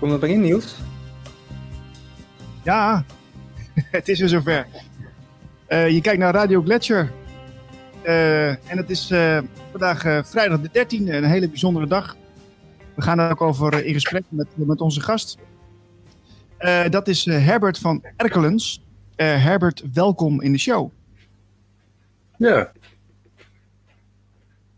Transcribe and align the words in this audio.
Kom 0.00 0.10
er 0.10 0.28
in, 0.28 0.40
Niels? 0.40 0.76
Ja, 2.64 3.04
het 3.74 4.08
is 4.08 4.18
weer 4.18 4.28
zover. 4.28 4.66
Uh, 5.68 5.88
je 5.88 6.00
kijkt 6.00 6.18
naar 6.18 6.34
Radio 6.34 6.62
Gletscher. 6.62 7.12
Uh, 8.04 8.48
en 8.48 8.76
het 8.76 8.90
is 8.90 9.10
uh, 9.10 9.38
vandaag 9.70 10.00
vrijdag 10.28 10.60
de 10.60 10.68
13e, 10.68 11.08
een 11.08 11.24
hele 11.24 11.48
bijzondere 11.48 11.86
dag. 11.86 12.16
We 12.94 13.02
gaan 13.02 13.16
daar 13.16 13.30
ook 13.30 13.40
over 13.40 13.84
in 13.84 13.92
gesprek 13.92 14.24
met, 14.28 14.46
met 14.54 14.80
onze 14.80 15.00
gast. 15.00 15.38
dat 16.90 17.08
is 17.08 17.24
Herbert 17.24 17.78
van 17.78 18.04
Erkelens. 18.16 18.84
Herbert, 19.16 19.82
welkom 19.92 20.40
in 20.40 20.52
de 20.52 20.58
show. 20.58 20.90
Ja. 22.36 22.72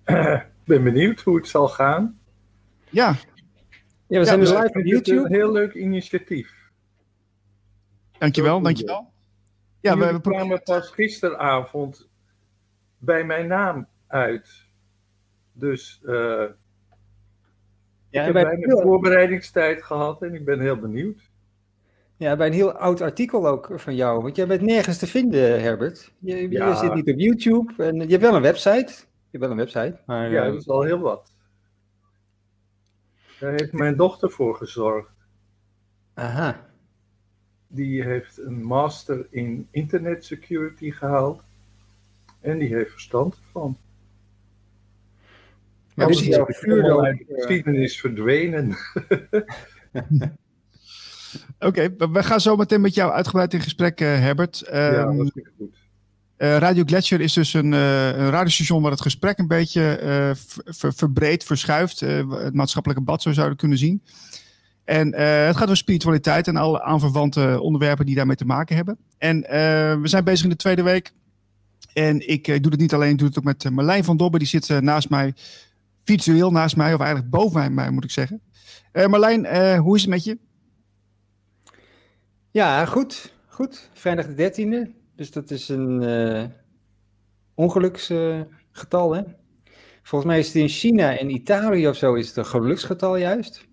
Ik 0.62 0.68
ben 0.68 0.82
benieuwd 0.82 1.20
hoe 1.20 1.36
het 1.36 1.48
zal 1.48 1.68
gaan. 1.68 2.18
Ja. 2.90 3.16
Ja, 4.12 4.18
we 4.18 4.24
zijn 4.24 4.40
dus 4.40 4.50
live 4.50 4.78
op 4.78 4.84
YouTube. 4.84 5.24
Een 5.24 5.32
heel 5.32 5.52
leuk 5.52 5.74
initiatief. 5.74 6.70
Dankjewel, 8.18 8.60
dankjewel. 8.60 9.12
Ja, 9.80 9.98
we, 9.98 10.12
we 10.12 10.20
kwamen 10.20 10.62
pas 10.62 10.90
gisteravond 10.90 12.08
bij 12.98 13.24
mijn 13.24 13.46
naam 13.46 13.86
uit. 14.06 14.66
Dus 15.52 16.00
uh, 16.04 16.14
ja, 18.08 18.24
ik 18.24 18.24
heb 18.24 18.32
bijna 18.32 18.82
voorbereidingstijd 18.82 19.82
gehad 19.82 20.22
en 20.22 20.34
ik 20.34 20.44
ben 20.44 20.60
heel 20.60 20.78
benieuwd. 20.78 21.30
Ja, 22.16 22.36
bij 22.36 22.46
een 22.46 22.52
heel 22.52 22.72
oud 22.72 23.00
artikel 23.00 23.46
ook 23.48 23.70
van 23.74 23.94
jou. 23.94 24.22
Want 24.22 24.36
jij 24.36 24.46
bent 24.46 24.62
nergens 24.62 24.98
te 24.98 25.06
vinden, 25.06 25.60
Herbert. 25.62 26.12
Je, 26.18 26.50
je 26.50 26.76
zit 26.76 26.94
niet 26.94 27.10
op 27.10 27.18
YouTube. 27.18 27.84
En 27.84 27.94
je 27.94 28.06
hebt 28.06 28.22
wel 28.22 28.34
een 28.34 28.42
website. 28.42 28.92
Je 29.30 29.38
hebt 29.38 29.42
wel 29.42 29.50
een 29.50 29.56
website. 29.56 29.98
Maar, 30.06 30.30
ja, 30.30 30.44
dat 30.44 30.60
is 30.60 30.68
al 30.68 30.82
heel 30.82 30.98
wat. 30.98 31.40
Daar 33.42 33.52
heeft 33.52 33.72
mijn 33.72 33.96
dochter 33.96 34.30
voor 34.30 34.56
gezorgd. 34.56 35.10
Aha 36.14 36.70
die 37.72 38.02
heeft 38.02 38.38
een 38.38 38.62
master 38.62 39.26
in 39.30 39.68
internet 39.70 40.24
security 40.24 40.90
gehaald. 40.90 41.42
En 42.40 42.58
die 42.58 42.74
heeft 42.74 42.90
verstand 42.90 43.36
van. 43.52 43.76
Maar 45.94 46.06
dit 46.06 46.20
is 46.20 46.38
uit 46.38 46.46
de 46.46 47.24
geschiedenis 47.28 48.00
verdwenen. 48.00 48.76
Oké, 51.58 51.94
we 51.96 52.22
gaan 52.22 52.40
zo 52.40 52.56
meteen 52.56 52.80
met 52.80 52.94
jou 52.94 53.12
uitgebreid 53.12 53.54
in 53.54 53.60
gesprek, 53.60 54.00
uh, 54.00 54.08
Herbert. 54.08 54.58
Ja, 54.58 54.70
ehm, 54.70 55.16
dat 55.16 55.36
is 55.36 55.48
goed. 55.56 55.76
Uh, 56.42 56.56
Radio 56.56 56.82
Gletscher 56.86 57.20
is 57.20 57.32
dus 57.32 57.54
een, 57.54 57.72
uh, 57.72 58.06
een 58.06 58.30
radiostation 58.30 58.82
waar 58.82 58.90
het 58.90 59.00
gesprek 59.00 59.38
een 59.38 59.46
beetje 59.46 60.34
ver, 60.64 60.94
verbreedt, 60.94 61.44
verschuift. 61.44 62.00
het 62.00 62.54
maatschappelijke 62.54 63.02
bad, 63.02 63.22
zo 63.22 63.32
zouden 63.32 63.56
kunnen 63.56 63.78
zien. 63.78 64.02
En 64.84 65.08
uh, 65.08 65.46
het 65.46 65.56
gaat 65.56 65.64
over 65.64 65.76
spiritualiteit 65.76 66.48
en 66.48 66.56
alle 66.56 66.82
aanverwante 66.82 67.58
onderwerpen 67.60 68.06
die 68.06 68.14
daarmee 68.14 68.36
te 68.36 68.44
maken 68.44 68.76
hebben. 68.76 68.98
En 69.18 69.36
uh, 69.36 69.50
we 70.00 70.08
zijn 70.08 70.24
bezig 70.24 70.44
in 70.44 70.50
de 70.50 70.56
tweede 70.56 70.82
week. 70.82 71.12
En 71.92 72.28
ik 72.28 72.48
uh, 72.48 72.60
doe 72.60 72.70
het 72.70 72.80
niet 72.80 72.94
alleen, 72.94 73.10
ik 73.10 73.18
doe 73.18 73.28
het 73.28 73.38
ook 73.38 73.44
met 73.44 73.70
Marlijn 73.70 74.04
van 74.04 74.16
Dobbe. 74.16 74.38
Die 74.38 74.48
zit 74.48 74.80
naast 74.80 75.10
mij, 75.10 75.34
virtueel 76.04 76.50
naast 76.50 76.76
mij, 76.76 76.94
of 76.94 77.00
eigenlijk 77.00 77.30
boven 77.30 77.74
mij, 77.74 77.90
moet 77.90 78.04
ik 78.04 78.10
zeggen. 78.10 78.40
Marlijn, 78.92 79.76
hoe 79.76 79.96
is 79.96 80.02
het 80.02 80.10
met 80.10 80.24
je? 80.24 80.38
Ja, 82.50 82.86
goed. 82.86 83.32
Goed. 83.46 83.90
Vrijdag 83.92 84.26
de 84.26 84.52
13e. 84.52 85.01
Dus 85.16 85.30
dat 85.30 85.50
is 85.50 85.68
een 85.68 86.52
ongeluksgetal, 87.54 89.14
hè? 89.14 89.22
Volgens 90.02 90.30
mij 90.30 90.38
is 90.38 90.46
het 90.46 90.56
in 90.56 90.68
China 90.68 91.18
en 91.18 91.30
Italië 91.30 91.88
of 91.88 91.96
zo 91.96 92.14
is 92.14 92.28
het 92.28 92.36
een 92.36 92.46
geluksgetal 92.46 93.16
juist. 93.16 93.68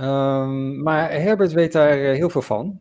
Um, 0.00 0.82
maar 0.82 1.10
Herbert 1.10 1.52
weet 1.52 1.72
daar 1.72 1.98
eh, 1.98 2.16
heel 2.16 2.30
veel 2.30 2.42
van. 2.42 2.80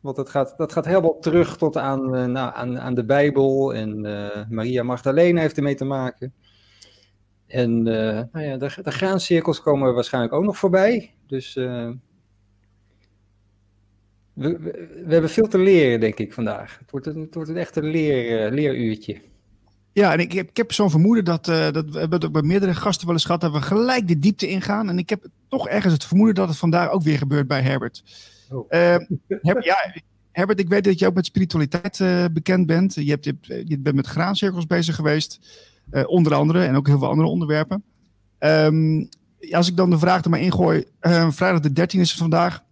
Want 0.00 0.16
dat 0.16 0.28
gaat, 0.30 0.54
dat 0.56 0.72
gaat 0.72 0.84
helemaal 0.84 1.18
terug 1.18 1.56
tot 1.56 1.76
aan, 1.76 2.14
uh, 2.14 2.24
nou, 2.24 2.52
aan, 2.54 2.80
aan 2.80 2.94
de 2.94 3.04
Bijbel. 3.04 3.74
En 3.74 4.04
uh, 4.04 4.48
Maria 4.48 4.82
Magdalena 4.82 5.40
heeft 5.40 5.56
ermee 5.56 5.74
te 5.74 5.84
maken. 5.84 6.34
En 7.46 7.82
nou 7.82 8.40
ja, 8.40 8.56
de, 8.56 8.70
de 8.82 8.90
graancirkels 8.90 9.60
komen 9.60 9.94
waarschijnlijk 9.94 10.34
ook 10.34 10.44
nog 10.44 10.56
voorbij. 10.56 11.14
Dus 11.26 11.54
we, 14.36 14.58
we, 14.58 15.02
we, 15.06 15.12
hebben 15.12 15.30
veel 15.30 15.48
te 15.48 15.58
leren, 15.58 16.00
denk 16.00 16.18
ik, 16.18 16.32
vandaag. 16.32 16.78
Het 16.78 16.90
wordt 16.90 17.06
een, 17.06 17.20
het 17.20 17.34
wordt 17.34 17.50
een 17.50 17.56
echte 17.56 17.82
leer, 17.82 18.50
leeruurtje. 18.50 19.20
Ja, 19.92 20.12
en 20.12 20.18
ik 20.18 20.32
heb, 20.32 20.48
ik 20.48 20.56
heb 20.56 20.72
zo'n 20.72 20.90
vermoeden 20.90 21.24
dat, 21.24 21.48
uh, 21.48 21.70
dat 21.70 21.90
we 21.90 21.98
hebben 21.98 22.20
het 22.20 22.32
bij 22.32 22.42
meerdere 22.42 22.74
gasten 22.74 23.06
wel 23.06 23.14
eens 23.14 23.24
gehad, 23.24 23.40
dat 23.40 23.52
we 23.52 23.62
gelijk 23.62 24.08
de 24.08 24.18
diepte 24.18 24.48
ingaan. 24.48 24.88
En 24.88 24.98
ik 24.98 25.10
heb 25.10 25.26
toch 25.48 25.68
ergens 25.68 25.92
het 25.92 26.04
vermoeden 26.04 26.34
dat 26.34 26.48
het 26.48 26.56
vandaag 26.56 26.90
ook 26.90 27.02
weer 27.02 27.18
gebeurt 27.18 27.46
bij 27.46 27.62
Herbert. 27.62 28.02
Oh. 28.50 28.66
Uh, 28.70 28.96
ja, 29.42 29.92
Herbert, 30.32 30.60
ik 30.60 30.68
weet 30.68 30.84
dat 30.84 30.98
je 30.98 31.06
ook 31.06 31.14
met 31.14 31.26
spiritualiteit 31.26 31.98
uh, 31.98 32.24
bekend 32.32 32.66
bent. 32.66 32.94
Je, 32.94 33.10
hebt, 33.10 33.24
je 33.68 33.78
bent 33.78 33.96
met 33.96 34.06
graancirkels 34.06 34.66
bezig 34.66 34.94
geweest, 34.94 35.40
onder 36.06 36.34
andere, 36.34 36.64
en 36.64 36.76
ook 36.76 36.86
heel 36.86 36.98
veel 36.98 37.08
andere 37.08 37.28
onderwerpen. 37.28 37.84
Um, 38.38 39.08
als 39.50 39.68
ik 39.68 39.76
dan 39.76 39.90
de 39.90 39.98
vraag 39.98 40.24
er 40.24 40.30
maar 40.30 40.40
ingooi, 40.40 40.84
vrijdag 41.30 41.60
de 41.60 41.72
13 41.72 42.00
is 42.00 42.10
het 42.10 42.18
vandaag. 42.18 42.64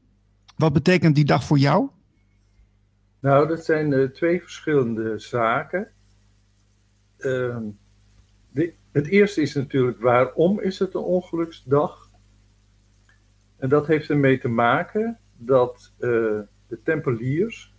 Wat 0.56 0.72
betekent 0.72 1.14
die 1.14 1.24
dag 1.24 1.44
voor 1.44 1.58
jou? 1.58 1.88
Nou, 3.20 3.48
dat 3.48 3.64
zijn 3.64 4.12
twee 4.12 4.40
verschillende 4.40 5.18
zaken. 5.18 5.88
Ehm, 7.16 7.64
het 8.92 9.06
eerste 9.06 9.40
is 9.40 9.54
natuurlijk 9.54 10.00
waarom 10.00 10.60
is 10.60 10.78
het 10.78 10.94
een 10.94 11.00
ongeluksdag? 11.00 12.10
En 13.56 13.68
dat 13.68 13.86
heeft 13.86 14.10
ermee 14.10 14.38
te 14.38 14.48
maken 14.48 15.18
dat 15.36 15.92
uh, 15.94 16.40
de 16.66 16.80
Tempeliers 16.82 17.74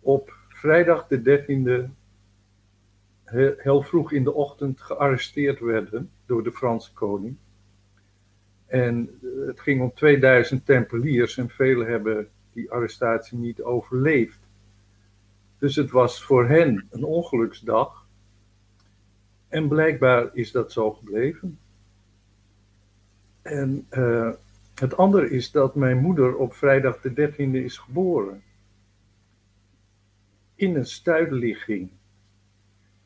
op 0.00 0.36
vrijdag 0.48 1.06
de 1.06 1.20
13e 1.22 1.90
heel, 3.56 3.82
vroeg 3.82 4.12
in 4.12 4.24
de 4.24 4.32
ochtend 4.32 4.80
gearresteerd 4.80 5.60
werden 5.60 6.10
door 6.26 6.44
de 6.44 6.52
Franse 6.52 6.92
koning. 6.92 7.36
En 8.68 9.18
eh, 9.22 9.46
het 9.46 9.60
ging 9.60 9.80
om 9.80 9.92
2000 9.94 10.66
Tempeliers 10.66 11.36
en 11.36 11.48
velen 11.48 11.86
hebben 11.86 12.28
die 12.52 12.70
arrestatie 12.70 13.38
niet 13.38 13.62
overleefd. 13.62 14.38
Dus 15.58 15.76
het 15.76 15.90
was 15.90 16.22
voor 16.24 16.48
hen 16.48 16.86
een 16.90 17.04
ongeluksdag. 17.04 18.06
En 19.48 19.68
blijkbaar 19.68 20.30
is 20.32 20.52
dat 20.52 20.72
zo 20.72 20.92
gebleven. 20.92 21.58
En 23.42 23.86
uh, 23.90 24.30
het 24.74 24.96
andere 24.96 25.30
is 25.30 25.50
dat 25.50 25.74
mijn 25.74 25.98
moeder 25.98 26.36
op 26.36 26.54
vrijdag 26.54 27.00
de 27.00 27.30
13e 27.32 27.50
is 27.52 27.78
geboren. 27.78 28.42
In 30.54 30.76
een 30.76 30.86
stuitligging. 30.86 31.90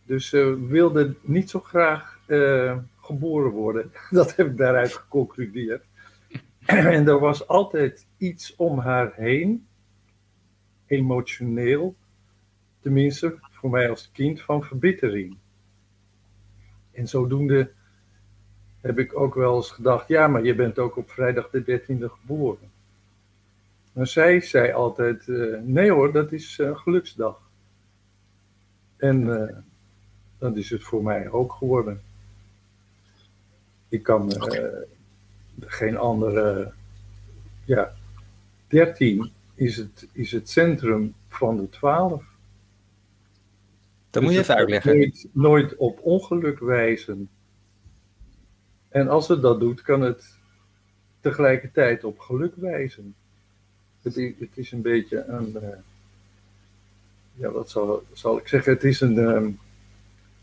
Dus 0.06 0.28
ze 0.28 0.66
wilde 0.66 1.14
niet 1.20 1.50
zo 1.50 1.60
graag 1.60 2.20
geboren 3.02 3.50
worden. 3.50 3.92
Dat 4.10 4.36
heb 4.36 4.46
ik 4.46 4.56
daaruit 4.56 4.92
geconcludeerd. 4.92 5.84
en 6.66 7.08
er 7.08 7.18
was 7.18 7.48
altijd 7.48 8.06
iets 8.16 8.56
om 8.56 8.78
haar 8.78 9.12
heen, 9.14 9.66
emotioneel, 10.86 11.94
tenminste 12.80 13.38
voor 13.50 13.70
mij 13.70 13.90
als 13.90 14.10
kind, 14.12 14.40
van 14.40 14.62
verbittering. 14.62 15.36
En 16.92 17.08
zodoende 17.08 17.70
heb 18.80 18.98
ik 18.98 19.18
ook 19.18 19.34
wel 19.34 19.56
eens 19.56 19.70
gedacht, 19.70 20.08
ja, 20.08 20.28
maar 20.28 20.44
je 20.44 20.54
bent 20.54 20.78
ook 20.78 20.96
op 20.96 21.10
vrijdag 21.10 21.50
de 21.50 21.80
13e 21.80 22.04
geboren. 22.04 22.70
Maar 23.92 24.06
zij 24.06 24.40
zei 24.40 24.72
altijd, 24.72 25.26
uh, 25.26 25.58
nee 25.60 25.90
hoor, 25.90 26.12
dat 26.12 26.32
is 26.32 26.58
uh, 26.58 26.76
geluksdag. 26.76 27.50
En 28.96 29.20
uh, 29.20 29.56
dat 30.38 30.56
is 30.56 30.70
het 30.70 30.82
voor 30.82 31.02
mij 31.02 31.30
ook 31.30 31.52
geworden. 31.52 32.00
Ik 33.92 34.02
kan 34.02 34.32
geen 35.60 35.96
andere, 35.96 36.72
ja, 37.64 37.92
13 38.68 39.30
is 39.54 39.76
het, 39.76 40.08
is 40.12 40.32
het 40.32 40.50
centrum 40.50 41.14
van 41.28 41.56
de 41.56 41.68
12. 41.68 42.24
Dat 44.10 44.22
moet 44.22 44.32
je 44.32 44.38
dus 44.38 44.48
even 44.48 44.60
uitleggen. 44.60 44.96
Nooit, 44.96 45.28
nooit 45.32 45.76
op 45.76 45.98
ongeluk 46.02 46.58
wijzen. 46.58 47.28
En 48.88 49.08
als 49.08 49.28
het 49.28 49.42
dat 49.42 49.60
doet, 49.60 49.82
kan 49.82 50.00
het 50.00 50.38
tegelijkertijd 51.20 52.04
op 52.04 52.18
geluk 52.18 52.52
wijzen. 52.56 53.14
Het 54.02 54.16
is, 54.16 54.32
het 54.38 54.50
is 54.54 54.72
een 54.72 54.82
beetje 54.82 55.24
een. 55.24 55.56
Uh, 55.62 55.68
ja, 57.34 57.50
wat 57.50 57.70
zal, 57.70 58.02
zal 58.12 58.38
ik 58.38 58.48
zeggen? 58.48 58.72
Het 58.72 58.84
is 58.84 59.00
een. 59.00 59.16
Uh, 59.16 59.46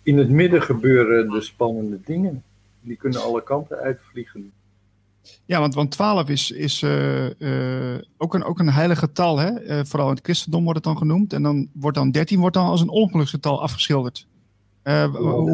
in 0.03 0.17
het 0.17 0.29
midden 0.29 0.61
gebeuren 0.61 1.29
de 1.29 1.41
spannende 1.41 1.99
dingen. 2.05 2.43
Die 2.81 2.97
kunnen 2.97 3.21
alle 3.21 3.43
kanten 3.43 3.77
uitvliegen. 3.77 4.53
Ja, 5.45 5.59
want, 5.59 5.73
want 5.73 5.91
12 5.91 6.29
is, 6.29 6.51
is 6.51 6.81
uh, 6.81 7.29
uh, 7.39 8.01
ook, 8.17 8.33
een, 8.33 8.43
ook 8.43 8.59
een 8.59 8.69
heilig 8.69 8.99
getal. 8.99 9.37
Hè? 9.37 9.63
Uh, 9.63 9.85
vooral 9.85 10.09
in 10.09 10.15
het 10.15 10.23
christendom 10.23 10.63
wordt 10.63 10.77
het 10.77 10.87
dan 10.87 10.97
genoemd. 10.97 11.33
En 11.33 11.43
dan 11.43 11.69
wordt 11.73 11.97
dan 11.97 12.11
13 12.11 12.39
wordt 12.39 12.55
dan 12.55 12.65
als 12.65 12.81
een 12.81 12.89
ongeluksgetal 12.89 13.61
afgeschilderd. 13.61 14.27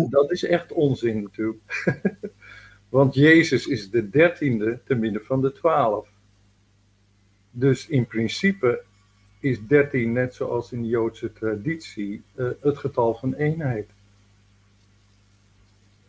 Dat 0.10 0.31
is 0.31 0.44
echt 0.44 0.72
onzin 0.72 1.22
natuurlijk. 1.22 1.86
want 2.89 3.16
Jezus 3.16 3.68
is 3.68 3.89
de 3.89 4.10
dertiende 4.10 4.80
te 4.86 4.95
midden 4.95 5.21
van 5.21 5.42
de 5.42 5.51
twaalf. 5.51 6.07
Dus 7.51 7.88
in 7.88 8.07
principe 8.07 8.83
is 9.39 9.68
13, 9.68 10.12
net 10.12 10.36
zoals 10.36 10.71
in 10.71 10.81
de 10.81 10.88
Joodse 10.88 11.33
traditie, 11.33 12.24
het 12.62 12.78
getal 12.78 13.16
van 13.16 13.33
eenheid. 13.33 13.89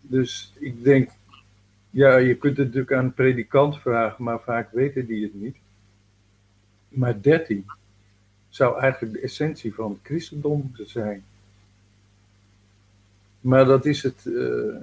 Dus 0.08 0.53
ik 0.58 0.85
denk, 0.85 1.11
ja, 1.91 2.17
je 2.17 2.37
kunt 2.37 2.56
het 2.56 2.67
natuurlijk 2.67 2.93
aan 2.93 3.05
een 3.05 3.14
predikant 3.14 3.79
vragen, 3.81 4.25
maar 4.25 4.41
vaak 4.41 4.73
weten 4.73 5.06
die 5.06 5.23
het 5.23 5.35
niet. 5.35 5.56
Maar 6.88 7.20
13 7.20 7.67
zou 8.49 8.81
eigenlijk 8.81 9.12
de 9.12 9.20
essentie 9.20 9.75
van 9.75 9.91
het 9.91 10.00
christendom 10.03 10.61
moeten 10.61 10.88
zijn. 10.88 11.25
Maar 13.41 13.64
dat 13.64 13.85
is 13.85 14.03
het 14.03 14.25
uh, 14.25 14.76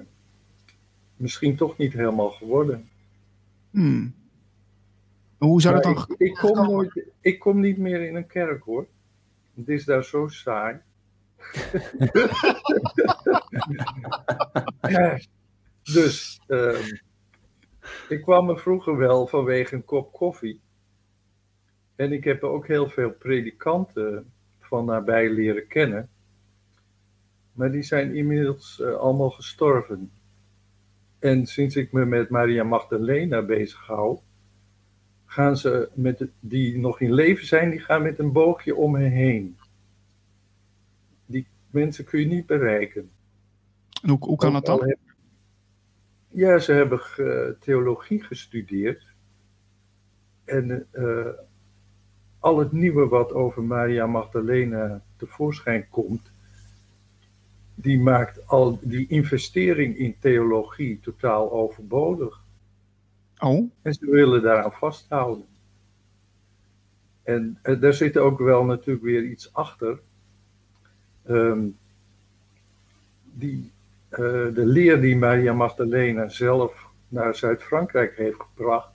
misschien 1.16 1.56
toch 1.56 1.78
niet 1.78 1.94
helemaal 1.94 2.32
geworden. 2.32 2.90
Hmm. 3.72 4.14
Hoe 5.38 5.62
zou 5.62 5.74
dat 5.74 5.84
dan... 5.84 6.06
Ik, 6.18 6.28
ik, 6.28 6.34
kom 6.34 6.66
nooit, 6.66 7.06
ik 7.22 7.40
kom 7.40 7.60
niet 7.60 7.78
meer 7.78 8.08
in 8.08 8.16
een 8.16 8.28
kerk 8.28 8.64
hoor. 8.64 8.88
Het 9.54 9.70
is 9.70 9.86
daar 9.86 10.04
zo 10.04 10.28
saai. 10.28 10.78
dus 15.94 16.42
uh, 16.48 16.80
ik 18.10 18.22
kwam 18.22 18.50
er 18.50 18.60
vroeger 18.60 18.98
wel 18.98 19.28
vanwege 19.28 19.76
een 19.76 19.86
kop 19.86 20.14
koffie. 20.14 20.62
En 21.96 22.12
ik 22.12 22.24
heb 22.24 22.44
ook 22.44 22.68
heel 22.68 22.90
veel 22.90 23.12
predikanten 23.12 24.32
van 24.60 24.86
nabij 24.86 25.30
leren 25.30 25.68
kennen. 25.68 26.10
Maar 27.54 27.72
die 27.72 27.84
zijn 27.84 28.16
inmiddels 28.16 28.80
uh, 28.82 28.96
allemaal 28.96 29.30
gestorven. 29.30 30.12
En 31.20 31.46
sinds 31.46 31.76
ik 31.76 31.92
me 31.92 32.06
met 32.06 32.30
Maria 32.30 32.64
Magdalena 32.64 33.42
bezig 33.42 33.86
hou, 33.86 34.20
gaan 35.26 35.58
ze 35.58 35.90
met 35.94 36.28
die 36.40 36.78
nog 36.78 37.02
in 37.02 37.14
leven 37.14 37.46
zijn, 37.46 37.70
die 37.70 37.80
gaan 37.80 38.02
met 38.02 38.20
een 38.20 38.32
boogje 38.32 38.76
om 38.76 38.92
me 38.92 39.04
heen. 39.04 39.58
Mensen 41.74 42.06
kun 42.06 42.20
je 42.20 42.26
niet 42.26 42.46
bereiken. 42.46 43.10
En 44.02 44.10
hoe, 44.10 44.18
hoe 44.20 44.38
kan 44.38 44.54
dat 44.54 44.66
dan? 44.66 44.96
ja, 46.30 46.60
ze 46.60 46.72
hebben 46.72 47.00
theologie 47.60 48.24
gestudeerd. 48.24 49.14
En 50.46 50.88
uh, 50.94 51.28
al 52.40 52.58
het 52.58 52.72
nieuwe 52.72 53.08
wat 53.08 53.32
over 53.32 53.64
Maria 53.64 54.06
Magdalena 54.06 55.04
tevoorschijn 55.16 55.88
komt, 55.90 56.32
die 57.76 58.00
maakt 58.00 58.48
al 58.48 58.80
die 58.82 59.08
investering 59.08 59.98
in 59.98 60.16
theologie 60.20 61.00
totaal 61.00 61.52
overbodig. 61.52 62.44
Oh. 63.38 63.72
En 63.82 63.94
ze 63.94 64.10
willen 64.10 64.42
daaraan 64.42 64.74
vasthouden. 64.74 65.46
En 67.24 67.60
uh, 67.64 67.82
daar 67.82 67.94
zit 67.94 68.18
ook 68.18 68.40
wel 68.40 68.66
natuurlijk 68.66 69.06
weer 69.06 69.24
iets 69.24 69.54
achter. 69.54 70.00
Um, 71.30 71.78
die, 73.24 73.72
uh, 74.12 74.18
de 74.54 74.66
leer 74.66 75.02
die 75.02 75.18
Maria 75.18 75.54
Magdalena 75.54 76.28
zelf 76.30 76.86
naar 77.08 77.36
Zuid-Frankrijk 77.36 78.16
heeft 78.16 78.40
gebracht, 78.40 78.92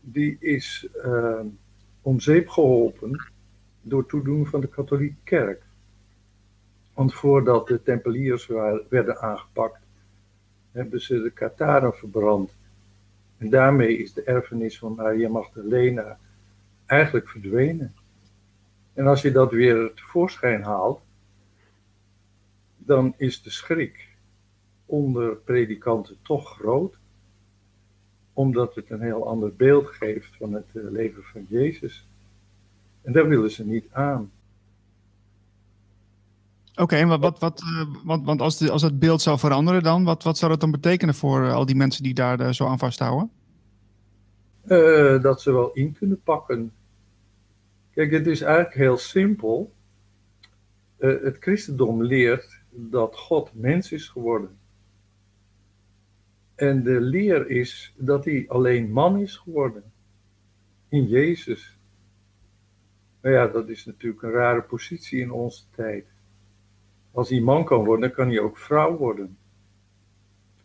die 0.00 0.36
is 0.40 0.88
uh, 1.04 1.40
om 2.02 2.20
zeep 2.20 2.48
geholpen 2.48 3.30
door 3.82 4.06
toedoen 4.06 4.46
van 4.46 4.60
de 4.60 4.68
katholieke 4.68 5.20
kerk. 5.24 5.62
Want 6.94 7.14
voordat 7.14 7.66
de 7.66 7.82
tempeliers 7.82 8.46
werden 8.88 9.20
aangepakt, 9.20 9.78
hebben 10.72 11.00
ze 11.00 11.22
de 11.22 11.30
Kataren 11.30 11.94
verbrand. 11.94 12.52
En 13.38 13.50
daarmee 13.50 13.98
is 13.98 14.12
de 14.12 14.22
erfenis 14.22 14.78
van 14.78 14.94
Maria 14.94 15.28
Magdalena 15.28 16.18
eigenlijk 16.86 17.28
verdwenen. 17.28 17.94
En 19.00 19.06
als 19.06 19.22
je 19.22 19.32
dat 19.32 19.50
weer 19.50 19.94
tevoorschijn 19.94 20.62
haalt, 20.62 21.00
dan 22.76 23.14
is 23.16 23.42
de 23.42 23.50
schrik 23.50 24.08
onder 24.86 25.36
predikanten 25.36 26.16
toch 26.22 26.56
groot, 26.56 26.98
omdat 28.32 28.74
het 28.74 28.90
een 28.90 29.00
heel 29.00 29.28
ander 29.28 29.54
beeld 29.56 29.86
geeft 29.86 30.36
van 30.36 30.52
het 30.52 30.66
eh, 30.74 30.82
leven 30.90 31.22
van 31.22 31.46
Jezus. 31.48 32.08
En 33.02 33.12
daar 33.12 33.28
willen 33.28 33.50
ze 33.50 33.66
niet 33.66 33.86
aan. 33.92 34.30
Oké, 36.70 36.82
okay, 36.82 37.06
wat, 37.06 37.20
wat, 37.20 37.38
wat, 37.38 37.62
uh, 37.62 38.04
want, 38.04 38.24
want 38.24 38.40
als, 38.40 38.58
de, 38.58 38.70
als 38.70 38.82
het 38.82 38.98
beeld 38.98 39.22
zou 39.22 39.38
veranderen 39.38 39.82
dan, 39.82 40.04
wat, 40.04 40.22
wat 40.22 40.38
zou 40.38 40.50
dat 40.50 40.60
dan 40.60 40.70
betekenen 40.70 41.14
voor 41.14 41.42
uh, 41.42 41.54
al 41.54 41.66
die 41.66 41.76
mensen 41.76 42.02
die 42.02 42.14
daar 42.14 42.40
uh, 42.40 42.50
zo 42.50 42.66
aan 42.66 42.78
vasthouden? 42.78 43.30
dat 45.22 45.40
ze 45.40 45.52
wel 45.52 45.72
in 45.72 45.92
kunnen 45.92 46.20
pakken. 46.22 46.72
Kijk, 48.00 48.12
het 48.12 48.26
is 48.26 48.40
eigenlijk 48.40 48.74
heel 48.74 48.96
simpel. 48.96 49.72
het 50.98 51.36
christendom 51.40 52.02
leert 52.02 52.60
dat 52.70 53.16
God 53.16 53.54
mens 53.54 53.92
is 53.92 54.08
geworden. 54.08 54.58
En 56.54 56.82
de 56.82 57.00
leer 57.00 57.50
is 57.50 57.94
dat 57.96 58.24
hij 58.24 58.44
alleen 58.48 58.90
man 58.90 59.18
is 59.18 59.36
geworden. 59.36 59.82
In 60.88 61.06
Jezus. 61.06 61.78
Nou 63.20 63.34
ja, 63.34 63.46
dat 63.46 63.68
is 63.68 63.84
natuurlijk 63.84 64.22
een 64.22 64.30
rare 64.30 64.62
positie 64.62 65.20
in 65.20 65.30
onze 65.30 65.62
tijd. 65.74 66.06
Als 67.10 67.28
hij 67.30 67.40
man 67.40 67.64
kan 67.64 67.84
worden, 67.84 68.08
dan 68.08 68.16
kan 68.16 68.28
hij 68.28 68.40
ook 68.40 68.56
vrouw 68.56 68.96
worden. 68.96 69.38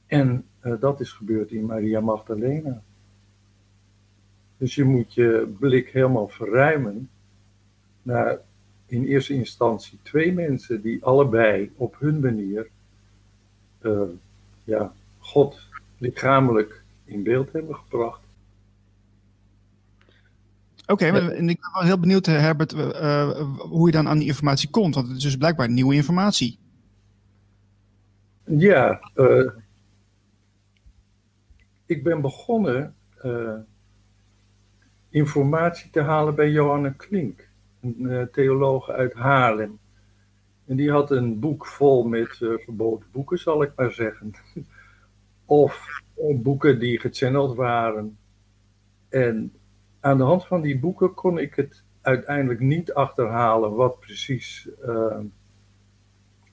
En 0.06 0.46
uh, 0.64 0.80
dat 0.80 1.00
is 1.00 1.12
gebeurd 1.12 1.52
in 1.52 1.66
Maria 1.66 2.00
Magdalena. 2.00 2.84
Dus 4.58 4.76
je 4.76 4.84
moet 4.84 5.14
je 5.14 5.56
blik 5.60 5.90
helemaal 5.90 6.28
verruimen 6.28 7.10
naar 8.06 8.38
in 8.86 9.06
eerste 9.06 9.34
instantie 9.34 10.00
twee 10.02 10.34
mensen 10.34 10.82
die 10.82 11.04
allebei 11.04 11.72
op 11.76 11.96
hun 12.00 12.20
manier 12.20 12.68
uh, 13.82 14.02
ja, 14.64 14.94
God 15.20 15.60
lichamelijk 15.98 16.84
in 17.06 17.24
beeld 17.24 17.52
hebben 17.52 17.76
gebracht. 17.76 18.24
Oké, 20.88 21.08
okay, 21.08 21.30
en 21.30 21.50
ik 21.50 21.60
ben 21.62 21.72
wel 21.74 21.84
heel 21.84 22.00
benieuwd, 22.00 22.28
eh, 22.28 22.40
Herbert, 22.40 22.74
uh, 22.74 23.30
hoe 23.58 23.86
je 23.86 23.92
dan 23.92 24.08
aan 24.08 24.18
die 24.18 24.28
informatie 24.28 24.70
komt. 24.70 24.96
Want 24.96 25.08
het 25.08 25.18
is 25.18 25.24
dus 25.24 25.38
blijkbaar 25.38 25.70
nieuwe 25.70 25.96
informatie. 25.96 26.60
Ja, 28.44 29.12
uh, 29.16 29.52
ik 31.86 32.04
ben 32.04 32.22
begonnen 32.22 32.96
uh, 33.24 33.54
informatie 35.10 35.90
te 35.90 36.02
halen 36.02 36.36
bij 36.36 36.52
Johanna 36.52 36.94
Klink, 36.98 37.45
een 37.86 38.28
theoloog 38.32 38.90
uit 38.90 39.14
Haarlem. 39.14 39.80
En 40.66 40.76
die 40.76 40.92
had 40.92 41.12
een 41.12 41.40
boek 41.40 41.66
vol 41.66 42.04
met 42.04 42.38
verboden 42.38 43.08
boeken, 43.12 43.38
zal 43.38 43.64
ik 43.64 43.72
maar 43.76 43.92
zeggen. 43.92 44.34
of 45.46 46.02
boeken 46.36 46.80
die 46.80 47.00
gechanneld 47.00 47.56
waren. 47.56 48.18
En 49.10 49.54
aan 50.00 50.18
de 50.18 50.24
hand 50.24 50.46
van 50.46 50.62
die 50.62 50.80
boeken 50.80 51.14
kon 51.14 51.38
ik 51.38 51.56
het 51.56 51.84
uiteindelijk 52.02 52.60
niet 52.60 52.94
achterhalen 52.94 53.76
wat 53.76 54.00
precies 54.00 54.70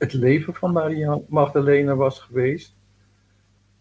het 0.03 0.13
leven 0.13 0.55
van 0.55 0.73
Maria 0.73 1.21
Magdalena 1.29 1.97
was 1.97 2.21
geweest. 2.21 2.77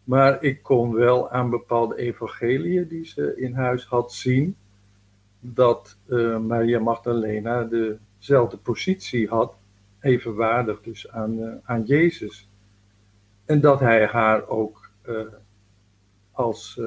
Maar 0.03 0.43
ik 0.43 0.63
kon 0.63 0.93
wel 0.93 1.31
aan 1.31 1.49
bepaalde 1.49 1.95
evangeliën 1.97 2.87
die 2.87 3.05
ze 3.05 3.33
in 3.35 3.53
huis 3.53 3.85
had 3.85 4.13
zien 4.13 4.55
dat 5.41 5.97
uh, 6.07 6.39
Maria 6.39 6.79
Magdalena 6.79 7.63
dezelfde 7.63 8.57
positie 8.57 9.27
had, 9.27 9.55
evenwaardig 9.99 10.81
dus 10.81 11.09
aan, 11.09 11.37
uh, 11.37 11.53
aan 11.63 11.83
Jezus. 11.83 12.49
En 13.45 13.61
dat 13.61 13.79
hij 13.79 14.05
haar 14.05 14.47
ook 14.47 14.89
als, 16.31 16.81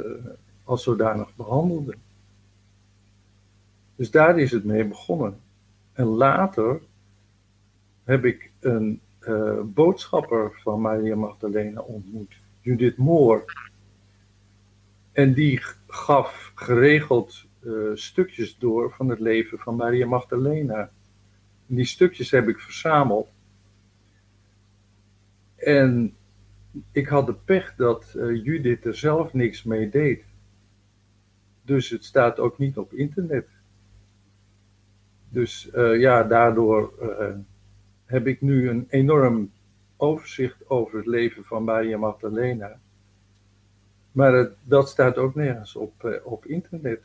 als 0.64 0.82
zodanig 0.82 1.36
behandelde. 1.36 1.94
Dus 3.96 4.10
daar 4.10 4.38
is 4.38 4.50
het 4.50 4.64
mee 4.64 4.84
begonnen. 4.84 5.40
En 5.92 6.04
later 6.04 6.80
heb 8.04 8.24
ik 8.24 8.50
een 8.60 9.00
boodschapper 9.64 10.60
van 10.62 10.80
Maria 10.80 11.16
Magdalena 11.16 11.80
ontmoet, 11.80 12.36
Judith 12.60 12.96
Moore. 12.96 13.44
En 15.12 15.34
die 15.34 15.62
gaf 15.86 16.52
geregeld 16.54 17.44
uh, 17.64 17.90
stukjes 17.94 18.58
door 18.58 18.90
van 18.90 19.08
het 19.08 19.20
leven 19.20 19.58
van 19.58 19.76
Maria 19.76 20.06
Magdalena. 20.06 20.90
En 21.68 21.74
die 21.74 21.84
stukjes 21.84 22.30
heb 22.30 22.48
ik 22.48 22.58
verzameld. 22.58 23.28
En 25.56 26.14
ik 26.92 27.08
had 27.08 27.26
de 27.26 27.34
pech 27.34 27.74
dat 27.76 28.14
uh, 28.16 28.44
Judith 28.44 28.84
er 28.84 28.96
zelf 28.96 29.32
niks 29.32 29.62
mee 29.62 29.90
deed. 29.90 30.24
Dus 31.62 31.90
het 31.90 32.04
staat 32.04 32.38
ook 32.38 32.58
niet 32.58 32.78
op 32.78 32.92
internet. 32.92 33.48
Dus 35.28 35.70
uh, 35.74 36.00
ja, 36.00 36.22
daardoor 36.22 36.92
heb 38.04 38.26
ik 38.26 38.40
nu 38.40 38.68
een 38.68 38.86
enorm 38.88 39.50
overzicht 39.96 40.68
over 40.68 40.96
het 40.96 41.06
leven 41.06 41.44
van 41.44 41.64
Maria 41.64 41.98
Magdalena. 41.98 42.78
Maar 44.12 44.48
dat 44.62 44.88
staat 44.88 45.16
ook 45.16 45.34
nergens 45.34 45.76
op, 45.76 46.20
op 46.24 46.46
internet. 46.46 47.00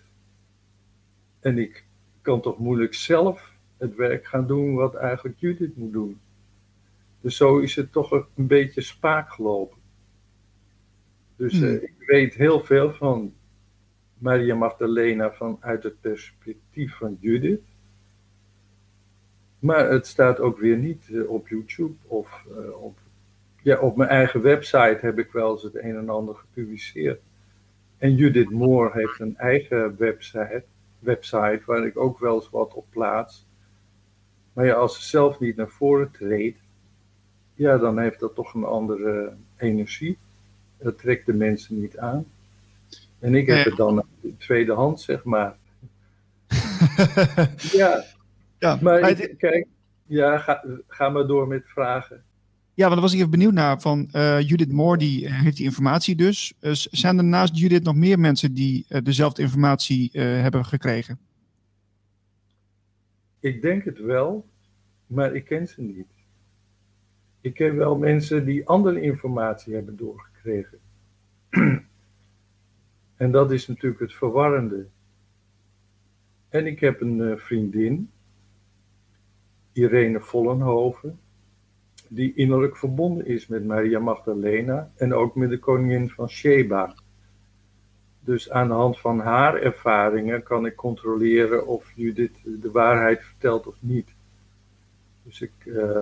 En 1.39 1.57
ik 1.57 1.85
kan 2.21 2.41
toch 2.41 2.57
moeilijk 2.57 2.93
zelf 2.93 3.53
het 3.77 3.95
werk 3.95 4.25
gaan 4.25 4.47
doen 4.47 4.73
wat 4.75 4.95
eigenlijk 4.95 5.39
Judith 5.39 5.77
moet 5.77 5.93
doen. 5.93 6.19
Dus 7.21 7.35
zo 7.35 7.57
is 7.57 7.75
het 7.75 7.91
toch 7.91 8.11
een 8.11 8.47
beetje 8.47 8.81
spaak 8.81 9.29
gelopen. 9.29 9.77
Dus 11.35 11.53
hmm. 11.53 11.63
eh, 11.63 11.83
ik 11.83 12.03
weet 12.05 12.33
heel 12.33 12.59
veel 12.59 12.91
van 12.91 13.33
Maria 14.17 14.55
Magdalena 14.55 15.31
vanuit 15.31 15.83
het 15.83 16.01
perspectief 16.01 16.95
van 16.95 17.17
Judith. 17.19 17.61
Maar 19.59 19.91
het 19.91 20.07
staat 20.07 20.39
ook 20.39 20.59
weer 20.59 20.77
niet 20.77 21.09
eh, 21.11 21.29
op 21.29 21.47
YouTube 21.47 21.95
of 22.07 22.45
uh, 22.51 22.83
op, 22.83 22.97
ja, 23.61 23.79
op 23.79 23.97
mijn 23.97 24.09
eigen 24.09 24.41
website 24.41 24.97
heb 25.01 25.19
ik 25.19 25.31
wel 25.31 25.51
eens 25.51 25.63
het 25.63 25.75
een 25.75 25.95
en 25.95 26.09
ander 26.09 26.35
gepubliceerd. 26.35 27.21
En 27.97 28.15
Judith 28.15 28.49
Moore 28.49 28.91
heeft 28.93 29.19
een 29.19 29.37
eigen 29.37 29.97
website, 29.97 30.63
website 30.99 31.61
waar 31.65 31.85
ik 31.85 31.97
ook 31.97 32.19
wel 32.19 32.35
eens 32.35 32.49
wat 32.49 32.73
op 32.73 32.85
plaats. 32.89 33.45
Maar 34.53 34.65
ja, 34.65 34.73
als 34.73 34.95
ze 34.95 35.07
zelf 35.07 35.39
niet 35.39 35.55
naar 35.55 35.69
voren 35.69 36.11
treedt, 36.11 36.59
ja, 37.53 37.77
dan 37.77 37.99
heeft 37.99 38.19
dat 38.19 38.35
toch 38.35 38.53
een 38.53 38.63
andere 38.63 39.33
energie. 39.57 40.17
Dat 40.77 40.97
trekt 40.97 41.25
de 41.25 41.33
mensen 41.33 41.79
niet 41.79 41.97
aan. 41.97 42.25
En 43.19 43.35
ik 43.35 43.47
heb 43.47 43.65
het 43.65 43.75
dan 43.75 44.03
tweede 44.37 44.73
hand, 44.73 45.01
zeg 45.01 45.23
maar. 45.23 45.55
ja. 47.71 48.03
ja, 48.59 48.77
maar 48.81 49.13
kijk, 49.37 49.67
ja, 50.05 50.37
ga, 50.37 50.63
ga 50.87 51.09
maar 51.09 51.27
door 51.27 51.47
met 51.47 51.63
vragen. 51.65 52.23
Ja, 52.79 52.85
want 52.85 52.93
dan 52.93 53.03
was 53.03 53.13
ik 53.13 53.19
even 53.19 53.31
benieuwd 53.31 53.53
naar 53.53 53.81
van 53.81 54.09
uh, 54.11 54.41
Judith 54.41 54.71
Moore, 54.71 54.97
die 54.97 55.25
eh, 55.25 55.41
heeft 55.41 55.57
die 55.57 55.65
informatie 55.65 56.15
dus. 56.15 56.53
Uh, 56.61 56.71
zijn 56.73 57.17
er 57.17 57.23
naast 57.23 57.57
Judith 57.57 57.83
nog 57.83 57.95
meer 57.95 58.19
mensen 58.19 58.53
die 58.53 58.85
dezelfde 59.03 59.41
informatie 59.41 60.09
hebben 60.19 60.65
gekregen? 60.65 61.19
Ik 63.39 63.61
denk 63.61 63.83
het 63.85 63.99
wel, 63.99 64.45
maar 65.07 65.35
ik 65.35 65.45
ken 65.45 65.67
ze 65.67 65.81
niet. 65.81 66.07
Ik 67.41 67.53
ken 67.53 67.75
wel 67.75 67.97
mensen 67.97 68.45
die 68.45 68.67
andere 68.67 69.01
informatie 69.01 69.73
hebben 69.73 69.97
doorgekregen. 69.97 70.79
en 73.23 73.31
dat 73.31 73.51
is 73.51 73.67
natuurlijk 73.67 74.01
het 74.01 74.13
verwarrende. 74.13 74.87
En 76.49 76.65
ik 76.65 76.79
heb 76.79 77.01
een 77.01 77.39
vriendin, 77.39 78.11
Irene 79.71 80.19
Vollenhoven 80.19 81.19
die 82.11 82.33
innerlijk 82.35 82.77
verbonden 82.77 83.25
is 83.25 83.47
met 83.47 83.65
Maria 83.65 83.99
Magdalena 83.99 84.91
en 84.95 85.13
ook 85.13 85.35
met 85.35 85.49
de 85.49 85.59
koningin 85.59 86.09
van 86.09 86.29
Sheba. 86.29 86.95
Dus 88.19 88.49
aan 88.49 88.67
de 88.67 88.73
hand 88.73 88.99
van 88.99 89.19
haar 89.19 89.55
ervaringen 89.55 90.43
kan 90.43 90.65
ik 90.65 90.75
controleren 90.75 91.67
of 91.67 91.91
Judith 91.95 92.37
de 92.43 92.71
waarheid 92.71 93.23
vertelt 93.23 93.67
of 93.67 93.75
niet. 93.79 94.07
Dus 95.23 95.41
ik. 95.41 95.51
Uh, 95.65 95.97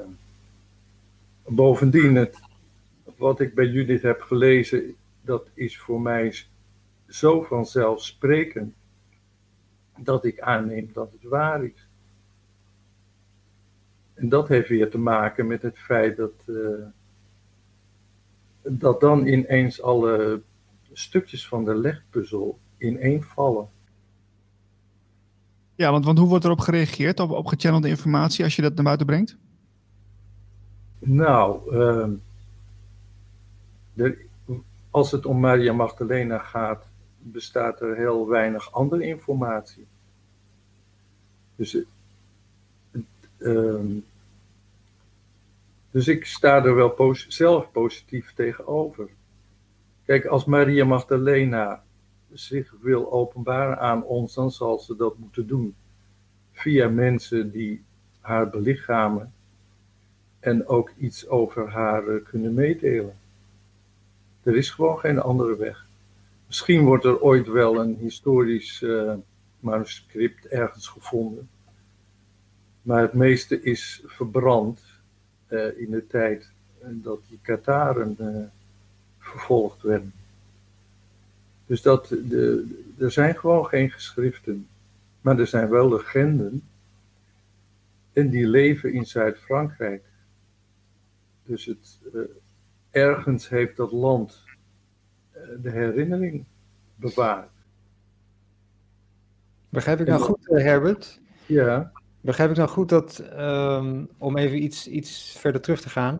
bovendien, 1.48 2.16
het, 2.16 2.40
wat 3.18 3.40
ik 3.40 3.54
bij 3.54 3.66
Judith 3.66 4.02
heb 4.02 4.22
gelezen, 4.22 4.96
dat 5.22 5.48
is 5.54 5.80
voor 5.80 6.02
mij 6.02 6.36
zo 7.08 7.42
vanzelfsprekend 7.42 8.76
dat 9.98 10.26
ik 10.26 10.40
aanneem 10.40 10.90
dat 10.94 11.12
het 11.12 11.30
waar 11.30 11.64
is. 11.64 11.87
En 14.18 14.30
dat 14.30 14.48
heeft 14.48 14.70
weer 14.70 14.90
te 14.90 14.98
maken 14.98 15.48
met 15.48 15.62
het 15.62 15.80
feit 15.80 16.18
dat, 16.18 16.34
uh, 16.46 16.86
dat 18.62 19.00
dan 19.00 19.26
ineens 19.26 19.82
alle 19.82 20.42
stukjes 20.94 21.48
van 21.48 21.66
de 21.66 21.76
legpuzzel 21.76 22.60
ineenvallen. 22.78 23.68
Ja, 25.76 25.92
want, 25.92 26.06
want 26.06 26.18
hoe 26.18 26.28
wordt 26.28 26.46
erop 26.46 26.60
gereageerd, 26.60 27.20
op, 27.20 27.32
op 27.32 27.46
gechannelde 27.46 27.90
informatie, 27.90 28.44
als 28.44 28.56
je 28.56 28.62
dat 28.62 28.76
naar 28.76 28.84
buiten 28.84 29.06
brengt? 29.06 29.38
Nou, 31.00 31.76
uh, 31.76 32.08
als 34.90 35.12
het 35.12 35.26
om 35.26 35.40
Maria 35.40 35.74
Magdalena 35.74 36.38
gaat, 36.38 36.88
bestaat 37.20 37.82
er 37.82 37.96
heel 37.96 38.28
weinig 38.28 38.74
andere 38.74 39.04
informatie. 39.04 39.88
Dus 41.56 41.78
Ehm, 43.38 44.00
dus 45.91 46.08
ik 46.08 46.25
sta 46.25 46.63
er 46.65 46.75
wel 46.75 47.15
zelf 47.27 47.72
positief 47.72 48.34
tegenover. 48.34 49.10
Kijk, 50.06 50.25
als 50.25 50.46
Maria 50.46 50.86
Magdalena 50.86 51.84
zich 52.34 52.74
wil 52.82 53.12
openbaren 53.12 53.79
aan 53.79 54.03
ons, 54.03 54.34
dan 54.34 54.51
zal 54.51 54.79
ze 54.79 54.96
dat 54.96 55.17
moeten 55.17 55.48
doen. 55.48 55.75
Via 56.51 56.89
mensen 56.89 57.51
die 57.51 57.84
haar 58.22 58.50
belichamen 58.50 59.34
en 60.39 60.67
ook 60.67 60.91
iets 60.98 61.27
over 61.27 61.70
haar 61.70 62.08
eh, 62.08 62.24
kunnen 62.24 62.53
meedelen. 62.53 63.17
Er 64.44 64.56
is 64.56 64.70
gewoon 64.70 65.00
geen 65.00 65.20
andere 65.20 65.58
weg. 65.58 65.86
Misschien 66.48 66.84
wordt 66.84 67.03
er 67.03 67.22
ooit 67.22 67.48
wel 67.48 67.79
een 67.79 67.96
historisch 67.96 68.82
uh, 68.82 69.13
manuscript 69.60 70.46
ergens 70.46 70.88
gevonden 70.88 71.50
maar 72.88 73.01
het 73.01 73.13
meeste 73.13 73.62
is 73.62 74.03
verbrand 74.06 74.82
uh, 75.50 75.79
in 75.79 75.91
de 75.91 76.08
tijd 76.08 76.50
dat 76.82 77.20
die 77.29 77.39
Kataren 77.41 78.15
uh, 78.20 78.44
vervolgd 79.20 79.82
werden. 79.82 80.13
Dus 81.65 81.82
dat, 81.82 82.08
de, 82.08 82.67
er 82.98 83.12
zijn 83.12 83.36
gewoon 83.36 83.65
geen 83.65 83.91
geschriften, 83.91 84.67
maar 85.22 85.39
er 85.39 85.48
zijn 85.48 85.70
wel 85.70 85.89
legenden. 85.89 86.63
En 88.13 88.29
die 88.29 88.48
leven 88.48 88.94
in 88.94 89.06
Zuid-Frankrijk. 89.06 90.03
Dus 91.44 91.65
het, 91.65 92.00
uh, 92.13 92.22
ergens 92.89 93.50
heeft 93.50 93.75
dat 93.75 93.91
land 93.91 94.44
de 95.62 95.70
herinnering 95.70 96.46
bewaard. 96.96 97.51
Begrijp 99.70 100.00
ik 100.00 100.08
nou 100.08 100.22
goed, 100.22 100.46
Herbert? 100.46 101.20
Ja. 101.46 101.91
Begrijp 102.27 102.50
ik 102.50 102.57
nou 102.57 102.69
goed 102.69 102.89
dat, 102.89 103.19
ehm, 103.19 104.05
om 104.17 104.38
even 104.38 104.63
iets, 104.63 104.88
iets 104.88 105.36
verder 105.38 105.62
terug 105.62 105.81
te 105.81 105.89
gaan, 105.89 106.19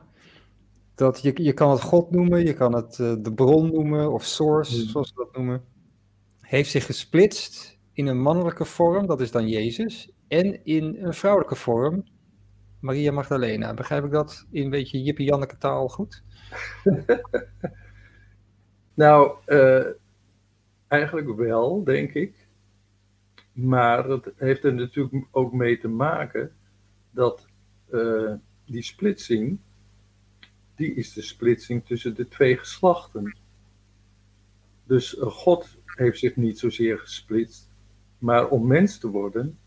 dat 0.95 1.21
je, 1.21 1.43
je 1.43 1.53
kan 1.53 1.71
het 1.71 1.81
God 1.81 2.11
noemen, 2.11 2.45
je 2.45 2.53
kan 2.53 2.75
het 2.75 2.97
uh, 2.97 3.13
de 3.19 3.33
bron 3.33 3.71
noemen 3.71 4.11
of 4.11 4.23
source, 4.23 4.75
hmm. 4.75 4.89
zoals 4.89 5.07
ze 5.07 5.13
dat 5.15 5.35
noemen, 5.35 5.63
heeft 6.41 6.69
zich 6.69 6.85
gesplitst 6.85 7.77
in 7.93 8.07
een 8.07 8.21
mannelijke 8.21 8.65
vorm, 8.65 9.07
dat 9.07 9.21
is 9.21 9.31
dan 9.31 9.47
Jezus, 9.47 10.11
en 10.27 10.65
in 10.65 10.97
een 10.99 11.13
vrouwelijke 11.13 11.55
vorm, 11.55 12.03
Maria 12.79 13.11
Magdalena. 13.11 13.73
Begrijp 13.73 14.05
ik 14.05 14.11
dat 14.11 14.45
in 14.51 14.63
een 14.63 14.69
beetje 14.69 15.03
jippie-janneke 15.03 15.57
taal 15.57 15.87
goed? 15.87 16.23
nou, 19.03 19.37
uh, 19.47 19.85
eigenlijk 20.87 21.35
wel, 21.35 21.83
denk 21.83 22.13
ik. 22.13 22.47
Maar 23.57 24.09
het 24.09 24.31
heeft 24.35 24.63
er 24.63 24.73
natuurlijk 24.73 25.25
ook 25.31 25.53
mee 25.53 25.79
te 25.79 25.87
maken 25.87 26.51
dat 27.11 27.47
uh, 27.93 28.33
die 28.65 28.81
splitsing, 28.81 29.59
die 30.75 30.93
is 30.93 31.13
de 31.13 31.21
splitsing 31.21 31.85
tussen 31.85 32.15
de 32.15 32.27
twee 32.27 32.57
geslachten. 32.57 33.37
Dus 34.83 35.15
uh, 35.15 35.25
God 35.25 35.77
heeft 35.85 36.19
zich 36.19 36.35
niet 36.35 36.59
zozeer 36.59 36.99
gesplitst, 36.99 37.69
maar 38.17 38.47
om 38.47 38.67
mens 38.67 38.97
te 38.97 39.07
worden, 39.07 39.57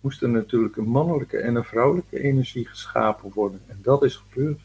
moest 0.00 0.22
er 0.22 0.28
natuurlijk 0.28 0.76
een 0.76 0.88
mannelijke 0.88 1.38
en 1.38 1.54
een 1.54 1.64
vrouwelijke 1.64 2.20
energie 2.20 2.68
geschapen 2.68 3.32
worden. 3.32 3.60
En 3.66 3.78
dat 3.82 4.02
is 4.02 4.16
gebeurd. 4.16 4.60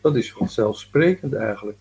Dat 0.00 0.16
is 0.16 0.32
vanzelfsprekend 0.32 1.34
eigenlijk. 1.34 1.78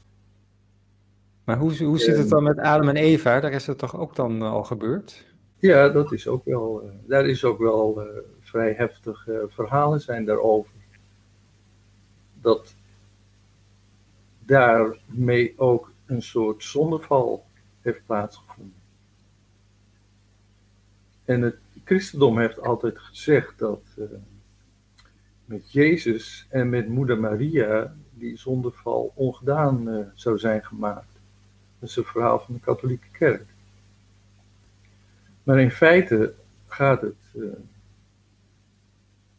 Maar 1.43 1.57
hoe, 1.57 1.83
hoe 1.83 1.99
zit 1.99 2.17
het 2.17 2.29
dan 2.29 2.43
met 2.43 2.59
Adam 2.59 2.89
en 2.89 2.95
Eva? 2.95 3.39
Daar 3.39 3.51
is 3.51 3.67
het 3.67 3.77
toch 3.77 3.97
ook 3.97 4.15
dan 4.15 4.41
eh, 4.41 4.51
al 4.51 4.63
gebeurd? 4.63 5.25
Ja, 5.59 5.89
dat 5.89 6.11
is 6.11 6.27
ook 6.27 6.45
wel, 6.45 6.83
uh, 6.85 6.91
daar 7.05 7.25
is 7.25 7.43
ook 7.43 7.59
wel 7.59 8.01
uh, 8.01 8.07
vrij 8.39 8.73
heftige 8.73 9.45
verhalen 9.49 9.99
zijn 9.99 10.25
daarover. 10.25 10.71
Dat 12.41 12.73
daarmee 14.39 15.53
ook 15.57 15.91
een 16.05 16.21
soort 16.21 16.63
zondeval 16.63 17.45
heeft 17.81 18.05
plaatsgevonden. 18.05 18.73
En 21.25 21.41
het 21.41 21.57
christendom 21.83 22.39
heeft 22.39 22.61
altijd 22.61 22.99
gezegd 22.99 23.59
dat 23.59 23.81
met 25.45 25.71
Jezus 25.71 26.47
en 26.49 26.69
met 26.69 26.87
moeder 26.87 27.19
Maria 27.19 27.95
die 28.13 28.37
zondeval 28.37 29.11
ongedaan 29.15 30.11
zou 30.15 30.37
zijn 30.37 30.65
gemaakt. 30.65 31.10
Dat 31.81 31.89
is 31.89 31.95
het 31.95 32.07
verhaal 32.07 32.39
van 32.39 32.53
de 32.53 32.59
katholieke 32.59 33.07
kerk. 33.11 33.45
Maar 35.43 35.59
in 35.59 35.71
feite 35.71 36.33
gaat 36.67 37.01
het 37.01 37.15
uh, 37.33 37.51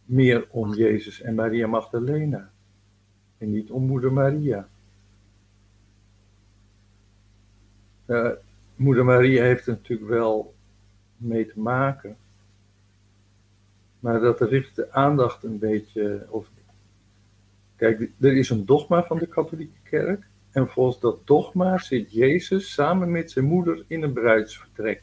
meer 0.04 0.46
om 0.50 0.74
Jezus 0.74 1.20
en 1.20 1.34
Maria 1.34 1.66
Magdalena. 1.66 2.50
En 3.38 3.50
niet 3.50 3.70
om 3.70 3.86
moeder 3.86 4.12
Maria. 4.12 4.68
Uh, 8.06 8.30
moeder 8.76 9.04
Maria 9.04 9.42
heeft 9.42 9.66
natuurlijk 9.66 10.08
wel 10.08 10.54
mee 11.16 11.46
te 11.46 11.60
maken. 11.60 12.16
Maar 14.00 14.20
dat 14.20 14.40
richt 14.40 14.76
de 14.76 14.92
aandacht 14.92 15.42
een 15.42 15.58
beetje. 15.58 16.26
Of, 16.28 16.50
kijk, 17.76 18.10
er 18.20 18.36
is 18.36 18.50
een 18.50 18.66
dogma 18.66 19.04
van 19.04 19.18
de 19.18 19.26
katholieke 19.26 19.78
kerk. 19.82 20.30
En 20.52 20.68
volgens 20.68 21.00
dat 21.00 21.26
dogma 21.26 21.78
zit 21.78 22.12
Jezus 22.12 22.72
samen 22.72 23.10
met 23.10 23.30
zijn 23.30 23.44
moeder 23.44 23.84
in 23.86 24.02
een 24.02 24.12
bruidsvertrek. 24.12 25.02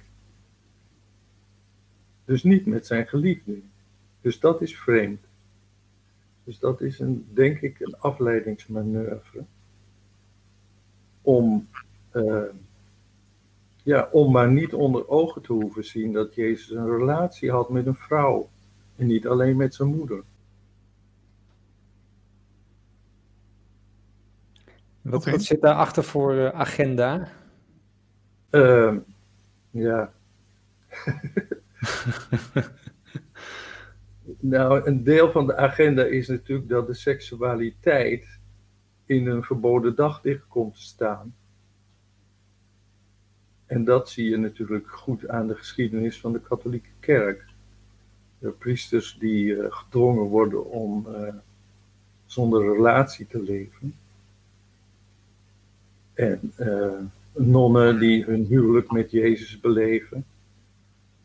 Dus 2.25 2.43
niet 2.43 2.65
met 2.65 2.85
zijn 2.85 3.07
geliefde. 3.07 3.59
Dus 4.21 4.39
dat 4.39 4.61
is 4.61 4.77
vreemd. 4.77 5.21
Dus 6.43 6.59
dat 6.59 6.81
is 6.81 6.99
een, 6.99 7.27
denk 7.33 7.61
ik 7.61 7.79
een 7.79 7.97
afleidingsmanoeuvre. 7.97 9.43
Om, 11.21 11.67
uh, 12.13 12.43
ja, 13.83 14.09
om 14.11 14.31
maar 14.31 14.51
niet 14.51 14.73
onder 14.73 15.07
ogen 15.07 15.41
te 15.41 15.53
hoeven 15.53 15.85
zien 15.85 16.13
dat 16.13 16.35
Jezus 16.35 16.69
een 16.69 16.97
relatie 16.97 17.51
had 17.51 17.69
met 17.69 17.85
een 17.85 17.95
vrouw. 17.95 18.49
En 18.95 19.07
niet 19.07 19.27
alleen 19.27 19.57
met 19.57 19.75
zijn 19.75 19.89
moeder. 19.89 20.23
Wat, 25.01 25.25
wat 25.25 25.43
zit 25.43 25.61
daarachter 25.61 26.03
voor 26.03 26.33
uh, 26.33 26.49
agenda? 26.49 27.27
Uh, 28.51 28.95
ja. 29.71 30.11
nou, 34.39 34.87
een 34.87 35.03
deel 35.03 35.31
van 35.31 35.47
de 35.47 35.55
agenda 35.55 36.03
is 36.03 36.27
natuurlijk 36.27 36.69
dat 36.69 36.87
de 36.87 36.93
seksualiteit 36.93 38.39
in 39.05 39.27
een 39.27 39.43
verboden 39.43 39.95
daglicht 39.95 40.47
komt 40.47 40.75
te 40.75 40.81
staan. 40.81 41.35
En 43.65 43.83
dat 43.83 44.09
zie 44.09 44.29
je 44.29 44.37
natuurlijk 44.37 44.87
goed 44.87 45.27
aan 45.27 45.47
de 45.47 45.55
geschiedenis 45.55 46.19
van 46.19 46.31
de 46.31 46.39
katholieke 46.39 46.89
kerk. 46.99 47.45
De 48.39 48.49
priesters 48.49 49.17
die 49.19 49.45
uh, 49.45 49.65
gedwongen 49.69 50.23
worden 50.23 50.69
om 50.69 51.05
uh, 51.09 51.33
zonder 52.25 52.73
relatie 52.73 53.27
te 53.27 53.41
leven. 53.41 53.95
En 56.19 56.53
uh, 56.59 56.99
nonnen 57.31 57.99
die 57.99 58.23
hun 58.23 58.45
huwelijk 58.45 58.91
met 58.91 59.11
Jezus 59.11 59.59
beleven. 59.59 60.25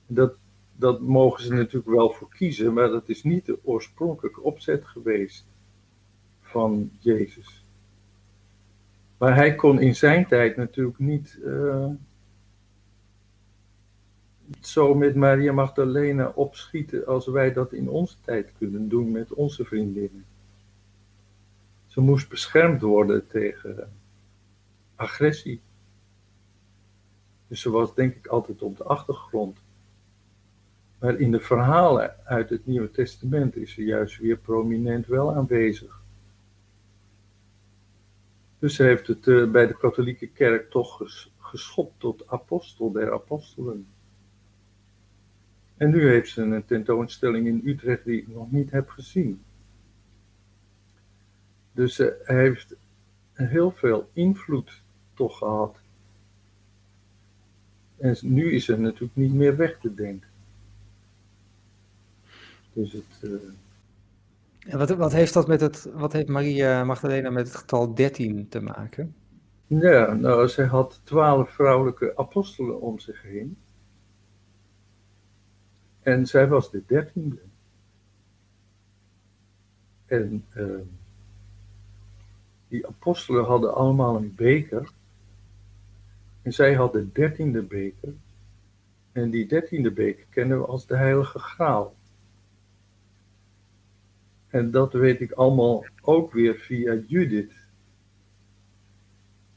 Dat, 0.06 0.34
dat 0.76 1.00
mogen 1.00 1.44
ze 1.44 1.52
natuurlijk 1.52 1.86
wel 1.86 2.10
voor 2.10 2.28
kiezen, 2.28 2.72
maar 2.72 2.88
dat 2.88 3.08
is 3.08 3.22
niet 3.22 3.46
de 3.46 3.58
oorspronkelijke 3.62 4.40
opzet 4.40 4.84
geweest 4.84 5.44
van 6.40 6.90
Jezus. 6.98 7.64
Maar 9.18 9.34
hij 9.34 9.54
kon 9.54 9.80
in 9.80 9.96
zijn 9.96 10.26
tijd 10.26 10.56
natuurlijk 10.56 10.98
niet 10.98 11.38
uh, 11.44 11.86
zo 14.60 14.94
met 14.94 15.14
Maria 15.14 15.52
Magdalena 15.52 16.32
opschieten 16.34 17.06
als 17.06 17.26
wij 17.26 17.52
dat 17.52 17.72
in 17.72 17.88
onze 17.88 18.16
tijd 18.24 18.52
kunnen 18.58 18.88
doen 18.88 19.10
met 19.10 19.32
onze 19.32 19.64
vriendinnen. 19.64 20.24
Ze 21.86 22.00
moest 22.00 22.28
beschermd 22.28 22.80
worden 22.80 23.26
tegen 23.26 23.88
agressie. 25.04 25.61
Dus 27.49 27.61
ze 27.61 27.70
was 27.70 27.94
denk 27.94 28.14
ik 28.14 28.26
altijd 28.26 28.62
op 28.62 28.76
de 28.76 28.84
achtergrond. 28.84 29.58
Maar 30.99 31.20
in 31.20 31.30
de 31.30 31.40
verhalen 31.40 32.26
uit 32.26 32.50
het 32.50 32.66
Nieuwe 32.66 32.90
Testament 32.90 33.56
is 33.56 33.73
ze 33.73 33.84
juist 33.84 34.18
weer 34.18 34.37
prominent 34.37 35.06
wel 35.06 35.34
aanwezig. 35.34 36.02
Dus 38.58 38.75
ze 38.75 38.82
heeft 38.82 39.06
het 39.06 39.26
uh, 39.26 39.50
bij 39.50 39.66
de 39.66 39.76
katholieke 39.76 40.26
kerk 40.26 40.71
toch 40.71 40.97
ges 40.97 41.32
geschopt 41.38 42.00
tot 42.00 42.28
apostel 42.28 42.93
der 42.93 43.12
apostelen. 43.12 43.86
En 45.76 45.90
nu 45.90 46.08
heeft 46.08 46.30
ze 46.30 46.43
een 46.43 46.64
tentoonstelling 46.64 47.47
in 47.47 47.62
Utrecht 47.64 48.04
die 48.04 48.19
ik 48.19 48.28
nog 48.28 48.50
niet 48.52 48.71
heb 48.71 48.88
gezien. 48.88 49.43
Dus 51.73 51.95
ze 51.95 52.23
heeft 52.25 52.75
heel 53.32 53.71
veel 53.71 54.08
invloed 54.12 54.82
toch 55.14 55.38
gehad. 55.38 55.76
En 57.96 58.16
nu 58.22 58.52
is 58.52 58.64
ze 58.64 58.76
natuurlijk 58.76 59.16
niet 59.16 59.34
meer 59.34 59.56
weg 59.56 59.78
te 59.78 59.94
denken. 59.94 60.28
Dus 62.72 62.92
het. 62.92 63.20
Uh... 63.22 63.32
En 64.58 64.78
wat, 64.78 64.90
wat, 64.90 65.12
heeft 65.12 65.34
dat 65.34 65.46
met 65.46 65.60
het, 65.60 65.88
wat 65.94 66.12
heeft 66.12 66.28
Maria 66.28 66.84
Magdalena 66.84 67.30
met 67.30 67.46
het 67.46 67.56
getal 67.56 67.94
13 67.94 68.48
te 68.48 68.60
maken? 68.60 69.14
Ja, 69.66 70.12
nou, 70.12 70.48
zij 70.48 70.66
had 70.66 71.00
twaalf 71.04 71.50
vrouwelijke 71.50 72.16
apostelen 72.16 72.80
om 72.80 72.98
zich 72.98 73.22
heen. 73.22 73.56
En 76.00 76.26
zij 76.26 76.48
was 76.48 76.70
de 76.70 76.82
dertiende. 76.86 77.38
En 80.06 80.44
uh, 80.56 80.80
die 82.68 82.86
apostelen 82.86 83.44
hadden 83.44 83.74
allemaal 83.74 84.16
een 84.16 84.34
beker. 84.36 84.90
En 86.45 86.52
zij 86.52 86.75
had 86.75 86.93
de 86.93 87.13
dertiende 87.13 87.63
beker. 87.63 88.15
En 89.13 89.30
die 89.30 89.47
dertiende 89.47 89.91
beker 89.91 90.25
kennen 90.30 90.59
we 90.59 90.67
als 90.67 90.87
de 90.87 90.97
Heilige 90.97 91.39
Graal. 91.39 91.95
En 94.49 94.71
dat 94.71 94.93
weet 94.93 95.21
ik 95.21 95.33
allemaal 95.33 95.85
ook 96.02 96.33
weer 96.33 96.54
via 96.54 96.95
Judith. 97.07 97.52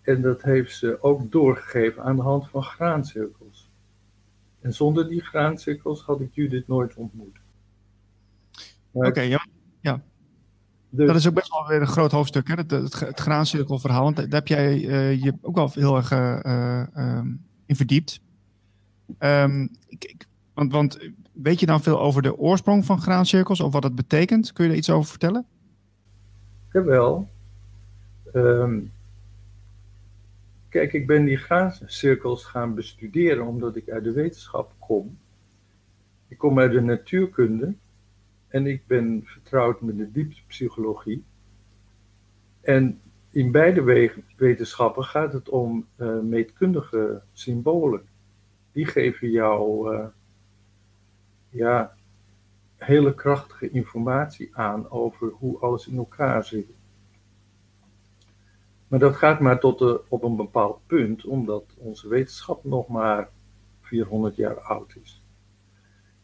En 0.01 0.21
dat 0.21 0.41
heeft 0.41 0.75
ze 0.75 1.01
ook 1.01 1.31
doorgegeven 1.31 2.03
aan 2.03 2.15
de 2.15 2.21
hand 2.21 2.49
van 2.49 2.63
graancirkels. 2.63 3.69
En 4.61 4.73
zonder 4.73 5.07
die 5.09 5.21
graancirkels 5.21 6.01
had 6.01 6.21
ik 6.21 6.33
Judith 6.33 6.67
nooit 6.67 6.95
ontmoet. 6.95 7.37
Oké, 8.91 9.21
ja. 9.21 9.45
Dus... 10.97 11.07
Dat 11.07 11.15
is 11.15 11.27
ook 11.27 11.33
best 11.33 11.51
wel 11.51 11.67
weer 11.67 11.81
een 11.81 11.87
groot 11.87 12.11
hoofdstuk, 12.11 12.47
hè? 12.47 12.53
Het, 12.53 12.71
het, 12.71 12.99
het 12.99 13.19
graancirkelverhaal. 13.19 14.03
Want 14.03 14.15
daar 14.15 14.27
heb 14.29 14.47
jij 14.47 14.77
uh, 14.77 15.23
je 15.23 15.33
ook 15.41 15.55
wel 15.55 15.71
heel 15.73 15.95
erg 15.95 16.11
uh, 16.11 16.39
uh, 16.95 17.21
in 17.65 17.75
verdiept. 17.75 18.19
Um, 19.19 19.69
ik, 19.87 20.03
ik, 20.03 20.27
want, 20.53 20.71
want 20.71 20.99
weet 21.31 21.59
je 21.59 21.65
dan 21.65 21.81
veel 21.81 21.99
over 21.99 22.21
de 22.21 22.37
oorsprong 22.37 22.85
van 22.85 23.01
graancirkels 23.01 23.59
of 23.59 23.73
wat 23.73 23.83
het 23.83 23.95
betekent? 23.95 24.53
Kun 24.53 24.65
je 24.65 24.71
er 24.71 24.77
iets 24.77 24.89
over 24.89 25.09
vertellen? 25.09 25.45
Jawel. 26.71 27.29
Um, 28.33 28.91
kijk, 30.69 30.93
ik 30.93 31.07
ben 31.07 31.25
die 31.25 31.37
graancirkels 31.37 32.45
gaan 32.45 32.73
bestuderen 32.73 33.47
omdat 33.47 33.75
ik 33.75 33.89
uit 33.89 34.03
de 34.03 34.11
wetenschap 34.11 34.73
kom. 34.79 35.17
Ik 36.27 36.37
kom 36.37 36.59
uit 36.59 36.71
de 36.71 36.81
natuurkunde 36.81 37.73
en 38.47 38.67
ik 38.67 38.87
ben 38.87 39.21
vertrouwd 39.25 39.81
met 39.81 39.97
de 39.97 40.11
dieptepsychologie. 40.11 41.23
En 42.61 43.01
in 43.29 43.51
beide 43.51 43.83
wetenschappen 44.35 45.03
gaat 45.03 45.33
het 45.33 45.49
om 45.49 45.87
uh, 45.97 46.19
meetkundige 46.19 47.21
symbolen. 47.33 48.01
Die 48.71 48.85
geven 48.85 49.29
jou 49.29 49.93
uh, 49.95 50.05
ja, 51.49 51.95
hele 52.77 53.13
krachtige 53.13 53.69
informatie 53.69 54.55
aan 54.55 54.89
over 54.89 55.29
hoe 55.29 55.59
alles 55.59 55.87
in 55.87 55.97
elkaar 55.97 56.43
zit. 56.43 56.75
Maar 58.87 58.99
dat 58.99 59.15
gaat 59.15 59.39
maar 59.39 59.59
tot 59.59 59.79
de, 59.79 60.01
op 60.07 60.23
een 60.23 60.35
bepaald 60.35 60.79
punt, 60.85 61.25
omdat 61.25 61.63
onze 61.77 62.07
wetenschap 62.07 62.63
nog 62.63 62.87
maar 62.87 63.29
400 63.81 64.35
jaar 64.35 64.59
oud 64.59 64.95
is. 65.03 65.21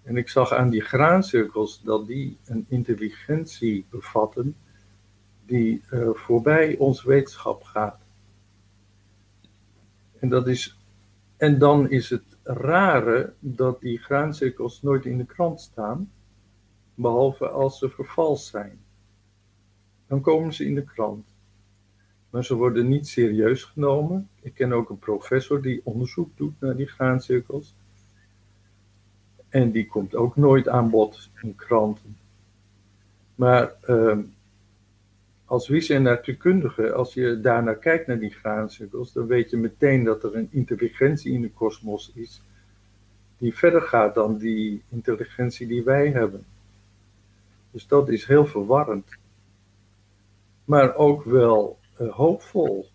En 0.03 0.17
ik 0.17 0.29
zag 0.29 0.51
aan 0.51 0.69
die 0.69 0.81
graancirkels 0.81 1.81
dat 1.81 2.07
die 2.07 2.37
een 2.45 2.65
intelligentie 2.69 3.85
bevatten 3.89 4.55
die 5.45 5.81
uh, 5.91 6.09
voorbij 6.13 6.77
onze 6.77 7.07
wetenschap 7.07 7.63
gaat. 7.63 7.99
En, 10.19 10.29
dat 10.29 10.47
is, 10.47 10.77
en 11.37 11.57
dan 11.57 11.89
is 11.89 12.09
het 12.09 12.23
rare 12.43 13.33
dat 13.39 13.81
die 13.81 13.97
graancirkels 13.97 14.81
nooit 14.81 15.05
in 15.05 15.17
de 15.17 15.25
krant 15.25 15.61
staan, 15.61 16.11
behalve 16.95 17.49
als 17.49 17.79
ze 17.79 17.89
vervals 17.89 18.47
zijn. 18.47 18.79
Dan 20.07 20.21
komen 20.21 20.53
ze 20.53 20.65
in 20.65 20.75
de 20.75 20.83
krant. 20.83 21.25
Maar 22.29 22.45
ze 22.45 22.55
worden 22.55 22.87
niet 22.87 23.07
serieus 23.07 23.63
genomen. 23.63 24.29
Ik 24.41 24.53
ken 24.53 24.73
ook 24.73 24.89
een 24.89 24.99
professor 24.99 25.61
die 25.61 25.81
onderzoek 25.83 26.29
doet 26.37 26.53
naar 26.59 26.75
die 26.75 26.87
graancirkels. 26.87 27.73
En 29.53 29.71
die 29.71 29.87
komt 29.87 30.15
ook 30.15 30.35
nooit 30.35 30.67
aan 30.67 30.89
bod 30.89 31.29
in 31.41 31.55
kranten. 31.55 32.17
Maar 33.35 33.71
uh, 33.87 34.17
als 35.45 35.67
natuurkundige, 35.87 36.93
als 36.93 37.13
je 37.13 37.41
daarnaar 37.41 37.75
kijkt 37.75 38.07
naar 38.07 38.19
die 38.19 38.29
graancirkels, 38.29 39.13
dan 39.13 39.27
weet 39.27 39.49
je 39.49 39.57
meteen 39.57 40.03
dat 40.03 40.23
er 40.23 40.35
een 40.35 40.47
intelligentie 40.51 41.33
in 41.33 41.41
de 41.41 41.51
kosmos 41.51 42.11
is 42.15 42.41
die 43.37 43.53
verder 43.53 43.81
gaat 43.81 44.13
dan 44.13 44.37
die 44.37 44.81
intelligentie 44.89 45.67
die 45.67 45.83
wij 45.83 46.09
hebben. 46.09 46.45
Dus 47.71 47.87
dat 47.87 48.09
is 48.09 48.25
heel 48.25 48.45
verwarrend. 48.45 49.07
Maar 50.65 50.95
ook 50.95 51.23
wel 51.23 51.77
uh, 52.01 52.11
hoopvol. 52.11 52.89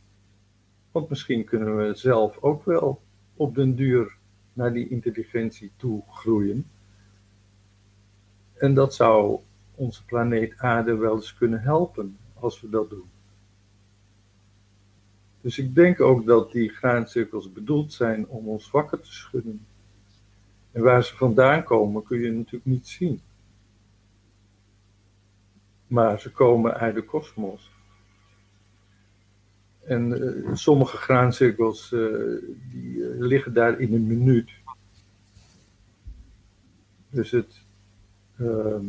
Want 0.91 1.09
misschien 1.09 1.45
kunnen 1.45 1.77
we 1.77 1.95
zelf 1.95 2.39
ook 2.41 2.65
wel 2.65 3.01
op 3.37 3.55
den 3.55 3.75
duur 3.75 4.18
naar 4.59 4.73
die 4.73 4.89
intelligentie 4.89 5.71
toe 5.77 6.03
groeien. 6.11 6.67
En 8.55 8.75
dat 8.75 8.95
zou 8.95 9.41
onze 9.75 10.05
planeet 10.05 10.55
Aarde 10.57 10.97
wel 10.97 11.15
eens 11.15 11.35
kunnen 11.35 11.61
helpen 11.61 12.17
als 12.35 12.61
we 12.61 12.69
dat 12.69 12.91
doen. 12.91 13.11
Dus 15.41 15.59
ik 15.59 15.75
denk 15.75 16.01
ook 16.01 16.27
dat 16.27 16.53
die 16.53 16.69
graancirkels 16.69 17.53
bedoeld 17.53 17.93
zijn 17.93 18.27
om 18.27 18.49
ons 18.49 18.71
wakker 18.71 19.01
te 19.01 19.13
schudden. 19.13 19.67
En 20.73 20.83
waar 20.83 21.05
ze 21.05 21.17
vandaan 21.17 21.65
komen 21.65 22.03
kun 22.03 22.21
je 22.21 22.33
natuurlijk 22.33 22.65
niet 22.65 22.89
zien. 22.89 23.21
Maar 25.87 26.21
ze 26.21 26.31
komen 26.31 26.75
uit 26.75 26.95
de 26.95 27.05
kosmos. 27.05 27.71
En 29.89 30.11
uh, 30.11 30.55
sommige 30.55 30.97
graancirkels 30.97 31.93
uh, 31.93 32.01
die 32.73 32.97
uh, 32.97 33.07
liggen 33.19 33.53
daar 33.53 33.81
in 33.81 33.95
een 33.95 34.07
minuut. 34.07 34.51
Dus, 37.11 37.31
het, 37.31 37.55
ehm, 38.39 38.85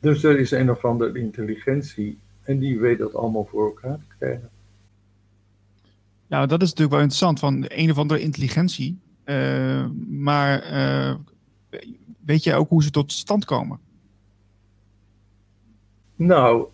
dus 0.00 0.24
er 0.24 0.38
is 0.38 0.50
een 0.50 0.70
of 0.70 0.84
andere 0.84 1.18
intelligentie 1.18 2.18
en 2.42 2.58
die 2.58 2.78
weet 2.78 2.98
dat 2.98 3.14
allemaal 3.14 3.44
voor 3.44 3.66
elkaar 3.66 3.96
te 3.96 4.14
krijgen. 4.18 4.48
Nou, 6.26 6.46
dat 6.46 6.62
is 6.62 6.68
natuurlijk 6.68 6.94
wel 6.94 7.02
interessant, 7.02 7.38
van 7.38 7.64
een 7.68 7.90
of 7.90 7.98
andere 7.98 8.20
intelligentie. 8.20 8.98
maar 10.08 10.64
weet 12.20 12.44
je 12.44 12.54
ook 12.54 12.68
hoe 12.68 12.82
ze 12.82 12.90
tot 12.90 13.12
stand 13.12 13.44
komen? 13.44 13.78
Nou, 16.16 16.68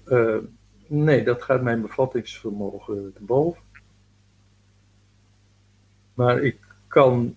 Nee, 0.93 1.25
dat 1.25 1.43
gaat 1.43 1.63
mijn 1.63 1.81
bevattingsvermogen 1.81 3.13
te 3.13 3.23
boven. 3.23 3.63
Maar 6.15 6.43
ik 6.43 6.59
kan. 6.87 7.37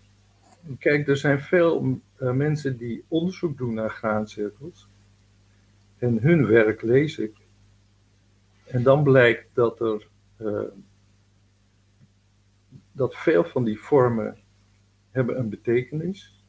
Kijk, 0.80 1.08
er 1.08 1.18
zijn 1.18 1.40
veel 1.40 2.00
uh, 2.18 2.32
mensen 2.32 2.78
die 2.78 3.04
onderzoek 3.08 3.58
doen 3.58 3.74
naar 3.74 3.90
graancirkels. 3.90 4.88
En 5.98 6.20
hun 6.22 6.46
werk 6.46 6.82
lees 6.82 7.18
ik. 7.18 7.36
En 8.66 8.84
dan 8.84 9.04
blijkt 9.04 9.48
dat 9.54 9.80
er. 9.80 10.08
Uh, 10.38 10.62
dat 12.92 13.16
veel 13.16 13.44
van 13.44 13.64
die 13.64 13.80
vormen 13.80 14.38
hebben 15.12 15.40
een 15.40 15.50
betekenis. 15.50 16.44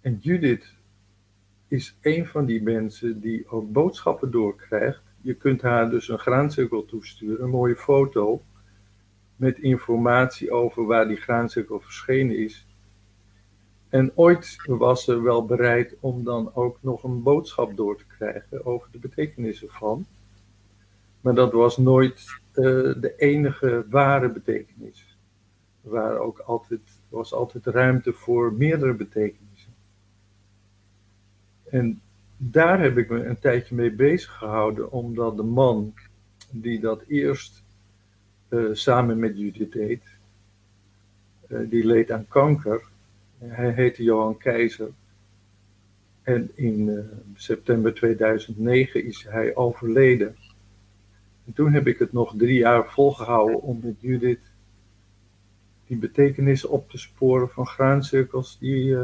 En 0.00 0.16
Judith 0.16 0.74
is 1.68 1.96
een 2.00 2.26
van 2.26 2.46
die 2.46 2.62
mensen 2.62 3.20
die 3.20 3.48
ook 3.48 3.72
boodschappen 3.72 4.30
doorkrijgt 4.30 5.06
je 5.20 5.34
kunt 5.34 5.62
haar 5.62 5.90
dus 5.90 6.08
een 6.08 6.18
graancirkel 6.18 6.84
toesturen, 6.84 7.42
een 7.42 7.50
mooie 7.50 7.76
foto 7.76 8.42
met 9.36 9.58
informatie 9.58 10.50
over 10.50 10.86
waar 10.86 11.08
die 11.08 11.16
graancirkel 11.16 11.80
verschenen 11.80 12.38
is. 12.38 12.66
En 13.88 14.12
ooit 14.14 14.56
was 14.66 15.04
ze 15.04 15.22
wel 15.22 15.44
bereid 15.44 15.96
om 16.00 16.24
dan 16.24 16.54
ook 16.54 16.78
nog 16.80 17.02
een 17.02 17.22
boodschap 17.22 17.76
door 17.76 17.96
te 17.96 18.06
krijgen 18.06 18.66
over 18.66 18.88
de 18.92 18.98
betekenis 18.98 19.62
ervan. 19.62 20.06
Maar 21.20 21.34
dat 21.34 21.52
was 21.52 21.76
nooit 21.76 22.40
uh, 22.54 22.64
de 23.00 23.14
enige 23.16 23.86
ware 23.90 24.30
betekenis. 24.30 25.16
Er 25.84 26.18
ook 26.18 26.38
altijd, 26.38 26.80
was 27.08 27.32
altijd 27.32 27.66
ruimte 27.66 28.12
voor 28.12 28.52
meerdere 28.52 28.94
betekenissen. 28.94 29.74
En 31.70 32.00
daar 32.38 32.80
heb 32.80 32.98
ik 32.98 33.08
me 33.08 33.24
een 33.24 33.38
tijdje 33.38 33.74
mee 33.74 33.92
bezig 33.92 34.30
gehouden, 34.30 34.92
omdat 34.92 35.36
de 35.36 35.42
man 35.42 35.94
die 36.50 36.80
dat 36.80 37.02
eerst 37.06 37.62
uh, 38.48 38.68
samen 38.72 39.18
met 39.18 39.38
Judith 39.38 39.72
deed, 39.72 40.02
uh, 41.48 41.70
die 41.70 41.84
leed 41.84 42.10
aan 42.10 42.28
kanker. 42.28 42.82
Hij 43.38 43.70
heette 43.70 44.02
Johan 44.02 44.36
Keizer. 44.36 44.90
En 46.22 46.50
in 46.54 46.88
uh, 46.88 46.98
september 47.36 47.94
2009 47.94 49.04
is 49.04 49.26
hij 49.28 49.56
overleden. 49.56 50.36
En 51.46 51.52
toen 51.52 51.72
heb 51.72 51.86
ik 51.86 51.98
het 51.98 52.12
nog 52.12 52.34
drie 52.36 52.58
jaar 52.58 52.90
volgehouden 52.90 53.62
om 53.62 53.80
met 53.82 53.94
Judith 54.00 54.50
die 55.86 55.96
betekenis 55.96 56.64
op 56.64 56.90
te 56.90 56.98
sporen 56.98 57.48
van 57.48 57.66
graancirkels 57.66 58.58
die 58.58 58.96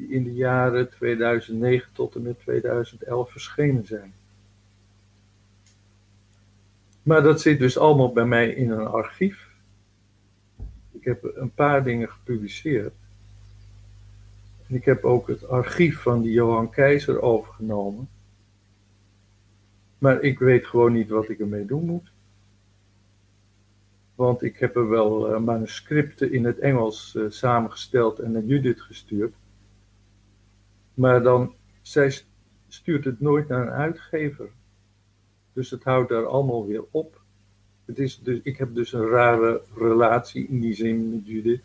die 0.00 0.16
in 0.16 0.24
de 0.24 0.34
jaren 0.34 0.90
2009 0.90 1.92
tot 1.92 2.14
en 2.14 2.22
met 2.22 2.38
2011 2.38 3.30
verschenen 3.30 3.86
zijn. 3.86 4.12
Maar 7.02 7.22
dat 7.22 7.40
zit 7.40 7.58
dus 7.58 7.78
allemaal 7.78 8.12
bij 8.12 8.24
mij 8.24 8.50
in 8.50 8.70
een 8.70 8.86
archief. 8.86 9.48
Ik 10.90 11.04
heb 11.04 11.32
een 11.34 11.54
paar 11.54 11.84
dingen 11.84 12.08
gepubliceerd. 12.08 12.94
En 14.66 14.74
ik 14.74 14.84
heb 14.84 15.04
ook 15.04 15.28
het 15.28 15.48
archief 15.48 16.00
van 16.00 16.22
die 16.22 16.32
Johan 16.32 16.70
Keizer 16.70 17.22
overgenomen. 17.22 18.08
Maar 19.98 20.22
ik 20.22 20.38
weet 20.38 20.66
gewoon 20.66 20.92
niet 20.92 21.08
wat 21.08 21.28
ik 21.28 21.40
ermee 21.40 21.66
doen 21.66 21.84
moet. 21.84 22.10
Want 24.14 24.42
ik 24.42 24.56
heb 24.56 24.76
er 24.76 24.88
wel 24.88 25.34
uh, 25.34 25.40
manuscripten 25.40 26.32
in 26.32 26.44
het 26.44 26.58
Engels 26.58 27.14
uh, 27.16 27.30
samengesteld 27.30 28.18
en 28.18 28.32
naar 28.32 28.44
Judith 28.44 28.80
gestuurd. 28.80 29.34
Maar 31.00 31.22
dan, 31.22 31.54
zij 31.82 32.18
stuurt 32.68 33.04
het 33.04 33.20
nooit 33.20 33.48
naar 33.48 33.62
een 33.62 33.72
uitgever. 33.72 34.50
Dus 35.52 35.70
het 35.70 35.84
houdt 35.84 36.08
daar 36.08 36.26
allemaal 36.26 36.66
weer 36.66 36.84
op. 36.90 37.20
Het 37.84 37.98
is 37.98 38.20
dus, 38.22 38.40
ik 38.42 38.56
heb 38.56 38.74
dus 38.74 38.92
een 38.92 39.08
rare 39.08 39.62
relatie 39.74 40.48
in 40.48 40.60
die 40.60 40.74
zin 40.74 41.10
met 41.10 41.26
Judith. 41.26 41.62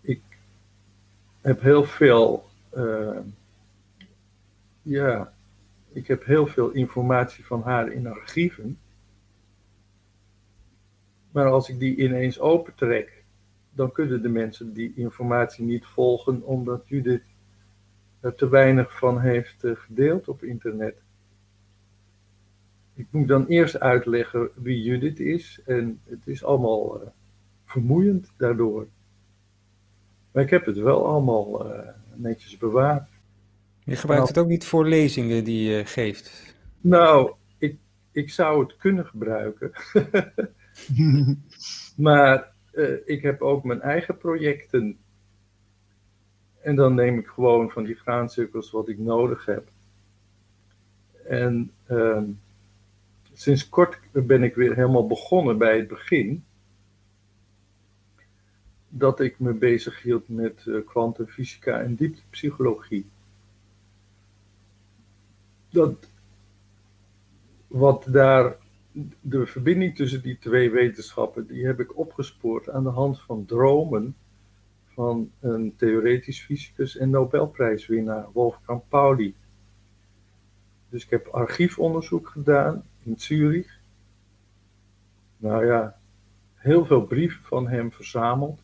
Ik 0.00 0.22
heb 1.40 1.60
heel 1.60 1.84
veel, 1.84 2.48
uh, 2.76 3.18
ja, 4.82 5.32
ik 5.92 6.06
heb 6.06 6.24
heel 6.24 6.46
veel 6.46 6.70
informatie 6.70 7.46
van 7.46 7.62
haar 7.62 7.92
in 7.92 8.06
archieven. 8.06 8.78
Maar 11.30 11.46
als 11.46 11.68
ik 11.68 11.78
die 11.78 11.96
ineens 11.96 12.38
opentrek 12.38 13.19
dan 13.80 13.92
kunnen 13.92 14.22
de 14.22 14.28
mensen 14.28 14.72
die 14.72 14.92
informatie 14.94 15.64
niet 15.64 15.86
volgen, 15.86 16.42
omdat 16.42 16.88
Judith 16.88 17.24
er 18.20 18.34
te 18.34 18.48
weinig 18.48 18.98
van 18.98 19.20
heeft 19.20 19.64
eh, 19.64 19.72
gedeeld 19.74 20.28
op 20.28 20.42
internet. 20.42 21.02
Ik 22.94 23.06
moet 23.10 23.28
dan 23.28 23.46
eerst 23.46 23.80
uitleggen 23.80 24.50
wie 24.54 24.82
Judith 24.82 25.20
is 25.20 25.60
en 25.66 26.00
het 26.04 26.26
is 26.26 26.44
allemaal 26.44 27.02
uh, 27.02 27.08
vermoeiend 27.64 28.32
daardoor. 28.36 28.88
Maar 30.32 30.42
ik 30.42 30.50
heb 30.50 30.66
het 30.66 30.78
wel 30.78 31.06
allemaal 31.06 31.66
uh, 31.66 31.88
netjes 32.14 32.56
bewaard. 32.56 33.08
Je 33.84 33.96
gebruikt 33.96 34.22
nou, 34.24 34.28
het 34.28 34.38
ook 34.38 34.48
niet 34.48 34.66
voor 34.66 34.86
lezingen 34.86 35.44
die 35.44 35.70
je 35.70 35.84
geeft? 35.84 36.54
Nou, 36.80 37.34
ik, 37.58 37.78
ik 38.12 38.30
zou 38.30 38.62
het 38.62 38.76
kunnen 38.76 39.06
gebruiken. 39.06 39.72
maar 41.96 42.49
uh, 42.72 42.96
ik 43.04 43.22
heb 43.22 43.42
ook 43.42 43.64
mijn 43.64 43.80
eigen 43.80 44.16
projecten. 44.16 44.98
En 46.60 46.76
dan 46.76 46.94
neem 46.94 47.18
ik 47.18 47.26
gewoon 47.26 47.70
van 47.70 47.84
die 47.84 47.94
graancirkels 47.94 48.70
wat 48.70 48.88
ik 48.88 48.98
nodig 48.98 49.44
heb. 49.44 49.68
En 51.24 51.72
uh, 51.90 52.22
sinds 53.32 53.68
kort 53.68 53.98
ben 54.12 54.42
ik 54.42 54.54
weer 54.54 54.74
helemaal 54.74 55.06
begonnen 55.06 55.58
bij 55.58 55.76
het 55.76 55.88
begin. 55.88 56.44
Dat 58.88 59.20
ik 59.20 59.38
me 59.38 59.52
bezig 59.52 60.02
hield 60.02 60.28
met 60.28 60.64
uh, 60.66 60.86
kwantumfysica 60.86 61.80
en 61.80 61.94
dieptepsychologie. 61.94 63.06
Dat 65.70 66.08
wat 67.66 68.04
daar 68.08 68.56
de 69.20 69.46
verbinding 69.46 69.96
tussen 69.96 70.22
die 70.22 70.38
twee 70.38 70.70
wetenschappen, 70.70 71.46
die 71.46 71.66
heb 71.66 71.80
ik 71.80 71.98
opgespoord 71.98 72.70
aan 72.70 72.82
de 72.82 72.90
hand 72.90 73.20
van 73.20 73.44
dromen 73.44 74.16
van 74.94 75.30
een 75.40 75.76
theoretisch 75.76 76.40
fysicus 76.40 76.96
en 76.96 77.10
Nobelprijswinnaar, 77.10 78.28
Wolfgang 78.32 78.82
Pauli. 78.88 79.34
Dus 80.88 81.04
ik 81.04 81.10
heb 81.10 81.26
archiefonderzoek 81.26 82.28
gedaan 82.28 82.82
in 83.02 83.18
Zurich. 83.18 83.78
Nou 85.36 85.66
ja, 85.66 85.98
heel 86.54 86.84
veel 86.84 87.02
brieven 87.02 87.42
van 87.42 87.68
hem 87.68 87.92
verzameld. 87.92 88.60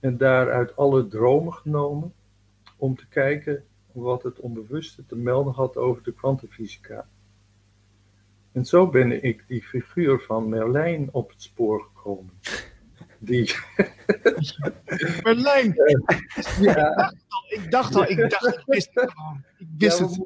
En 0.00 0.16
daaruit 0.16 0.76
alle 0.76 1.08
dromen 1.08 1.52
genomen 1.52 2.12
om 2.76 2.96
te 2.96 3.06
kijken 3.08 3.64
wat 3.92 4.22
het 4.22 4.40
onbewuste 4.40 5.06
te 5.06 5.16
melden 5.16 5.52
had 5.52 5.76
over 5.76 6.02
de 6.02 6.12
kwantumfysica. 6.12 7.08
En 8.58 8.64
zo 8.64 8.88
ben 8.88 9.24
ik 9.24 9.44
die 9.46 9.62
figuur 9.62 10.20
van 10.20 10.48
Merlijn 10.48 11.08
op 11.12 11.30
het 11.30 11.42
spoor 11.42 11.82
gekomen. 11.82 12.32
Die... 13.18 13.54
Merlijn! 15.22 15.74
ja. 16.60 17.14
Ik 17.48 17.70
dacht 17.70 17.94
al, 17.94 18.10
ik 18.10 18.30
dacht, 18.30 18.46
ik 18.46 18.62
wist. 18.66 18.90
Ik 19.58 19.66
wist 19.78 19.98
het. 19.98 20.24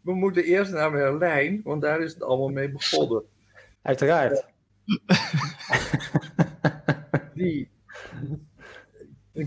We, 0.00 0.14
moeten 0.14 0.44
eerst 0.44 0.72
naar 0.72 0.90
Merlijn, 0.90 1.60
want 1.64 1.82
daar 1.82 2.00
is 2.00 2.12
het 2.12 2.22
allemaal 2.22 2.48
mee 2.48 2.70
begonnen. 2.70 3.22
Uiteraard. 3.82 4.46
die, 7.34 7.70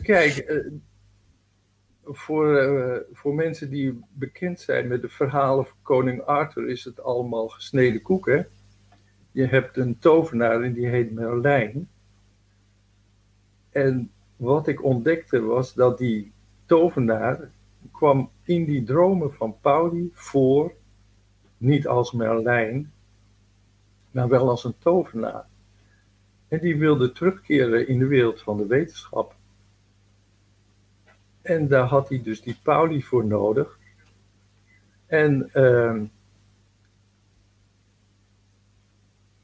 kijk, 0.01 0.37
eh, 0.37 0.71
voor, 2.05 2.61
uh, 2.61 2.95
voor 3.13 3.35
mensen 3.35 3.69
die 3.69 4.03
bekend 4.13 4.59
zijn 4.59 4.87
met 4.87 5.01
de 5.01 5.09
verhalen 5.09 5.65
van 5.65 5.77
koning 5.81 6.21
Arthur 6.21 6.69
is 6.69 6.83
het 6.83 7.03
allemaal 7.03 7.47
gesneden 7.47 8.01
koek, 8.01 8.25
hè? 8.25 8.41
Je 9.31 9.45
hebt 9.45 9.77
een 9.77 9.99
tovenaar 9.99 10.61
en 10.61 10.73
die 10.73 10.87
heet 10.87 11.11
Merlijn. 11.11 11.89
En 13.69 14.11
wat 14.35 14.67
ik 14.67 14.83
ontdekte 14.83 15.41
was 15.41 15.73
dat 15.73 15.97
die 15.97 16.31
tovenaar 16.65 17.49
kwam 17.91 18.29
in 18.43 18.65
die 18.65 18.83
dromen 18.83 19.33
van 19.33 19.55
Pauli 19.61 20.09
voor, 20.13 20.73
niet 21.57 21.87
als 21.87 22.11
Merlijn, 22.11 22.91
maar 24.11 24.27
wel 24.27 24.49
als 24.49 24.63
een 24.63 24.77
tovenaar. 24.77 25.45
En 26.47 26.59
die 26.59 26.77
wilde 26.77 27.11
terugkeren 27.11 27.87
in 27.87 27.99
de 27.99 28.07
wereld 28.07 28.41
van 28.41 28.57
de 28.57 28.65
wetenschap. 28.65 29.35
En 31.45 31.67
daar 31.67 31.85
had 31.85 32.09
hij 32.09 32.21
dus 32.23 32.41
die 32.41 32.57
Pauli 32.63 33.03
voor 33.03 33.25
nodig. 33.25 33.79
En, 35.05 35.49
uh, 35.53 36.01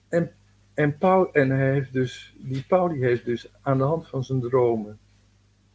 en, 0.07 0.31
en, 0.73 0.97
Paul, 0.97 1.33
en 1.33 1.49
hij 1.49 1.71
heeft 1.71 1.93
dus, 1.93 2.35
die 2.37 2.65
Pauli 2.67 2.99
heeft 2.99 3.25
dus 3.25 3.51
aan 3.61 3.77
de 3.77 3.83
hand 3.83 4.07
van 4.07 4.23
zijn 4.23 4.41
dromen 4.41 4.99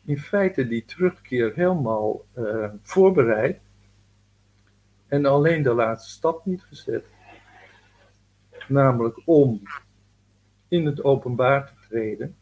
in 0.05 0.19
feite 0.19 0.69
die 0.69 0.85
terugkeer 0.85 1.53
helemaal 1.55 2.25
uh, 2.39 2.69
voorbereid. 2.83 3.61
En 5.07 5.27
alleen 5.27 5.63
de 5.63 5.75
laatste 5.75 6.11
stap 6.11 6.47
niet 6.47 6.63
gezet. 6.63 7.05
Namelijk 8.69 9.23
om 9.25 9.63
in 10.69 10.87
het 10.87 11.05
openbaar 11.05 11.67
te 11.67 11.89
treden, 11.89 12.37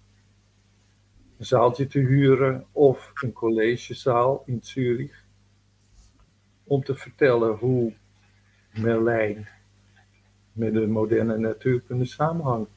een 1.45 1.59
zaaltje 1.59 1.87
te 1.87 1.99
huren 1.99 2.65
of 2.73 3.13
een 3.15 3.33
collegezaal 3.33 4.43
in 4.47 4.59
Zurich, 4.63 5.25
om 6.65 6.85
te 6.85 6.95
vertellen 6.95 7.57
hoe 7.57 7.93
Merlijn 8.73 9.49
met 10.53 10.73
de 10.73 10.87
moderne 10.87 11.39
natuurkunde 11.39 12.05
samenhangt. 12.05 12.71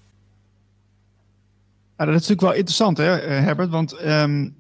Ja, 1.98 2.06
dat 2.06 2.08
is 2.08 2.14
natuurlijk 2.14 2.42
wel 2.42 2.54
interessant, 2.54 2.98
hè, 2.98 3.18
eh, 3.18 3.44
Herbert? 3.44 3.70
Want 3.70 4.06
um, 4.06 4.56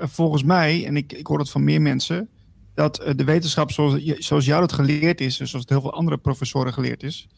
volgens 0.00 0.42
mij, 0.42 0.86
en 0.86 0.96
ik, 0.96 1.12
ik 1.12 1.26
hoor 1.26 1.38
dat 1.38 1.50
van 1.50 1.64
meer 1.64 1.82
mensen, 1.82 2.28
dat 2.74 3.12
de 3.16 3.24
wetenschap 3.24 3.70
zoals, 3.70 4.04
zoals 4.04 4.44
jou 4.44 4.60
dat 4.60 4.72
geleerd 4.72 5.20
is, 5.20 5.40
en 5.40 5.48
zoals 5.48 5.64
het 5.64 5.72
heel 5.72 5.80
veel 5.80 5.92
andere 5.94 6.18
professoren 6.18 6.72
geleerd 6.72 7.02
is, 7.02 7.28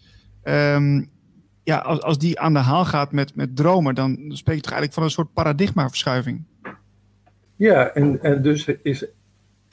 um, 0.44 1.11
ja, 1.62 1.79
als, 1.79 2.01
als 2.03 2.18
die 2.18 2.40
aan 2.40 2.53
de 2.53 2.59
haal 2.59 2.85
gaat 2.85 3.12
met, 3.12 3.35
met 3.35 3.57
dromen, 3.57 3.94
dan 3.94 4.11
spreek 4.29 4.57
je 4.57 4.62
toch 4.62 4.72
eigenlijk 4.72 4.92
van 4.92 5.03
een 5.03 5.11
soort 5.11 5.33
paradigmaverschuiving. 5.33 6.44
Ja, 7.57 7.88
en, 7.88 8.22
en 8.22 8.42
dus 8.42 8.66
is, 8.66 9.05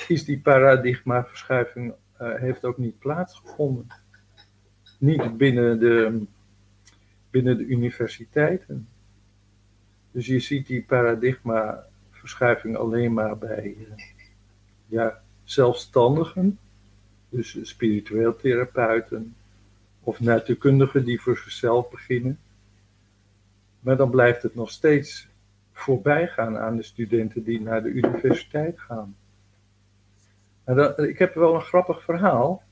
is 0.08 0.25
die 0.25 0.39
paradigmaverschuiving 0.39 1.93
uh, 2.21 2.36
heeft 2.36 2.65
ook 2.65 2.78
niet 2.78 2.99
plaatsgevonden. 2.99 3.88
Niet 4.97 5.38
binnen 5.38 5.80
de, 5.80 6.21
binnen 7.30 7.58
de 7.58 7.65
universiteiten. 7.65 8.88
Dus 10.12 10.25
je 10.25 10.39
ziet 10.39 10.67
die 10.67 10.82
paradigmaverschuiving 10.82 12.78
alleen 12.78 13.13
maar 13.13 13.38
bij 13.38 13.75
uh, 13.78 13.86
ja, 14.86 15.21
zelfstandigen, 15.43 16.58
dus 17.30 17.58
spiritueel 17.62 18.36
therapeuten, 18.36 19.36
of 20.10 20.19
natuurkundigen 20.19 21.06
die 21.06 21.22
voor 21.22 21.38
zichzelf 21.38 21.89
beginnen. 21.89 22.39
Maar 23.80 23.98
dan 23.98 24.10
blijft 24.10 24.43
het 24.43 24.56
nog 24.56 24.72
steeds 24.72 25.28
voorbij 25.74 26.28
gaan 26.28 26.58
aan 26.58 26.76
de 26.76 26.84
studenten 26.84 27.43
die 27.43 27.62
naar 27.62 27.84
de 27.84 27.89
universiteit 27.89 28.80
gaan. 28.80 29.15
Ik 30.95 31.19
heb 31.19 31.34
wel 31.34 31.56
een 31.56 31.62
grappig 31.62 32.04
verhaal. 32.04 32.63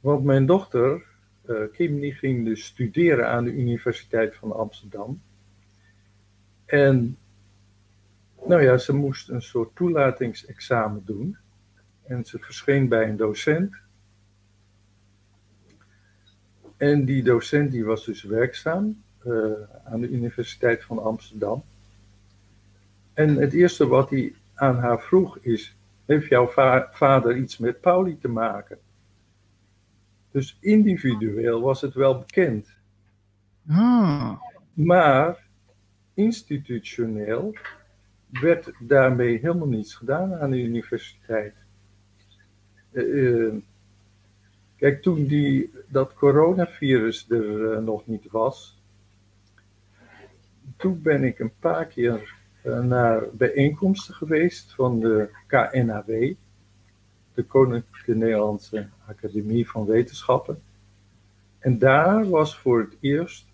Want 0.00 0.24
mijn 0.24 0.46
dochter, 0.46 1.02
uh, 1.46 1.56
Kim, 1.72 2.00
die 2.00 2.12
ging 2.12 2.44
dus 2.44 2.64
studeren 2.64 3.28
aan 3.28 3.44
de 3.44 3.52
Universiteit 3.52 4.34
van 4.34 4.52
Amsterdam. 4.52 5.22
En 6.64 7.16
nou 8.46 8.62
ja, 8.62 8.76
ze 8.76 8.94
moest 8.94 9.28
een 9.28 9.42
soort 9.42 9.76
toelatingsexamen 9.76 11.02
doen. 11.04 11.36
En 12.02 12.24
ze 12.24 12.38
verscheen 12.38 12.88
bij 12.88 13.08
een 13.08 13.16
docent. 13.16 13.82
En 16.82 17.04
die 17.04 17.22
docent 17.22 17.70
die 17.70 17.84
was 17.84 18.04
dus 18.04 18.22
werkzaam 18.22 19.02
uh, 19.26 19.52
aan 19.84 20.00
de 20.00 20.08
Universiteit 20.08 20.84
van 20.84 21.02
Amsterdam. 21.02 21.62
En 23.12 23.36
het 23.36 23.52
eerste 23.52 23.86
wat 23.86 24.10
hij 24.10 24.34
aan 24.54 24.78
haar 24.78 25.00
vroeg 25.00 25.38
is: 25.38 25.76
Heeft 26.04 26.28
jouw 26.28 26.46
va 26.46 26.88
vader 26.92 27.36
iets 27.36 27.58
met 27.58 27.80
Pauli 27.80 28.18
te 28.18 28.28
maken? 28.28 28.78
Dus 30.30 30.56
individueel 30.60 31.60
was 31.60 31.80
het 31.80 31.94
wel 31.94 32.18
bekend. 32.18 32.68
Ah. 33.68 34.32
Maar 34.72 35.46
institutioneel 36.14 37.54
werd 38.30 38.72
daarmee 38.80 39.38
helemaal 39.38 39.68
niets 39.68 39.94
gedaan 39.94 40.34
aan 40.34 40.50
de 40.50 40.62
universiteit. 40.62 41.54
Uh, 42.92 43.54
Kijk, 44.82 45.02
toen 45.02 45.26
die, 45.26 45.70
dat 45.88 46.14
coronavirus 46.14 47.26
er 47.30 47.72
uh, 47.72 47.78
nog 47.78 48.06
niet 48.06 48.30
was, 48.30 48.78
toen 50.76 51.02
ben 51.02 51.24
ik 51.24 51.38
een 51.38 51.52
paar 51.58 51.86
keer 51.86 52.34
uh, 52.64 52.80
naar 52.80 53.22
bijeenkomsten 53.32 54.14
geweest 54.14 54.74
van 54.74 55.00
de 55.00 55.28
KNAW, 55.46 56.34
de 57.34 57.42
Koninklijke 57.42 58.14
Nederlandse 58.14 58.88
Academie 59.06 59.70
van 59.70 59.86
Wetenschappen. 59.86 60.58
En 61.58 61.78
daar 61.78 62.28
was 62.28 62.58
voor 62.58 62.80
het 62.80 62.96
eerst 63.00 63.46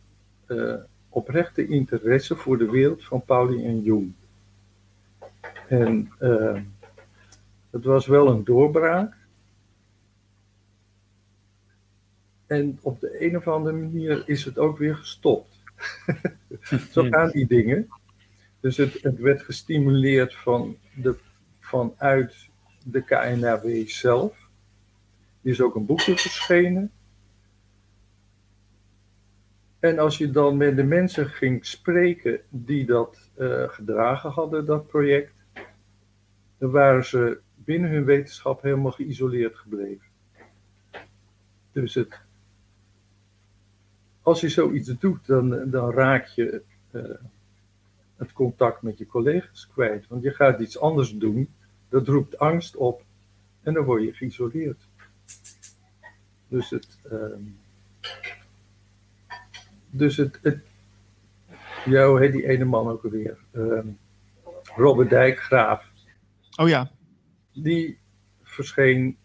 uh, 0.47 0.75
oprechte 1.09 1.67
interesse 1.67 2.37
voor 2.37 2.59
de 2.59 2.71
wereld 2.71 3.05
van 3.05 3.25
Pauli 3.25 3.65
en 3.65 3.83
Jung. 3.83 4.13
En 5.69 6.11
het 7.71 7.85
was 7.85 8.07
wel 8.07 8.29
een 8.29 8.45
doorbraak. 8.45 9.18
En 12.49 12.79
op 12.83 13.01
de 13.01 13.25
een 13.25 13.37
of 13.37 13.49
andere 13.49 13.77
manier 13.77 14.23
is 14.27 14.45
het 14.45 14.59
ook 14.59 14.79
weer 14.79 14.95
gestopt. 14.97 15.63
Zo 16.93 17.07
gaan 17.11 17.31
die 17.31 17.47
dingen. 17.47 17.89
Dus 18.61 18.77
het, 18.77 19.03
het 19.03 19.19
werd 19.19 19.43
gestimuleerd 19.43 20.35
van 20.35 20.77
de, 20.95 21.17
vanuit 21.61 22.49
de 22.85 23.05
KNRW 23.05 23.89
zelf. 23.89 24.49
Er 25.43 25.51
is 25.51 25.61
ook 25.61 25.75
een 25.75 25.87
boekje 25.87 26.17
verschenen. 26.17 26.91
En 29.79 29.99
als 29.99 30.19
je 30.19 30.31
dan 30.31 30.57
met 30.57 30.77
de 30.77 30.85
mensen 30.85 31.27
ging 31.27 31.67
spreken 31.67 32.41
die 32.49 32.87
dat 32.87 33.31
uh, 33.39 33.69
gedragen 33.69 34.31
hadden, 34.31 34.67
dat 34.67 34.87
project, 34.87 35.33
dan 36.59 36.71
waren 36.71 37.05
ze 37.05 37.39
binnen 37.55 37.91
hun 37.91 38.05
wetenschap 38.05 38.63
helemaal 38.63 38.93
geïsoleerd 38.93 39.57
gebleven. 39.57 40.07
Dus 41.73 41.95
het, 41.95 42.21
als 44.29 44.41
je 44.41 44.49
zoiets 44.49 44.99
doet, 44.99 45.27
dan, 45.27 45.71
dan 45.71 45.91
raak 45.91 46.27
je 46.27 46.63
uh, 46.91 47.03
het 48.17 48.33
contact 48.33 48.83
met 48.83 48.99
je 48.99 49.07
collega's 49.07 49.69
kwijt. 49.73 50.07
Want 50.09 50.23
je 50.23 50.31
gaat 50.31 50.61
iets 50.61 50.79
anders 50.79 51.17
doen, 51.17 51.49
dat 51.89 52.09
roept 52.09 52.39
angst 52.39 52.77
op 52.77 53.03
en 53.63 53.75
dan 53.75 53.85
word 53.85 54.03
je 54.03 54.13
geïsoleerd. 54.13 54.89
Dus 56.49 56.71
het. 56.71 56.99
Uh, 57.13 57.37
dus 59.91 60.17
het. 60.17 60.41
hoe 61.85 62.19
heet 62.19 62.33
die 62.33 62.49
ene 62.49 62.65
man 62.65 62.89
ook 62.89 63.05
alweer? 63.05 63.39
Uh, 63.53 63.81
Robert 64.77 65.11
Dijkgraaf. 65.11 65.91
Oh 66.57 66.69
ja. 66.69 66.91
Die 67.53 67.99
verscheen. 68.43 69.17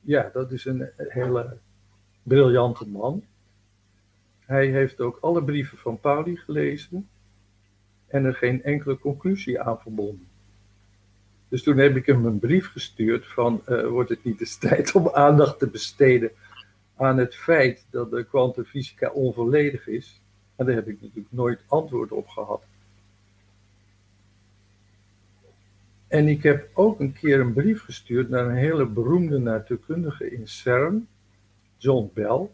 Ja, 0.00 0.30
dat 0.32 0.52
is 0.52 0.64
een 0.64 0.88
hele 0.96 1.58
briljante 2.22 2.88
man. 2.88 3.24
Hij 4.46 4.66
heeft 4.66 5.00
ook 5.00 5.18
alle 5.20 5.44
brieven 5.44 5.78
van 5.78 6.00
Pauli 6.00 6.36
gelezen 6.36 7.08
en 8.06 8.24
er 8.24 8.34
geen 8.34 8.62
enkele 8.62 8.98
conclusie 8.98 9.60
aan 9.60 9.80
verbonden. 9.80 10.28
Dus 11.48 11.62
toen 11.62 11.78
heb 11.78 11.96
ik 11.96 12.06
hem 12.06 12.26
een 12.26 12.38
brief 12.38 12.70
gestuurd 12.70 13.26
van, 13.26 13.62
uh, 13.68 13.86
wordt 13.86 14.10
het 14.10 14.24
niet 14.24 14.40
eens 14.40 14.56
tijd 14.68 14.94
om 14.94 15.08
aandacht 15.08 15.58
te 15.58 15.66
besteden 15.66 16.30
aan 16.96 17.18
het 17.18 17.34
feit 17.34 17.86
dat 17.90 18.10
de 18.10 18.24
kwantumfysica 18.24 19.10
onvolledig 19.10 19.88
is? 19.88 20.20
En 20.56 20.66
daar 20.66 20.74
heb 20.74 20.88
ik 20.88 21.00
natuurlijk 21.00 21.32
nooit 21.32 21.60
antwoord 21.66 22.12
op 22.12 22.28
gehad. 22.28 22.62
En 26.08 26.28
ik 26.28 26.42
heb 26.42 26.70
ook 26.72 27.00
een 27.00 27.12
keer 27.12 27.40
een 27.40 27.52
brief 27.52 27.82
gestuurd 27.82 28.28
naar 28.28 28.46
een 28.46 28.56
hele 28.56 28.86
beroemde 28.86 29.38
natuurkundige 29.38 30.30
in 30.30 30.48
CERN, 30.48 31.08
John 31.76 32.10
Bell. 32.14 32.48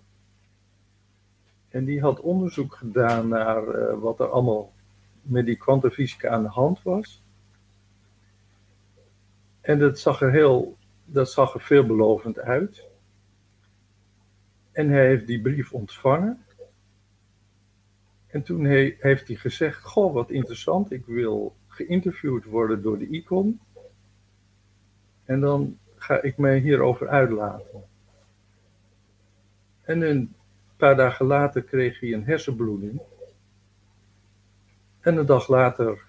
En 1.70 1.85
die 1.85 2.00
had 2.00 2.20
onderzoek 2.20 2.74
gedaan 2.74 3.28
naar 3.28 3.68
eh, 3.68 3.98
wat 3.98 4.20
er 4.20 4.28
allemaal 4.28 4.72
met 5.22 5.46
die 5.46 5.56
kwantumfysica 5.56 6.28
aan 6.28 6.42
de 6.42 6.48
hand 6.48 6.83
was. 6.83 7.22
En 9.61 9.78
dat 9.78 9.98
zag 9.98 10.20
er 10.20 10.30
heel, 10.30 10.76
dat 11.04 11.30
zag 11.30 11.54
er 11.54 11.61
veelbelovend 11.61 12.38
uit. 12.38 12.88
En 14.72 14.88
hij 14.88 15.06
heeft 15.06 15.26
die 15.26 15.40
brief 15.40 15.72
ontvangen. 15.72 16.44
En 18.26 18.42
toen 18.42 18.64
heeft 18.98 19.26
hij 19.26 19.37
gezegd: 19.37 19.85
Goh, 19.85 20.12
wat 20.12 20.30
interessant, 20.30 20.92
ik 20.92 21.06
wil 21.06 21.54
geïnterviewd 21.66 22.44
worden 22.44 22.83
door 22.83 22.98
de 22.98 23.09
ICON. 23.09 23.61
En 25.24 25.40
dan 25.40 25.78
ga 25.96 26.22
ik 26.22 26.37
mij 26.37 26.59
hierover 26.59 27.09
uitlaten. 27.09 27.85
En 29.83 30.00
een 30.00 30.35
paar 30.81 30.97
dagen 30.97 31.27
later 31.27 31.62
kreeg 31.62 32.01
hij 32.01 32.12
een 32.12 32.25
hersenbloeding. 32.25 33.01
En 35.01 35.16
een 35.16 35.27
dag 35.27 35.49
later 35.49 36.03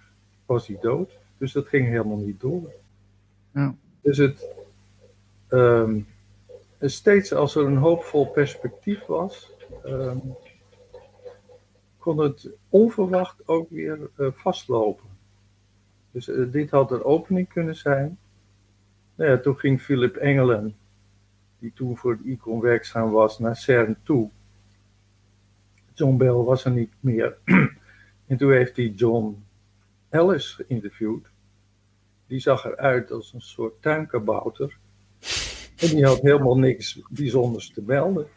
was 0.45 0.67
hij 0.67 0.77
dood. 0.81 1.19
Dus 1.37 1.51
dat 1.51 1.67
ging 1.67 1.87
helemaal 1.87 2.17
niet 2.17 2.39
door. 2.39 2.71
Ja. 3.53 3.75
Dus 4.01 4.17
het, 4.17 4.45
um, 5.49 6.07
steeds 6.79 7.33
als 7.33 7.55
er 7.55 7.65
een 7.65 7.77
hoopvol 7.77 8.27
perspectief 8.27 9.05
was, 9.05 9.51
ehm, 9.83 10.17
kon 11.97 12.17
het 12.17 12.49
onverwacht 12.69 13.47
ook 13.47 13.69
weer 13.69 13.99
uh, 14.17 14.27
vastlopen. 14.31 15.09
Dus 16.11 16.27
uh, 16.27 16.51
dit 16.51 16.69
had 16.69 16.91
een 16.91 17.03
opening 17.03 17.47
kunnen 17.47 17.75
zijn. 17.75 18.17
Nou 19.15 19.31
ja, 19.31 19.37
toen 19.37 19.57
ging 19.57 19.81
Philip 19.81 20.15
Engelen, 20.15 20.75
die 21.59 21.71
toen 21.75 21.97
voor 21.97 22.11
het 22.11 22.21
ICON 22.25 22.61
werkzaam 22.61 23.11
was, 23.11 23.39
naar 23.39 23.55
CERN 23.55 23.97
toe. 24.03 24.29
John 25.93 26.17
Bell 26.17 26.31
was 26.31 26.65
er 26.65 26.71
niet 26.71 26.93
meer. 26.99 27.37
en 28.27 28.37
toen 28.37 28.51
heeft 28.51 28.75
hij 28.75 28.87
John 28.87 29.45
Ellis 30.09 30.51
geïnterviewd. 30.51 31.29
Die 32.27 32.39
zag 32.39 32.65
eruit 32.65 33.11
als 33.11 33.33
een 33.33 33.41
soort 33.41 33.81
tuinkabouter. 33.81 34.77
En 35.77 35.87
die 35.87 36.05
had 36.05 36.21
helemaal 36.21 36.57
niks 36.57 37.01
bijzonders 37.09 37.71
te 37.71 37.81
melden. 37.85 38.27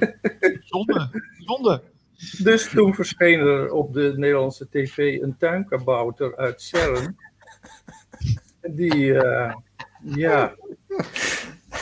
Zonde, 0.60 1.22
zonde. 1.38 1.82
Dus 2.42 2.68
toen 2.68 2.94
verscheen 2.94 3.40
er 3.40 3.72
op 3.72 3.92
de 3.92 4.12
Nederlandse 4.16 4.68
tv 4.70 5.22
een 5.22 5.36
tuinkabouter 5.36 6.36
uit 6.36 6.62
CERN. 6.62 7.16
Die, 8.60 8.94
uh, 8.94 9.54
ja, 10.02 10.54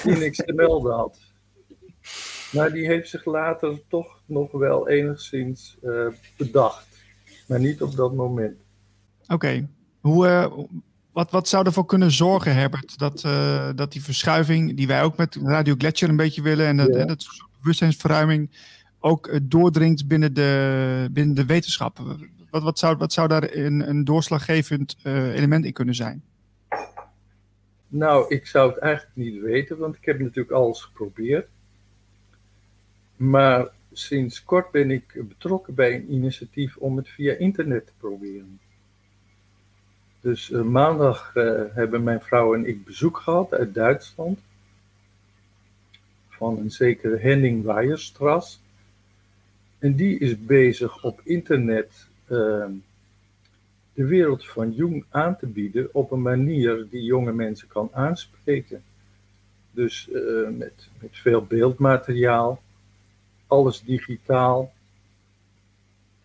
die 0.02 0.16
niks 0.16 0.36
te 0.36 0.52
melden 0.52 0.94
had. 0.94 1.33
Maar 2.54 2.72
die 2.72 2.86
heeft 2.86 3.08
zich 3.08 3.24
later 3.24 3.80
toch 3.88 4.20
nog 4.26 4.52
wel 4.52 4.88
enigszins 4.88 5.76
uh, 5.82 6.06
bedacht. 6.36 6.86
Maar 7.46 7.60
niet 7.60 7.82
op 7.82 7.96
dat 7.96 8.14
moment. 8.14 8.56
Oké. 9.26 9.68
Hoe, 10.00 10.26
uh, 10.26 10.64
wat, 11.12 11.30
wat 11.30 11.48
zou 11.48 11.66
ervoor 11.66 11.86
kunnen 11.86 12.10
zorgen, 12.10 12.54
Herbert, 12.54 12.98
dat, 12.98 13.22
uh, 13.26 13.68
dat 13.74 13.92
die 13.92 14.02
verschuiving 14.02 14.76
die 14.76 14.86
wij 14.86 15.02
ook 15.02 15.16
met 15.16 15.38
Radio 15.42 15.74
Gletscher 15.78 16.08
een 16.08 16.16
beetje 16.16 16.42
willen 16.42 16.66
en 16.66 16.76
dat, 16.76 16.94
ja. 16.94 17.04
dat 17.04 17.26
bewustzijnsverruiming 17.60 18.50
ook 18.98 19.38
doordringt 19.42 20.06
binnen 20.06 20.34
de, 20.34 21.08
binnen 21.10 21.34
de 21.34 21.46
wetenschap? 21.46 21.98
Wat, 22.50 22.62
wat, 22.62 22.78
zou, 22.78 22.96
wat 22.96 23.12
zou 23.12 23.28
daar 23.28 23.54
een, 23.54 23.88
een 23.88 24.04
doorslaggevend 24.04 24.96
element 25.04 25.64
in 25.64 25.72
kunnen 25.72 25.94
zijn? 25.94 26.22
Nou, 27.88 28.34
ik 28.34 28.46
zou 28.46 28.70
het 28.70 28.78
eigenlijk 28.78 29.16
niet 29.16 29.40
weten, 29.40 29.78
want 29.78 29.96
ik 29.96 30.04
heb 30.04 30.18
natuurlijk 30.18 30.50
alles 30.50 30.82
geprobeerd. 30.82 31.48
Maar 33.16 33.68
sinds 33.92 34.44
kort 34.44 34.70
ben 34.70 34.90
ik 34.90 35.28
betrokken 35.28 35.74
bij 35.74 35.94
een 35.94 36.12
initiatief 36.12 36.76
om 36.76 36.96
het 36.96 37.08
via 37.08 37.34
internet 37.34 37.86
te 37.86 37.92
proberen. 37.98 38.60
Dus 40.20 40.50
uh, 40.50 40.62
maandag 40.62 41.34
uh, 41.34 41.62
hebben 41.70 42.02
mijn 42.02 42.20
vrouw 42.20 42.54
en 42.54 42.66
ik 42.66 42.84
bezoek 42.84 43.18
gehad 43.18 43.52
uit 43.52 43.74
Duitsland. 43.74 44.38
Van 46.28 46.58
een 46.58 46.70
zekere 46.70 47.16
Henning 47.16 47.64
Weierstras. 47.64 48.60
En 49.78 49.94
die 49.94 50.18
is 50.18 50.44
bezig 50.44 51.04
op 51.04 51.20
internet 51.24 52.06
uh, 52.24 52.66
de 53.94 54.04
wereld 54.04 54.46
van 54.46 54.72
Jung 54.72 55.04
aan 55.10 55.36
te 55.36 55.46
bieden 55.46 55.88
op 55.92 56.10
een 56.10 56.22
manier 56.22 56.86
die 56.90 57.02
jonge 57.02 57.32
mensen 57.32 57.68
kan 57.68 57.88
aanspreken. 57.92 58.82
Dus 59.70 60.08
met, 60.50 60.88
met 61.00 61.10
veel 61.10 61.44
beeldmateriaal 61.44 62.62
alles 63.54 63.82
digitaal. 63.82 64.72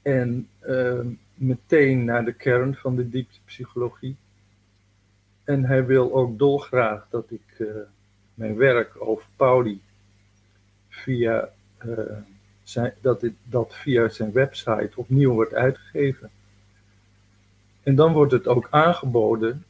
En 0.02 0.50
uh, 0.64 1.00
meteen 1.34 2.06
naar 2.06 2.26
de 2.26 2.34
kern 2.34 2.76
van 2.76 2.96
de 2.96 3.10
dieptepsychologie. 3.10 4.16
En 5.44 5.66
hij 5.66 5.86
wil 5.86 6.14
ook 6.14 6.38
dolgraag 6.38 7.08
dat 7.10 7.32
ik 7.32 7.56
uh, 7.58 7.68
mijn 8.34 8.56
werk 8.56 9.02
over 9.02 9.26
Pauli 9.36 9.82
via, 10.90 11.50
zijn, 12.64 12.94
dat, 13.02 13.26
dat 13.44 13.76
via 13.76 14.08
zijn 14.08 14.32
website 14.32 14.92
opnieuw 14.96 15.34
wordt 15.34 15.54
uitgegeven. 15.54 16.30
En 17.84 17.96
dan 17.96 18.14
wordt 18.14 18.32
het 18.32 18.48
ook 18.48 18.68
aangeboden, 18.70 19.66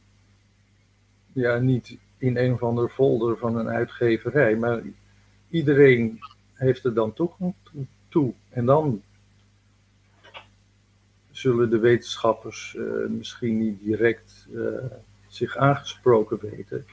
ja, 1.32 1.58
niet 1.58 1.98
in 2.18 2.36
een 2.36 2.52
of 2.52 2.62
andere 2.62 2.88
folder 2.88 3.36
van 3.36 3.56
een 3.56 3.68
uitgeverij, 3.68 4.56
maar 4.56 4.82
iedereen 5.50 6.18
heeft 6.60 6.84
er 6.84 6.94
dan 6.94 7.12
toegang 7.12 7.54
toe. 8.08 8.32
En 8.48 8.66
dan 8.66 9.02
zullen 11.30 11.70
de 11.70 11.78
wetenschappers 11.78 12.74
uh, 12.78 13.08
misschien 13.08 13.58
niet 13.58 13.80
direct 13.82 14.46
uh, 14.52 14.66
zich 15.28 15.56
aangesproken 15.56 16.38
weten. 16.40 16.86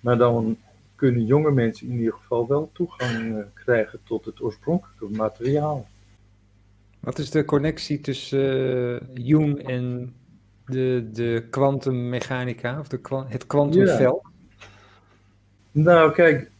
Maar 0.00 0.18
dan 0.18 0.56
kunnen 0.94 1.24
jonge 1.24 1.50
mensen 1.50 1.88
in 1.88 1.98
ieder 1.98 2.12
geval 2.12 2.48
wel 2.48 2.70
toegang 2.72 3.36
uh, 3.36 3.44
krijgen 3.54 4.00
tot 4.04 4.24
het 4.24 4.40
oorspronkelijke 4.40 5.16
materiaal. 5.16 5.86
Wat 7.00 7.18
is 7.18 7.30
de 7.30 7.44
connectie 7.44 8.00
tussen 8.00 9.08
Jung 9.14 9.66
en 9.66 10.14
de, 10.66 11.08
de 11.12 11.46
kwantummechanica, 11.50 12.78
of 12.78 12.88
de, 12.88 13.24
het 13.28 13.46
kwantumveld? 13.46 14.22
Ja. 14.22 14.30
Nou, 15.70 16.12
kijk, 16.12 16.50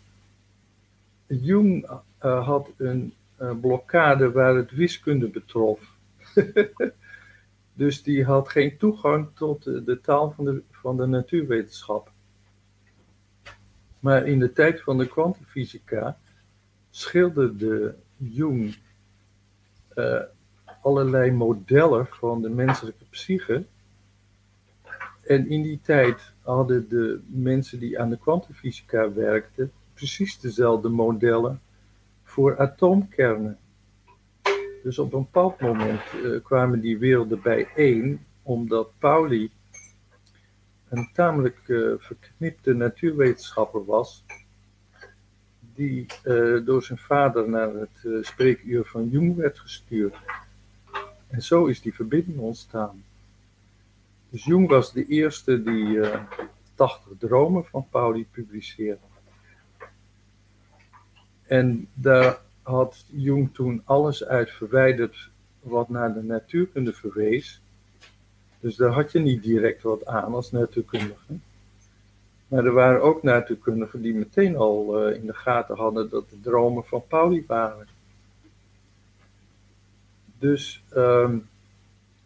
Jung 1.27 1.91
uh, 2.25 2.47
had 2.47 2.71
een 2.77 3.15
uh, 3.41 3.51
blokkade 3.61 4.33
waar 4.33 4.55
het 4.55 4.71
wiskunde 4.71 5.29
betrof. 5.29 5.97
dus 7.73 8.03
die 8.03 8.25
had 8.25 8.49
geen 8.49 8.77
toegang 8.77 9.29
tot 9.35 9.63
de, 9.63 9.85
de 9.85 10.01
taal 10.01 10.31
van 10.31 10.45
de, 10.45 10.63
van 10.71 10.97
de 10.97 11.07
natuurwetenschap. 11.07 12.13
Maar 14.01 14.27
in 14.27 14.39
de 14.39 14.53
tijd 14.53 14.81
van 14.81 14.99
de 14.99 15.09
kwantumfysica 15.09 16.19
schilderde 16.91 17.95
Jung 18.17 18.77
uh, 19.95 20.21
allerlei 20.83 21.31
modellen 21.31 22.07
van 22.07 22.43
de 22.43 22.49
menselijke 22.49 23.05
psyche. 23.11 23.65
En 25.23 25.49
in 25.49 25.63
die 25.63 25.81
tijd 25.83 26.33
hadden 26.43 26.89
de 26.89 27.21
mensen 27.27 27.79
die 27.79 28.01
aan 28.01 28.11
de 28.11 28.19
kwantumfysica 28.19 29.13
werkten 29.13 29.73
precies 29.95 30.41
dezelfde 30.41 30.89
modellen 30.89 31.61
voor 32.23 32.59
atoomkernen. 32.59 33.59
Dus 34.83 34.99
op 34.99 35.13
een 35.13 35.21
bepaald 35.23 35.61
moment 35.61 36.01
uh, 36.15 36.43
kwamen 36.43 36.81
die 36.81 36.99
werelden 36.99 37.43
bijeen, 37.43 38.21
omdat 38.43 38.91
Pauli 38.99 39.51
een 40.89 41.09
tamelijk 41.13 41.59
uh, 41.67 41.95
verknipte 41.99 42.73
natuurwetenschapper 42.73 43.85
was, 43.85 44.25
die 45.75 46.07
uh, 46.25 46.67
door 46.67 46.83
zijn 46.83 46.99
vader 46.99 47.49
naar 47.49 47.75
het 47.75 48.27
spreekuur 48.27 48.85
van 48.85 49.09
Jung 49.09 49.37
werd 49.37 49.59
gestuurd. 49.59 50.15
En 51.29 51.43
zo 51.43 51.67
is 51.67 51.81
die 51.81 51.95
verbinding 51.95 52.39
ontstaan. 52.39 53.05
Dus 54.31 54.45
Jung 54.45 54.69
was 54.69 54.93
de 54.93 55.07
eerste 55.07 55.63
die 55.63 56.01
80 56.75 57.13
dromen 57.19 57.65
van 57.65 57.87
Pauli 57.91 58.27
publiceerde. 58.31 59.14
En 61.55 61.89
daar 61.95 62.39
had 62.63 63.05
Jung 63.11 63.55
toen 63.55 63.83
alles 63.85 64.25
uit 64.25 64.51
verwijderd 64.51 65.29
wat 65.61 65.89
naar 65.89 66.15
de 66.15 66.23
natuurkunde 66.23 66.93
verwees. 66.93 67.61
Dus 68.61 68.77
daar 68.77 68.91
had 68.91 69.13
je 69.13 69.19
niet 69.19 69.43
direct 69.43 69.83
wat 69.83 70.07
aan 70.07 70.35
als 70.35 70.51
natuurkundige. 70.51 71.35
Maar 72.49 72.65
er 72.65 72.73
waren 72.73 73.03
ook 73.03 73.23
natuurkundigen 73.23 74.03
die 74.03 74.15
meteen 74.15 74.57
al 74.57 75.09
uh, 75.09 75.17
in 75.17 75.27
de 75.27 75.35
gaten 75.35 75.77
hadden 75.77 76.11
dat 76.11 76.31
de 76.31 76.41
dromen 76.41 76.85
van 76.85 77.05
Pauli 77.09 77.45
waren. 77.47 77.87
Dus, 80.39 80.83
um, 80.97 81.49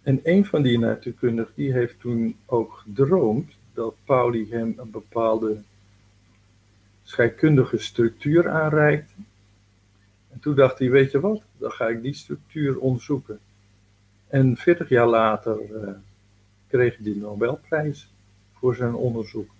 en 0.03 0.21
een 0.23 0.45
van 0.45 0.63
die 0.63 0.79
natuurkundigen 0.79 1.53
die 1.55 1.73
heeft 1.73 2.01
toen 2.01 2.37
ook 2.47 2.73
gedroomd 2.73 3.53
dat 3.75 3.95
Pauli 4.05 4.51
hem 4.51 4.75
een 4.77 4.91
bepaalde 4.91 5.63
scheikundige 7.09 7.79
structuur 7.79 8.49
aanreikte. 8.49 9.15
En 10.29 10.41
toen 10.41 10.55
dacht 10.55 10.79
hij, 10.79 10.91
weet 10.91 11.11
je 11.11 11.21
wat, 11.21 11.43
dan 11.57 11.71
ga 11.71 11.87
ik 11.87 12.03
die 12.03 12.15
structuur 12.15 12.79
onderzoeken. 12.79 13.39
En 14.27 14.57
40 14.57 14.89
jaar 14.89 15.07
later 15.07 15.61
uh, 15.61 15.91
kreeg 16.67 16.97
hij 16.97 17.05
de 17.05 17.17
Nobelprijs 17.17 18.09
voor 18.53 18.75
zijn 18.75 18.95
onderzoek. 18.95 19.51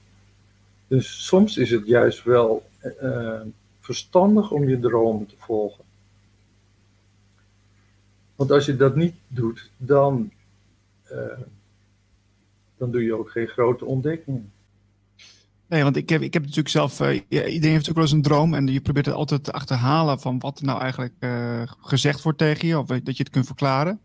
Dus 0.87 1.27
soms 1.27 1.57
is 1.57 1.71
het 1.71 1.87
juist 1.87 2.25
wel 2.25 2.63
uh, 3.03 3.41
verstandig 3.81 4.51
om 4.51 4.69
je 4.69 4.79
dromen 4.79 5.27
te 5.27 5.37
volgen. 5.39 5.85
Want 8.37 8.51
als 8.51 8.67
je 8.67 8.77
dat 8.77 8.97
niet 8.97 9.15
doet, 9.29 9.71
dan, 9.77 10.31
uh, 11.13 11.39
dan 12.77 12.91
doe 12.91 13.05
je 13.05 13.19
ook 13.19 13.31
geen 13.31 13.49
grote 13.49 13.85
ontdekkingen. 13.85 14.53
Nee, 15.69 15.83
want 15.83 15.97
ik 15.97 16.09
heb, 16.09 16.23
ik 16.23 16.33
heb 16.33 16.43
natuurlijk 16.43 16.69
zelf, 16.69 17.01
uh, 17.01 17.21
iedereen 17.29 17.63
heeft 17.63 17.89
ook 17.89 17.95
wel 17.95 18.05
eens 18.05 18.13
een 18.13 18.23
droom 18.23 18.55
en 18.55 18.67
je 18.67 18.81
probeert 18.81 19.07
het 19.07 19.15
altijd 19.15 19.45
te 19.45 19.53
achterhalen 19.53 20.21
van 20.21 20.39
wat 20.39 20.59
er 20.59 20.65
nou 20.65 20.81
eigenlijk 20.81 21.15
uh, 21.21 21.63
gezegd 21.81 22.23
wordt 22.23 22.39
tegen 22.39 22.69
je, 22.69 22.79
of 22.79 22.87
dat 22.87 23.17
je 23.17 23.23
het 23.23 23.33
kunt 23.33 23.47
verklaren. 23.47 24.01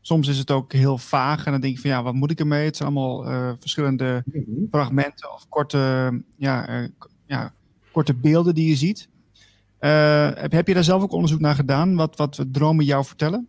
Soms 0.00 0.28
is 0.28 0.38
het 0.38 0.50
ook 0.50 0.72
heel 0.72 0.98
vaag 0.98 1.46
en 1.46 1.52
dan 1.52 1.60
denk 1.60 1.74
je 1.74 1.80
van 1.80 1.90
ja, 1.90 2.02
wat 2.02 2.14
moet 2.14 2.30
ik 2.30 2.40
ermee? 2.40 2.64
Het 2.64 2.76
zijn 2.76 2.88
allemaal 2.88 3.26
uh, 3.26 3.52
verschillende 3.58 4.22
mm 4.24 4.44
-hmm. 4.44 4.66
fragmenten 4.70 5.32
of 5.32 5.48
korte, 5.48 6.12
ja, 6.36 6.88
ja, 7.26 7.52
korte 7.92 8.14
beelden 8.14 8.54
die 8.54 8.68
je 8.68 8.76
ziet. 8.76 9.08
heb, 9.78 10.52
heb 10.52 10.66
je 10.66 10.74
daar 10.74 10.84
zelf 10.84 11.02
ook 11.02 11.12
onderzoek 11.12 11.40
naar 11.40 11.54
gedaan, 11.54 11.96
wat, 11.96 12.16
wat 12.16 12.44
dromen 12.52 12.84
jou 12.84 13.04
vertellen? 13.04 13.48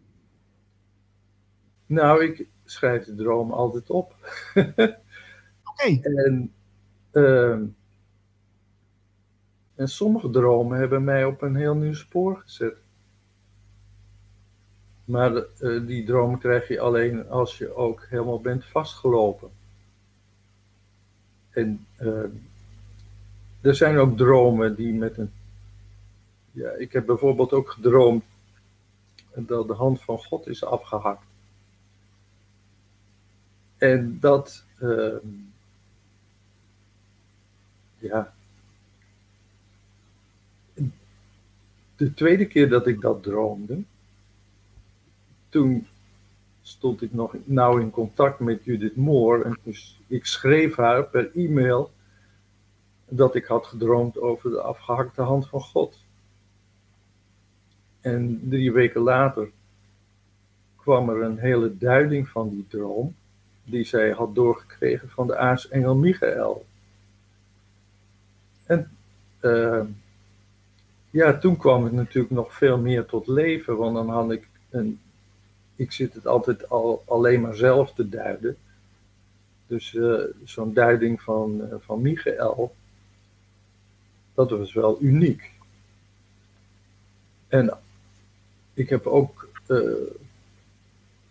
Nou, 1.85 2.23
ik 2.23 2.47
schrijf 2.65 3.05
de 3.05 3.15
droom 3.15 3.51
altijd 3.51 3.89
op. 3.89 4.15
Oké. 4.55 4.97
Okay. 5.63 5.99
En 6.01 6.51
Uh, 7.17 7.59
en 9.75 9.87
sommige 9.87 10.29
dromen 10.29 10.79
hebben 10.79 11.03
mij 11.03 11.25
op 11.25 11.41
een 11.41 11.55
heel 11.55 11.75
nieuw 11.75 11.93
spoor 11.93 12.37
gezet. 12.37 12.77
Maar 15.05 15.31
uh, 15.59 15.87
die 15.87 16.05
dromen 16.05 16.39
krijg 16.39 16.67
je 16.67 16.79
alleen 16.79 17.29
als 17.29 17.57
je 17.57 17.75
ook 17.75 18.05
helemaal 18.09 18.41
bent 18.41 18.65
vastgelopen. 18.65 19.49
En 21.49 21.85
uh, 22.01 22.23
er 23.61 23.75
zijn 23.75 23.97
ook 23.97 24.17
dromen 24.17 24.75
die 24.75 24.93
met 24.93 25.17
een. 25.17 25.31
Ja, 26.51 26.69
ik 26.69 26.93
heb 26.93 27.05
bijvoorbeeld 27.05 27.53
ook 27.53 27.69
gedroomd 27.69 28.23
dat 29.35 29.67
de 29.67 29.73
hand 29.73 30.01
van 30.01 30.17
God 30.17 30.47
is 30.47 30.63
afgehakt. 30.63 31.25
En 33.77 34.17
dat. 34.19 34.63
Uh, 34.79 35.15
ja. 37.97 38.33
De 41.95 42.13
tweede 42.13 42.45
keer 42.45 42.69
dat 42.69 42.87
ik 42.87 43.01
dat 43.01 43.23
droomde, 43.23 43.83
toen 45.49 45.87
stond 46.61 47.01
ik 47.01 47.13
nog 47.13 47.35
nauw 47.43 47.77
in 47.77 47.89
contact 47.89 48.39
met 48.39 48.63
Judith 48.63 48.95
Moore. 48.95 49.43
En 49.43 49.59
dus 49.63 49.99
ik 50.07 50.25
schreef 50.25 50.75
haar 50.75 51.03
per 51.03 51.31
e-mail 51.35 51.91
dat 53.09 53.35
ik 53.35 53.45
had 53.45 53.65
gedroomd 53.65 54.19
over 54.19 54.49
de 54.49 54.61
afgehakte 54.61 55.21
hand 55.21 55.47
van 55.47 55.61
God. 55.61 55.99
En 58.01 58.41
drie 58.49 58.71
weken 58.71 59.01
later 59.01 59.49
kwam 60.75 61.09
er 61.09 61.21
een 61.21 61.37
hele 61.37 61.77
duiding 61.77 62.27
van 62.29 62.49
die 62.49 62.65
droom, 62.67 63.15
die 63.63 63.83
zij 63.83 64.11
had 64.11 64.35
doorgekregen 64.35 65.09
van 65.09 65.27
de 65.27 65.37
aartsengel 65.37 65.95
Michael. 65.95 66.65
Uh, 69.47 69.81
ja, 71.09 71.37
toen 71.37 71.57
kwam 71.57 71.83
het 71.83 71.93
natuurlijk 71.93 72.33
nog 72.33 72.53
veel 72.53 72.77
meer 72.77 73.05
tot 73.05 73.27
leven, 73.27 73.77
want 73.77 73.95
dan 73.95 74.09
had 74.09 74.31
ik 74.31 74.47
een. 74.69 74.99
Ik 75.75 75.91
zit 75.91 76.13
het 76.13 76.27
altijd 76.27 76.69
al, 76.69 77.03
alleen 77.05 77.41
maar 77.41 77.55
zelf 77.55 77.93
te 77.93 78.09
duiden. 78.09 78.57
Dus 79.67 79.93
uh, 79.93 80.21
zo'n 80.43 80.73
duiding 80.73 81.21
van, 81.21 81.61
uh, 81.61 81.75
van 81.79 82.01
Michael, 82.01 82.75
dat 84.33 84.49
was 84.49 84.73
wel 84.73 84.97
uniek. 85.01 85.51
En 87.47 87.77
ik 88.73 88.89
heb 88.89 89.05
ook, 89.05 89.49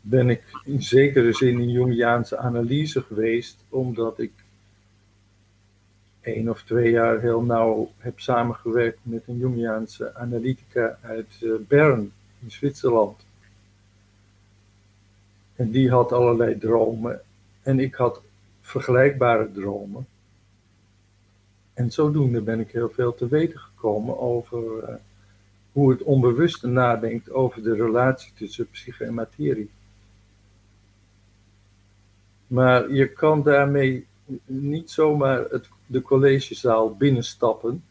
ben 0.01 0.31
ik 0.31 0.43
in 0.65 0.83
zekere 0.83 1.33
zin 1.33 1.61
in 1.61 1.71
Jungiaanse 1.71 2.37
analyse 2.37 3.03
geweest, 3.03 3.57
omdat 3.69 4.19
ik 4.19 4.33
één 6.27 6.51
of 6.51 6.63
twee 6.63 6.91
jaar 6.91 7.21
heel 7.21 7.43
nauw 7.43 7.91
heb 7.99 8.21
samengewerkt 8.21 8.99
met 9.03 9.23
een 9.27 9.37
Jungiaanse 9.37 10.15
analytica 10.15 10.99
uit 11.03 11.41
uh, 11.41 11.55
Bern 11.69 12.13
in 12.43 12.51
Zwitserland. 12.51 13.21
En 15.57 15.71
die 15.71 15.91
had 15.91 16.13
allerlei 16.13 16.59
dromen 16.59 17.21
en 17.63 17.81
ik 17.81 17.95
had 17.95 18.21
vergelijkbare 18.61 19.53
dromen. 19.53 20.07
En 21.75 21.93
zodoende 21.93 22.41
ben 22.41 22.61
ik 22.61 22.71
heel 22.71 22.91
veel 22.91 23.15
te 23.15 23.29
weten 23.29 23.59
gekomen 23.59 24.19
over 24.19 24.89
uh, 24.89 24.95
hoe 25.73 25.91
het 25.91 26.03
onbewuste 26.03 26.67
nadenkt 26.67 27.31
over 27.31 27.63
de 27.63 27.75
relatie 27.75 28.33
tussen 28.37 28.71
psyche 28.71 29.05
en 29.05 29.15
materie. 29.15 29.71
Maar 32.47 32.93
je 32.93 33.09
kan 33.09 33.43
daarmee 33.43 34.07
niet 34.45 34.91
zomaar 34.91 35.45
het 35.51 35.69
de 35.87 36.03
collegezaal 36.03 36.97
binnenstappen. 36.97 37.85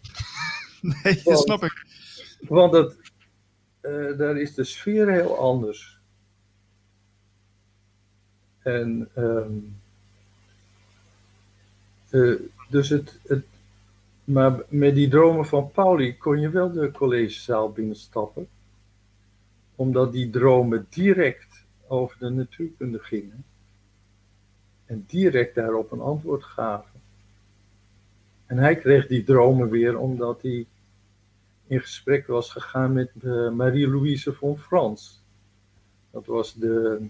nee, 0.80 1.20
dat 1.24 1.38
snap 1.38 1.62
ik. 1.62 1.86
Want 2.40 2.72
het, 2.72 2.96
uh, 3.82 4.18
daar 4.18 4.36
is 4.36 4.54
de 4.54 4.64
sfeer 4.64 5.10
heel 5.10 5.38
anders. 5.38 5.98
En 8.62 9.08
um, 9.16 9.76
uh, 12.10 12.40
dus 12.68 12.88
het, 12.88 13.18
het, 13.26 13.44
maar 14.24 14.62
met 14.68 14.94
die 14.94 15.08
dromen 15.08 15.46
van 15.46 15.70
Pauli 15.70 16.16
kon 16.18 16.40
je 16.40 16.50
wel 16.50 16.72
de 16.72 16.90
collegezaal 16.90 17.72
binnenstappen, 17.72 18.48
omdat 19.74 20.12
die 20.12 20.30
dromen 20.30 20.86
direct 20.90 21.64
over 21.86 22.16
de 22.18 22.28
natuurkunde 22.28 22.98
gingen 22.98 23.44
en 24.86 25.04
direct 25.06 25.54
daarop 25.54 25.92
een 25.92 26.00
antwoord 26.00 26.44
gaven. 26.44 26.89
En 28.50 28.58
hij 28.58 28.76
kreeg 28.76 29.06
die 29.06 29.24
dromen 29.24 29.70
weer 29.70 29.98
omdat 29.98 30.42
hij 30.42 30.66
in 31.66 31.80
gesprek 31.80 32.26
was 32.26 32.50
gegaan 32.50 32.92
met 32.92 33.10
uh, 33.22 33.50
Marie-Louise 33.50 34.32
von 34.32 34.58
Frans. 34.58 35.20
Dat 36.10 36.26
was 36.26 36.54
de 36.54 37.06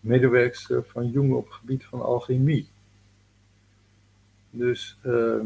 medewerkster 0.00 0.84
van 0.84 1.10
Jung 1.10 1.32
op 1.32 1.44
het 1.44 1.54
gebied 1.54 1.84
van 1.84 2.02
alchemie. 2.02 2.68
Dus 4.50 4.98
uh, 5.02 5.44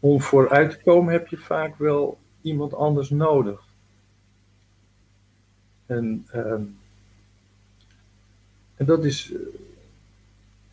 om 0.00 0.20
vooruit 0.20 0.70
te 0.70 0.78
komen 0.84 1.12
heb 1.12 1.26
je 1.26 1.36
vaak 1.36 1.78
wel 1.78 2.18
iemand 2.40 2.74
anders 2.74 3.10
nodig. 3.10 3.62
En, 5.86 6.26
uh, 6.34 6.52
en 8.74 8.86
dat 8.86 9.04
is 9.04 9.32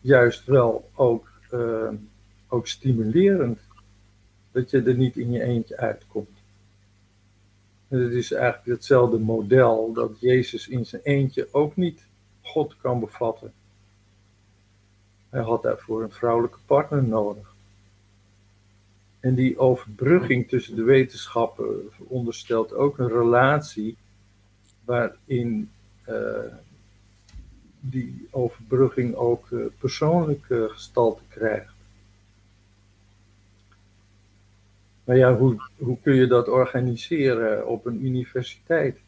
juist 0.00 0.44
wel 0.44 0.90
ook 0.94 1.28
ook 2.50 2.66
stimulerend 2.66 3.58
dat 4.52 4.70
je 4.70 4.82
er 4.82 4.94
niet 4.94 5.16
in 5.16 5.30
je 5.30 5.42
eentje 5.42 5.76
uitkomt. 5.76 6.38
Het 7.88 8.12
is 8.12 8.32
eigenlijk 8.32 8.66
hetzelfde 8.66 9.18
model 9.18 9.92
dat 9.92 10.20
Jezus 10.20 10.68
in 10.68 10.86
zijn 10.86 11.02
eentje 11.02 11.48
ook 11.50 11.76
niet 11.76 12.06
God 12.42 12.76
kan 12.80 13.00
bevatten. 13.00 13.52
Hij 15.28 15.42
had 15.42 15.62
daarvoor 15.62 16.02
een 16.02 16.10
vrouwelijke 16.10 16.58
partner 16.66 17.04
nodig. 17.04 17.54
En 19.20 19.34
die 19.34 19.58
overbrugging 19.58 20.48
tussen 20.48 20.76
de 20.76 20.82
wetenschappen 20.82 21.90
onderstelt 21.98 22.72
ook 22.72 22.98
een 22.98 23.08
relatie 23.08 23.96
waarin 24.84 25.70
uh, 26.08 26.54
die 27.80 28.28
overbrugging 28.30 29.14
ook 29.14 29.50
uh, 29.50 29.66
persoonlijke 29.78 30.68
gestalte 30.70 31.22
krijgt. 31.28 31.72
Maar 35.10 35.18
ja, 35.18 35.36
hoe, 35.36 35.62
hoe 35.76 35.98
kun 36.02 36.14
je 36.14 36.26
dat 36.26 36.48
organiseren 36.48 37.66
op 37.66 37.86
een 37.86 38.04
universiteit? 38.04 38.98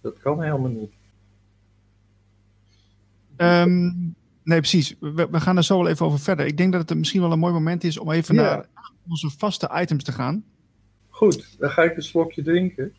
Dat 0.00 0.18
kan 0.18 0.42
helemaal 0.42 0.70
niet. 0.70 0.92
Um, 3.36 4.14
nee, 4.42 4.58
precies. 4.58 4.96
We, 5.00 5.28
we, 5.30 5.40
gaan 5.40 5.56
er 5.56 5.64
zo 5.64 5.78
wel 5.78 5.88
even 5.88 6.06
over 6.06 6.18
verder. 6.18 6.46
Ik 6.46 6.56
denk 6.56 6.72
dat 6.72 6.88
het 6.88 6.98
misschien 6.98 7.20
wel 7.20 7.32
een 7.32 7.38
mooi 7.38 7.52
moment 7.52 7.84
is 7.84 7.98
om 7.98 8.10
even 8.10 8.34
ja. 8.34 8.42
naar 8.42 8.66
onze 9.08 9.30
vaste 9.30 9.70
items 9.74 10.04
te 10.04 10.12
gaan. 10.12 10.44
Goed, 11.08 11.56
dan 11.58 11.70
ga 11.70 11.82
ik 11.82 11.96
een 11.96 12.02
slokje 12.02 12.42
drinken. 12.42 12.94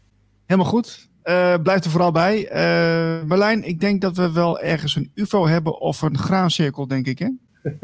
Helemaal 0.46 0.72
goed. 0.72 1.10
Uh, 1.24 1.56
blijf 1.64 1.84
er 1.84 1.90
vooral 1.90 2.12
bij. 2.12 2.44
Uh, 2.44 3.28
Berlijn, 3.28 3.64
ik 3.64 3.80
denk 3.80 4.02
dat 4.02 4.18
we 4.18 4.32
wel 4.32 4.60
ergens 4.60 4.96
een 4.96 5.12
UFO 5.14 5.48
hebben 5.48 5.80
of 5.80 6.02
een 6.02 6.18
graancirkel, 6.18 6.88
denk 6.88 7.08
ik, 7.08 7.20
hè? 7.20 7.30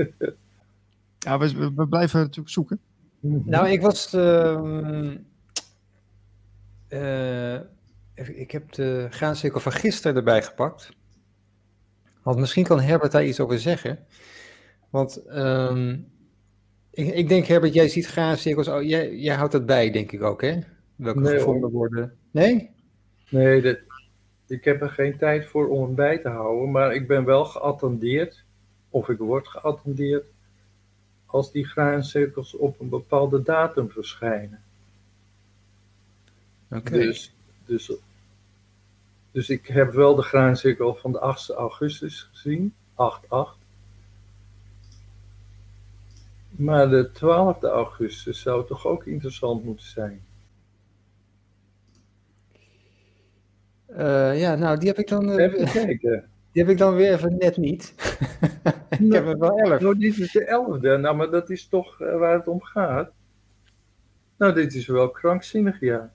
ja, 1.28 1.38
we, 1.38 1.72
we 1.76 1.88
blijven 1.88 2.20
natuurlijk 2.20 2.49
zoeken. 2.49 2.80
Nou, 3.22 3.69
ik 3.69 3.82
was. 3.82 4.13
Uh, 4.13 5.11
uh, 6.89 7.59
ik 8.15 8.51
heb 8.51 8.72
de 8.72 9.07
graancirkel 9.09 9.59
van 9.59 9.72
gisteren 9.72 10.15
erbij 10.15 10.43
gepakt. 10.43 10.89
Want 12.24 12.39
misschien 12.39 12.63
kan 12.63 12.80
Herbert 12.80 13.11
daar 13.11 13.26
iets 13.26 13.39
over 13.39 13.59
zeggen. 13.59 13.99
Want 14.89 15.24
um, 15.36 16.11
ik, 16.91 17.13
ik, 17.13 17.28
denk, 17.28 17.45
Herbert, 17.45 17.74
jij 17.74 17.88
ziet 17.88 18.07
graancirkels. 18.07 18.67
Oh, 18.67 18.84
jij, 18.84 19.15
jij 19.15 19.36
houdt 19.36 19.51
dat 19.51 19.65
bij, 19.65 19.91
denk 19.91 20.11
ik 20.11 20.22
ook, 20.22 20.41
hè? 20.41 20.59
Welke 20.95 21.19
nee, 21.19 21.38
gevonden 21.38 21.72
worden. 21.72 22.17
Nee? 22.32 22.69
Nee, 23.30 23.61
dat, 23.61 23.78
ik 24.47 24.63
heb 24.63 24.82
er 24.82 24.89
geen 24.89 25.17
tijd 25.17 25.45
voor 25.45 25.67
om 25.67 25.84
hem 25.84 25.95
bij 25.95 26.17
te 26.17 26.30
houden. 26.30 26.72
Maar 26.72 26.95
ik 26.95 27.07
ben 27.07 27.26
wel 27.26 27.45
geattendeerd. 27.45 28.45
Of 28.89 29.09
ik 29.09 29.17
word 29.17 29.47
geattendeerd. 29.47 30.26
Als 31.32 31.52
die 31.52 31.68
graancirkels 31.68 32.56
op 32.56 32.80
een 32.80 32.90
bepaalde 32.90 33.44
datum 33.44 33.90
verschijnen. 33.90 34.62
Oké. 36.70 36.92
Dus, 36.92 37.34
dus, 37.66 37.92
dus 39.32 39.50
ik 39.50 39.68
heb 39.68 39.92
wel 39.94 40.16
de 40.16 40.22
graancirkel 40.22 40.94
van 40.94 41.12
de 41.12 41.20
8 41.20 41.50
augustus 41.50 42.30
gezien. 42.32 42.74
8-8. 42.94 43.60
Maar 46.50 46.90
de 46.90 47.10
12e 47.14 47.62
augustus 47.62 48.42
zou 48.42 48.68
toch 48.68 48.86
ook 48.86 49.06
interessant 49.06 49.64
moeten 49.64 49.86
zijn? 49.86 50.22
Uh, 53.90 54.40
ja, 54.40 54.56
nou, 54.56 54.78
die 54.80 54.88
heb 54.88 55.00
ik 55.00 55.08
dan. 55.08 55.30
Uh, 55.30 55.44
even 55.44 55.72
kijken. 55.72 56.31
Die 56.52 56.64
heb 56.64 56.72
ik 56.72 56.78
dan 56.78 56.95
weer 56.95 57.14
even 57.14 57.38
net 57.38 57.58
niet. 57.58 57.93
ik 58.89 58.99
nou, 58.99 59.14
heb 59.14 59.26
er 59.26 59.38
wel 59.38 59.58
11. 59.58 59.82
Nou, 59.82 59.97
dit 59.97 60.18
is 60.18 60.32
de 60.32 60.45
11e. 60.45 60.99
Nou, 61.02 61.16
maar 61.16 61.30
dat 61.30 61.49
is 61.49 61.68
toch 61.68 62.02
uh, 62.02 62.18
waar 62.18 62.34
het 62.34 62.47
om 62.47 62.62
gaat. 62.62 63.12
Nou, 64.38 64.54
dit 64.54 64.74
is 64.74 64.88
wel 64.88 65.10
krankzinnig, 65.10 65.80
ja. 65.80 66.14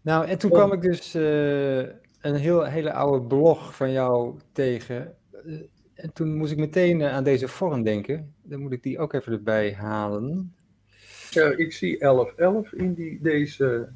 Nou, 0.00 0.26
en 0.26 0.38
toen 0.38 0.50
kwam 0.50 0.72
ik 0.72 0.82
dus 0.82 1.14
een 1.14 2.34
heel, 2.34 2.64
hele 2.64 2.92
oude 2.92 3.26
blog 3.26 3.76
van 3.76 3.92
jou 3.92 4.38
tegen 4.52 5.16
en 5.94 6.12
toen 6.12 6.36
moest 6.36 6.52
ik 6.52 6.58
meteen 6.58 7.00
eh, 7.00 7.12
aan 7.12 7.24
deze 7.24 7.48
vorm 7.48 7.82
denken. 7.82 8.34
Dan 8.42 8.60
moet 8.60 8.72
ik 8.72 8.82
die 8.82 8.98
ook 8.98 9.12
even 9.12 9.32
erbij 9.32 9.74
halen. 9.74 10.54
Ja, 11.30 11.56
ik 11.56 11.72
zie 11.72 11.98
1111 11.98 12.72
in 12.72 12.94
die, 12.94 13.18
deze 13.22 13.88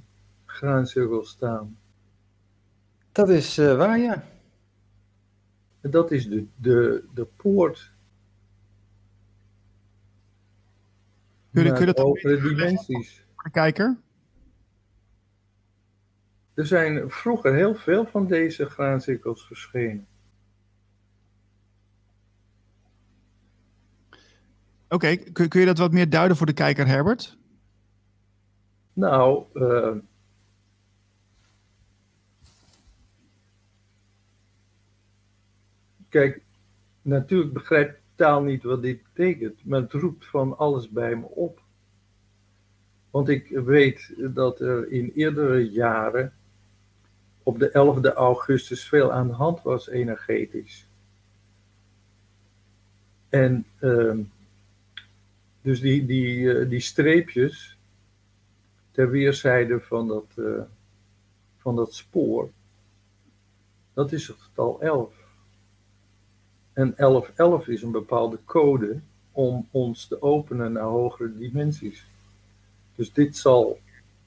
graancirkel 0.45 1.25
staan. 1.25 1.79
Dat 3.19 3.29
is 3.29 3.59
uh, 3.59 3.77
waar, 3.77 3.99
ja. 3.99 4.25
Dat 5.81 6.11
is 6.11 6.29
de, 6.29 6.47
de, 6.57 7.05
de 7.15 7.25
poort. 7.25 7.93
Kun 11.53 11.65
je, 11.65 11.73
kun 11.73 11.81
je 11.81 11.87
dat 11.87 11.99
over 11.99 12.43
dimensies. 12.43 13.25
De 13.43 13.51
kijker? 13.51 13.97
Er 16.55 16.67
zijn 16.67 17.11
vroeger 17.11 17.55
heel 17.55 17.75
veel 17.75 18.07
van 18.07 18.27
deze 18.27 18.65
graancirkels 18.65 19.47
verschenen. 19.47 20.07
Oké, 24.89 25.17
kun, 25.17 25.49
kun, 25.49 25.61
je 25.61 25.67
dat 25.67 25.79
wat 25.79 25.93
meer 25.93 26.11
duiden 26.11 26.37
voor 26.37 26.47
de 26.47 26.53
kijker, 26.53 26.87
Herbert? 26.87 27.39
Nou, 28.93 29.45
uh, 29.55 29.97
kijk, 36.09 36.43
natuurlijk 37.03 37.53
begrijpt 37.53 38.01
taal 38.15 38.43
niet 38.43 38.63
wat 38.63 38.83
dit 38.83 39.03
betekent, 39.03 39.65
maar 39.65 39.81
het 39.81 39.93
roept 39.93 40.27
van 40.27 40.59
alles 40.59 40.89
bij 40.89 41.17
me 41.17 41.27
op. 41.27 41.61
Want 43.11 43.29
ik 43.29 43.49
weet 43.49 44.15
dat 44.35 44.61
er 44.61 44.91
in 44.93 45.11
eerdere 45.15 45.71
jaren 45.71 46.33
op 47.43 47.59
de 47.59 47.69
11e 47.69 48.15
augustus 48.15 48.89
veel 48.89 49.13
aan 49.13 49.27
de 49.27 49.33
hand 49.33 49.63
was 49.63 49.89
energetisch. 49.89 50.89
En 53.29 53.67
uh, 53.81 54.19
dus 55.61 55.81
die, 55.81 56.07
die, 56.07 56.53
eh, 56.53 56.69
die 56.69 56.81
streepjes 56.81 57.79
ter 58.91 59.11
weerszijde 59.11 59.81
van 59.81 60.09
dat, 60.09 60.27
uh, 60.37 60.61
van 61.57 61.77
dat 61.77 61.95
spoor, 61.95 62.51
dat 63.93 64.13
is 64.13 64.27
het 64.27 64.41
getal 64.41 64.81
11. 64.81 65.18
En 66.79 66.95
1111 66.97 67.69
is 67.69 67.83
een 67.83 67.91
bepaalde 67.91 68.39
code 68.45 69.01
om 69.33 69.69
ons 69.71 70.07
te 70.07 70.23
openen 70.23 70.73
naar 70.73 70.83
hogere 70.83 71.39
dimensies. 71.39 72.07
Dus 72.95 73.13
dit 73.13 73.37
zal 73.37 73.79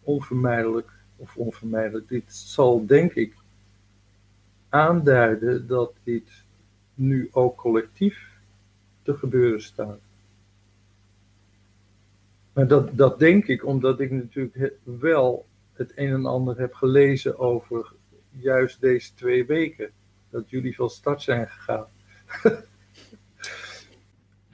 onvermijdelijk, 0.04 0.91
of 1.16 1.36
onvermijdelijk, 1.36 2.08
dit 2.08 2.34
zal 2.34 2.86
denk 2.86 3.14
ik 3.14 3.36
aanduiden 4.70 5.68
dat 5.68 5.93
dit 6.04 6.30
nu 6.93 7.30
ook 7.32 7.58
collectief 7.58 8.39
te 9.02 9.14
gebeuren 9.14 9.62
staat. 9.62 9.99
Maar 12.54 12.68
dat, 12.68 12.97
dat 12.97 13.20
denk 13.20 13.47
ik 13.47 13.66
omdat 13.66 13.99
ik 13.99 14.12
natuurlijk 14.12 14.74
wel 14.84 15.45
het 15.74 15.91
een 15.95 16.14
en 16.14 16.26
ander 16.26 16.60
heb 16.60 16.74
gelezen 16.74 17.39
over 17.39 17.93
juist 18.30 18.82
deze 18.82 19.14
twee 19.14 19.45
weken. 19.45 19.89
Dat 20.30 20.49
jullie 20.49 20.76
van 20.76 20.89
start 20.89 21.22
zijn 21.22 21.47
gegaan. 21.47 21.88
Uh, 22.44 22.54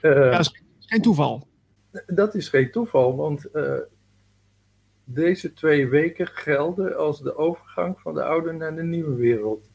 ja, 0.00 0.30
dat 0.30 0.40
is 0.40 0.62
geen 0.80 1.02
toeval. 1.02 1.48
Dat 2.06 2.34
is 2.34 2.48
geen 2.48 2.70
toeval, 2.70 3.16
want 3.16 3.46
uh, 3.54 3.78
deze 5.04 5.52
twee 5.52 5.88
weken 5.88 6.26
gelden 6.26 6.96
als 6.96 7.22
de 7.22 7.36
overgang 7.36 8.00
van 8.00 8.14
de 8.14 8.24
oude 8.24 8.52
naar 8.52 8.74
de 8.74 8.82
nieuwe 8.82 9.14
wereld. 9.14 9.70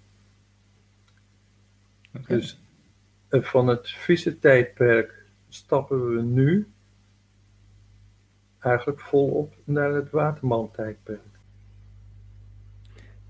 Okay. 2.18 2.38
Dus 2.38 2.62
uh, 3.30 3.43
van 3.43 3.68
het 3.68 3.89
vieze 3.89 4.39
tijdperk 4.39 5.26
stappen 5.49 6.16
we 6.16 6.22
nu 6.22 6.68
eigenlijk 8.60 8.99
volop 9.01 9.54
naar 9.64 9.93
het 9.93 10.10
Waterman-tijdperk. 10.10 11.32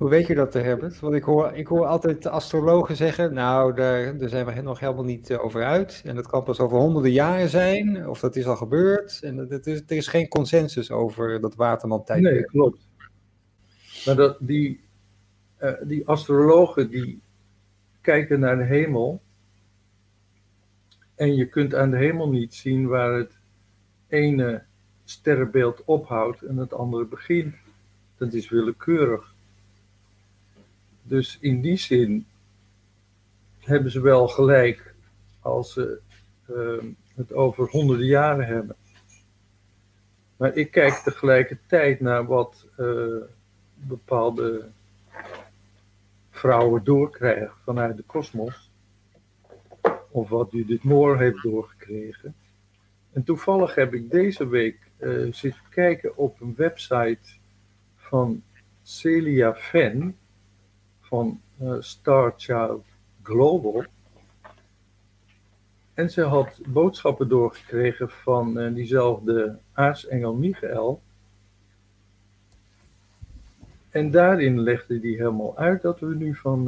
Hoe 0.04 0.12
weet 0.12 0.28
je 0.28 0.36
dat, 0.36 0.54
Herbert? 0.54 1.00
Want 1.00 1.14
ik 1.16 1.24
hoor, 1.24 1.54
ik 1.54 1.68
hoor 1.68 1.86
altijd 1.86 2.24
de 2.24 2.30
astrologen 2.30 2.96
zeggen, 2.96 3.34
nou, 3.34 3.76
daar, 3.76 4.18
daar 4.18 4.30
zijn 4.30 4.46
we 4.46 4.62
nog 4.62 4.80
helemaal 4.80 5.04
niet 5.04 5.30
eh, 5.30 5.44
over 5.44 5.64
uit. 5.64 6.02
En 6.06 6.16
dat 6.16 6.28
kan 6.28 6.44
pas 6.44 6.60
over 6.60 6.78
honderden 6.78 7.12
jaren 7.12 7.50
zijn, 7.50 8.08
of 8.08 8.20
dat 8.20 8.36
is 8.36 8.46
al 8.46 8.56
gebeurd. 8.56 9.20
En 9.22 9.48
dat, 9.48 9.66
is, 9.66 9.82
er 9.88 9.96
is 9.96 10.08
geen 10.08 10.28
consensus 10.28 10.92
over 10.92 11.42
dat 11.42 11.56
Waterman-tijdperk. 11.56 12.34
Nee, 12.34 12.46
klopt. 12.46 12.88
Maar 14.06 14.16
dat, 14.16 14.38
die, 14.40 14.84
uh, 15.62 15.72
die 15.84 16.08
astrologen 16.08 16.90
die 16.90 17.22
kijken 18.02 18.40
naar 18.40 18.58
de 18.58 18.64
hemel. 18.64 19.22
En 21.16 21.36
je 21.36 21.46
kunt 21.46 21.76
aan 21.76 21.92
de 21.92 21.98
hemel 21.98 22.30
niet 22.30 22.54
zien 22.54 22.88
waar 22.88 23.14
het 23.14 23.38
ene 24.08 24.64
sterrenbeeld 25.04 25.84
ophoudt 25.86 26.42
en 26.42 26.58
het 26.58 26.74
andere 26.74 27.06
begint. 27.06 27.56
Dat 28.18 28.34
is 28.34 28.50
willekeurig. 28.50 29.33
Dus 31.04 31.38
in 31.42 31.62
die 31.62 31.78
zin 31.78 32.26
hebben 33.60 33.92
ze 33.92 34.02
wel 34.02 34.28
gelijk 34.28 34.96
als 35.40 35.74
ze 35.74 36.00
uh, 36.50 36.84
het 37.16 37.34
over 37.34 37.70
honderden 37.70 38.06
jaren 38.06 38.46
hebben. 38.46 38.76
Maar 40.38 40.56
ik 40.56 40.72
kijk 40.72 40.94
tegelijkertijd 40.94 42.00
naar 42.00 42.26
wat 42.26 42.68
uh, 42.78 43.22
bepaalde 43.74 44.70
vrouwen 46.30 46.84
doorkrijgen 46.84 47.52
vanuit 47.64 47.98
de 47.98 48.04
kosmos. 48.04 48.72
Of 50.10 50.30
wat 50.30 50.52
Judith 50.52 50.84
Moore 50.84 51.18
heeft 51.18 51.44
doorgekregen. 51.44 52.36
En 53.12 53.24
toevallig 53.24 53.76
heb 53.76 53.94
ik 53.94 54.12
deze 54.12 54.48
week 54.48 54.92
uh, 55.00 55.34
zitten 55.34 55.62
kijken 55.70 56.18
op 56.18 56.42
een 56.42 56.54
website 56.56 57.30
van 57.96 58.44
Celia 58.82 59.56
Fen 59.56 60.18
van 61.14 61.42
uh, 61.62 61.76
Star 61.80 62.34
Child 62.38 62.84
Global. 63.24 63.86
En 65.94 66.10
ze 66.12 66.22
had 66.22 66.60
boodschappen 66.66 67.30
doorgekregen 67.30 68.10
van 68.10 68.60
uh, 68.60 68.74
diezelfde 68.74 69.58
aartsengel 69.74 70.34
Michael. 70.34 71.02
En 73.90 74.12
daarin 74.12 74.60
legde 74.60 75.00
die 75.00 75.16
helemaal 75.16 75.58
uit 75.58 75.82
dat 75.82 76.00
we 76.00 76.16
nu 76.16 76.36
van 76.36 76.68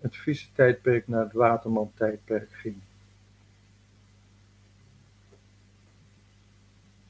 het 0.00 0.16
vieze 0.16 0.46
tijdperk 0.54 1.08
naar 1.08 1.24
het 1.24 1.32
waterman 1.32 1.92
tijdperk 1.94 2.48
gingen. 2.52 2.82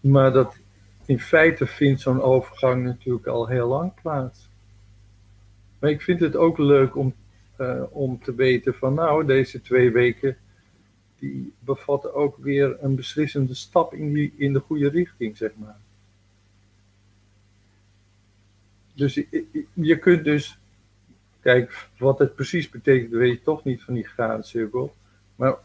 Maar 0.00 0.32
dat, 0.32 0.56
in 1.04 1.20
feite 1.20 1.66
vindt 1.66 2.00
zo'n 2.00 2.22
overgang 2.22 2.84
natuurlijk 2.84 3.26
al 3.26 3.46
heel 3.46 3.68
lang 3.68 3.94
plaats. 4.02 4.50
Maar 5.82 5.90
ik 5.90 6.02
vind 6.02 6.20
het 6.20 6.36
ook 6.36 6.58
leuk 6.58 6.96
om, 6.96 7.14
uh, 7.60 7.82
om 7.90 8.22
te 8.22 8.34
weten 8.34 8.74
van 8.74 8.94
nou, 8.94 9.26
deze 9.26 9.62
twee 9.62 9.90
weken, 9.90 10.36
die 11.18 11.52
bevatten 11.58 12.14
ook 12.14 12.36
weer 12.36 12.76
een 12.80 12.94
beslissende 12.94 13.54
stap 13.54 13.94
in, 13.94 14.12
die, 14.12 14.32
in 14.36 14.52
de 14.52 14.60
goede 14.60 14.88
richting, 14.88 15.36
zeg 15.36 15.50
maar. 15.56 15.76
dus 18.94 19.14
je 19.72 19.98
kunt 19.98 20.24
dus, 20.24 20.58
kijk, 21.40 21.88
wat 21.98 22.18
het 22.18 22.34
precies 22.34 22.68
betekent, 22.68 23.10
weet 23.10 23.32
je 23.32 23.42
toch 23.42 23.64
niet 23.64 23.82
van 23.82 23.94
die 23.94 24.08
graancirkel. 24.08 24.94
Maar 25.36 25.56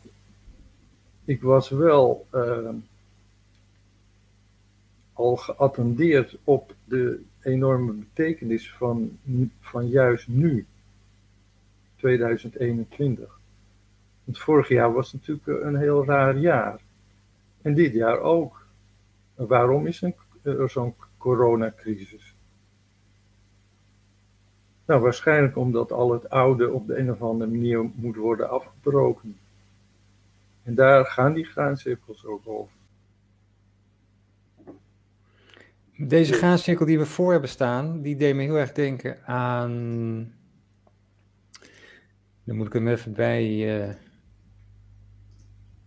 ik 1.25 1.41
was 1.41 1.69
wel 1.69 2.27
uh, 2.33 2.69
al 5.13 5.35
geattendeerd 5.35 6.37
op 6.43 6.75
de 6.83 7.23
enorme 7.47 7.91
betekenis 7.91 8.71
van, 8.71 9.19
van 9.59 9.87
juist 9.87 10.27
nu, 10.27 10.65
2021. 11.95 13.39
Want 14.23 14.39
vorig 14.39 14.67
jaar 14.67 14.93
was 14.93 15.13
natuurlijk 15.13 15.47
een 15.47 15.75
heel 15.75 16.05
raar 16.05 16.37
jaar. 16.37 16.79
En 17.61 17.73
dit 17.73 17.93
jaar 17.93 18.19
ook. 18.19 18.65
waarom 19.35 19.87
is 19.87 20.03
er 20.41 20.69
zo'n 20.69 20.95
coronacrisis? 21.17 22.35
Nou, 24.85 25.01
waarschijnlijk 25.01 25.57
omdat 25.57 25.91
al 25.91 26.11
het 26.11 26.29
oude 26.29 26.71
op 26.71 26.87
de 26.87 26.97
een 26.97 27.11
of 27.11 27.21
andere 27.21 27.51
manier 27.51 27.91
moet 27.95 28.15
worden 28.15 28.49
afgebroken. 28.49 29.37
En 30.63 30.75
daar 30.75 31.05
gaan 31.05 31.33
die 31.33 31.45
graancirkels 31.45 32.25
ook 32.25 32.47
over. 32.47 32.76
Deze 35.97 36.33
graancirkel 36.33 36.85
die 36.85 36.97
we 36.97 37.05
voor 37.05 37.31
hebben 37.31 37.49
staan, 37.49 38.01
die 38.01 38.15
deed 38.15 38.35
me 38.35 38.43
heel 38.43 38.57
erg 38.57 38.71
denken 38.71 39.25
aan. 39.25 40.33
Dan 42.43 42.55
moet 42.55 42.67
ik 42.67 42.73
hem 42.73 42.87
even 42.87 43.13
bij, 43.13 43.45
uh, 43.79 43.93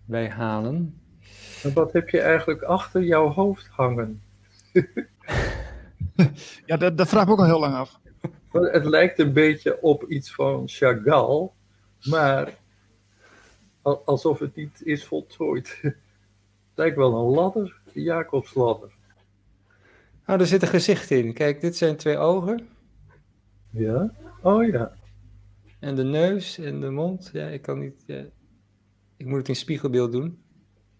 bij 0.04 0.28
halen. 0.28 1.00
En 1.62 1.72
wat 1.72 1.92
heb 1.92 2.08
je 2.08 2.20
eigenlijk 2.20 2.62
achter 2.62 3.02
jouw 3.02 3.28
hoofd 3.28 3.66
hangen? 3.66 4.22
ja, 6.66 6.76
dat, 6.76 6.98
dat 6.98 7.08
vraag 7.08 7.24
ik 7.24 7.30
ook 7.30 7.38
al 7.38 7.44
heel 7.44 7.60
lang 7.60 7.74
af. 7.74 8.00
Het 8.50 8.84
lijkt 8.84 9.18
een 9.18 9.32
beetje 9.32 9.82
op 9.82 10.04
iets 10.04 10.34
van 10.34 10.68
Chagall, 10.68 11.50
maar 12.02 12.58
alsof 14.04 14.38
het 14.38 14.56
niet 14.56 14.82
is 14.84 15.04
voltooid. 15.04 15.78
Het 16.70 16.88
lijkt 16.88 16.96
wel 16.96 17.14
een 17.14 17.34
ladder, 17.34 17.80
een 17.94 18.02
Jacobsladder. 18.02 18.90
Nou, 20.26 20.40
er 20.40 20.46
zit 20.46 20.62
een 20.62 20.68
gezicht 20.68 21.10
in. 21.10 21.32
Kijk, 21.32 21.60
dit 21.60 21.76
zijn 21.76 21.96
twee 21.96 22.16
ogen. 22.16 22.68
Ja, 23.70 24.14
oh 24.42 24.66
ja. 24.66 24.92
En 25.78 25.94
de 25.96 26.04
neus 26.04 26.58
en 26.58 26.80
de 26.80 26.90
mond. 26.90 27.30
Ja, 27.32 27.46
ik 27.46 27.62
kan 27.62 27.78
niet. 27.78 28.02
Ja. 28.06 28.24
Ik 29.16 29.26
moet 29.26 29.38
het 29.38 29.48
in 29.48 29.56
spiegelbeeld 29.56 30.12
doen. 30.12 30.42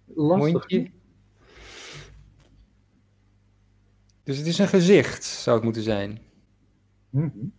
Lastig. 0.04 0.52
Mondje. 0.52 0.90
Dus 4.22 4.38
het 4.38 4.46
is 4.46 4.58
een 4.58 4.68
gezicht, 4.68 5.24
zou 5.24 5.56
het 5.56 5.64
moeten 5.64 5.82
zijn. 5.82 6.18
Mm 7.10 7.52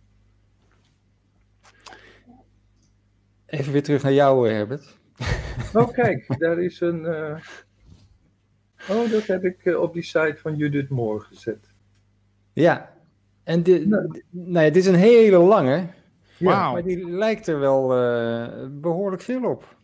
Even 3.46 3.72
weer 3.72 3.82
terug 3.82 4.02
naar 4.02 4.12
jou, 4.12 4.50
Herbert. 4.50 4.98
Oh, 5.72 5.92
kijk, 5.92 6.38
daar 6.38 6.58
is 6.58 6.80
een. 6.80 7.00
Uh... 7.00 7.38
Oh, 8.88 9.10
dat 9.10 9.26
heb 9.26 9.44
ik 9.44 9.64
uh, 9.64 9.80
op 9.80 9.92
die 9.92 10.02
site 10.02 10.36
van 10.36 10.56
Judith 10.56 10.88
Moore 10.88 11.20
gezet. 11.20 11.74
Ja, 12.52 12.92
en 13.44 13.62
dit, 13.62 13.86
nou. 13.86 14.22
nou 14.30 14.66
ja, 14.66 14.72
dit 14.72 14.76
is 14.76 14.86
een 14.86 14.94
hele 14.94 15.38
lange. 15.38 15.86
Wow. 16.38 16.72
Maar 16.72 16.82
die 16.82 17.10
lijkt 17.10 17.46
er 17.46 17.58
wel 17.58 17.82
uh, 17.84 18.66
behoorlijk 18.70 19.22
veel 19.22 19.44
op. 19.50 19.76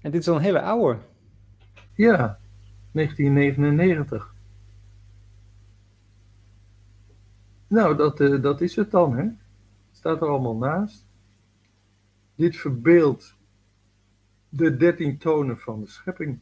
En 0.00 0.10
dit 0.10 0.20
is 0.20 0.28
al 0.28 0.36
een 0.36 0.42
hele 0.42 0.60
oude. 0.60 0.98
Ja, 1.94 2.38
1999. 2.92 4.34
Nou, 7.66 7.96
dat, 7.96 8.20
uh, 8.20 8.42
dat 8.42 8.60
is 8.60 8.76
het 8.76 8.90
dan, 8.90 9.16
hè? 9.16 9.26
Staat 9.92 10.20
er 10.20 10.28
allemaal 10.28 10.56
naast. 10.56 11.06
Dit 12.34 12.56
verbeeldt 12.56 13.36
de 14.48 14.76
dertien 14.76 15.18
tonen 15.18 15.58
van 15.58 15.80
de 15.80 15.88
schepping. 15.88 16.38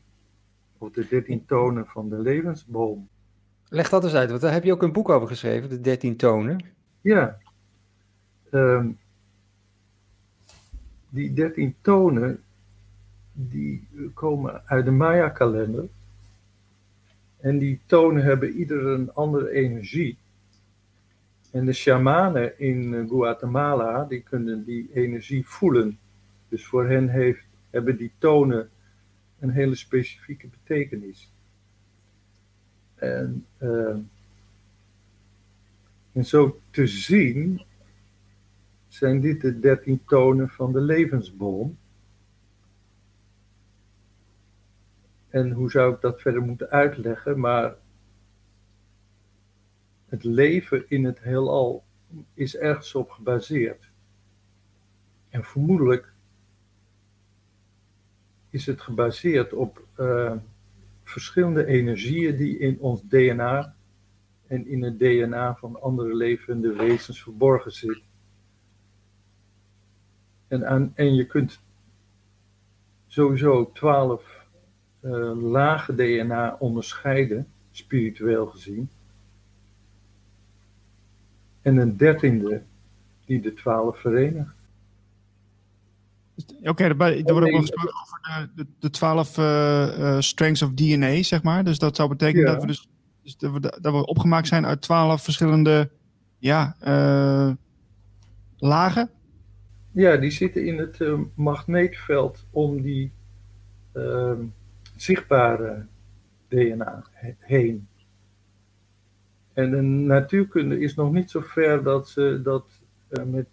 Of 0.83 0.91
de 0.91 1.07
dertien 1.09 1.45
tonen 1.47 1.87
van 1.87 2.09
de 2.09 2.18
levensboom. 2.18 3.09
Leg 3.68 3.89
dat 3.89 4.05
eens 4.05 4.14
uit, 4.14 4.28
want 4.28 4.41
daar 4.41 4.53
heb 4.53 4.64
je 4.64 4.72
ook 4.72 4.83
een 4.83 4.93
boek 4.93 5.09
over 5.09 5.28
geschreven, 5.28 5.68
de 5.68 5.80
dertien 5.80 6.16
tonen. 6.16 6.64
Ja. 7.01 7.39
Um, 8.51 8.99
die 11.09 11.33
dertien 11.33 11.74
tonen, 11.80 12.43
die 13.33 13.89
komen 14.14 14.62
uit 14.64 14.85
de 14.85 14.91
Maya-kalender. 14.91 15.89
En 17.41 17.59
die 17.59 17.80
tonen 17.87 18.24
hebben 18.24 18.53
ieder 18.53 18.87
een 18.87 19.12
andere 19.12 19.51
energie. 19.51 20.18
En 21.51 21.64
de 21.64 21.72
shamanen 21.72 22.59
in 22.59 23.09
Guatemala, 23.09 24.05
die 24.05 24.22
kunnen 24.22 24.64
die 24.64 24.91
energie 24.95 25.47
voelen. 25.47 25.99
Dus 26.49 26.66
voor 26.66 26.87
hen 26.87 27.09
heeft, 27.09 27.45
hebben 27.70 27.97
die 27.97 28.12
tonen 28.18 28.70
een 29.43 29.51
hele 29.51 29.74
specifieke 29.74 30.49
betekenis. 30.49 31.32
En, 32.95 33.47
uh, 33.59 33.97
en 36.12 36.24
zo 36.24 36.61
te 36.70 36.86
zien 36.86 37.62
zijn 38.88 39.20
dit 39.20 39.40
de 39.40 39.61
dertien 39.61 40.05
tonen 40.05 40.49
van 40.49 40.72
de 40.72 40.80
levensboom. 40.80 41.78
En 45.28 45.51
hoe 45.51 45.70
zou 45.70 45.95
ik 45.95 46.01
dat 46.01 46.20
verder 46.20 46.43
moeten 46.43 46.70
uitleggen? 46.70 47.40
Maar 47.40 47.74
het 50.07 50.24
leven 50.24 50.84
in 50.88 51.05
het 51.05 51.20
heelal 51.20 51.84
is 52.34 52.57
ergens 52.57 52.95
op 52.95 53.11
gebaseerd. 53.11 53.90
En 55.28 55.45
vermoedelijk 55.45 56.12
is 58.53 58.67
het 58.67 58.81
gebaseerd 58.81 59.53
op 59.53 59.83
uh, 59.99 60.33
verschillende 61.03 61.67
energieën 61.67 62.37
die 62.37 62.59
in 62.59 62.81
ons 62.81 63.03
DNA 63.09 63.75
en 64.47 64.67
in 64.67 64.83
het 64.83 64.99
DNA 64.99 65.55
van 65.55 65.81
andere 65.81 66.15
levende 66.15 66.73
wezens 66.73 67.23
verborgen 67.23 67.73
zitten. 67.73 68.11
En, 70.49 70.93
en 70.95 71.15
je 71.15 71.27
kunt 71.27 71.61
sowieso 73.07 73.71
twaalf 73.73 74.47
uh, 75.01 75.43
lage 75.43 75.95
DNA 75.95 76.57
onderscheiden, 76.59 77.47
spiritueel 77.71 78.47
gezien. 78.47 78.89
En 81.63 81.77
een 81.77 81.97
dertiende 81.97 82.63
die 83.25 83.41
de 83.41 83.55
twaalf 83.55 83.99
verenigt. 83.99 84.62
Oké, 86.61 86.68
okay, 86.68 86.88
er 86.88 87.32
wordt 87.32 87.47
ook 87.47 87.53
nog 87.53 87.61
gesproken 87.61 87.95
over 88.01 88.51
de, 88.55 88.66
de, 88.78 88.90
12 88.90 89.38
uh, 89.38 89.45
uh, 89.99 90.20
strengths 90.20 90.62
of 90.62 90.70
DNA, 90.70 91.22
zeg 91.22 91.43
maar. 91.43 91.64
Dus 91.64 91.78
dat 91.78 91.97
zou 91.97 92.09
betekenen 92.09 92.47
dat 92.47 92.61
we 92.61 92.66
dus, 92.66 92.88
dus 93.22 93.36
dat, 93.36 93.53
we, 93.53 93.61
dat 93.61 93.93
we 93.93 94.07
opgemaakt 94.07 94.47
zijn 94.49 94.66
uit 94.66 94.80
12 94.80 95.22
verschillende 95.22 95.90
ja, 96.38 96.76
uh, 96.84 97.53
lagen. 98.57 99.11
Ja, 99.93 100.16
die 100.16 100.30
zitten 100.30 100.66
in 100.66 100.78
het 100.78 100.99
magneetveld 101.34 102.47
om 102.51 102.82
die 102.82 103.12
ehm, 103.93 104.45
zichtbare 104.97 105.86
DNA 106.49 107.05
heen. 107.38 107.88
En 109.53 109.70
de 109.70 109.80
natuurkunde 109.82 110.80
is 110.80 110.95
nog 110.95 111.12
niet 111.12 111.30
zo 111.30 111.40
ver 111.40 111.82
dat 111.82 112.09
ze 112.09 112.40
dat 112.43 112.82
met 113.24 113.49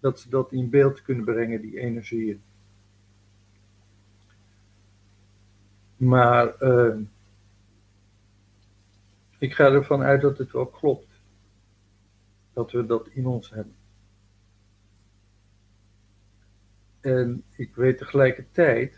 dat 0.00 0.20
ze 0.20 0.28
dat 0.28 0.52
in 0.52 0.70
beeld 0.70 1.02
kunnen 1.02 1.24
brengen, 1.24 1.60
die 1.60 1.78
energieën. 1.78 2.42
Maar 5.96 6.62
uh, 6.62 6.96
ik 9.38 9.54
ga 9.54 9.64
ervan 9.64 10.02
uit 10.02 10.20
dat 10.20 10.38
het 10.38 10.52
wel 10.52 10.66
klopt. 10.66 11.06
Dat 12.52 12.72
we 12.72 12.86
dat 12.86 13.08
in 13.08 13.26
ons 13.26 13.50
hebben. 13.50 13.74
En 17.00 17.42
ik 17.56 17.74
weet 17.74 17.98
tegelijkertijd, 17.98 18.96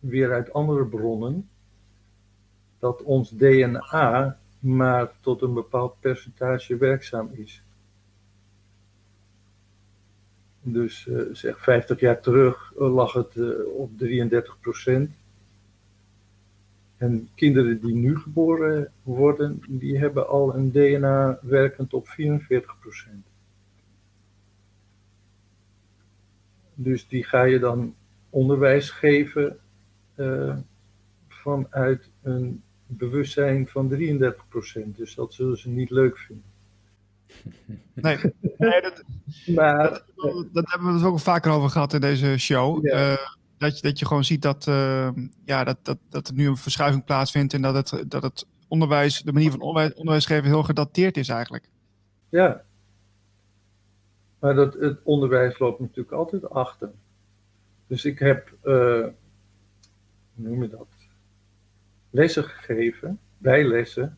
weer 0.00 0.32
uit 0.32 0.52
andere 0.52 0.86
bronnen, 0.86 1.48
dat 2.78 3.02
ons 3.02 3.30
DNA 3.30 4.38
maar 4.58 5.12
tot 5.20 5.42
een 5.42 5.54
bepaald 5.54 6.00
percentage 6.00 6.76
werkzaam 6.76 7.28
is. 7.32 7.65
Dus 10.68 11.06
uh, 11.06 11.22
zeg 11.32 11.62
50 11.62 12.00
jaar 12.00 12.20
terug 12.20 12.72
eh, 12.78 12.94
lag 12.94 13.12
het 13.12 13.34
uh, 13.34 13.66
op 13.66 13.98
33 13.98 14.60
procent. 14.60 15.10
En 16.96 17.28
kinderen 17.34 17.80
die 17.80 17.94
nu 17.94 18.18
geboren 18.18 18.92
worden, 19.02 19.62
die 19.68 19.98
hebben 19.98 20.28
al 20.28 20.54
een 20.54 20.70
DNA 20.70 21.38
werkend 21.42 21.94
op 21.94 22.08
44 22.08 22.78
procent. 22.80 23.26
Dus 26.74 27.08
die 27.08 27.24
ga 27.24 27.42
je 27.42 27.58
dan 27.58 27.94
onderwijs 28.30 28.90
geven 28.90 29.58
vanuit 31.28 32.10
een 32.22 32.62
bewustzijn 32.86 33.68
van 33.68 33.88
33 33.88 34.48
procent. 34.48 34.96
Dus 34.96 35.14
dat 35.14 35.34
zullen 35.34 35.58
ze 35.58 35.68
niet 35.68 35.90
leuk 35.90 36.18
vinden. 36.18 36.55
Nee, 37.94 38.18
nee 38.58 38.80
dat, 38.80 39.02
maar, 39.46 39.82
dat, 39.88 40.04
dat, 40.52 40.64
hebben 40.70 40.88
we 40.88 40.94
het 40.94 41.04
ook 41.04 41.20
vaker 41.20 41.52
over 41.52 41.70
gehad 41.70 41.92
in 41.92 42.00
deze 42.00 42.38
show. 42.38 42.86
Ja. 42.86 43.18
dat, 43.58 43.76
je, 43.76 43.82
dat 43.82 43.98
je 43.98 44.06
gewoon 44.06 44.24
ziet 44.24 44.42
dat, 44.42 44.64
ja, 45.44 45.64
dat, 45.64 45.78
dat, 45.82 45.98
dat 46.08 46.28
er 46.28 46.34
nu 46.34 46.48
een 46.48 46.56
verschuiving 46.56 47.04
plaatsvindt 47.04 47.52
en 47.52 47.62
dat 47.62 47.74
het, 47.74 48.10
dat 48.10 48.22
het 48.22 48.46
onderwijs, 48.68 49.22
de 49.22 49.32
manier 49.32 49.50
van 49.50 49.60
onderwijs, 49.60 49.94
onderwijs 49.94 50.26
geven 50.26 50.44
heel 50.44 50.62
gedateerd 50.62 51.16
is 51.16 51.28
eigenlijk. 51.28 51.68
Ja, 52.28 52.64
maar 54.38 54.54
dat, 54.54 54.74
het 54.74 54.98
onderwijs 55.02 55.58
loopt 55.58 55.80
natuurlijk 55.80 56.10
altijd 56.10 56.50
achter. 56.50 56.90
Dus 57.86 58.04
ik 58.04 58.18
heb, 58.18 58.52
uh, 58.64 59.06
hoe 60.34 60.48
noem 60.48 60.62
je 60.62 60.68
dat, 60.68 60.88
lessen 62.10 62.44
gegeven, 62.44 63.18
bijlessen, 63.38 64.16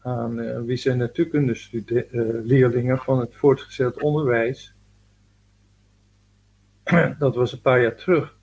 aan 0.00 0.38
uh, 0.38 0.60
wie 0.60 0.76
zijn 0.76 0.98
natuurkunde 0.98 1.56
uh, 1.72 2.04
leerlingen 2.44 2.98
van 2.98 3.20
het 3.20 3.34
voortgezet 3.34 4.02
onderwijs. 4.02 4.74
dat 7.18 7.34
was 7.34 7.52
een 7.52 7.60
paar 7.60 7.82
jaar 7.82 7.96
terug. 7.96 8.38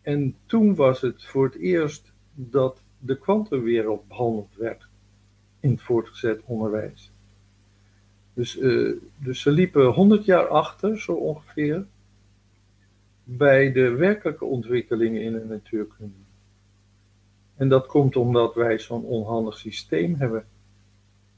En 0.00 0.36
toen 0.46 0.74
was 0.74 1.00
het 1.00 1.24
voor 1.24 1.44
het 1.44 1.54
eerst 1.54 2.12
dat 2.34 2.82
de 2.98 3.18
kwantumwereld 3.18 4.08
behandeld 4.08 4.54
werd 4.56 4.88
in 5.60 5.70
het 5.70 5.82
voortgezet 5.82 6.40
onderwijs. 6.44 7.12
Dus, 8.34 8.56
uh, 8.56 8.96
dus 9.18 9.40
ze 9.40 9.50
liepen 9.50 9.86
100 9.86 10.24
jaar 10.24 10.46
achter, 10.46 11.00
zo 11.00 11.12
ongeveer, 11.12 11.86
bij 13.24 13.72
de 13.72 13.90
werkelijke 13.90 14.44
ontwikkelingen 14.44 15.22
in 15.22 15.32
de 15.32 15.44
natuurkunde. 15.44 16.20
En 17.56 17.68
dat 17.68 17.86
komt 17.86 18.16
omdat 18.16 18.54
wij 18.54 18.78
zo'n 18.78 19.04
onhandig 19.04 19.58
systeem 19.58 20.14
hebben 20.14 20.44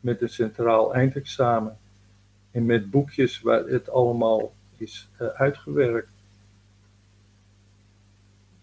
met 0.05 0.23
een 0.23 0.29
centraal 0.29 0.95
eindexamen 0.95 1.79
en 2.51 2.67
met 2.67 2.91
boekjes 2.91 3.41
waar 3.41 3.65
het 3.65 3.91
allemaal 3.91 4.53
is 4.77 5.09
uh, 5.21 5.29
uitgewerkt. 5.29 6.13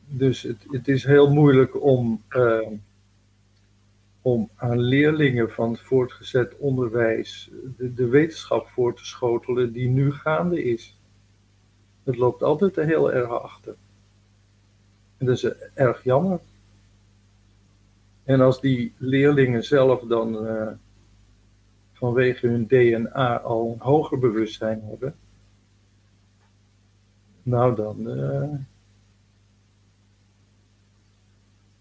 Dus 0.08 0.42
het, 0.42 0.66
het, 0.70 0.88
is 0.88 1.04
heel 1.04 1.34
moeilijk 1.34 1.84
om, 1.84 2.22
uh, 2.30 2.68
om 4.22 4.50
aan 4.56 4.80
leerlingen 4.80 5.52
van 5.52 5.72
het 5.72 5.82
voortgezet 5.82 6.58
onderwijs 6.58 7.50
de, 7.78 7.94
de, 7.94 8.08
wetenschap 8.08 8.68
voor 8.68 8.96
te 8.96 9.06
schotelen 9.06 9.72
die 9.72 9.90
nu 9.90 10.12
gaande 10.12 10.64
is. 10.64 10.98
Het 12.04 12.18
loopt 12.18 12.44
altijd 12.44 12.76
heel 12.76 13.14
erg 13.14 13.30
achter. 13.30 13.76
En 15.18 15.26
dat 15.26 15.36
is 15.36 15.54
erg 15.74 16.04
jammer. 16.04 16.40
En 18.24 18.42
als 18.42 18.62
die 18.62 18.94
leerlingen 18.98 19.64
zelf 19.64 20.02
dan 20.02 20.48
vanwege 22.02 22.48
hun 22.48 22.68
DNA 22.68 23.40
al 23.40 23.72
een 23.72 23.80
hoger 23.80 24.20
bewustzijn 24.20 24.82
hebben, 24.84 25.16
nou 27.44 27.76
dan, 27.76 28.20
uh, 28.20 28.54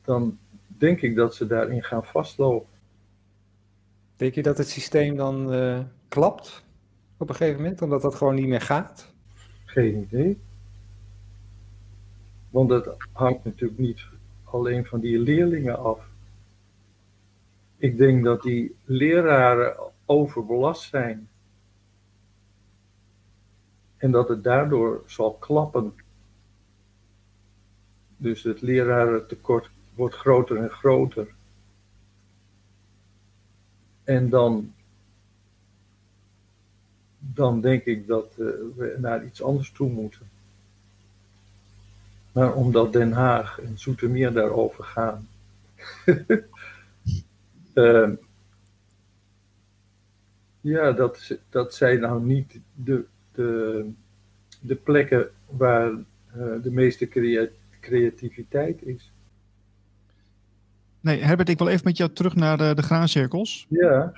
dan 0.04 0.38
denk 0.66 1.00
ik 1.00 1.14
dat 1.14 1.34
ze 1.34 1.46
daarin 1.46 1.82
gaan 1.82 2.04
vastlopen. 2.04 2.68
Denk 4.16 4.34
je 4.34 4.42
dat 4.42 4.58
het 4.58 4.68
systeem 4.68 5.16
dan 5.16 5.54
uh, 5.54 5.80
klapt 6.08 6.64
op 7.16 7.28
een 7.28 7.34
gegeven 7.34 7.62
moment, 7.62 7.82
omdat 7.82 8.02
dat 8.02 8.14
gewoon 8.14 8.34
niet 8.34 8.48
meer 8.48 8.60
gaat? 8.60 9.12
Geen 9.64 9.96
idee. 9.96 10.38
Want 12.50 12.68
dat 12.68 12.96
hangt 13.12 13.44
natuurlijk 13.44 13.80
niet 13.80 14.00
alleen 14.44 14.84
van 14.84 15.00
die 15.00 15.18
leerlingen 15.18 15.78
af. 15.78 16.08
Ik 17.76 17.96
denk 17.96 18.24
dat 18.24 18.42
die 18.42 18.76
leraren 18.84 19.76
overbelast 20.11 20.82
zijn. 20.82 21.28
En 23.96 24.11
dat 24.11 24.28
het 24.28 24.44
daardoor 24.44 25.02
zal 25.06 25.32
klappen. 25.32 25.94
Dus 28.16 28.42
het 28.42 28.61
lerarentekort 28.61 29.70
wordt 29.94 30.14
groter 30.14 30.56
en 30.56 30.70
groter. 30.70 31.28
En 34.04 34.28
dan, 34.28 34.74
dan 37.18 37.61
denk 37.61 37.84
ik 37.84 38.06
dat 38.06 38.32
uh, 38.38 38.46
we 38.76 38.96
naar 38.98 39.24
iets 39.24 39.42
anders 39.42 39.72
toe 39.72 39.90
moeten. 39.90 40.30
Maar 42.32 42.54
omdat 42.54 42.92
Den 42.92 43.12
Haag 43.12 43.61
en 43.61 43.78
Zoetermeer 43.78 44.32
daarover 44.32 44.84
gaan. 44.84 45.28
uh, 47.74 48.08
ja, 50.61 50.92
dat, 50.92 51.38
dat 51.48 51.74
zijn 51.74 52.00
nou 52.00 52.24
niet 52.24 52.61
de, 52.74 53.04
de, 53.32 53.90
de 54.61 54.74
plekken 54.74 55.28
waar 55.50 55.90
uh, 55.90 56.02
de 56.62 56.70
meeste 56.70 57.08
creativiteit 57.80 58.82
is. 58.82 59.12
Nee, 61.00 61.22
Herbert, 61.22 61.48
ik 61.48 61.58
wil 61.58 61.68
even 61.68 61.84
met 61.84 61.96
jou 61.96 62.12
terug 62.12 62.34
naar 62.34 62.58
de, 62.58 62.74
de 62.74 62.82
graancirkels. 62.82 63.66
Ja. 63.68 64.12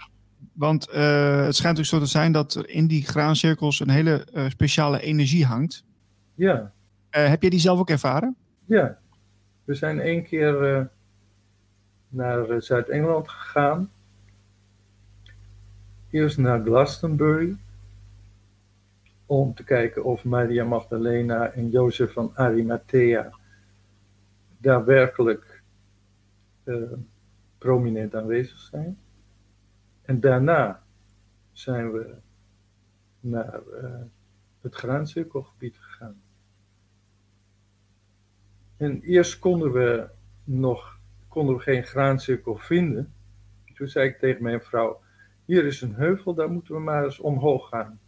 Want 0.52 0.88
uh, 0.88 1.44
het 1.44 1.56
schijnt 1.56 1.76
dus 1.76 1.88
zo 1.88 1.98
te 1.98 2.06
zijn 2.06 2.32
dat 2.32 2.54
er 2.54 2.68
in 2.68 2.86
die 2.86 3.04
graancirkels 3.04 3.80
een 3.80 3.90
hele 3.90 4.26
uh, 4.34 4.48
speciale 4.48 5.00
energie 5.00 5.44
hangt. 5.44 5.84
Ja. 6.34 6.72
Heb 7.10 7.40
jij 7.40 7.50
die 7.50 7.60
zelf 7.60 7.78
ook 7.78 7.90
ervaren? 7.90 8.36
Ja. 8.64 8.98
We 9.64 9.74
zijn 9.74 10.00
één 10.00 10.24
keer 10.24 10.88
naar 12.08 12.62
Zuid-Engeland 12.62 13.28
gegaan. 13.28 13.90
Eerst 16.12 16.38
naar 16.38 16.60
Glastonbury. 16.60 17.56
Om 19.26 19.54
te 19.54 19.64
kijken 19.64 20.04
of 20.04 20.24
Maria 20.24 20.64
Magdalena 20.64 21.50
en 21.50 21.70
Jozef 21.70 22.12
van 22.12 22.36
Arimathea 22.36 23.32
daadwerkelijk 24.58 25.62
uh, 26.64 26.92
prominent 27.58 28.14
aanwezig 28.14 28.58
zijn. 28.58 28.98
En 30.02 30.20
daarna 30.20 30.82
zijn 31.52 31.92
we 31.92 32.14
naar 33.20 33.60
uh, 33.82 34.00
het 34.60 34.74
graancirkelgebied 34.74 35.76
gegaan. 35.78 36.22
En 38.76 39.00
eerst 39.00 39.38
konden 39.38 39.72
we 39.72 40.08
nog 40.44 40.98
konden 41.28 41.56
we 41.56 41.62
geen 41.62 41.84
graancirkel 41.84 42.56
vinden. 42.56 43.12
Toen 43.74 43.88
zei 43.88 44.08
ik 44.08 44.18
tegen 44.18 44.42
mijn 44.42 44.62
vrouw: 44.62 45.01
Hier 45.44 45.64
is 45.64 45.80
een 45.80 45.94
heuvel, 45.94 46.34
daar 46.34 46.50
moeten 46.50 46.74
we 46.74 46.80
maar 46.80 47.04
eens 47.04 47.18
omhoog 47.18 47.68
gaan. 47.68 48.00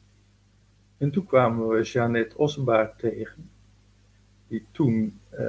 En 0.99 1.11
toen 1.11 1.27
kwamen 1.27 1.69
we 1.69 1.83
Jeannette 1.83 2.39
Ossenbaard 2.39 2.99
tegen, 2.99 3.51
die 4.49 4.65
toen 4.71 5.21
uh, 5.33 5.41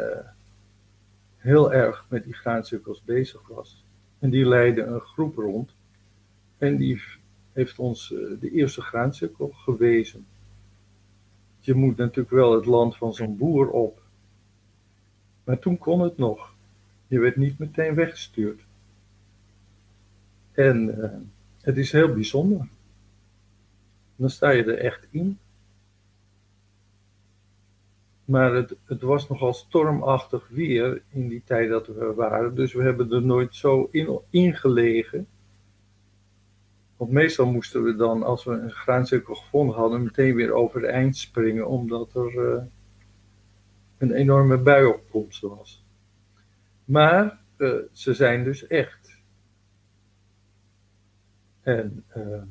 heel 1.38 1.74
erg 1.74 2.06
met 2.10 2.24
die 2.24 2.34
graancirkels 2.34 3.04
bezig 3.04 3.48
was. 3.48 3.84
En 4.20 4.30
die 4.30 4.46
leidde 4.46 4.82
een 4.82 5.00
groep 5.00 5.36
rond. 5.36 5.72
En 6.58 6.78
die 6.78 7.02
heeft 7.54 7.80
ons 7.80 8.14
eh, 8.14 8.20
de 8.40 8.52
eerste 8.52 8.82
graancirkel 8.82 9.48
gewezen. 9.48 10.26
Je 11.60 11.74
moet 11.74 11.98
natuurlijk 11.98 12.36
wel 12.36 12.54
het 12.54 12.66
land 12.66 12.98
van 12.98 13.14
zo'n 13.14 13.38
boer 13.38 13.70
op. 13.70 14.02
Maar 15.44 15.60
toen 15.60 15.78
kon 15.78 16.02
het 16.02 16.18
nog. 16.18 16.54
Je 17.08 17.20
werd 17.20 17.36
niet 17.36 17.60
meteen 17.60 17.94
weggestuurd. 17.94 18.62
En 20.52 20.88
uh, 20.88 21.12
het 21.66 21.78
is 21.78 21.92
heel 21.92 22.14
bijzonder. 22.14 22.68
Dan 24.16 24.30
sta 24.30 24.50
je 24.50 24.64
er 24.64 24.78
echt 24.78 25.08
in. 25.12 25.38
Maar 28.26 28.54
het, 28.54 28.76
het, 28.86 29.02
was 29.02 29.30
nogal 29.30 29.54
stormachtig 29.54 30.48
weer 30.48 31.02
in 31.10 31.28
die 31.28 31.42
tijd 31.46 31.70
dat 31.70 31.88
we 31.88 32.14
waren. 32.14 32.56
Dus 32.56 32.74
we 32.74 32.84
hebben 32.84 33.12
er 33.12 33.22
nooit 33.22 33.56
zo 33.56 33.88
in, 33.92 34.20
ingelegen. 34.30 35.28
Want 36.98 37.12
meestal 37.12 37.46
moesten 37.46 37.84
we 37.84 37.96
dan, 37.96 38.24
als 38.24 38.44
we 38.44 38.52
een 38.52 38.72
graancirkel 38.72 39.36
gevonden 39.36 39.76
hadden, 39.76 40.04
meteen 40.04 40.36
weer 40.36 40.54
over 40.54 40.82
de 40.82 40.88
eind 40.88 41.18
springen. 41.18 41.68
Omdat 41.68 42.16
er 42.16 42.34
uh, 42.34 42.64
een 43.98 44.12
enorme 44.12 44.58
buiopkomst 44.58 45.42
was. 45.42 45.84
Maar 46.86 47.40
uh, 47.58 47.74
ze 47.92 48.14
zijn 48.14 48.44
dus 48.44 48.68
echt. 48.68 49.05
En... 51.66 52.04
Uh, 52.18 52.42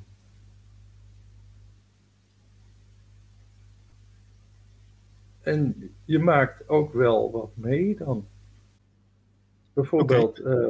En 5.45 5.91
je 6.05 6.19
maakt 6.19 6.69
ook 6.69 6.93
wel 6.93 7.31
wat 7.31 7.57
mee 7.57 7.97
dan. 7.97 8.27
Bijvoorbeeld, 9.73 10.41
okay. 10.41 10.55
uh, 10.55 10.69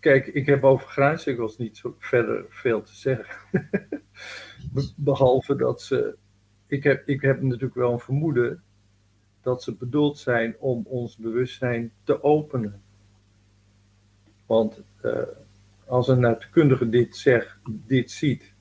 kijk, 0.00 0.26
ik 0.26 0.46
heb 0.46 0.64
over 0.64 0.88
graancirkels 0.88 1.58
niet 1.58 1.76
zo 1.76 1.94
verder 1.98 2.44
veel 2.48 2.82
te 2.82 2.94
zeggen. 2.94 3.68
Behalve 4.96 5.56
dat 5.56 5.82
ze, 5.82 6.16
ik 6.66 6.82
heb, 6.82 7.08
ik 7.08 7.20
heb 7.20 7.42
natuurlijk 7.42 7.74
wel 7.74 7.92
een 7.92 7.98
vermoeden 7.98 8.62
dat 9.40 9.62
ze 9.62 9.74
bedoeld 9.74 10.18
zijn 10.18 10.56
om 10.58 10.86
ons 10.86 11.16
bewustzijn 11.16 11.92
te 12.04 12.22
openen. 12.22 12.82
Want 14.46 14.82
uh, 15.04 15.22
als 15.88 16.08
een 16.08 16.20
natuurkundige 16.20 16.88
dit 16.88 17.16
zegt, 17.16 17.58
dit 17.64 18.10
ziet, 18.10 18.52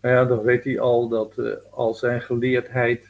nou 0.00 0.14
ja, 0.14 0.24
dan 0.24 0.42
weet 0.42 0.64
hij 0.64 0.80
al 0.80 1.08
dat 1.08 1.38
uh, 1.38 1.52
al 1.70 1.94
zijn 1.94 2.22
geleerdheid 2.22 3.08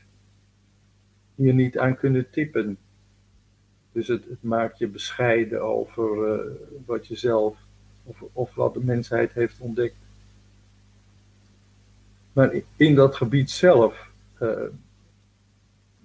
hier 1.35 1.55
niet 1.55 1.79
aan 1.79 1.97
kunnen 1.97 2.31
tippen. 2.31 2.79
Dus 3.93 4.09
het, 4.09 4.25
maakt 4.41 4.79
je 4.79 4.89
bescheiden 4.89 5.63
over 5.63 6.35
uh, 6.35 6.53
wat 6.87 7.07
je 7.07 7.17
zelf 7.17 7.59
of, 8.05 8.23
of 8.33 8.55
wat 8.55 8.75
de 8.75 8.85
mensheid 8.85 9.33
heeft 9.33 9.59
ontdekt. 9.59 9.97
Maar 12.33 12.55
in 12.77 12.95
dat 12.95 13.17
gebied 13.17 13.51
zelf 13.51 14.11
uh, 14.41 14.63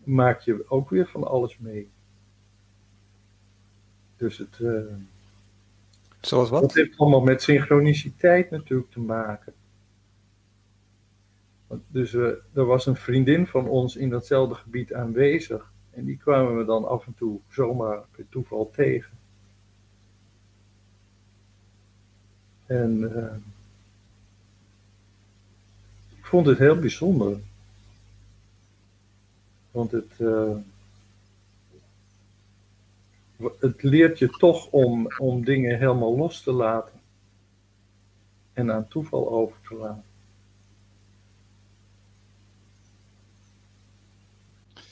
maak 0.03 0.39
je 0.39 0.65
ook 0.67 0.89
weer 0.89 1.07
van 1.07 1.23
alles 1.23 1.57
mee. 1.57 1.89
Dus 4.17 4.37
het. 4.37 4.59
Zoals 6.21 6.49
wat? 6.49 6.61
Dat 6.61 6.73
heeft 6.73 6.97
allemaal 6.97 7.21
met 7.21 7.41
synchroniciteit 7.41 8.49
natuurlijk 8.49 8.91
te 8.91 8.99
maken. 8.99 9.53
Dus 11.87 12.13
uh, 12.13 12.27
er 12.53 12.65
was 12.65 12.85
een 12.85 12.95
vriendin 12.95 13.47
van 13.47 13.67
ons 13.67 13.95
in 13.95 14.09
datzelfde 14.09 14.55
gebied 14.55 14.93
aanwezig. 14.93 15.71
En 15.89 16.05
die 16.05 16.17
kwamen 16.17 16.57
we 16.57 16.65
dan 16.65 16.87
af 16.87 17.05
en 17.05 17.13
toe 17.17 17.39
zomaar 17.49 18.03
per 18.11 18.25
toeval 18.29 18.71
tegen. 18.75 19.11
En 22.65 22.99
uh, 23.01 23.33
ik 26.17 26.25
vond 26.25 26.45
het 26.45 26.57
heel 26.57 26.79
bijzonder. 26.79 27.39
Want 29.71 29.91
het, 29.91 30.11
uh, 30.17 30.55
het 33.59 33.83
leert 33.83 34.19
je 34.19 34.29
toch 34.29 34.67
om, 34.69 35.07
om 35.17 35.45
dingen 35.45 35.77
helemaal 35.77 36.17
los 36.17 36.43
te 36.43 36.51
laten. 36.51 36.99
En 38.53 38.71
aan 38.71 38.87
toeval 38.87 39.31
over 39.31 39.57
te 39.61 39.75
laten. 39.75 40.03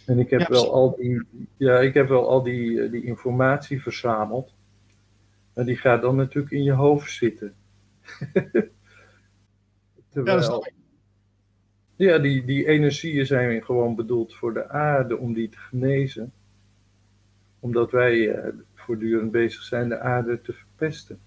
En 0.06 0.20
ik 0.20 0.30
heb 0.30 0.48
wel 0.48 0.74
al 0.74 0.96
die, 0.96 1.22
ja, 1.58 1.80
ik 1.80 1.94
heb 1.94 2.08
wel 2.08 2.30
al 2.30 2.44
die, 2.44 2.90
die 2.90 3.04
informatie 3.04 3.82
verzameld. 3.82 4.54
Maar 5.54 5.66
die 5.66 5.78
gaat 5.78 6.02
dan 6.02 6.16
natuurlijk 6.16 6.54
in 6.54 6.64
je 6.64 6.72
hoofd 6.72 7.12
zitten. 7.12 7.54
Terwijl, 10.10 10.66
ja, 11.96 12.18
die, 12.18 12.46
die 12.46 12.68
energieën 12.68 13.26
zijn 13.26 13.64
gewoon 13.64 13.96
bedoeld 13.96 14.36
voor 14.36 14.54
de 14.54 14.70
aarde 14.70 15.18
om 15.18 15.34
die 15.34 15.50
te 15.50 15.58
genezen. 15.58 16.34
Omdat 17.60 17.92
wij 17.92 18.18
uh, 18.18 18.54
voortdurend 18.74 19.32
bezig 19.32 19.64
zijn 19.64 19.90
de 19.90 20.00
aarde 20.00 20.42
te 20.42 20.54
verpesten. 20.54 21.20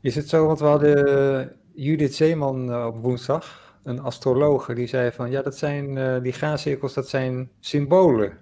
Is 0.00 0.14
het 0.14 0.28
zo, 0.28 0.46
want 0.46 0.58
we 0.58 0.64
hadden 0.64 1.56
Judith 1.74 2.14
Zeeman 2.14 2.70
eh, 2.72 2.86
op 2.86 2.96
woensdag, 2.96 3.78
een 3.82 4.00
astrologe, 4.00 4.74
die 4.74 4.86
zei 4.86 5.12
van 5.12 5.30
ja, 5.30 5.42
dat 5.42 5.56
zijn 5.56 5.96
uh, 5.96 6.22
die 6.22 6.32
graancirkels, 6.32 6.94
dat 6.94 7.08
zijn 7.08 7.50
symbolen. 7.60 8.38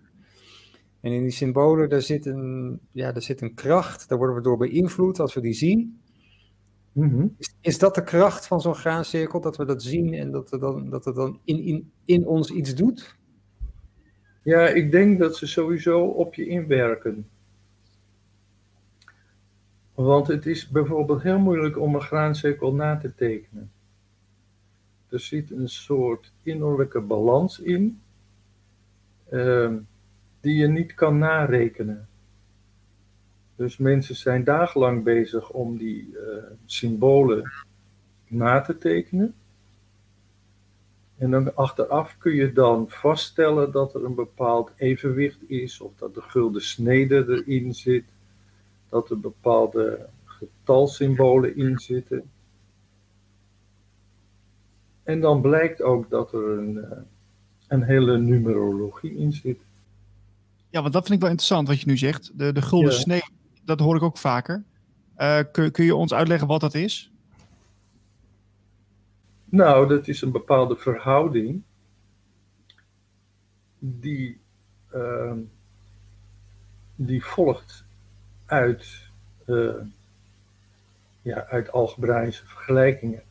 En 1.01 1.13
in 1.13 1.23
die 1.23 1.31
symbolen, 1.31 1.89
daar 1.89 2.03
zit, 2.03 2.27
een, 2.27 2.81
ja, 2.93 3.13
daar 3.13 3.23
zit 3.23 3.41
een 3.41 3.55
kracht, 3.55 4.09
daar 4.09 4.19
worden 4.19 4.37
we 4.37 4.43
door 4.43 4.57
beïnvloed 4.57 5.21
als 5.21 5.35
we 5.35 5.41
die 5.41 5.53
zien. 5.53 6.02
Mm 6.93 7.11
-hmm. 7.11 7.35
is, 7.39 7.55
is, 7.61 7.79
dat 7.79 7.95
de 7.95 8.03
kracht 8.03 8.47
van 8.47 8.61
zo'n 8.61 8.75
graancirkel, 8.75 9.41
dat 9.41 9.57
we 9.57 9.65
dat 9.65 9.83
zien 9.83 10.15
en 10.15 10.31
dat, 10.31 10.53
er 10.53 10.59
dan, 10.59 10.91
dat 10.91 11.05
het 11.05 11.15
dan 11.15 11.41
in, 11.45 11.59
in, 11.59 11.93
in 12.05 12.27
ons 12.27 12.51
iets 12.51 12.75
doet? 12.75 13.17
Ja, 14.43 14.69
ik 14.69 14.91
denk 14.91 15.19
dat 15.19 15.37
ze 15.37 15.47
sowieso 15.47 16.05
op 16.05 16.35
je 16.35 16.47
inwerken. 16.47 17.29
Want 19.95 20.27
het 20.27 20.47
is 20.47 20.69
bijvoorbeeld 20.69 21.23
heel 21.23 21.39
moeilijk 21.39 21.79
om 21.79 21.95
een 21.95 22.01
graancirkel 22.01 22.75
na 22.75 22.97
te 22.97 23.15
tekenen. 23.15 23.71
Er 25.09 25.21
zit 25.21 25.51
een 25.51 25.69
soort 25.69 26.33
innerlijke 26.43 27.01
balans 27.01 27.59
in. 27.59 28.01
Uh, 29.31 29.73
die 30.41 30.57
je 30.57 30.67
niet 30.67 30.95
kan 30.95 31.19
narekenen. 31.19 32.09
Dus 33.63 33.77
mensen 33.77 34.17
zijn 34.17 34.45
dagenlang 34.45 35.05
bezig 35.05 35.51
om 35.51 35.77
die 35.77 36.09
uh, 36.13 36.19
symbolen 36.67 37.53
na 38.29 38.61
te 38.61 38.79
tekenen. 38.79 39.35
En 41.19 41.31
dan 41.31 41.57
achteraf 41.57 42.19
kun 42.19 42.35
je 42.35 42.53
dan 42.53 42.87
vaststellen 42.89 43.73
dat 43.73 43.95
er 43.95 44.05
een 44.05 44.15
bepaald 44.15 44.73
evenwicht 44.77 45.51
is, 45.51 45.81
of 45.81 45.93
dat 45.99 46.15
de 46.15 46.21
gulden 46.21 46.63
snede 46.63 47.25
erin 47.29 47.75
zit, 47.75 48.05
dat 48.89 49.11
er 49.11 49.21
bepaalde 49.21 50.09
getalsymbolen 50.25 51.57
in 51.57 51.79
zitten. 51.79 52.31
En 55.03 55.21
dan 55.21 55.41
blijkt 55.41 55.83
ook 55.83 56.11
dat 56.11 56.33
er 56.33 56.49
een, 56.59 56.75
uh, 56.75 56.91
een 57.69 57.83
hele 57.83 58.19
numerologie 58.19 59.17
in 59.17 59.33
zit. 59.33 59.61
Ja, 60.71 60.81
want 60.81 60.93
dat 60.93 61.03
vind 61.03 61.15
ik 61.15 61.21
wel 61.21 61.31
interessant 61.31 61.69
wat 61.69 61.81
je 61.81 61.87
nu 61.87 61.97
zegt. 61.97 62.39
De, 62.39 62.53
de 62.53 62.63
gulden 62.63 62.93
ja. 62.93 62.99
snee, 62.99 63.23
dat 63.65 63.81
hoor 63.81 63.97
ik 63.97 64.03
ook 64.03 64.19
vaker. 64.19 64.65
Uh, 65.19 65.39
kun, 65.53 65.71
kun 65.71 65.85
je 65.85 65.95
ons 65.95 66.13
uitleggen 66.15 66.49
wat 66.49 66.61
dat 66.61 66.75
is? 66.75 67.13
Nou, 69.45 69.89
dat 69.89 70.09
is 70.09 70.23
een 70.23 70.33
bepaalde 70.33 70.77
verhouding 70.77 71.63
die, 73.79 74.41
uh, 74.95 75.33
die 76.95 77.25
volgt 77.25 77.85
uit, 78.47 79.11
uh, 79.47 79.75
ja, 81.23 81.47
uit 81.47 81.73
algebraïsche 81.73 82.47
vergelijkingen. 82.47 83.23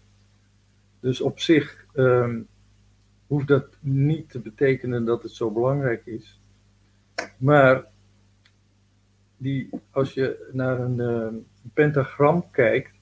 Dus 1.00 1.22
op 1.22 1.40
zich 1.40 1.86
um, 1.94 2.48
hoeft 3.28 3.48
dat 3.48 3.66
niet 3.80 4.30
te 4.30 4.40
betekenen 4.40 5.06
dat 5.06 5.24
het 5.24 5.32
zo 5.32 5.52
belangrijk 5.52 6.06
is. 6.06 6.40
Maar 7.38 7.84
die, 9.42 9.70
als 9.92 10.14
je 10.14 10.50
naar 10.52 10.80
een, 10.80 10.98
uh, 10.98 11.42
pentagram 11.74 12.52
kijkt, 12.52 13.00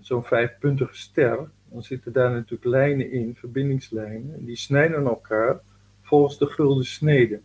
zo'n 0.00 0.24
vijfpuntige 0.24 0.96
ster, 0.96 1.50
dan 1.70 1.82
zitten 1.82 2.12
daar 2.12 2.30
natuurlijk 2.30 2.64
lijnen 2.64 3.10
in, 3.10 3.34
verbindingslijnen, 3.34 4.34
en 4.34 4.44
die 4.44 4.56
snijden 4.56 5.04
elkaar 5.04 5.60
volgens 6.02 6.38
de 6.38 6.46
gulden 6.46 6.84
snede. 6.84 7.40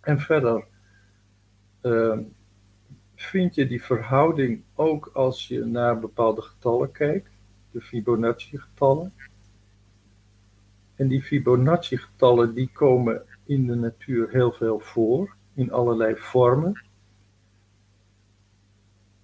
En 0.00 0.20
verder 0.20 0.64
uh, 1.82 2.18
vind 3.14 3.54
je 3.54 3.66
die 3.66 3.82
verhouding 3.82 4.62
ook 4.74 5.10
als 5.12 5.48
je 5.48 5.64
naar 5.64 6.00
bepaalde 6.00 6.42
getallen 6.42 6.92
kijkt, 6.92 7.30
de 7.70 7.80
Fibonacci-getallen. 7.80 9.12
En 10.94 11.08
die 11.08 11.22
Fibonacci-getallen 11.22 12.54
die 12.54 12.70
komen 12.72 13.22
in 13.44 13.66
de 13.66 13.74
natuur 13.74 14.30
heel 14.30 14.52
veel 14.52 14.80
voor, 14.80 15.36
in 15.54 15.72
allerlei 15.72 16.16
vormen. 16.16 16.82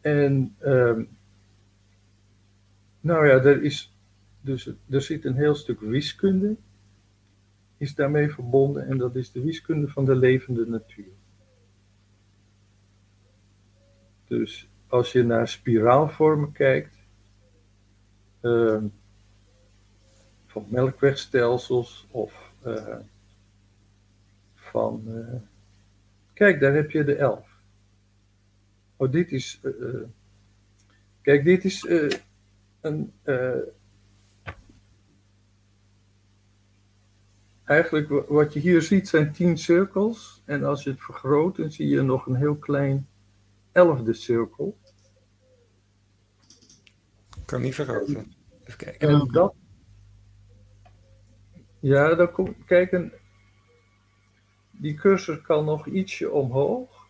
En 0.00 0.56
um, 0.60 1.08
nou 3.00 3.26
ja, 3.26 3.32
er, 3.32 3.62
is 3.62 3.92
dus, 4.40 4.70
er 4.88 5.02
zit 5.02 5.24
een 5.24 5.36
heel 5.36 5.54
stuk 5.54 5.80
wiskunde, 5.80 6.56
is 7.76 7.94
daarmee 7.94 8.30
verbonden, 8.30 8.86
en 8.86 8.98
dat 8.98 9.16
is 9.16 9.32
de 9.32 9.40
wiskunde 9.40 9.88
van 9.88 10.04
de 10.04 10.16
levende 10.16 10.66
natuur. 10.66 11.12
Dus 14.26 14.68
als 14.86 15.12
je 15.12 15.22
naar 15.22 15.48
spiraalvormen 15.48 16.52
kijkt, 16.52 16.98
uh, 18.42 18.82
van 20.46 20.66
melkwegstelsels 20.68 22.06
of 22.10 22.52
uh, 22.66 22.96
van, 24.54 25.02
uh, 25.06 25.40
kijk, 26.40 26.60
daar 26.60 26.74
heb 26.74 26.90
je 26.90 27.04
de 27.04 27.14
elf. 27.14 27.48
Oh, 28.96 29.12
dit 29.12 29.32
is, 29.32 29.60
uh, 29.62 30.02
kijk, 31.22 31.44
dit 31.44 31.64
is 31.64 31.86
een, 32.80 33.12
eigenlijk 37.64 38.28
wat 38.28 38.52
je 38.52 38.60
hier 38.60 38.82
ziet 38.82 39.08
zijn 39.08 39.32
tien 39.32 39.58
cirkels 39.58 40.42
en 40.44 40.64
als 40.64 40.82
je 40.82 40.90
het 40.90 41.00
vergroot, 41.00 41.56
dan 41.56 41.70
zie 41.70 41.88
je 41.88 42.02
nog 42.02 42.26
een 42.26 42.34
heel 42.34 42.56
klein 42.56 43.08
elfde 43.72 44.12
cirkel. 44.12 44.78
Ik 47.36 47.46
kan 47.46 47.60
niet 47.60 47.74
vergroten. 47.74 48.32
Even 48.64 48.78
kijken. 48.78 49.08
En 49.08 49.28
dat, 49.32 49.54
ja, 51.80 52.14
dan 52.14 52.32
komt, 52.32 52.64
kijk, 52.64 52.92
een, 52.92 53.12
die 54.80 54.94
cursor 54.94 55.40
kan 55.40 55.64
nog 55.64 55.86
ietsje 55.86 56.30
omhoog. 56.30 57.08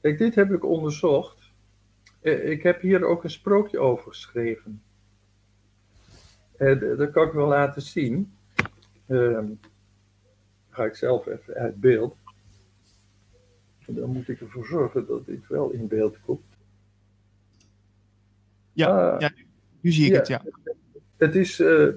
Kijk, 0.00 0.18
dit 0.18 0.34
heb 0.34 0.52
ik 0.52 0.64
onderzocht. 0.64 1.52
Eh, 2.20 2.50
ik 2.50 2.62
heb 2.62 2.80
hier 2.80 3.04
ook 3.04 3.24
een 3.24 3.30
sprookje 3.30 3.78
over 3.78 4.08
geschreven. 4.08 4.82
Eh, 6.56 6.80
dat 6.80 7.10
kan 7.10 7.26
ik 7.26 7.32
wel 7.32 7.48
laten 7.48 7.82
zien. 7.82 8.32
Ehm, 9.06 9.46
ga 10.70 10.84
ik 10.84 10.94
zelf 10.94 11.26
even 11.26 11.54
uit 11.54 11.80
beeld. 11.80 12.16
Dan 13.86 14.10
moet 14.10 14.28
ik 14.28 14.40
ervoor 14.40 14.66
zorgen 14.66 15.06
dat 15.06 15.26
dit 15.26 15.46
wel 15.46 15.70
in 15.70 15.86
beeld 15.88 16.20
komt. 16.20 16.46
Ja, 18.72 19.12
Ah, 19.12 19.20
ja 19.20 19.32
nu 19.80 19.92
zie 19.92 20.06
ik 20.06 20.12
ja. 20.12 20.18
het, 20.18 20.28
ja. 20.28 20.42
Het 21.16 21.34
is 21.34 21.60
eh 21.60 21.88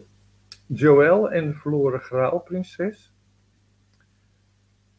Joël 0.73 1.31
en 1.31 1.47
de 1.47 1.53
verloren 1.53 1.99
graalprinses. 1.99 3.13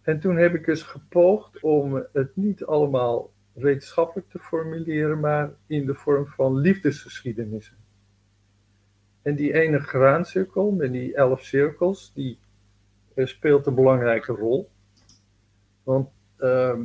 En 0.02 0.20
toen 0.20 0.36
heb 0.36 0.54
ik 0.54 0.66
eens 0.66 0.82
gepoogd 0.82 1.60
om 1.60 2.06
het 2.12 2.36
niet 2.36 2.64
allemaal 2.64 3.32
wetenschappelijk 3.52 4.30
te 4.30 4.38
formuleren, 4.38 5.20
maar 5.20 5.52
in 5.66 5.86
de 5.86 5.94
vorm 5.94 6.26
van 6.26 6.56
liefdesgeschiedenissen. 6.56 7.76
En 9.22 9.34
die 9.34 9.52
ene 9.52 9.78
graancirkel 9.78 10.70
met 10.70 10.92
die 10.92 11.14
elf 11.14 11.44
cirkels, 11.44 12.12
die 12.14 12.38
eh, 13.14 13.26
speelt 13.26 13.66
een 13.66 13.74
belangrijke 13.74 14.32
rol. 14.32 14.70
Want 15.82 16.10
ehm, 16.36 16.84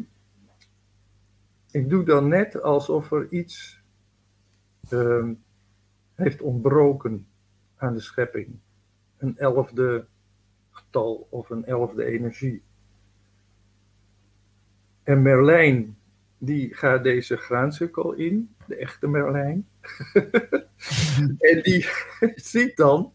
ik 1.72 1.90
doe 1.90 2.04
dan 2.04 2.28
net 2.28 2.62
alsof 2.62 3.12
er 3.12 3.28
iets 3.30 3.82
ehm, 4.90 5.34
heeft 6.14 6.42
ontbroken 6.42 7.28
aan 7.76 7.94
de 7.94 8.00
schepping. 8.00 8.60
Een 9.18 9.38
elfde 9.38 10.06
getal 10.72 11.28
of 11.30 11.50
een 11.50 11.66
elfde 11.66 12.06
energie. 12.06 12.62
En 15.04 15.22
Merlijn, 15.22 15.98
die 16.38 16.74
gaat 16.74 17.04
deze 17.04 17.38
graancirkel 17.38 18.14
in, 18.14 18.56
de 18.68 18.76
echte 18.76 19.08
Merlijn. 19.08 19.68
en 21.52 21.62
die 21.62 21.88
ziet 22.36 22.78
dan, 22.78 23.14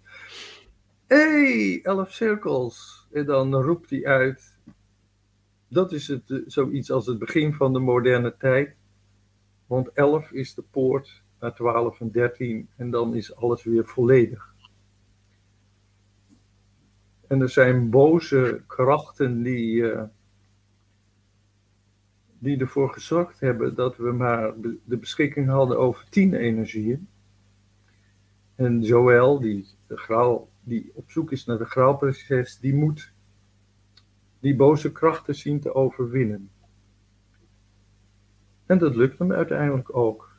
hey, 1.07 1.81
elf 1.83 2.13
cirkels. 2.13 3.07
En 3.13 3.25
dan 3.25 3.55
roept 3.55 3.91
hij 3.91 4.07
uit, 4.07 4.59
dat 5.69 5.93
is 5.93 6.09
het, 6.09 6.31
eh, 6.31 6.39
zoiets 6.47 6.91
als 6.91 7.07
het 7.07 7.19
begin 7.19 7.55
van 7.55 7.73
de 7.73 7.79
moderne 7.79 8.37
tijd. 8.39 8.77
Want 9.67 9.93
11 9.93 10.31
is 10.31 10.55
de 10.55 10.63
poort 10.71 11.23
naar 11.41 11.55
12 11.55 12.01
en 12.01 12.11
13 12.11 12.69
en 12.77 12.91
dan 12.91 13.15
is 13.15 13.37
alles 13.37 13.65
weer 13.65 13.87
volledig. 13.87 14.52
En 17.33 17.41
er 17.41 17.49
zijn 17.49 17.91
boze 17.91 18.63
krachten 18.67 19.43
die, 19.43 19.91
eh, 19.91 20.03
die 22.39 22.59
ervoor 22.59 22.93
gezorgd 22.93 23.41
hebben 23.41 23.75
dat 23.75 23.97
we 23.97 24.13
maar 24.13 24.53
de 24.85 24.97
beschikking 24.97 25.49
hadden 25.49 25.79
over 25.79 26.09
10 26.09 26.35
energieën. 26.35 27.09
En 28.55 28.83
Joël, 28.83 29.41
die, 29.41 29.67
de 29.87 29.97
graal, 29.97 30.51
die 30.61 30.91
op 30.95 31.11
zoek 31.11 31.33
is 31.33 31.45
naar 31.45 31.59
de 31.59 31.65
graalprinses, 31.65 32.59
die 32.59 32.75
moet 32.75 33.13
die 34.41 34.57
boze 34.57 34.93
krachten 34.93 35.35
zien 35.35 35.61
te 35.61 35.75
overwinnen. 35.75 36.51
En 38.67 38.79
dat 38.79 38.97
lukt 38.97 39.19
hem 39.19 39.33
uiteindelijk 39.33 39.97
ook. 39.97 40.35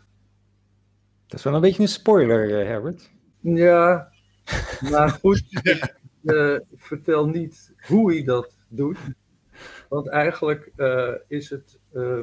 Dat 1.27 1.37
is 1.39 1.45
wel 1.45 1.55
een 1.55 1.61
beetje 1.61 1.81
een 1.81 1.87
spoiler, 1.87 2.59
eh, 2.59 2.67
Herbert. 2.67 3.11
Ja, 3.39 4.11
maar 4.89 5.09
goed, 5.09 5.43
eh, 6.23 6.57
vertel 6.73 7.27
niet 7.27 7.73
hoe 7.87 8.11
hij 8.11 8.23
dat 8.23 8.55
doet. 8.67 8.97
Want 9.89 10.07
eigenlijk 10.07 10.71
eh, 10.75 11.13
is 11.27 11.49
het, 11.49 11.79
eh, 11.91 12.19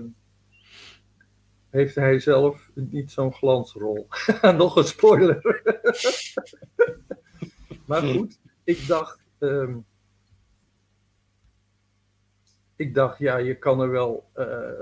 heeft 1.71 1.95
hij 1.95 2.19
zelf 2.19 2.71
niet 2.75 3.11
zo'n 3.11 3.33
glansrol. 3.33 4.07
Nog 4.57 4.77
een 4.77 4.85
spoiler. 4.85 5.63
maar 7.87 8.03
goed, 8.03 8.39
ik 8.65 8.87
dacht, 8.87 9.19
ehm, 9.39 9.77
ik 12.77 12.95
dacht, 12.95 13.19
ja, 13.19 13.37
je 13.37 13.55
kan 13.55 13.81
er 13.81 13.91
wel 13.91 14.31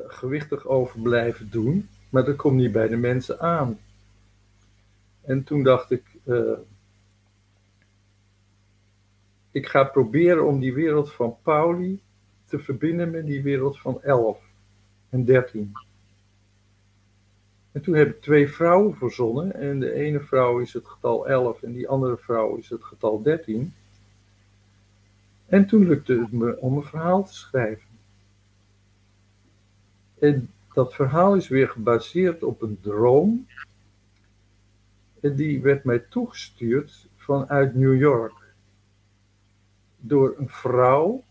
gewichtig 0.06 0.66
over 0.66 1.00
blijven 1.00 1.50
doen, 1.50 1.88
maar 2.08 2.24
dat 2.24 2.36
komt 2.36 2.56
niet 2.56 2.72
bij 2.72 2.88
de 2.88 2.96
mensen 2.96 3.40
aan. 3.40 3.78
En 5.20 5.44
toen 5.44 5.62
dacht 5.62 5.90
ik, 5.90 6.02
ik 9.58 9.66
ga 9.66 9.84
proberen 9.84 10.46
om 10.46 10.60
die 10.60 10.74
wereld 10.74 11.12
van 11.12 11.36
Pauli 11.42 12.00
te 12.44 12.58
verbinden 12.58 13.10
met 13.10 13.26
die 13.26 13.42
wereld 13.42 13.80
van 13.80 14.02
11 14.02 14.40
en 15.10 15.24
13. 15.24 15.72
En 17.72 17.82
toen 17.82 17.94
heb 17.94 18.08
ik 18.08 18.20
twee 18.20 18.48
vrouwen 18.48 18.94
verzonnen. 18.94 19.54
En 19.54 19.80
de 19.80 19.92
ene 19.92 20.20
vrouw 20.20 20.58
is 20.58 20.72
het 20.72 20.86
getal 20.86 21.28
11 21.28 21.62
en 21.62 21.72
die 21.72 21.88
andere 21.88 22.16
vrouw 22.16 22.56
is 22.56 22.68
het 22.68 22.84
getal 22.84 23.22
13. 23.22 23.72
En 25.46 25.66
toen 25.66 25.86
lukte 25.86 26.18
het 26.20 26.32
me 26.32 26.58
om 26.58 26.76
een 26.76 26.82
verhaal 26.82 27.24
te 27.24 27.34
schrijven. 27.34 27.88
En 30.18 30.50
dat 30.72 30.94
verhaal 30.94 31.34
is 31.34 31.48
weer 31.48 31.68
gebaseerd 31.68 32.42
op 32.42 32.62
een 32.62 32.78
droom. 32.80 33.46
En 35.20 35.36
die 35.36 35.62
werd 35.62 35.84
mij 35.84 35.98
toegestuurd 35.98 37.08
vanuit 37.16 37.74
New 37.74 37.98
York. 37.98 38.37
Door 40.00 40.34
een 40.38 40.48
vrouw 40.48 41.24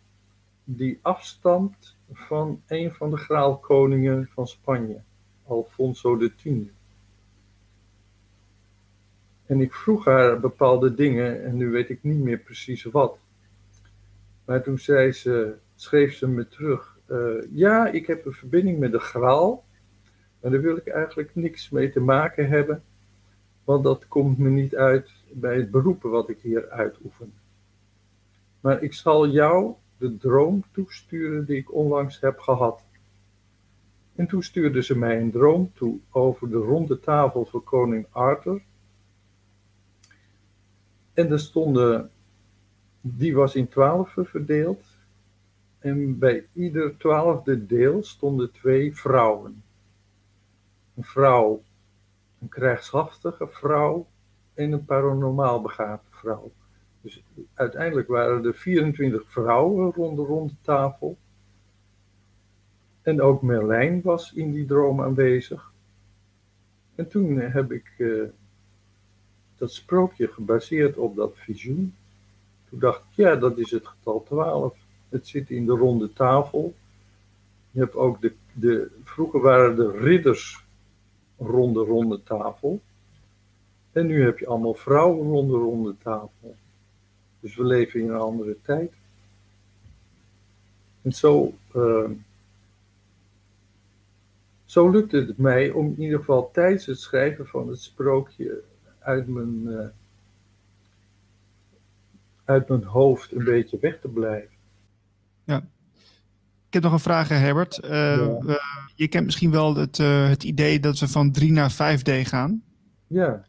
die 0.63 0.99
afstamt 1.01 1.97
van 2.11 2.61
een 2.67 2.91
van 2.91 3.09
de 3.09 3.17
graalkoningen 3.17 4.29
van 4.33 4.47
Spanje, 4.47 5.01
Alfonso 5.43 6.17
X. 6.17 6.43
En 9.45 9.61
ik 9.61 9.73
vroeg 9.73 10.05
haar 10.05 10.39
bepaalde 10.39 10.93
dingen 10.93 11.43
en 11.43 11.57
nu 11.57 11.69
weet 11.69 11.89
ik 11.89 12.03
niet 12.03 12.19
meer 12.19 12.37
precies 12.37 12.83
wat. 12.83 13.17
Maar 14.45 14.63
toen 14.63 14.79
zei 14.79 15.11
ze, 15.11 15.55
schreef 15.75 16.13
ze 16.13 16.27
me 16.27 16.47
terug, 16.47 16.97
eh, 17.05 17.17
ja, 17.51 17.87
ik 17.87 18.07
heb 18.07 18.25
een 18.25 18.33
verbinding 18.33 18.79
met 18.79 18.91
de 18.91 18.99
graal, 18.99 19.63
maar 20.41 20.51
daar 20.51 20.61
wil 20.61 20.77
ik 20.77 20.87
eigenlijk 20.87 21.35
niks 21.35 21.69
mee 21.69 21.91
te 21.91 21.99
maken 21.99 22.49
hebben, 22.49 22.83
want 23.63 23.83
dat 23.83 24.07
komt 24.07 24.37
me 24.37 24.49
niet 24.49 24.75
uit 24.75 25.11
bij 25.31 25.55
het 25.55 25.71
beroepen 25.71 26.09
wat 26.09 26.29
ik 26.29 26.39
hier 26.41 26.69
uitoefen. 26.69 27.33
Maar 28.67 28.83
ik 28.83 28.93
zal 28.93 29.27
jou 29.27 29.73
de 29.97 30.17
droom 30.17 30.63
toesturen 30.71 31.45
die 31.45 31.57
ik 31.57 31.73
onlangs 31.73 32.19
heb 32.19 32.39
gehad. 32.39 32.83
En 34.15 34.27
toen 34.27 34.43
stuurde 34.43 34.83
ze 34.83 34.97
mij 34.97 35.21
een 35.21 35.31
droom 35.31 35.71
toe 35.73 35.99
over 36.09 36.49
de 36.49 36.57
ronde 36.57 36.99
tafel 36.99 37.45
voor 37.45 37.63
koning 37.63 38.07
Arthur. 38.09 38.61
En 41.13 41.31
er 41.31 41.39
stonden, 41.39 42.11
die 43.01 43.35
was 43.35 43.55
in 43.55 43.67
twaalf 43.67 44.13
verdeeld. 44.17 44.83
En 45.79 46.17
bij 46.19 46.47
ieder 46.53 46.97
twaalfde 46.97 47.65
deel 47.65 48.03
stonden 48.03 48.51
twee 48.51 48.95
vrouwen. 48.95 49.63
Een 50.95 51.03
vrouw, 51.03 51.63
een 52.39 52.49
krijgshaftige 52.49 53.47
vrouw 53.47 54.07
en 54.53 54.71
een 54.71 54.85
paranormaal 54.85 55.61
begaafde 55.61 56.09
vrouw. 56.09 56.51
Dus 57.01 57.23
uiteindelijk 57.53 58.07
waren 58.07 58.45
er 58.45 58.55
24 58.55 59.23
vrouwen 59.27 59.91
rond 59.91 60.17
de 60.17 60.23
ronde 60.23 60.53
tafel. 60.61 61.17
En 63.01 63.21
ook 63.21 63.41
Merlijn 63.41 64.01
was 64.01 64.33
in 64.33 64.51
die 64.51 64.65
droom 64.65 65.01
aanwezig. 65.01 65.71
En 66.95 67.07
toen 67.07 67.39
heb 67.39 67.71
ik 67.71 67.93
eh, 67.97 68.23
dat 69.57 69.71
sprookje 69.71 70.27
gebaseerd 70.27 70.97
op 70.97 71.15
dat 71.15 71.33
visioen. 71.35 71.93
Toen 72.69 72.79
dacht 72.79 72.99
ik, 72.99 73.15
ja, 73.15 73.35
dat 73.35 73.57
is 73.57 73.71
het 73.71 73.87
getal 73.87 74.23
12. 74.23 74.77
Het 75.09 75.27
zit 75.27 75.49
in 75.49 75.65
de 75.65 75.71
ronde 75.71 76.13
tafel. 76.13 76.73
Je 77.71 77.79
hebt 77.79 77.95
ook 77.95 78.21
de, 78.21 78.33
de 78.53 78.91
vroeger 79.03 79.39
waren 79.39 79.75
de 79.75 79.91
ridders 79.91 80.65
rond 81.37 81.73
de 81.73 81.83
ronde 81.83 82.23
tafel. 82.23 82.81
En 83.91 84.07
nu 84.07 84.23
heb 84.23 84.39
je 84.39 84.47
allemaal 84.47 84.73
vrouwen 84.73 85.27
rond 85.27 85.49
de 85.49 85.57
ronde 85.57 85.95
tafel. 86.03 86.55
Dus 87.39 87.55
we 87.55 87.63
leven 87.63 87.99
in 87.99 88.09
een 88.09 88.19
andere 88.19 88.57
tijd. 88.61 88.91
En 91.01 91.11
zo, 91.11 91.53
uh, 91.75 92.09
zo 94.65 94.89
lukte 94.89 95.17
het 95.17 95.37
mij 95.37 95.71
om 95.71 95.85
in 95.85 96.01
ieder 96.01 96.19
geval 96.19 96.51
tijdens 96.51 96.85
het 96.85 96.99
schrijven 96.99 97.47
van 97.47 97.67
het 97.67 97.81
sprookje 97.81 98.63
uit 98.99 99.27
mijn, 99.27 99.61
uh, 99.65 99.85
uit 102.43 102.67
mijn 102.67 102.83
hoofd 102.83 103.31
een 103.31 103.43
beetje 103.43 103.77
weg 103.81 103.99
te 103.99 104.07
blijven. 104.07 104.55
Ja. 105.43 105.57
Ik 106.67 106.73
heb 106.73 106.83
nog 106.83 106.91
een 106.91 106.99
vraag, 106.99 107.29
Herbert. 107.29 107.79
Uh, 107.83 107.89
ja. 107.89 108.39
uh, 108.45 108.55
je 108.95 109.07
kent 109.07 109.25
misschien 109.25 109.51
wel 109.51 109.75
het, 109.75 109.97
het 109.97 110.43
idee 110.43 110.79
dat 110.79 110.99
we 110.99 111.07
van 111.07 111.31
3 111.31 111.51
naar 111.51 111.71
5D 111.71 112.21
gaan. 112.21 112.63
Ja. 113.07 113.45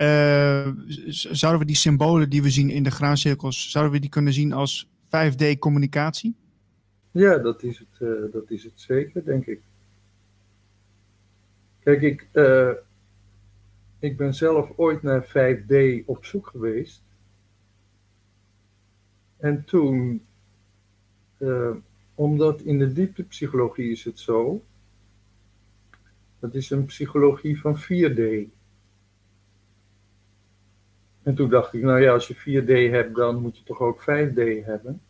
Uh, 0.00 0.68
zouden 1.08 1.60
we 1.60 1.66
die 1.66 1.76
symbolen 1.76 2.30
die 2.30 2.42
we 2.42 2.50
zien 2.50 2.70
in 2.70 2.82
de 2.82 2.90
graancirkels, 2.90 3.70
zouden 3.70 3.92
we 3.92 4.00
die 4.00 4.10
kunnen 4.10 4.32
zien 4.32 4.52
als 4.52 4.88
5D 5.06 5.58
communicatie? 5.58 6.36
Ja, 7.10 7.38
dat 7.38 7.62
is 7.62 7.78
het, 7.78 8.00
uh, 8.00 8.32
dat 8.32 8.50
is 8.50 8.64
het 8.64 8.72
zeker, 8.80 9.24
denk 9.24 9.46
ik. 9.46 9.60
Kijk, 11.80 12.02
ik, 12.02 12.28
uh, 12.32 12.70
ik 13.98 14.16
ben 14.16 14.34
zelf 14.34 14.72
ooit 14.76 15.02
naar 15.02 15.24
5D 15.24 16.04
op 16.06 16.24
zoek 16.24 16.46
geweest. 16.46 17.02
En 19.36 19.64
toen 19.64 20.22
omdat 22.14 22.60
in 22.60 22.78
de 22.78 22.92
dieptepsychologie 22.92 23.90
is 23.90 24.04
het 24.04 24.18
zo. 24.18 24.62
Dat 26.38 26.54
is 26.54 26.70
een 26.70 26.84
psychologie 26.84 27.60
van 27.60 27.76
4D. 27.78 28.50
En 31.22 31.34
toen 31.34 31.48
dacht 31.48 31.72
ik, 31.72 31.82
nou 31.82 32.00
ja, 32.00 32.12
als 32.12 32.28
je 32.28 32.62
4D 32.62 32.90
hebt, 32.90 33.14
dan 33.14 33.40
moet 33.40 33.58
je 33.58 33.64
toch 33.64 33.80
ook 33.80 34.00
5D 34.00 34.64
hebben. 34.64 35.00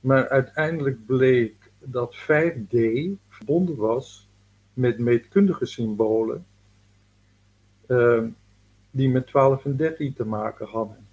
Maar 0.00 0.28
uiteindelijk 0.28 1.06
bleek 1.06 1.54
dat 1.78 2.16
5D 2.16 2.78
verbonden 3.28 3.76
was 3.76 4.28
met 4.72 4.98
meetkundige 4.98 5.66
symbolen 5.66 6.46
uh, 7.88 8.24
die 8.90 9.08
met 9.08 9.26
12 9.26 9.64
en 9.64 9.76
13 9.76 10.14
te 10.14 10.24
maken 10.24 10.66
hadden. 10.66 11.06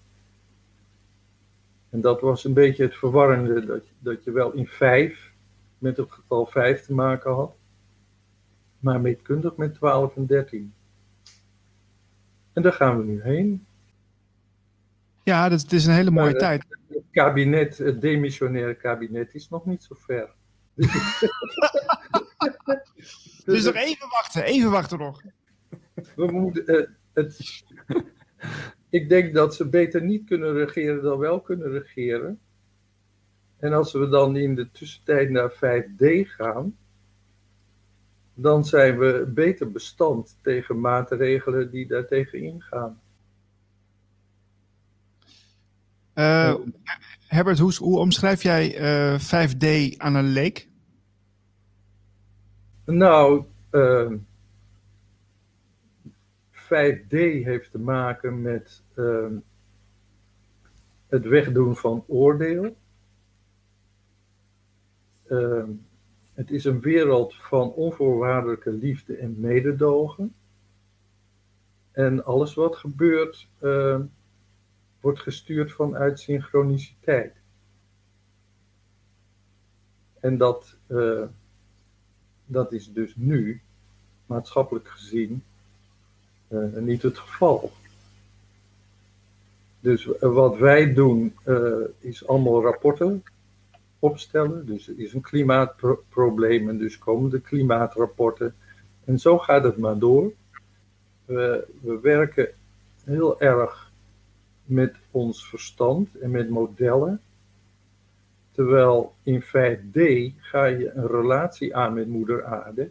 En 1.89 2.01
dat 2.01 2.21
was 2.21 2.43
een 2.43 2.53
beetje 2.53 2.83
het 2.83 2.95
verwarrende, 2.95 3.65
dat, 3.65 3.83
dat 3.99 4.23
je 4.23 4.31
wel 4.31 4.51
in 4.51 4.67
5 4.67 5.31
met 5.77 5.97
het 5.97 6.11
getal 6.11 6.45
5 6.45 6.85
te 6.85 6.93
maken 6.93 7.33
had, 7.33 7.55
maar 8.79 9.01
meetkundig 9.01 9.55
met 9.55 9.73
12 9.73 10.15
en 10.15 10.25
13. 10.25 10.73
En 12.53 12.61
daar 12.61 12.73
gaan 12.73 12.97
we 12.97 13.03
nu 13.03 13.21
heen. 13.21 13.65
Ja, 15.23 15.49
dat, 15.49 15.61
het 15.61 15.73
is 15.73 15.85
een 15.85 15.93
hele 15.93 16.11
mooie 16.11 16.35
tijd. 16.35 16.65
Het 16.87 17.03
kabinet, 17.11 17.77
het 17.77 18.01
demissionaire 18.01 18.75
kabinet, 18.75 19.33
is 19.33 19.49
nog 19.49 19.65
niet 19.65 19.83
zo 19.83 19.95
ver. 19.97 20.29
dus 23.45 23.63
nog 23.65 23.75
even 23.75 24.09
wachten, 24.09 24.43
even 24.43 24.71
wachten 24.71 24.99
nog. 24.99 25.21
We 26.15 26.25
moeten, 26.31 26.75
uh, 26.75 26.87
het, 27.13 27.63
ik 28.99 29.09
denk 29.09 29.33
dat 29.33 29.55
ze 29.55 29.69
beter 29.69 30.03
niet 30.03 30.25
kunnen 30.25 30.53
regeren 30.53 31.03
dan 31.03 31.17
wel 31.17 31.41
kunnen 31.41 31.71
regeren. 31.71 32.39
En 33.57 33.73
als 33.73 33.91
we 33.91 34.09
dan 34.09 34.35
in 34.35 34.55
de 34.55 34.71
tussentijd 34.71 35.29
naar 35.29 35.53
5D 35.53 36.05
gaan, 36.27 36.77
dan 38.41 38.65
zijn 38.65 38.97
we 38.97 39.31
beter 39.33 39.71
bestand 39.71 40.37
tegen 40.41 40.79
maatregelen 40.79 41.71
die 41.71 41.87
daartegen 41.87 42.39
ingaan. 42.39 43.01
Uh, 46.15 46.55
Herbert, 47.27 47.59
hoe, 47.59 47.75
hoe, 47.77 47.99
omschrijf 47.99 48.43
jij 48.43 48.79
uh, 48.79 49.13
eh, 49.13 49.21
5D 49.21 49.97
aan 49.97 50.15
een 50.15 50.27
leek? 50.27 50.69
Nou, 52.85 53.43
uh, 53.71 54.11
5D 56.51 57.09
heeft 57.43 57.71
te 57.71 57.79
maken 57.79 58.41
met 58.41 58.83
ehm, 58.95 59.33
het 61.07 61.25
wegdoen 61.25 61.75
van 61.75 62.03
oordeel. 62.07 62.75
Het 66.41 66.51
is 66.51 66.65
een 66.65 66.79
wereld 66.79 67.35
van 67.35 67.71
onvoorwaardelijke 67.71 68.71
liefde 68.71 69.15
en 69.15 69.39
mededogen. 69.39 70.33
En 71.91 72.25
alles 72.25 72.53
wat 72.53 72.75
gebeurt, 72.75 73.47
ehm, 73.59 74.01
wordt 74.99 75.19
gestuurd 75.19 75.71
vanuit 75.71 76.19
synchroniciteit. 76.19 77.35
En 80.19 80.37
dat, 80.37 80.75
uh, 80.87 81.23
dat 82.45 82.71
is 82.71 82.93
dus 82.93 83.15
nu, 83.15 83.61
maatschappelijk 84.25 84.87
gezien, 84.87 85.43
uh, 86.47 86.77
niet 86.77 87.01
het 87.01 87.17
geval. 87.17 87.71
Dus 89.79 90.09
wat 90.19 90.57
wij 90.57 90.93
doen 90.93 91.35
is 91.99 92.27
allemaal 92.27 92.61
rapporten 92.61 93.23
opstellen. 94.01 94.65
Dus 94.65 94.87
er 94.87 94.99
is 94.99 95.13
een 95.13 95.21
klimaatprobleem 95.21 96.69
en 96.69 96.77
dus 96.77 96.97
komen 96.97 97.29
de 97.29 97.41
klimaatrapporten. 97.41 98.55
En 99.05 99.19
zo 99.19 99.37
gaat 99.37 99.63
het 99.63 99.77
maar 99.77 99.97
door. 99.97 100.31
We, 101.25 101.67
we 101.81 101.99
werken 101.99 102.49
heel 103.03 103.41
erg 103.41 103.91
met 104.65 104.95
ons 105.11 105.47
verstand 105.47 106.17
en 106.17 106.31
met 106.31 106.49
modellen. 106.49 107.21
Terwijl 108.51 109.13
in 109.23 109.43
5D 109.43 109.99
ga 110.37 110.65
je 110.65 110.91
een 110.91 111.07
relatie 111.07 111.75
aan 111.75 111.93
met 111.93 112.07
moeder 112.07 112.45
aarde. 112.45 112.89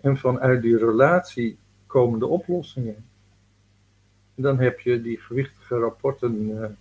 En 0.00 0.16
vanuit 0.16 0.62
die 0.62 0.78
relatie 0.78 1.58
komen 1.86 2.18
de 2.18 2.26
oplossingen. 2.26 3.04
En 4.34 4.42
dan 4.42 4.58
heb 4.58 4.80
je 4.80 5.02
die 5.02 5.18
gewichtige 5.18 5.78
rapporten. 5.78 6.76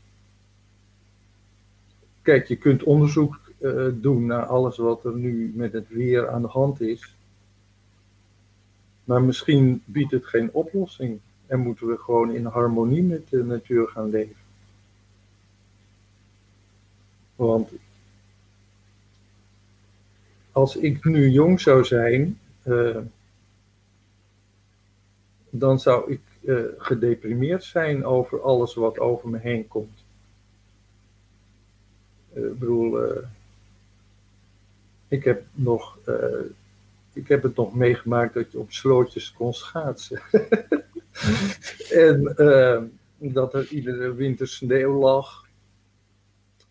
Kijk, 2.27 2.47
je 2.47 2.55
kunt 2.55 2.83
onderzoek 2.83 3.39
uh, 3.59 3.87
doen 3.93 4.25
naar 4.25 4.45
alles 4.45 4.77
wat 4.77 5.05
er 5.05 5.15
nu 5.15 5.51
met 5.55 5.73
het 5.73 5.89
weer 5.89 6.29
aan 6.29 6.41
de 6.41 6.47
hand 6.47 6.81
is. 6.81 7.15
Maar 9.03 9.21
misschien 9.21 9.81
biedt 9.85 10.11
het 10.11 10.25
geen 10.25 10.51
oplossing. 10.51 11.19
En 11.45 11.59
moeten 11.59 11.87
we 11.87 11.97
gewoon 11.97 12.33
in 12.33 12.45
harmonie 12.45 13.03
met 13.03 13.29
de 13.29 13.43
natuur 13.43 13.87
gaan 13.87 14.09
leven. 14.09 14.35
Want 17.35 17.69
als 20.51 20.75
ik 20.75 21.03
nu 21.03 21.29
jong 21.29 21.61
zou 21.61 21.83
zijn, 21.83 22.39
uh, 22.63 22.97
dan 25.49 25.79
zou 25.79 26.11
ik 26.11 26.21
uh, 26.41 26.59
gedeprimeerd 26.77 27.63
zijn 27.63 28.05
over 28.05 28.41
alles 28.41 28.73
wat 28.73 28.99
over 28.99 29.29
me 29.29 29.37
heen 29.37 29.67
komt. 29.67 29.96
Uh, 32.33 32.45
ik 32.45 32.59
bedoel, 32.59 33.03
uh, 33.05 33.23
ik 35.07 35.23
heb 35.23 35.43
nog, 35.53 35.97
ik 37.13 37.27
heb 37.27 37.43
het 37.43 37.55
nog 37.55 37.75
meegemaakt 37.75 38.33
dat 38.33 38.51
je 38.51 38.59
op 38.59 38.71
slootjes 38.71 39.31
kon 39.31 39.53
schaatsen. 39.53 40.21
en 41.89 42.35
dat 43.17 43.53
er 43.53 43.67
iedere 43.67 44.13
winter 44.13 44.47
sneeuw 44.47 44.99
lag. 44.99 45.45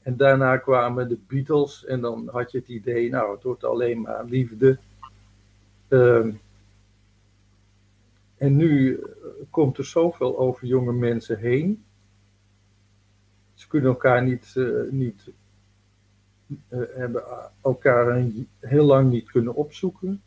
En 0.06 0.16
daarna 0.16 0.56
kwamen 0.56 1.08
de 1.08 1.18
Beatles 1.26 1.84
en 1.84 2.00
dan 2.00 2.28
had 2.32 2.52
je 2.52 2.58
het 2.58 2.68
idee, 2.68 3.10
nou, 3.10 3.34
het 3.34 3.42
wordt 3.42 3.64
alleen 3.64 4.00
maar 4.00 4.24
liefde. 4.24 4.78
Uh, 5.88 6.26
en 8.36 8.56
nu 8.56 8.94
eh, 8.94 9.08
komt 9.50 9.78
er 9.78 9.84
zoveel 9.84 10.38
over 10.38 10.66
jonge 10.66 10.92
mensen 10.92 11.38
heen. 11.38 11.84
Ze 13.54 13.68
kunnen 13.68 13.90
elkaar 13.90 14.22
niet, 14.22 14.54
niet 14.90 15.22
hebben 16.68 17.22
elkaar 17.62 18.08
een, 18.08 18.48
heel 18.60 18.84
lang 18.84 19.10
niet 19.10 19.30
kunnen 19.30 19.54
opzoeken. 19.54 20.22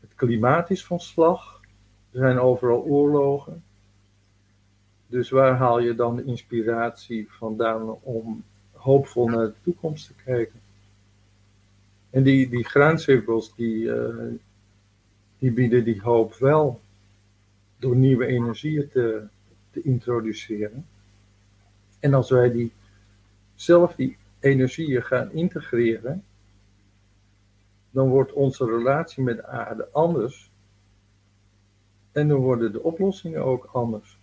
Het 0.00 0.14
klimaat 0.14 0.70
is 0.70 0.84
van 0.84 1.00
slag. 1.00 1.60
Er 2.10 2.18
zijn 2.18 2.38
overal 2.38 2.82
oorlogen. 2.82 3.62
Dus 5.06 5.30
waar 5.30 5.56
haal 5.56 5.78
je 5.78 5.94
dan 5.94 6.16
de 6.16 6.24
inspiratie 6.24 7.26
vandaan 7.30 7.98
om 8.02 8.44
hoopvol 8.72 9.28
naar 9.28 9.46
de 9.46 9.54
toekomst 9.62 10.06
te 10.06 10.14
kijken? 10.24 10.60
En 12.10 12.22
die, 12.22 12.48
die 12.48 12.64
graancirkels, 12.64 13.54
die, 13.54 13.90
die 15.38 15.52
bieden 15.52 15.84
die 15.84 16.00
hoop 16.00 16.34
wel 16.34 16.80
door 17.78 17.96
nieuwe 17.96 18.26
energieën 18.26 18.88
te, 18.88 19.22
te 19.70 19.82
introduceren. 19.82 20.86
En 22.00 22.14
als 22.14 22.30
wij 22.30 22.52
die, 22.52 22.72
zelf 23.54 23.94
die 23.94 24.16
energieën 24.44 25.02
gaan 25.02 25.32
integreren, 25.32 26.24
dan 27.90 28.08
wordt 28.08 28.32
onze 28.32 28.64
relatie 28.64 29.22
met 29.22 29.36
de 29.36 29.46
aarde 29.46 29.88
anders. 29.92 30.52
En 32.12 32.28
dan 32.28 32.38
worden 32.38 32.72
de 32.72 32.82
oplossingen 32.82 33.44
ook 33.44 33.64
anders. 33.64 34.18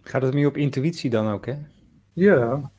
Gaat 0.00 0.22
het 0.22 0.34
meer 0.34 0.46
op 0.46 0.56
intuïtie 0.56 1.10
dan 1.10 1.28
ook, 1.28 1.46
hè? 1.46 1.58
Ja, 2.12 2.70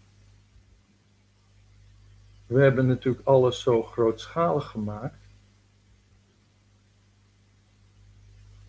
we 2.45 2.61
hebben 2.61 2.87
natuurlijk 2.87 3.27
alles 3.27 3.61
zo 3.61 3.83
grootschalig 3.83 4.65
gemaakt. 4.65 5.21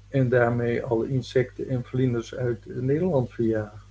En 0.08 0.28
daarmee 0.28 0.82
alle 0.82 1.08
insecten 1.08 1.68
en 1.68 1.84
vlinders 1.84 2.34
uit 2.34 2.66
Nederland 2.66 3.30
verjaagd. 3.30 3.83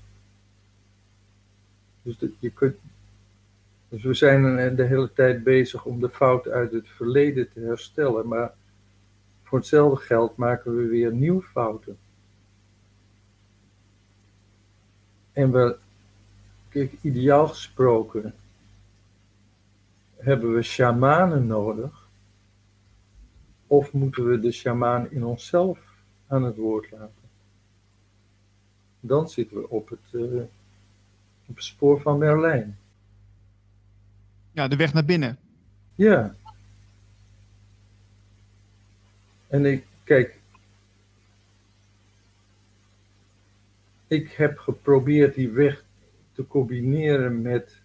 Dus, 2.03 2.17
je 2.39 2.49
kunt, 2.49 2.75
dus 3.89 4.03
we 4.03 4.13
zijn 4.13 4.75
de 4.75 4.83
hele 4.83 5.13
tijd 5.13 5.43
bezig 5.43 5.85
om 5.85 5.99
de 5.99 6.09
fout 6.09 6.47
uit 6.47 6.71
het 6.71 6.87
verleden 6.87 7.51
te 7.51 7.59
herstellen. 7.59 8.27
Maar 8.27 8.53
voor 9.43 9.57
hetzelfde 9.57 10.05
geld 10.05 10.37
maken 10.37 10.77
we 10.77 10.85
weer 10.85 11.13
nieuwe 11.13 11.41
fouten. 11.41 11.97
En 15.31 15.51
we, 15.51 15.77
kijk, 16.69 16.93
ideaal 17.01 17.47
gesproken, 17.47 18.33
hebben 20.15 20.53
we 20.53 20.61
shamanen 20.61 21.47
nodig? 21.47 22.07
Of 23.67 23.91
moeten 23.91 24.29
we 24.29 24.39
de 24.39 24.51
shamaan 24.51 25.11
in 25.11 25.23
onszelf 25.23 25.79
aan 26.27 26.43
het 26.43 26.55
woord 26.55 26.91
laten? 26.91 27.29
Dan 28.99 29.29
zitten 29.29 29.57
we 29.57 29.69
op 29.69 29.89
het, 29.89 29.99
uh, 30.11 30.41
op 31.45 31.55
het 31.55 31.63
spoor 31.63 32.01
van 32.01 32.17
Merlijn. 32.17 32.77
Ja, 34.51 34.67
de 34.67 34.75
weg 34.75 34.93
naar 34.93 35.05
binnen. 35.05 35.37
Ja. 35.95 36.35
En 39.47 39.65
ik, 39.65 39.85
kijk, 40.03 40.39
ik 44.07 44.31
heb 44.31 44.57
geprobeerd 44.57 45.35
die 45.35 45.49
weg 45.49 45.83
te 46.31 46.47
combineren 46.47 47.41
met 47.41 47.81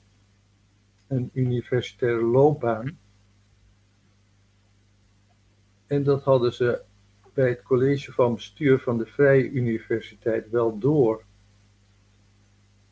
een 1.06 1.30
universitaire 1.32 2.22
loopbaan. 2.22 2.98
En 5.86 6.02
dat 6.02 6.22
hadden 6.22 6.52
ze 6.52 6.82
bij 7.34 7.48
het 7.48 7.62
college 7.62 8.12
van 8.12 8.34
bestuur 8.34 8.78
van 8.78 8.98
de 8.98 9.06
Vrije 9.06 9.50
Universiteit 9.50 10.50
wel 10.50 10.78
door. 10.78 11.24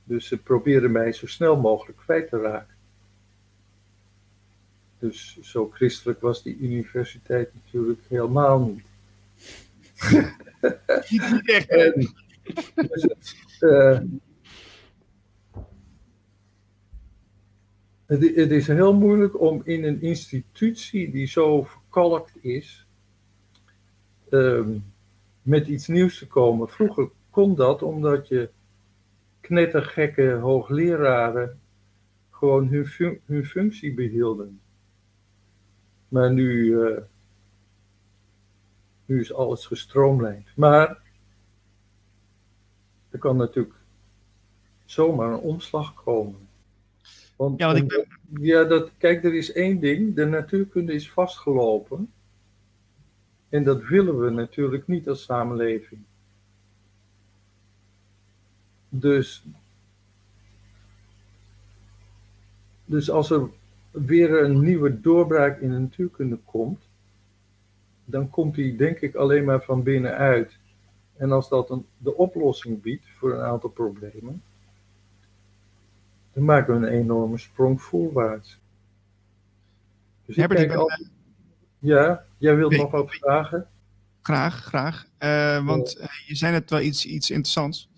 Dus 0.08 0.26
ze 0.26 0.36
probeerden 0.36 0.92
mij 0.92 1.12
zo 1.12 1.26
snel 1.26 1.56
mogelijk 1.56 1.98
kwijt 1.98 2.28
te 2.28 2.40
raken. 2.40 2.74
Dus 4.98 5.38
zo 5.40 5.70
christelijk 5.70 6.20
was 6.20 6.42
die 6.42 6.58
universiteit 6.58 7.54
natuurlijk 7.54 8.00
helemaal 8.08 8.60
niet. 8.60 8.84
en, 11.68 12.14
dus 12.74 13.02
het, 13.02 13.36
uh, 13.60 14.00
het, 18.06 18.34
het, 18.36 18.50
is 18.50 18.66
heel 18.66 18.94
moeilijk 18.94 19.40
om 19.40 19.62
in 19.64 19.84
een 19.84 20.02
institutie 20.02 21.10
die 21.10 21.26
zo 21.26 21.62
verkalkt 21.62 22.44
is, 22.44 22.86
um, 24.30 24.84
met 25.42 25.66
iets 25.66 25.86
nieuws 25.86 26.18
te 26.18 26.26
komen. 26.26 26.68
Vroeger 26.68 27.10
kon 27.30 27.54
dat 27.54 27.82
omdat 27.82 28.28
je 28.28 28.50
knettergekke 29.46 30.32
hoogleraren 30.32 31.60
gewoon 32.30 32.68
hun, 32.68 32.86
fun 32.86 33.20
hun 33.24 33.44
functie 33.44 33.94
behielden. 33.94 34.60
Maar 36.08 36.32
nu, 36.32 36.64
uh, 36.64 36.98
nu 39.04 39.20
is 39.20 39.32
alles 39.32 39.66
gestroomlijnd. 39.66 40.46
Maar 40.56 40.98
er 43.10 43.18
kan 43.18 43.36
natuurlijk 43.36 43.74
zomaar 44.84 45.32
een 45.32 45.38
omslag 45.38 45.94
komen. 45.94 46.48
Want, 47.36 47.58
ja, 47.58 47.66
want 47.66 47.78
ik 47.78 47.88
ben... 47.88 48.06
ja, 48.40 48.64
dat, 48.64 48.90
kijk, 48.98 49.24
er 49.24 49.34
is 49.34 49.52
één 49.52 49.80
ding. 49.80 50.14
De 50.14 50.24
natuurkunde 50.24 50.92
is 50.92 51.10
vastgelopen. 51.10 52.12
En 53.48 53.64
dat 53.64 53.82
willen 53.82 54.20
we 54.20 54.30
natuurlijk 54.30 54.86
niet 54.86 55.08
als 55.08 55.22
samenleving. 55.22 56.00
Dus, 58.98 59.44
dus 62.84 63.10
als 63.10 63.30
er 63.30 63.48
weer 63.90 64.42
een 64.42 64.60
nieuwe 64.60 65.00
doorbraak 65.00 65.60
in 65.60 65.70
de 65.70 65.78
natuurkunde 65.78 66.38
komt, 66.44 66.88
dan 68.04 68.30
komt 68.30 68.54
die 68.54 68.76
denk 68.76 69.00
ik 69.00 69.14
alleen 69.14 69.44
maar 69.44 69.62
van 69.62 69.82
binnenuit. 69.82 70.58
En 71.16 71.32
als 71.32 71.48
dat 71.48 71.70
een, 71.70 71.86
de 71.98 72.16
oplossing 72.16 72.82
biedt 72.82 73.06
voor 73.18 73.34
een 73.34 73.44
aantal 73.44 73.70
problemen, 73.70 74.42
dan 76.32 76.44
maken 76.44 76.80
we 76.80 76.86
een 76.86 76.92
enorme 76.92 77.38
sprong 77.38 77.82
voorwaarts. 77.82 78.58
Dus 80.24 80.36
ik 80.36 80.48
denk 80.48 80.72
al... 80.72 80.90
Ja, 81.78 82.24
jij 82.38 82.56
wilt 82.56 82.76
nog 82.76 82.90
wat 82.90 83.10
vragen? 83.10 83.66
Graag, 84.22 84.64
graag. 84.64 85.06
Uh, 85.18 85.66
want 85.66 85.98
uh, 85.98 86.06
je 86.26 86.34
zei 86.34 86.52
net 86.52 86.70
wel 86.70 86.80
iets, 86.80 87.06
iets 87.06 87.30
interessants. 87.30 87.88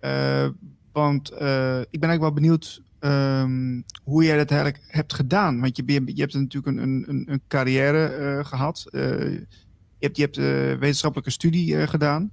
Uh, 0.00 0.48
want 0.92 1.30
ik 1.30 2.00
ben 2.00 2.08
eigenlijk 2.08 2.20
wel 2.20 2.32
benieuwd 2.32 2.82
um, 3.00 3.84
hoe 4.02 4.24
jij 4.24 4.36
dat 4.36 4.50
eigenlijk 4.50 4.84
hebt 4.86 5.14
gedaan. 5.14 5.60
Want 5.60 5.76
je, 5.76 5.82
je, 5.86 6.20
hebt 6.20 6.34
natuurlijk 6.34 6.76
een, 6.76 7.04
een, 7.08 7.24
een 7.26 7.42
carrière 7.48 8.40
gehad. 8.44 8.86
je 8.90 9.46
hebt, 9.98 10.16
je 10.16 10.22
hebt 10.22 10.36
wetenschappelijke 10.80 11.30
studie 11.30 11.86
gedaan. 11.86 12.32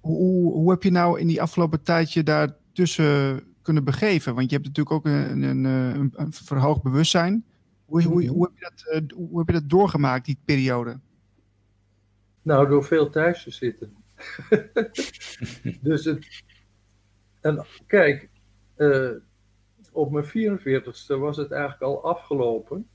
hoe, 0.00 0.52
hoe 0.52 0.70
heb 0.70 0.82
je 0.82 0.90
nou 0.90 1.20
in 1.20 1.26
die 1.26 1.42
afgelopen 1.42 1.82
tijd 1.82 2.12
je 2.12 2.22
daartussen 2.22 3.42
kunnen 3.62 3.84
begeven? 3.84 4.34
Want 4.34 4.50
je 4.50 4.56
hebt 4.56 4.68
natuurlijk 4.68 4.96
ook 4.96 5.06
een, 5.06 5.42
een, 5.42 5.64
een, 5.64 6.12
een 6.14 6.32
verhoogd 6.32 6.82
bewustzijn. 6.82 7.44
Hoe, 7.84 8.02
hoe, 8.02 8.26
hoe, 8.26 8.42
heb 8.42 8.52
je 8.58 8.70
dat, 8.74 9.18
hoe 9.18 9.38
heb 9.38 9.46
je 9.46 9.60
dat 9.60 9.70
doorgemaakt, 9.70 10.24
die 10.24 10.38
periode? 10.44 11.00
Nou, 12.42 12.68
door 12.68 12.84
veel 12.84 13.10
thuis 13.10 13.42
te 13.42 13.50
zitten. 13.50 14.01
dus 15.80 16.04
het. 16.04 16.42
En 17.40 17.66
kijk, 17.86 18.28
uh, 18.76 19.10
op 19.92 20.10
mijn 20.10 20.28
44ste 20.28 21.18
was 21.18 21.36
het 21.36 21.50
eigenlijk 21.50 21.82
al 21.82 22.04
afgelopen 22.04 22.88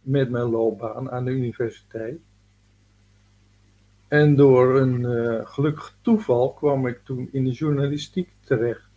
met 0.00 0.30
mijn 0.30 0.50
loopbaan 0.50 1.10
aan 1.10 1.24
de 1.24 1.30
universiteit. 1.30 2.18
En 4.08 4.36
door 4.36 4.80
een 4.80 5.00
uh, 5.00 5.46
gelukkig 5.46 5.96
toeval 6.00 6.52
kwam 6.52 6.86
ik 6.86 7.00
toen 7.04 7.28
in 7.32 7.44
de 7.44 7.50
journalistiek 7.50 8.34
terecht. 8.40 8.88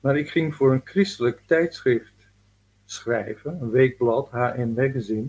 Maar 0.00 0.16
ik 0.16 0.30
ging 0.30 0.54
voor 0.54 0.72
een 0.72 0.80
christelijk 0.84 1.42
tijdschrift 1.46 2.20
schrijven, 2.84 3.60
een 3.60 3.70
weekblad, 3.70 4.30
HN 4.30 4.72
Magazine. 4.76 5.28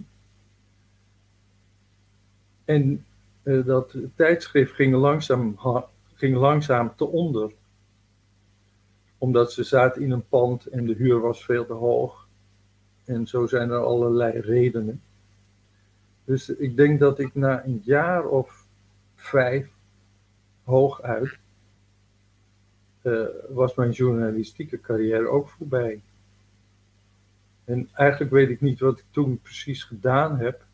En 2.66 3.06
uh, 3.43 3.65
dat 3.65 3.95
tijdschrift 4.15 4.73
ging 4.73 4.95
langzaam, 4.95 5.59
ging 6.13 6.35
langzaam 6.35 6.95
te 6.95 7.07
onder. 7.07 7.51
Omdat 9.18 9.51
ze 9.51 9.63
zaten 9.63 10.01
in 10.01 10.11
een 10.11 10.27
pand 10.27 10.65
en 10.65 10.85
de 10.85 10.93
huur 10.93 11.19
was 11.19 11.45
veel 11.45 11.65
te 11.65 11.73
hoog. 11.73 12.27
En 13.05 13.27
zo 13.27 13.47
zijn 13.47 13.69
er 13.69 13.84
allerlei 13.84 14.39
redenen. 14.39 15.01
Dus 16.26 16.49
ik 16.49 16.76
denk 16.76 16.99
dat 16.99 17.19
ik 17.19 17.35
na 17.35 17.65
een 17.65 17.81
jaar 17.84 18.26
of 18.26 18.65
vijf 19.15 19.72
hooguit 20.63 21.39
uh, 23.01 23.26
was 23.49 23.76
mijn 23.76 23.91
journalistieke 23.91 24.80
carrière 24.80 25.27
ook 25.27 25.49
voorbij. 25.49 26.01
En 27.65 27.89
eigenlijk 27.93 28.31
weet 28.31 28.49
ik 28.49 28.61
niet 28.61 28.80
wat 28.80 28.99
ik 28.99 29.05
toen 29.11 29.39
precies 29.41 29.84
gedaan 29.84 30.38
heb. 30.38 30.65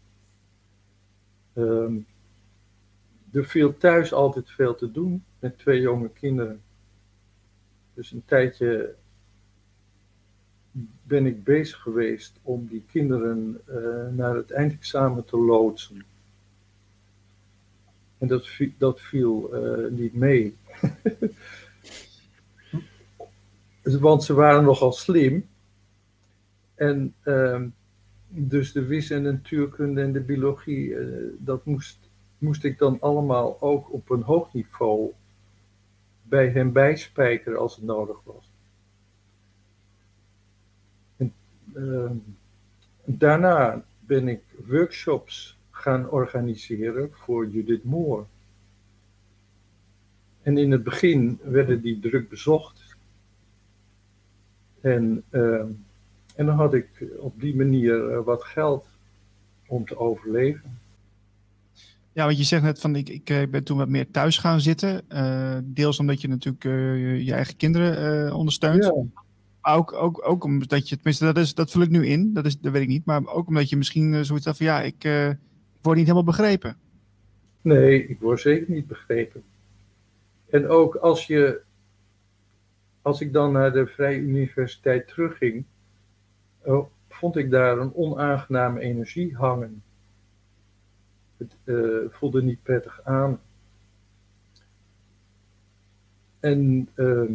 Um, 1.54 2.06
er 3.32 3.46
viel 3.46 3.78
thuis 3.78 4.14
altijd 4.14 4.50
veel 4.50 4.76
te 4.76 4.92
doen 4.92 5.24
met 5.40 5.58
twee 5.58 5.82
jonge 5.82 6.10
kinderen. 6.10 6.62
Dus 7.94 8.12
een 8.12 8.26
tijdje 8.26 8.96
ben 11.04 11.26
ik 11.26 11.44
bezig 11.44 11.80
geweest 11.80 12.40
om 12.42 12.68
die 12.68 12.84
kinderen 12.92 13.62
uh, 13.70 14.08
naar 14.12 14.36
het 14.36 14.52
eindexamen 14.52 15.26
te 15.26 15.38
loodsen. 15.38 16.06
En 18.18 18.28
dat, 18.28 18.48
dat 18.78 19.02
viel 19.02 19.50
uh, 19.54 19.92
niet 19.92 20.14
mee. 20.14 20.56
Want 24.00 24.24
ze 24.24 24.34
waren 24.34 24.64
nogal 24.64 24.92
slim. 24.92 25.48
En 26.76 27.14
uh, 27.24 27.64
dus 28.28 28.72
de 28.72 28.86
wis- 28.86 29.10
en 29.10 29.24
de 29.24 29.32
natuurkunde 29.32 30.02
en 30.02 30.12
de 30.12 30.22
biologie, 30.22 30.88
uh, 30.88 31.34
dat 31.38 31.66
moest 31.66 32.07
moest 32.38 32.64
ik 32.64 32.78
dan 32.78 33.02
allemaal 33.02 33.62
ook 33.62 33.94
op 33.94 34.10
een 34.10 34.22
hoog 34.22 34.54
niveau 34.54 35.12
bij 36.22 36.50
hem 36.50 36.72
bijspijkeren 36.72 37.60
als 37.60 37.76
het 37.76 37.86
nodig 37.86 38.18
was. 38.24 38.52
En, 41.18 41.34
uh, 41.74 42.12
daarna 43.06 43.84
ben 44.00 44.28
ik 44.28 44.42
workshops 44.66 45.58
gaan 45.72 46.10
organiseren 46.10 47.12
voor 47.12 47.50
Judith 47.50 47.84
Moore. 47.84 48.24
En 50.42 50.58
in 50.58 50.72
het 50.72 50.84
begin 50.84 51.40
werden 51.44 51.82
die 51.82 52.00
druk 52.00 52.30
bezocht. 52.30 52.96
En, 54.82 55.24
uh, 55.30 55.66
en 56.36 56.46
dan 56.46 56.56
had 56.56 56.74
ik 56.74 56.88
op 57.18 57.42
die 57.42 57.56
manier 57.56 58.12
uh, 58.12 58.24
wat 58.24 58.44
geld 58.44 58.86
om 59.68 59.86
te 59.86 59.98
overleven. 59.98 60.80
Ja, 62.18 62.26
want 62.26 62.38
je 62.38 62.44
zegt 62.44 62.64
net 62.64 62.80
van 62.80 62.96
ik, 62.96 63.10
ik 63.10 63.30
eh, 63.30 63.48
ben 63.50 63.64
toen 63.64 63.78
wat 63.78 63.90
meer 63.90 64.12
thuis 64.12 64.38
gaan 64.38 64.62
zitten. 64.62 65.02
Uh, 65.10 65.58
deels 65.64 66.00
omdat 66.00 66.22
je 66.22 66.28
natuurlijk 66.28 66.64
uh, 66.64 67.22
je 67.26 67.34
eigen 67.34 67.56
kinderen 67.56 68.26
uh, 68.26 68.36
ondersteunt. 68.36 68.84
Ja. 68.84 68.94
Maar 69.62 69.76
ook, 69.76 69.94
ook, 69.94 70.28
ook 70.28 70.44
omdat 70.44 70.90
je, 70.90 70.96
tenminste 70.96 71.26
dat, 71.26 71.38
is, 71.38 71.54
dat 71.54 71.72
vul 71.72 71.82
ik 71.82 71.90
nu 71.90 72.08
in, 72.08 72.34
dat, 72.34 72.46
is, 72.46 72.60
dat 72.60 72.72
weet 72.72 72.82
ik 72.82 72.88
niet. 72.88 73.06
Maar 73.06 73.28
ook 73.28 73.48
omdat 73.48 73.70
je 73.70 73.78
misschien 73.78 74.26
zoiets 74.26 74.46
had 74.46 74.58
van 74.58 74.66
ja, 74.66 74.82
ik, 74.82 75.04
ik 75.04 75.38
word 75.82 75.98
niet 75.98 76.06
helemaal 76.06 76.24
begrepen. 76.24 76.78
Nee, 77.62 78.08
ik 78.08 78.20
word 78.20 78.40
zeker 78.40 78.74
niet 78.74 78.88
begrepen. 78.88 79.44
En 80.50 80.68
ook 80.68 80.96
als 80.96 81.28
je, 81.28 81.62
als 83.02 83.22
ik 83.22 83.34
dan 83.34 83.52
naar 83.52 83.72
de 83.72 83.88
Vrije 83.88 84.20
Universiteit 84.20 85.08
terugging, 85.08 85.64
vond 87.10 87.36
ik 87.36 87.52
daar 87.52 87.78
een 87.78 87.96
onaangename 87.96 88.80
energie 88.80 89.36
hangen 89.36 89.82
het 91.38 91.56
uh, 91.64 92.10
voelde 92.10 92.44
niet 92.44 92.64
prettig 92.64 93.04
aan. 93.04 93.40
En 96.40 96.90
uh, 96.96 97.30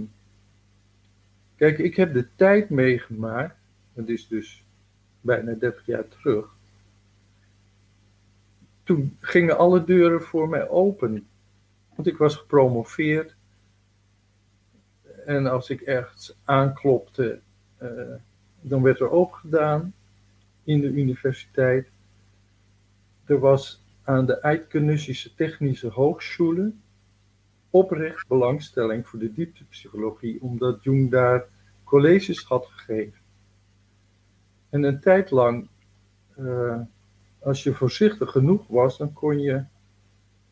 Kijk, 1.62 1.79
ik 1.79 1.97
heb 1.97 2.12
de 2.12 2.27
tijd 2.37 2.70
meegemaakt, 2.70 3.57
dat 3.93 4.09
is 4.09 4.29
dus 4.29 4.65
bijna 5.20 5.53
30 5.53 5.87
jaar 5.87 6.09
terug. 6.09 6.57
Toen 8.83 9.16
gingen 9.20 9.59
alle 9.59 9.85
deuren 9.85 10.23
voor 10.23 10.49
mij 10.49 10.69
open. 10.69 11.27
Want 11.95 12.09
ik 12.09 12.16
was 12.16 12.37
gepromoveerd. 12.37 13.35
En 15.27 15.47
als 15.47 15.70
ik 15.70 15.81
ergens 15.81 16.37
aanklopte, 16.45 17.41
uh, 17.83 17.91
dan 18.61 18.83
werd 18.83 19.01
er 19.01 19.11
opgedaan 19.11 19.95
in 20.65 20.81
de 20.81 20.89
universiteit. 20.89 21.89
Er 23.24 23.39
was 23.39 23.81
aan 24.05 24.27
de 24.27 24.41
Eidgenössische 24.41 25.35
Technische 25.35 25.89
Hochschule 25.89 26.73
oprecht 27.70 28.29
belangstelling 28.29 29.09
voor 29.09 29.19
de 29.19 29.33
dieptepsychologie, 29.33 30.43
omdat 30.43 30.83
Jung 30.83 31.11
daar 31.11 31.45
colleges 31.85 32.45
had 32.45 32.66
gegeven. 32.66 33.20
En 34.69 34.83
een 34.83 35.01
tijd 35.01 35.31
lang, 35.31 35.69
uh, 36.39 36.81
als 37.39 37.62
je 37.62 37.73
voorzichtig 37.73 38.31
genoeg 38.31 38.66
was, 38.66 38.99
dan 38.99 39.12
kon 39.12 39.41
je 39.41 39.65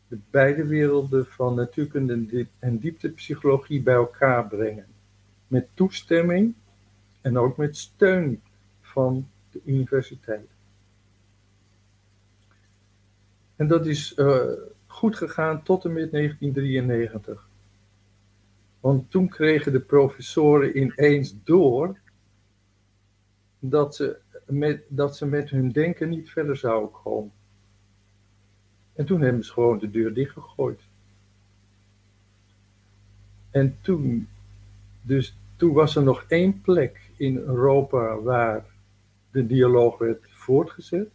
de 0.07 0.19
beide 0.29 0.65
werelden 0.65 1.25
van 1.25 1.55
natuurkunde 1.55 2.47
en 2.59 2.77
dieptepsychologie 2.77 3.81
bij 3.81 3.93
elkaar 3.93 4.47
brengen. 4.47 4.85
Met 5.47 5.67
toestemming 5.73 6.53
en 7.21 7.37
ook 7.37 7.57
met 7.57 7.77
steun 7.77 8.41
van 8.81 9.27
de 9.51 9.61
universiteit. 9.65 10.49
En 13.61 13.67
dat 13.67 13.85
is 13.85 14.17
uh, 14.17 14.41
goed 14.87 15.15
gegaan 15.15 15.63
tot 15.63 15.85
en 15.85 15.93
met 15.93 16.11
1993. 16.11 17.47
Want 18.79 19.11
toen 19.11 19.29
kregen 19.29 19.71
de 19.71 19.79
professoren 19.79 20.77
ineens 20.77 21.35
door 21.43 21.97
dat 23.59 23.95
ze 23.95 24.17
met, 24.45 24.83
dat 24.87 25.17
ze 25.17 25.25
met 25.25 25.49
hun 25.49 25.71
denken 25.71 26.09
niet 26.09 26.29
verder 26.29 26.57
zouden 26.57 26.91
komen. 26.91 27.31
En 28.93 29.05
toen 29.05 29.21
hebben 29.21 29.43
ze 29.43 29.51
gewoon 29.51 29.79
de 29.79 29.91
deur 29.91 30.13
dichtgegooid. 30.13 30.81
En 33.51 33.77
toen, 33.81 34.27
dus 35.01 35.37
toen 35.55 35.73
was 35.73 35.95
er 35.95 36.03
nog 36.03 36.25
één 36.27 36.61
plek 36.61 37.09
in 37.15 37.37
Europa 37.37 38.21
waar 38.21 38.65
de 39.31 39.47
dialoog 39.47 39.97
werd 39.97 40.27
voortgezet. 40.29 41.09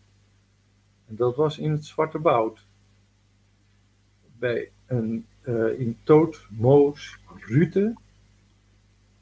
En 1.06 1.16
dat 1.16 1.36
was 1.36 1.58
in 1.58 1.70
het 1.70 1.84
Zwarte 1.84 2.20
Woud. 2.20 2.66
Bij 4.38 4.70
een, 4.86 5.26
uh, 5.42 5.80
in 5.80 5.98
Toot, 6.02 6.46
Moos, 6.50 7.18
Rute. 7.40 7.94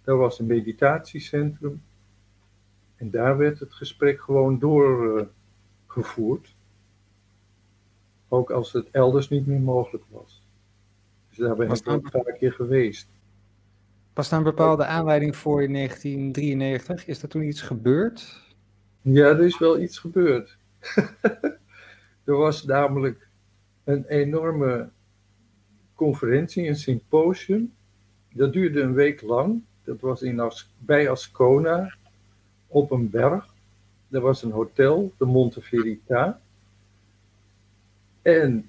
Daar 0.05 0.17
was 0.17 0.39
een 0.39 0.47
meditatiecentrum. 0.47 1.83
En 2.97 3.11
daar 3.11 3.37
werd 3.37 3.59
het 3.59 3.73
gesprek 3.73 4.21
gewoon 4.21 4.59
doorgevoerd. 4.59 6.47
Uh, 6.47 6.53
ook 8.29 8.51
als 8.51 8.73
het 8.73 8.91
elders 8.91 9.29
niet 9.29 9.47
meer 9.47 9.61
mogelijk 9.61 10.05
was. 10.09 10.43
Dus 11.29 11.39
daar 11.39 11.57
ben 11.57 11.71
ik 11.71 11.89
ook 11.89 12.05
een 12.05 12.23
paar 12.23 12.33
keer 12.33 12.53
geweest. 12.53 13.09
Was 14.15 14.29
daar 14.29 14.39
een 14.39 14.45
bepaalde 14.45 14.85
aanleiding 14.85 15.37
voor 15.37 15.63
in 15.63 15.73
1993? 15.73 17.07
Is 17.07 17.23
er 17.23 17.29
toen 17.29 17.43
iets 17.43 17.61
gebeurd? 17.61 18.43
Ja, 19.01 19.27
er 19.27 19.45
is 19.45 19.59
wel 19.59 19.81
iets 19.81 19.99
gebeurd. 19.99 20.57
er 22.25 22.37
was 22.37 22.65
namelijk 22.65 23.29
een 23.85 24.05
enorme 24.05 24.89
conferentie, 25.95 26.69
een 26.69 26.77
symposium. 26.77 27.73
Dat 28.33 28.53
duurde 28.53 28.81
een 28.81 28.95
week 28.95 29.23
lang. 29.23 29.63
Dat 29.85 30.01
was 30.01 30.23
in 30.23 30.53
bij 30.79 31.11
Ascona 31.11 31.95
op 32.67 32.91
een 32.91 33.11
berg. 33.11 33.55
Er 34.11 34.21
was 34.21 34.43
een 34.43 34.51
hotel, 34.51 35.13
de 35.19 35.25
Monte 35.25 35.61
Verita. 35.61 36.41
En 38.23 38.69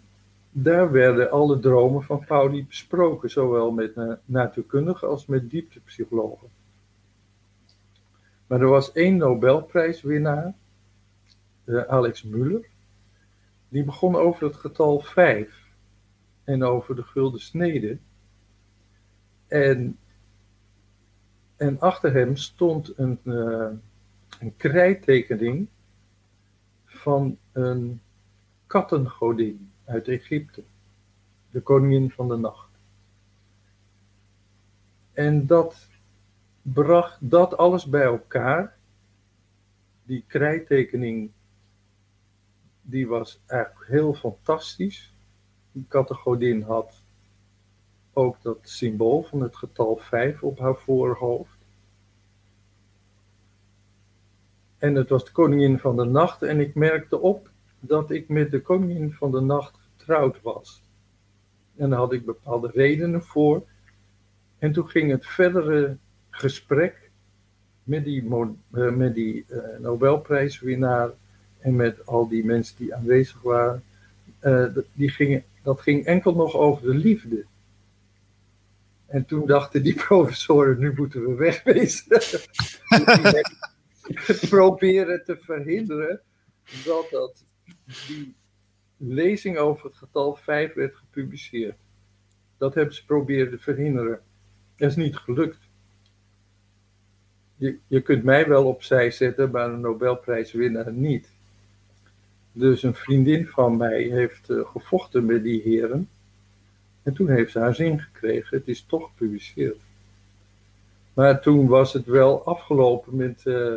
daar 0.52 0.92
werden 0.92 1.32
alle 1.32 1.60
dromen 1.60 2.04
van 2.04 2.26
Pauli 2.26 2.66
besproken, 2.66 3.30
zowel 3.30 3.72
met 3.72 3.98
natuurkundigen 4.26 5.08
als 5.08 5.26
met 5.26 5.50
dieptepsychologen. 5.50 6.48
Maar 8.48 8.62
er 8.62 8.68
was 8.68 8.92
één 8.92 9.18
Nobelprijswinnaar, 9.18 10.54
uh, 11.66 11.82
Alex 11.84 12.24
Muller, 12.24 12.66
die 13.76 13.84
begon 13.84 14.16
over 14.16 14.44
het 14.44 14.56
getal 14.56 15.00
5 15.00 15.64
en 16.44 16.64
over 16.64 16.96
de 16.96 17.04
gulden 17.04 17.42
snede. 17.42 17.98
En, 19.48 20.00
en 21.56 21.80
achter 21.80 22.14
hem 22.14 22.36
stond 22.36 22.98
een, 22.98 23.20
uh, 23.24 23.72
een 24.40 24.56
krijttekening 24.58 25.68
van 26.86 27.38
een 27.52 28.02
kattengodin 28.68 29.72
uit 29.86 30.08
Egypte, 30.08 30.64
de 31.50 31.62
koningin 31.62 32.12
van 32.12 32.28
de 32.28 32.38
nacht. 32.38 32.70
En 35.14 35.46
dat 35.46 35.88
bracht 36.62 37.30
dat 37.30 37.58
alles 37.58 37.86
bij 37.86 38.04
elkaar. 38.04 38.78
Die 40.04 40.24
krijttekening, 40.28 41.32
die 42.86 43.08
was 43.08 43.40
eigenlijk 43.46 43.88
heel 43.88 44.14
fantastisch. 44.14 45.14
Die 45.72 45.86
kattengodin 45.88 46.62
had 46.62 47.02
ook 48.14 48.42
dat 48.42 48.58
symbool 48.62 49.24
van 49.24 49.42
het 49.42 49.56
getal 49.56 49.98
5 49.98 50.44
op 50.44 50.60
haar 50.60 50.76
voorhoofd. 50.76 51.58
En 54.78 54.96
het 54.96 55.10
was 55.10 55.26
de 55.26 55.32
koningin 55.32 55.80
van 55.80 55.96
de 55.96 56.06
nacht 56.06 56.42
en 56.42 56.60
ik 56.60 56.76
merkte 56.76 57.20
op 57.20 57.50
dat 57.80 58.12
ik 58.12 58.30
met 58.30 58.52
de 58.52 58.62
koningin 58.62 59.12
van 59.12 59.32
de 59.32 59.42
nacht 59.42 59.78
getrouwd 59.98 60.42
was. 60.42 60.84
En 61.76 61.90
daar 61.90 62.00
had 62.00 62.14
ik 62.14 62.26
bepaalde 62.26 62.72
redenen 62.74 63.24
voor. 63.24 63.64
En 64.58 64.72
toen 64.72 64.90
ging 64.90 65.12
het 65.12 65.26
verdere 65.26 65.98
gesprek 66.30 67.12
met 67.84 68.04
die, 68.04 68.24
uh, 68.24 68.96
met 68.96 69.16
die 69.16 69.46
uh, 69.50 69.80
Nobelprijswinnaar 69.80 71.10
en 71.66 71.76
met 71.76 72.06
al 72.06 72.28
die 72.28 72.46
mensen 72.46 72.76
die 72.78 72.96
aanwezig 72.96 73.42
waren. 73.42 73.84
Uh, 74.42 74.66
die 74.94 75.10
gingen, 75.10 75.44
dat 75.64 75.82
ging 75.82 76.06
enkel 76.06 76.36
nog 76.36 76.56
over 76.56 76.84
de 76.84 76.94
liefde. 76.94 77.46
En 79.06 79.26
toen 79.26 79.46
dachten 79.46 79.84
die 79.84 79.96
professoren, 80.08 80.80
nu 80.80 80.94
moeten 80.96 81.28
we 81.28 81.36
wegwezen. 81.36 82.06
proberen 84.50 85.24
te 85.24 85.38
verhinderen 85.38 86.22
dat, 86.86 87.08
dat 87.12 87.46
die 88.08 88.36
lezing 88.98 89.58
over 89.58 89.86
het 89.86 89.98
getal 89.98 90.36
5 90.36 90.74
werd 90.74 90.96
gepubliceerd. 90.96 91.78
Dat 92.58 92.74
hebben 92.74 92.96
ze 92.96 93.06
proberen 93.06 93.50
te 93.50 93.58
verhinderen. 93.58 94.20
Dat 94.76 94.90
is 94.90 94.96
niet 94.96 95.16
gelukt. 95.16 95.60
Je, 97.56 97.80
je 97.88 98.02
kunt 98.02 98.24
mij 98.24 98.48
wel 98.48 98.66
opzij 98.66 99.12
zetten, 99.12 99.52
maar 99.52 99.70
een 99.70 99.80
Nobelprijswinnaar 99.80 100.94
niet. 100.94 101.34
Dus 102.58 102.84
een 102.84 102.96
vriendin 102.96 103.48
van 103.48 103.78
mij 103.78 104.02
heeft 104.02 104.50
uh, 104.50 104.66
gevochten 104.66 105.26
met 105.26 105.44
die 105.44 105.62
heren. 105.62 106.10
En 107.04 107.14
toen 107.14 107.30
heeft 107.30 107.52
ze 107.52 107.60
haar 107.60 107.76
zin 107.76 108.00
gekregen. 108.00 108.58
Het 108.58 108.68
is 108.68 108.86
toch 108.88 109.04
gepubliceerd. 109.04 109.78
Maar 111.14 111.42
toen 111.42 111.68
was 111.68 111.94
het 111.94 112.06
wel 112.06 112.46
afgelopen 112.46 113.16
met, 113.16 113.42
uh, 113.46 113.74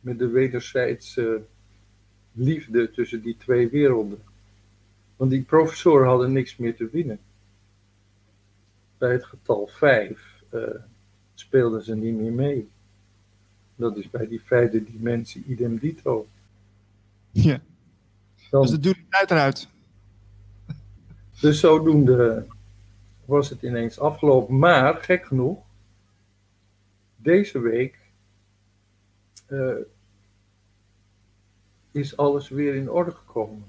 met 0.00 0.18
de 0.18 0.28
wederzijdse 0.28 1.42
liefde 2.32 2.90
tussen 2.90 3.22
die 3.22 3.36
twee 3.36 3.68
werelden. 3.68 4.22
Want 5.16 5.30
die 5.30 5.42
professoren 5.42 6.06
hadden 6.06 6.32
niks 6.32 6.56
meer 6.56 6.76
te 6.76 6.88
winnen. 6.92 7.18
Bij 8.98 9.12
het 9.12 9.24
getal 9.24 9.66
5 9.66 10.42
uh, 10.54 10.62
eh, 10.62 10.74
speelden 11.34 11.84
ze 11.84 11.94
niet 11.94 12.16
meer 12.16 12.32
mee. 12.32 12.68
Dat 13.74 13.96
is 13.96 14.10
bij 14.10 14.28
die 14.28 14.42
vijfde 14.42 14.84
dimensie 14.84 15.44
idem 15.46 15.78
dito. 15.78 16.26
Ja. 17.32 17.60
Dan, 18.50 18.62
dus 18.62 18.70
het 18.70 18.82
duurt 18.82 18.98
uit 19.08 19.30
eruit. 19.30 19.68
Dus 21.40 21.60
zodoende 21.60 22.46
was 23.24 23.48
het 23.48 23.62
ineens 23.62 23.98
afgelopen. 23.98 24.58
Maar, 24.58 24.94
gek 24.94 25.24
genoeg, 25.24 25.58
deze 27.16 27.58
week 27.58 27.98
uh, 29.48 29.74
is 31.90 32.16
alles 32.16 32.48
weer 32.48 32.74
in 32.74 32.90
orde 32.90 33.10
gekomen. 33.10 33.64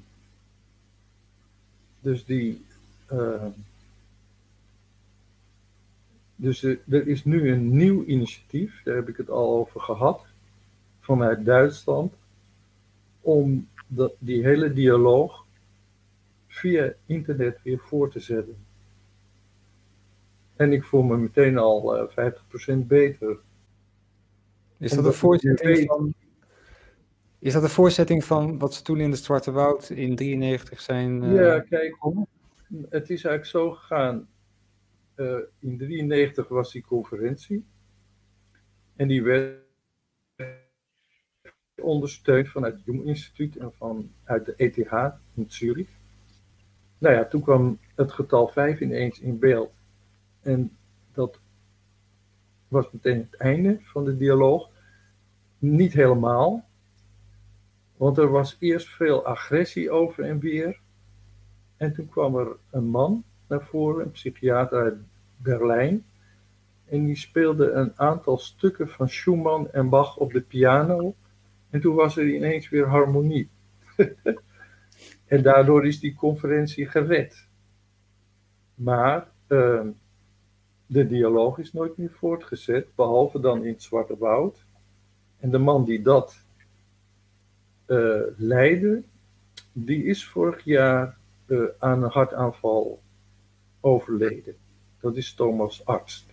Dus 2.00 2.26
die. 2.26 2.66
Uh, 3.12 3.46
dus 6.36 6.64
er 6.64 7.08
is 7.08 7.26
nu 7.26 7.52
een 7.52 7.76
nieuw 7.76 8.04
initiatief, 8.04 8.82
daar 8.84 8.96
heb 8.96 9.10
ik 9.10 9.18
het 9.18 9.30
al 9.30 9.58
over 9.58 9.82
gehad, 9.82 10.26
vanuit 11.00 11.46
Duitsland, 11.46 12.14
om 13.24 13.68
dat, 13.88 14.14
die 14.20 14.44
hele 14.44 14.74
dialoog 14.74 15.46
via 16.48 16.94
internet 17.06 17.60
weer 17.64 17.80
voor 17.80 18.12
te 18.12 18.20
zetten. 18.20 18.58
En 20.56 20.74
ik 20.74 20.84
voel 20.84 21.02
me 21.02 21.18
meteen 21.18 21.58
al 21.58 21.98
uh, 21.98 22.32
50% 22.74 22.78
beter. 22.78 23.38
Is 24.78 24.92
dat, 24.92 25.06
een 25.06 25.14
voorzetting 25.14 25.86
van, 25.88 26.14
is 27.40 27.54
dat 27.54 27.64
een 27.64 27.70
voorzetting 27.70 28.24
van 28.24 28.60
wat 28.60 28.74
ze 28.74 28.82
toen 28.82 29.00
in 29.00 29.12
de 29.12 29.18
Zwarte 29.18 29.52
Woud 29.52 29.90
in 29.90 30.16
93 30.16 30.82
zijn? 30.82 31.24
Uh, 31.24 31.36
ja, 31.36 31.60
kijk, 31.60 31.98
het 32.90 33.10
is 33.10 33.24
eigenlijk 33.24 33.46
zo 33.46 33.72
gegaan. 33.72 34.28
Uh, 35.16 35.38
in 35.60 35.78
93 35.78 36.48
was 36.48 36.72
die 36.72 36.84
conferentie. 36.84 37.66
En 38.96 39.08
die 39.08 39.24
werd 39.24 39.73
ondersteund 41.84 42.50
vanuit 42.50 42.74
het 42.74 42.86
Jung 42.86 43.06
Instituut 43.06 43.58
en 43.58 43.72
vanuit 43.78 44.46
de 44.46 44.54
ETH 44.56 45.14
in 45.34 45.46
Zurich. 45.48 45.90
Nou 46.98 47.16
ja, 47.16 47.26
toen 47.26 47.42
kwam 47.42 47.80
het 47.96 48.12
getal 48.12 48.48
5 48.48 48.80
ineens 48.80 49.20
in 49.20 49.40
beeld. 49.40 49.72
En 50.42 50.78
dat 51.14 51.40
was 52.68 52.92
meteen 52.92 53.18
het 53.18 53.40
einde 53.40 53.78
van 53.82 54.06
de 54.06 54.18
dialoog. 54.18 54.70
Niet 55.58 55.94
helemaal, 55.94 56.66
want 57.98 58.18
er 58.18 58.30
was 58.30 58.56
eerst 58.60 58.88
veel 58.90 59.26
agressie 59.26 59.92
over 59.92 60.24
en 60.24 60.40
weer. 60.40 60.80
En 61.78 61.94
toen 61.94 62.10
kwam 62.10 62.36
er 62.36 62.56
een 62.70 62.86
man 62.86 63.24
naar 63.48 63.64
voren, 63.64 64.06
een 64.06 64.12
psychiater 64.12 64.82
uit 64.82 64.98
Berlijn. 65.38 66.06
En 66.86 67.06
die 67.06 67.16
speelde 67.16 67.72
een 67.72 67.92
aantal 67.96 68.38
stukken 68.38 68.90
van 68.90 69.10
Schumann 69.10 69.72
en 69.72 69.90
Bach 69.90 70.18
op 70.18 70.32
de 70.32 70.42
piano. 70.42 71.16
En 71.74 71.82
toen 71.82 71.96
was 71.96 72.18
er 72.18 72.30
ineens 72.30 72.70
weer 72.70 72.88
harmonie. 72.88 73.50
en 75.34 75.42
daardoor 75.42 75.86
is 75.86 76.00
die 76.00 76.16
conferentie 76.16 76.86
gered. 76.86 77.48
Maar 78.76 79.28
uh, 79.48 79.88
de 80.86 81.08
dialoog 81.08 81.58
is 81.58 81.74
nooit 81.74 81.98
meer 81.98 82.12
voortgezet, 82.12 82.96
behalve 82.96 83.40
dan 83.40 83.64
in 83.66 83.72
het 83.74 83.84
Zwarte 83.84 84.18
Woud. 84.18 84.66
En 85.40 85.50
de 85.50 85.58
man 85.58 85.86
die 85.86 86.02
dat 86.02 86.46
uh, 87.88 88.22
leidde, 88.38 89.04
die 89.72 90.04
is 90.04 90.26
vorig 90.26 90.64
jaar 90.64 91.18
uh, 91.48 91.64
aan 91.80 92.04
een 92.04 92.12
hartaanval 92.12 93.02
overleden. 93.80 94.56
Dat 95.00 95.16
is 95.16 95.34
Thomas 95.34 95.86
Arzt. 95.86 96.26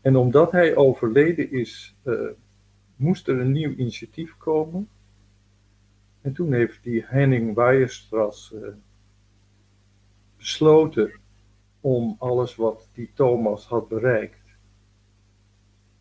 En 0.00 0.16
omdat 0.16 0.52
hij 0.52 0.76
overleden 0.76 1.50
is, 1.50 1.94
uh, 2.04 2.30
moest 3.00 3.28
er 3.28 3.40
een 3.40 3.52
nieuw 3.52 3.70
initiatief 3.70 4.36
komen. 4.36 4.88
En 6.20 6.32
toen 6.32 6.52
heeft 6.52 6.82
die 6.82 7.04
Henning 7.06 7.54
Weierstras 7.54 8.54
besloten 10.36 11.12
om 11.80 12.16
alles 12.18 12.56
wat 12.56 12.88
die 12.94 13.10
Thomas 13.14 13.66
had 13.66 13.88
bereikt 13.88 14.40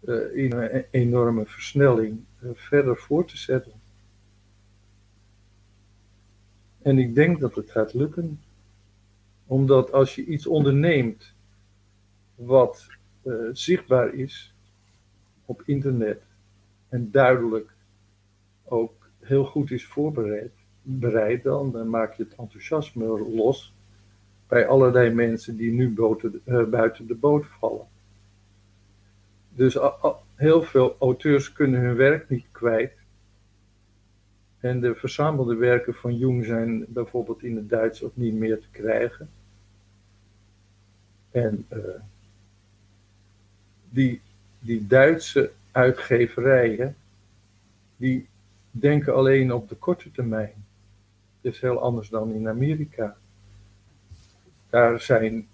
uh, 0.01 0.37
in 0.37 0.51
een 0.51 0.85
enorme 0.91 1.45
versnelling 1.45 2.23
uh, 2.43 2.49
verder 2.53 2.97
voor 2.97 3.25
te 3.25 3.37
zetten. 3.37 3.71
En 6.81 6.97
ik 6.97 7.15
denk 7.15 7.39
dat 7.39 7.55
het 7.55 7.71
gaat 7.71 7.93
lukken, 7.93 8.41
omdat 9.45 9.91
als 9.91 10.15
je 10.15 10.25
iets 10.25 10.47
onderneemt 10.47 11.33
wat 12.35 12.87
zichtbaar 13.53 14.13
is 14.13 14.53
op 15.45 15.61
internet 15.65 16.28
en 16.89 17.11
duidelijk 17.11 17.69
ook 18.63 19.09
heel 19.19 19.45
goed 19.45 19.71
is 19.71 19.85
voorbereid, 19.85 20.51
bereid, 20.81 21.43
dan 21.43 21.89
maak 21.89 22.13
je 22.13 22.23
het 22.23 22.35
enthousiasme 22.35 23.05
los 23.35 23.73
bij 24.47 24.67
allerlei 24.67 25.13
mensen 25.13 25.57
die 25.57 25.71
nu 25.71 25.93
uh, 26.45 26.63
buiten 26.63 27.07
de 27.07 27.15
boot 27.15 27.45
vallen. 27.45 27.87
Dus 29.49 29.77
heel 30.35 30.63
veel 30.63 30.95
auteurs 30.99 31.51
kunnen 31.51 31.81
hun 31.81 31.95
werk 31.95 32.29
niet 32.29 32.45
kwijt. 32.51 32.93
En 34.59 34.79
de 34.79 34.95
verzamelde 34.95 35.55
werken 35.55 35.93
van 35.93 36.17
Jung 36.17 36.45
zijn 36.45 36.85
bijvoorbeeld 36.87 37.43
in 37.43 37.55
het 37.55 37.69
Duits 37.69 38.03
ook 38.03 38.15
niet 38.15 38.33
meer 38.33 38.59
te 38.59 38.67
krijgen. 38.71 39.29
En 41.31 41.65
uh, 41.73 41.79
die, 43.89 44.21
die 44.59 44.87
Duitse 44.87 45.51
uitgeverijen, 45.79 46.95
die 47.97 48.27
denken 48.71 49.15
alleen 49.15 49.53
op 49.53 49.69
de 49.69 49.75
korte 49.75 50.11
termijn. 50.11 50.65
Dat 51.41 51.53
is 51.53 51.61
heel 51.61 51.79
anders 51.79 52.09
dan 52.09 52.33
in 52.33 52.47
Amerika. 52.47 53.17
Daar, 54.69 55.01
zijn, 55.01 55.47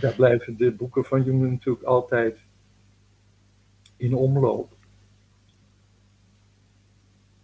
daar 0.00 0.14
blijven 0.14 0.56
de 0.56 0.72
boeken 0.72 1.04
van 1.04 1.22
Jung 1.22 1.50
natuurlijk 1.50 1.84
altijd 1.84 2.38
in 3.96 4.14
omloop. 4.14 4.72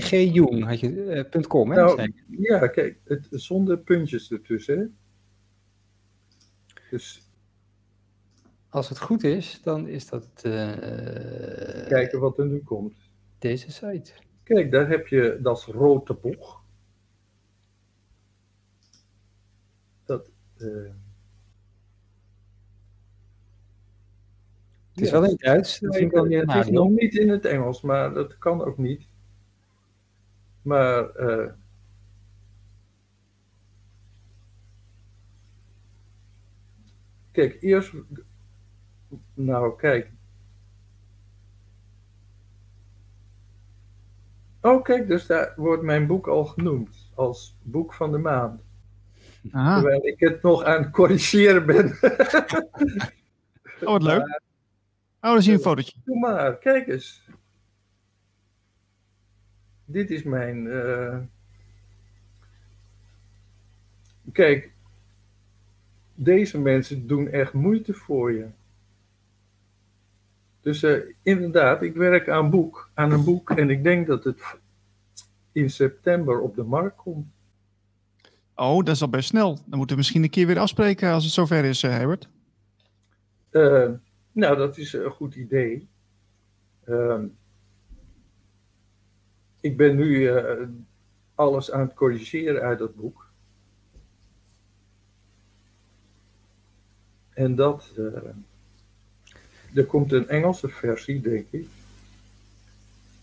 cgjung, 0.00 0.64
had 0.64 0.80
je, 0.80 1.26
uh, 1.34 1.42
.com, 1.42 1.70
hè? 1.70 1.76
Nou, 1.76 2.12
ja, 2.26 2.66
kijk, 2.66 2.98
het, 3.04 3.26
zonder 3.30 3.78
puntjes 3.78 4.30
ertussen, 4.30 4.78
hè? 4.78 4.86
Dus... 6.90 7.30
Als 8.68 8.88
het 8.88 8.98
goed 8.98 9.24
is, 9.24 9.60
dan 9.62 9.88
is 9.88 10.08
dat... 10.08 10.28
Uh, 10.42 10.72
Kijken 11.88 12.20
wat 12.20 12.38
er 12.38 12.46
nu 12.46 12.58
komt. 12.58 12.94
Deze 13.38 13.72
site. 13.72 14.12
Kijk, 14.42 14.70
daar 14.70 14.88
heb 14.88 15.06
je 15.06 15.38
dat 15.42 15.64
rode 15.64 16.14
boeg. 16.14 16.62
Dat... 20.04 20.30
Uh, 20.58 20.90
Het 24.94 25.04
is 25.04 25.10
wel 25.10 25.24
in 25.24 25.30
het 25.30 25.40
Duits. 25.40 25.78
Dat 25.78 25.94
vind 25.94 26.06
ik 26.06 26.12
wel 26.12 26.26
weer 26.26 26.46
het 26.46 26.66
is 26.66 26.70
nog 26.70 26.90
niet 26.90 27.14
in 27.14 27.28
het 27.28 27.44
Engels, 27.44 27.82
maar 27.82 28.14
dat 28.14 28.38
kan 28.38 28.64
ook 28.64 28.78
niet. 28.78 29.08
Maar 30.62 31.20
uh, 31.20 31.48
kijk, 37.30 37.56
eerst. 37.60 37.92
Nou, 39.34 39.76
kijk. 39.76 40.10
Oh, 44.60 44.82
kijk, 44.82 45.08
dus 45.08 45.26
daar 45.26 45.52
wordt 45.56 45.82
mijn 45.82 46.06
boek 46.06 46.26
al 46.26 46.44
genoemd 46.44 47.10
als 47.14 47.58
boek 47.62 47.94
van 47.94 48.12
de 48.12 48.18
maand. 48.18 48.62
Aha. 49.50 49.74
Terwijl 49.80 50.06
ik 50.06 50.20
het 50.20 50.42
nog 50.42 50.64
aan 50.64 50.82
het 50.82 50.92
corrigeren 50.92 51.66
ben. 51.66 51.86
oh, 53.80 53.92
wat 53.92 54.02
leuk. 54.02 54.40
Oh, 55.22 55.32
dan 55.32 55.42
zie 55.42 55.50
je 55.50 55.56
een 55.56 55.64
fotootje. 55.64 55.92
Doe 56.04 56.18
maar, 56.18 56.58
kijk 56.58 56.86
eens. 56.88 57.28
Dit 59.84 60.10
is 60.10 60.22
mijn. 60.22 60.64
Uh... 60.64 61.18
Kijk, 64.32 64.72
deze 66.14 66.58
mensen 66.58 67.06
doen 67.06 67.28
echt 67.28 67.52
moeite 67.52 67.94
voor 67.94 68.32
je. 68.32 68.46
Dus 70.60 70.86
inderdaad, 71.22 71.82
ik 71.82 71.94
werk 71.94 72.28
aan, 72.28 72.50
boek, 72.50 72.90
aan 72.94 73.12
een 73.12 73.24
boek 73.24 73.50
en 73.50 73.70
ik 73.70 73.82
denk 73.82 74.06
dat 74.06 74.24
het 74.24 74.42
in 75.52 75.70
september 75.70 76.40
op 76.40 76.54
de 76.54 76.62
markt 76.62 76.96
komt. 76.96 77.26
Oh, 78.54 78.84
dat 78.84 78.94
is 78.94 79.02
al 79.02 79.08
best 79.08 79.28
snel. 79.28 79.54
Dan 79.54 79.78
moeten 79.78 79.88
we 79.88 79.96
misschien 79.96 80.22
een 80.22 80.30
keer 80.30 80.46
weer 80.46 80.58
afspreken 80.58 81.12
als 81.12 81.24
het 81.24 81.32
zover 81.32 81.64
is, 81.64 81.82
Herbert. 81.82 82.28
Nou, 84.32 84.56
dat 84.56 84.78
is 84.78 84.92
een 84.92 85.10
goed 85.10 85.34
idee. 85.34 85.88
Ehm, 86.84 87.26
ik 89.60 89.76
ben 89.76 89.96
nu 89.96 90.30
alles 91.34 91.70
aan 91.70 91.80
het 91.80 91.94
corrigeren 91.94 92.62
uit 92.62 92.78
dat 92.78 92.94
boek. 92.94 93.30
En 97.32 97.54
dat, 97.54 97.92
uh, 97.96 98.16
er 99.74 99.86
komt 99.86 100.12
een 100.12 100.28
Engelse 100.28 100.68
versie, 100.68 101.20
denk 101.20 101.46
ik. 101.50 101.66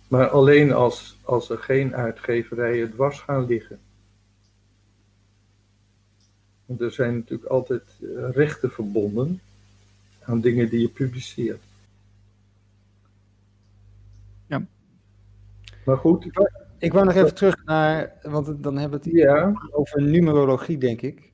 Maar 0.08 0.28
alleen 0.28 0.74
als, 0.74 1.18
als 1.24 1.50
er 1.50 1.58
geen 1.58 1.96
uitgeverijen 1.96 2.92
dwars 2.92 3.20
gaan 3.20 3.46
liggen. 3.46 3.80
Want 6.66 6.82
er 6.82 6.92
zijn 6.92 7.16
natuurlijk 7.16 7.50
altijd 7.50 7.84
eh, 8.02 8.30
rechten 8.32 8.72
verbonden 8.72 9.40
aan 10.30 10.42
dingen 10.42 10.70
die 10.70 10.82
je 10.82 10.90
publiceert. 10.90 11.64
Ja. 14.48 14.66
Maar 15.86 15.98
goed. 15.98 16.26
Ik 16.78 16.94
wou 16.94 17.06
nog 17.06 17.16
even 17.16 17.36
terug 17.36 17.66
naar, 17.66 18.14
want 18.22 18.64
dan 18.64 18.78
hebben 18.78 19.02
we 19.02 19.10
het 19.10 19.16
ja. 19.18 19.54
over 19.72 20.02
numerologie, 20.02 20.78
denk 20.78 21.02
ik. 21.02 21.32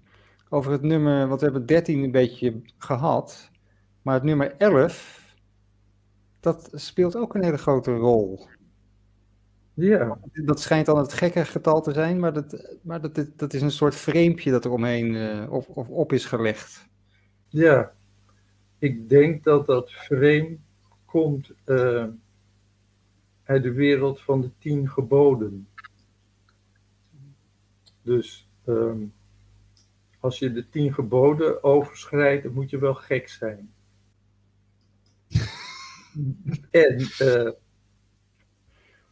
Over 0.49 0.71
het 0.71 0.81
nummer, 0.81 1.27
want 1.27 1.39
we 1.39 1.45
hebben 1.45 1.65
13 1.65 2.03
een 2.03 2.11
beetje 2.11 2.61
gehad. 2.77 3.49
Maar 4.01 4.13
het 4.13 4.23
nummer 4.23 4.55
11, 4.57 5.35
dat 6.39 6.69
speelt 6.73 7.15
ook 7.15 7.35
een 7.35 7.43
hele 7.43 7.57
grote 7.57 7.95
rol. 7.95 8.47
Ja. 9.73 10.17
Dat 10.31 10.59
schijnt 10.59 10.85
dan 10.85 10.97
het 10.97 11.13
gekke 11.13 11.45
getal 11.45 11.81
te 11.81 11.93
zijn, 11.93 12.19
maar 12.19 12.33
dat, 12.33 12.77
maar 12.81 13.01
dat, 13.01 13.25
dat 13.35 13.53
is 13.53 13.61
een 13.61 13.71
soort 13.71 13.95
vreempje 13.95 14.51
dat 14.51 14.65
er 14.65 14.71
omheen 14.71 15.13
uh, 15.13 15.51
op, 15.51 15.65
op, 15.69 15.89
op 15.89 16.13
is 16.13 16.25
gelegd. 16.25 16.87
Ja, 17.47 17.94
ik 18.79 19.09
denk 19.09 19.43
dat 19.43 19.65
dat 19.65 19.91
frame 19.91 20.57
komt 21.05 21.51
uh, 21.65 22.07
uit 23.43 23.63
de 23.63 23.71
wereld 23.71 24.21
van 24.21 24.41
de 24.41 24.51
tien 24.57 24.89
geboden. 24.89 25.67
Dus 28.01 28.49
um, 28.65 29.13
als 30.19 30.39
je 30.39 30.51
de 30.51 30.69
tien 30.69 30.93
geboden 30.93 31.63
overschrijdt, 31.63 32.43
dan 32.43 32.53
moet 32.53 32.69
je 32.69 32.77
wel 32.77 32.93
gek 32.93 33.29
zijn. 33.29 33.73
en 36.71 36.99
uh, 37.21 37.51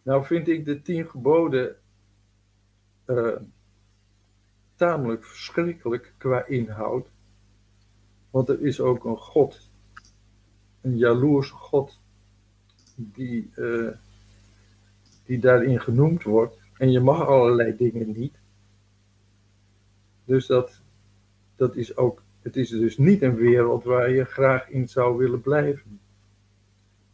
nou 0.03 0.25
vind 0.25 0.47
ik 0.47 0.65
de 0.65 0.81
tien 0.81 1.09
geboden 1.09 1.75
uh, 3.05 3.35
tamelijk 4.75 5.25
verschrikkelijk 5.25 6.13
qua 6.17 6.45
inhoud. 6.45 7.12
Want 8.33 8.49
er 8.49 8.61
is 8.61 8.79
ook 8.79 9.05
een 9.05 9.17
God, 9.17 9.69
een 10.81 10.97
jaloerse 10.97 11.53
God, 11.53 11.99
die, 12.95 13.51
uh, 13.55 13.91
die 15.25 15.39
daarin 15.39 15.81
genoemd 15.81 16.23
wordt. 16.23 16.57
En 16.77 16.91
je 16.91 16.99
mag 16.99 17.27
allerlei 17.27 17.75
dingen 17.77 18.11
niet. 18.11 18.39
Dus 20.25 20.45
dat, 20.45 20.81
dat 21.55 21.75
is 21.75 21.97
ook, 21.97 22.21
het 22.41 22.55
is 22.55 22.69
dus 22.69 22.97
niet 22.97 23.21
een 23.21 23.35
wereld 23.35 23.83
waar 23.83 24.09
je 24.09 24.25
graag 24.25 24.69
in 24.69 24.89
zou 24.89 25.17
willen 25.17 25.41
blijven. 25.41 25.99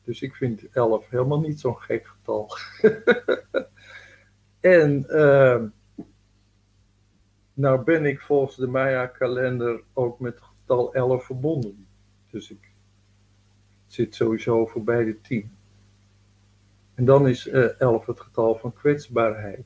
Dus 0.03 0.21
ik 0.21 0.35
vind 0.35 0.69
11 0.71 1.09
helemaal 1.09 1.39
niet 1.39 1.59
zo'n 1.59 1.77
gek 1.77 2.07
getal. 2.07 2.51
en 4.59 5.05
uh, 5.09 5.63
nou 7.53 7.83
ben 7.83 8.05
ik 8.05 8.21
volgens 8.21 8.55
de 8.55 8.67
Maya-kalender 8.67 9.81
ook 9.93 10.19
met 10.19 10.39
getal 10.69 10.93
11 10.93 11.25
verbonden. 11.25 11.87
Dus 12.29 12.49
ik 12.49 12.69
zit 13.87 14.15
sowieso 14.15 14.65
voorbij 14.65 15.05
de 15.05 15.21
10. 15.21 15.51
En 16.95 17.05
dan 17.05 17.27
is 17.27 17.47
uh, 17.47 17.79
11 17.79 18.05
het 18.05 18.19
getal 18.19 18.55
van 18.55 18.73
kwetsbaarheid. 18.73 19.65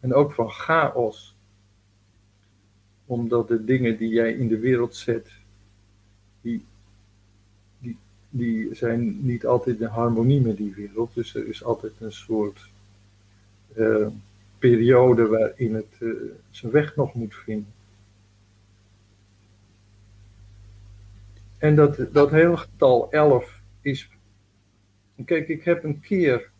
En 0.00 0.14
ook 0.14 0.32
van 0.32 0.50
chaos. 0.50 1.36
Omdat 3.06 3.48
de 3.48 3.64
dingen 3.64 3.98
die 3.98 4.08
jij 4.08 4.32
in 4.32 4.48
de 4.48 4.58
wereld 4.58 4.96
zet, 4.96 5.30
die 6.40 6.64
die 8.30 8.74
zijn 8.74 9.26
niet 9.26 9.46
altijd 9.46 9.80
in 9.80 9.86
harmonie 9.86 10.40
met 10.40 10.56
die 10.56 10.74
wereld. 10.74 11.14
Dus 11.14 11.34
er 11.34 11.48
is 11.48 11.64
altijd 11.64 11.92
een 11.98 12.12
soort 12.12 12.68
uh, 13.76 14.06
periode 14.58 15.26
waarin 15.26 15.74
het 15.74 15.96
uh, 15.98 16.14
zijn 16.50 16.72
weg 16.72 16.96
nog 16.96 17.14
moet 17.14 17.34
vinden. 17.34 17.73
En 21.64 21.76
dat, 21.76 22.06
dat 22.12 22.30
hele 22.30 22.56
getal 22.56 23.10
11 23.10 23.60
is. 23.80 24.10
Kijk, 25.24 25.48
ik 25.48 25.64
heb 25.64 25.84
een 25.84 26.00
keer. 26.00 26.50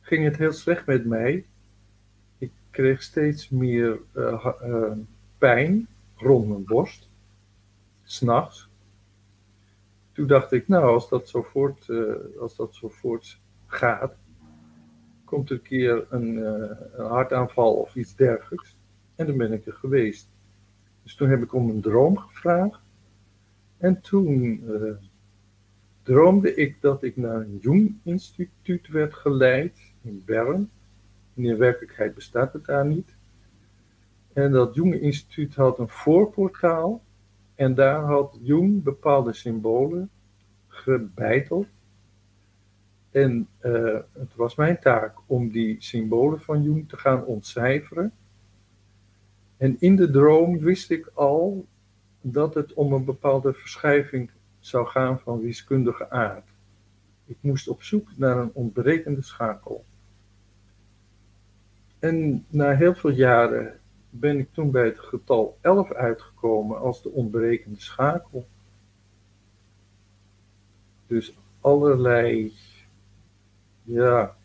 ging 0.00 0.24
het 0.24 0.36
heel 0.36 0.52
slecht 0.52 0.86
met 0.86 1.06
mij. 1.06 1.46
Ik 2.38 2.52
kreeg 2.70 3.02
steeds 3.02 3.48
meer 3.48 4.00
uh, 4.14 4.92
pijn 5.38 5.86
rond 6.16 6.48
mijn 6.48 6.64
borst. 6.64 7.08
S'nachts 8.04 8.68
toen 10.12 10.26
dacht 10.26 10.52
ik, 10.52 10.68
nou, 10.68 10.84
als 10.84 11.08
dat 11.08 11.28
zo 11.28 11.42
voort, 11.42 11.88
uh, 11.88 12.14
als 12.40 12.56
dat 12.56 12.74
zo 12.74 12.88
voort 12.88 13.40
gaat, 13.66 14.14
komt 15.24 15.50
er 15.50 15.56
een 15.56 15.62
keer 15.62 16.06
een, 16.10 16.36
een, 16.36 17.06
hartaanval 17.06 17.74
of 17.74 17.94
iets 17.94 18.14
dergelijks. 18.14 18.76
En 19.14 19.26
dan 19.26 19.36
ben 19.36 19.52
ik 19.52 19.66
er 19.66 19.72
geweest. 19.72 20.28
Dus 21.02 21.14
toen 21.14 21.28
heb 21.28 21.42
ik 21.42 21.54
om 21.54 21.70
een 21.70 21.80
droom 21.80 22.16
gevraagd. 22.18 22.85
En 23.78 24.00
toen 24.00 24.62
uh, 24.64 24.92
droomde 26.02 26.54
ik 26.54 26.80
dat 26.80 27.02
ik 27.02 27.16
naar 27.16 27.40
een 27.40 27.58
Jung-instituut 27.60 28.88
werd 28.88 29.14
geleid 29.14 29.78
in 30.02 30.22
Bern. 30.24 30.70
In 31.34 31.56
werkelijkheid 31.56 32.14
bestaat 32.14 32.52
het 32.52 32.64
daar 32.64 32.86
niet. 32.86 33.14
En 34.32 34.52
dat 34.52 34.74
Jung-instituut 34.74 35.54
had 35.54 35.78
een 35.78 35.88
voorportaal 35.88 37.02
en 37.54 37.74
daar 37.74 38.02
had 38.02 38.38
Jung 38.42 38.82
bepaalde 38.82 39.32
symbolen 39.32 40.10
gebeiteld. 40.68 41.66
En 43.10 43.48
uh, 43.62 43.98
het 44.12 44.34
was 44.34 44.54
mijn 44.54 44.78
taak 44.78 45.18
om 45.26 45.50
die 45.50 45.76
symbolen 45.78 46.40
van 46.40 46.62
Jung 46.62 46.88
te 46.88 46.96
gaan 46.96 47.24
ontcijferen. 47.24 48.12
En 49.56 49.76
in 49.78 49.96
de 49.96 50.10
droom 50.10 50.58
wist 50.58 50.90
ik 50.90 51.10
al 51.14 51.66
dat 52.32 52.54
het 52.54 52.74
om 52.74 52.92
een 52.92 53.04
bepaalde 53.04 53.52
verschuiving 53.52 54.30
zou 54.60 54.86
gaan 54.86 55.20
van 55.20 55.40
wiskundige 55.40 56.10
aard. 56.10 56.48
Ik 57.26 57.36
moest 57.40 57.68
op 57.68 57.82
zoek 57.82 58.08
naar 58.16 58.36
een 58.36 58.50
ontbrekende 58.52 59.22
schakel. 59.22 59.84
En 61.98 62.44
na 62.48 62.74
heel 62.74 62.94
veel 62.94 63.10
jaren 63.10 63.78
ben 64.10 64.38
ik 64.38 64.48
toen 64.52 64.70
bij 64.70 64.84
het 64.84 64.98
getal 64.98 65.58
11 65.60 65.92
uitgekomen 65.92 66.80
als 66.80 67.02
de 67.02 67.10
ontbrekende 67.10 67.80
schakel. 67.80 68.46
Dus 71.06 71.34
allerlei, 71.60 72.52
ja. 73.82 74.36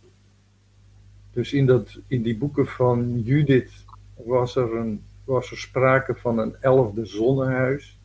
Dus 1.33 1.53
in, 1.53 1.65
dat, 1.65 1.99
in 2.07 2.21
die 2.21 2.37
boeken 2.37 2.67
van 2.67 3.21
Judith 3.21 3.85
was 4.15 4.55
er, 4.55 4.75
een, 4.75 5.03
was 5.31 5.51
er 5.51 5.57
sprake 5.57 6.15
van 6.15 6.37
een 6.37 6.55
elfde 6.59 7.05
zonnehuis. 7.05 7.97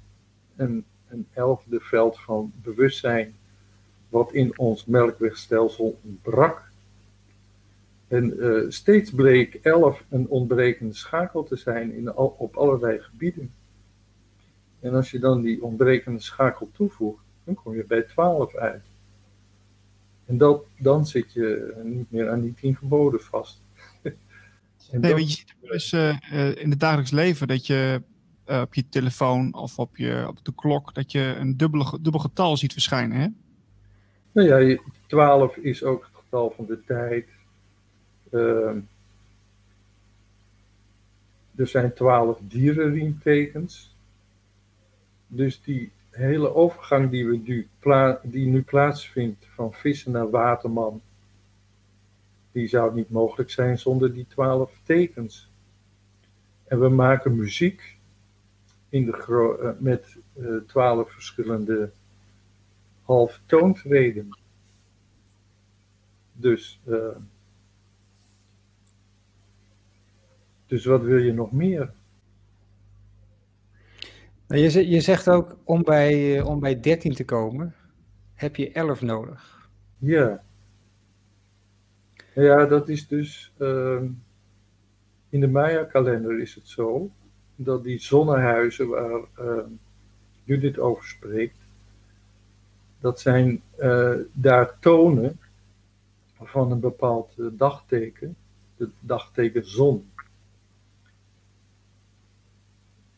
Een, 0.57 0.85
een 1.09 1.27
elfde 1.33 1.81
veld 1.81 2.21
van 2.21 2.53
bewustzijn, 2.63 3.35
wat 4.09 4.33
in 4.33 4.59
ons 4.59 4.85
melkwegstelsel 4.85 5.99
ontbrak. 6.05 6.71
En 8.09 8.35
uh, 8.37 8.71
steeds 8.71 9.11
bleek 9.11 9.55
11 9.55 10.05
een 10.09 10.29
ontbrekende 10.29 10.95
schakel 10.95 11.45
te 11.45 11.57
zijn 11.57 11.93
in 11.93 12.15
al, 12.15 12.35
op 12.39 12.57
allerlei 12.57 12.99
gebieden. 12.99 13.53
En 14.81 14.95
als 14.95 15.11
je 15.11 15.19
dan 15.19 15.43
die 15.43 15.63
ontbrekende 15.63 16.21
schakel 16.21 16.71
toevoegt, 16.73 17.23
dan 17.45 17.55
kom 17.55 17.75
je 17.75 17.85
bij 17.85 18.03
12 18.03 18.55
uit. 18.55 18.83
En 20.25 20.63
dan 20.79 21.07
zit 21.07 21.33
je 21.33 21.75
niet 21.83 22.11
meer 22.11 22.31
aan 22.31 22.41
die 22.41 22.55
10 22.55 22.77
geboden 22.77 23.21
vast. 23.21 23.61
Nee, 24.93 25.13
dat... 25.13 25.21
je 25.21 25.37
ziet 25.37 25.55
dus 25.61 25.93
uh, 25.93 26.17
in 26.57 26.71
het 26.71 26.81
dagelijks 26.81 27.11
leven 27.11 27.49
dat 27.49 27.67
je 27.67 28.03
uh, 28.47 28.61
op 28.61 28.75
je 28.75 28.89
telefoon 28.89 29.55
of 29.55 29.79
op, 29.79 29.97
je, 29.97 30.25
op 30.29 30.45
de 30.45 30.55
klok, 30.55 30.95
dat 30.95 31.13
je 31.13 31.35
een 31.39 31.57
dubbele, 31.57 31.99
dubbel 32.01 32.21
getal 32.21 32.57
ziet 32.57 32.73
verschijnen. 32.73 33.19
Hè? 33.21 33.27
Nou 34.33 34.67
ja, 34.67 34.79
12 35.07 35.57
is 35.57 35.85
ook 35.85 36.05
het 36.05 36.23
getal 36.23 36.53
van 36.57 36.67
de 36.67 36.85
tijd 36.87 37.27
Uh, 38.31 38.77
er 41.55 41.67
zijn 41.67 41.95
twaalf 41.95 42.39
dierenriemtekens. 42.43 43.95
Dus 45.27 45.63
die 45.63 45.91
hele 46.11 46.55
overgang 46.55 47.11
die, 47.11 47.27
we 47.27 47.41
nu, 47.45 47.69
die 48.23 48.47
nu 48.47 48.63
plaatsvindt 48.63 49.47
van 49.55 49.73
vissen 49.73 50.13
naar 50.13 50.31
waterman, 50.31 51.01
die 52.57 52.69
zou 52.69 52.95
niet 52.95 53.11
mogelijk 53.11 53.51
zijn 53.51 53.79
zonder 53.79 54.13
die 54.13 54.27
twaalf 54.27 54.81
tekens. 54.83 55.51
En 56.65 56.81
we 56.81 56.89
maken 56.89 57.37
muziek 57.37 57.99
in 58.89 59.05
de 59.05 59.57
uh, 59.63 59.71
met 59.79 60.17
uh, 60.37 60.57
twaalf 60.67 61.11
verschillende 61.11 61.91
half 63.03 63.41
toontreden. 63.47 64.39
Dus, 66.33 66.81
uh, 66.87 67.17
dus 70.67 70.85
wat 70.85 71.03
wil 71.03 71.19
je 71.19 71.33
nog 71.33 71.53
meer? 71.53 71.93
Nou, 74.47 74.61
je, 74.61 74.89
je 74.89 75.01
zegt 75.01 75.29
ook, 75.29 75.57
om 75.65 75.83
bij, 75.83 76.41
om 76.41 76.61
bij 76.61 76.81
13 76.81 77.15
te 77.15 77.25
komen, 77.25 77.75
heb 78.35 78.57
je 78.57 78.73
11 78.73 79.01
nodig. 79.01 79.69
Ja. 79.99 80.45
Ja, 82.37 82.67
dat 82.67 82.89
is 82.89 83.09
dus... 83.09 83.53
Uh, 83.59 84.03
in 85.29 85.41
de 85.41 85.49
Maya-kalender 85.49 86.41
is 86.41 86.55
het 86.55 86.69
zo 86.69 87.11
dat 87.55 87.85
die 87.85 87.99
zonnehuizen 87.99 88.89
waar 88.89 89.21
uh, 89.41 89.65
Judith 90.45 90.79
over 90.79 91.05
spreekt, 91.05 91.57
dat 93.01 93.21
zijn 93.21 93.63
uh, 93.79 94.15
daar 94.33 94.79
tonen 94.79 95.39
van 96.43 96.71
een 96.71 96.81
bepaald 96.81 97.33
uh, 97.37 97.47
dagteken, 97.53 98.37
het 98.77 98.91
dagteken 99.01 99.69
zon. 99.69 100.11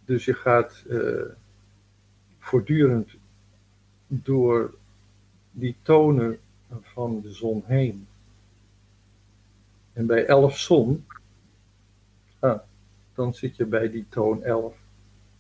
Dus 0.05 0.25
je 0.25 0.35
gaat 0.35 0.85
voortdurend 2.39 3.11
door 4.07 4.75
die 5.51 5.77
tonen 5.83 6.39
van 6.81 7.21
de 7.21 7.33
zon 7.33 7.63
heen. 7.67 8.08
En 9.99 10.07
bij 10.07 10.27
elf 10.27 10.59
zon 10.59 11.07
ah, 12.39 12.59
dan 13.15 13.35
zit 13.35 13.57
je 13.57 13.65
bij 13.65 13.91
die 13.91 14.07
toon 14.09 14.43
11. 14.43 14.77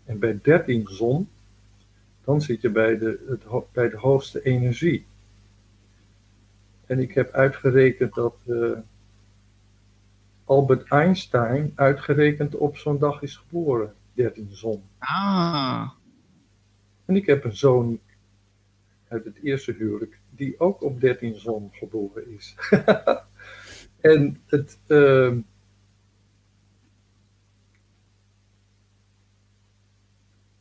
En 0.05 0.18
bij 0.18 0.39
13 0.43 0.86
zon, 0.89 1.28
dan 2.24 2.40
zit 2.40 2.60
je 2.60 2.70
bij 2.70 2.98
de, 2.98 3.24
het, 3.28 3.72
bij 3.72 3.89
de 3.89 3.97
hoogste 3.97 4.43
energie. 4.43 5.06
En 6.86 6.98
ik 6.98 7.14
heb 7.14 7.32
uitgerekend 7.32 8.14
dat 8.14 8.36
uh, 8.47 8.78
Albert 10.44 10.89
Einstein 10.89 11.72
uitgerekend 11.74 12.55
op 12.55 12.76
zo'n 12.76 12.98
dag 12.98 13.22
is 13.22 13.36
geboren, 13.36 13.94
13 14.12 14.48
zon. 14.51 14.82
Ah. 14.98 15.90
En 17.05 17.16
ik 17.16 17.26
heb 17.26 17.44
een 17.44 17.56
zoon 17.56 18.01
uit 19.09 19.24
het 19.24 19.36
eerste 19.43 19.72
huwelijk 19.72 20.18
die 20.30 20.60
ook 20.60 20.82
op 20.82 21.01
13 21.01 21.35
zon 21.35 21.68
geboren 21.72 22.32
is. 22.35 22.55
en 24.01 24.41
het, 24.47 24.79
uh, 24.87 25.37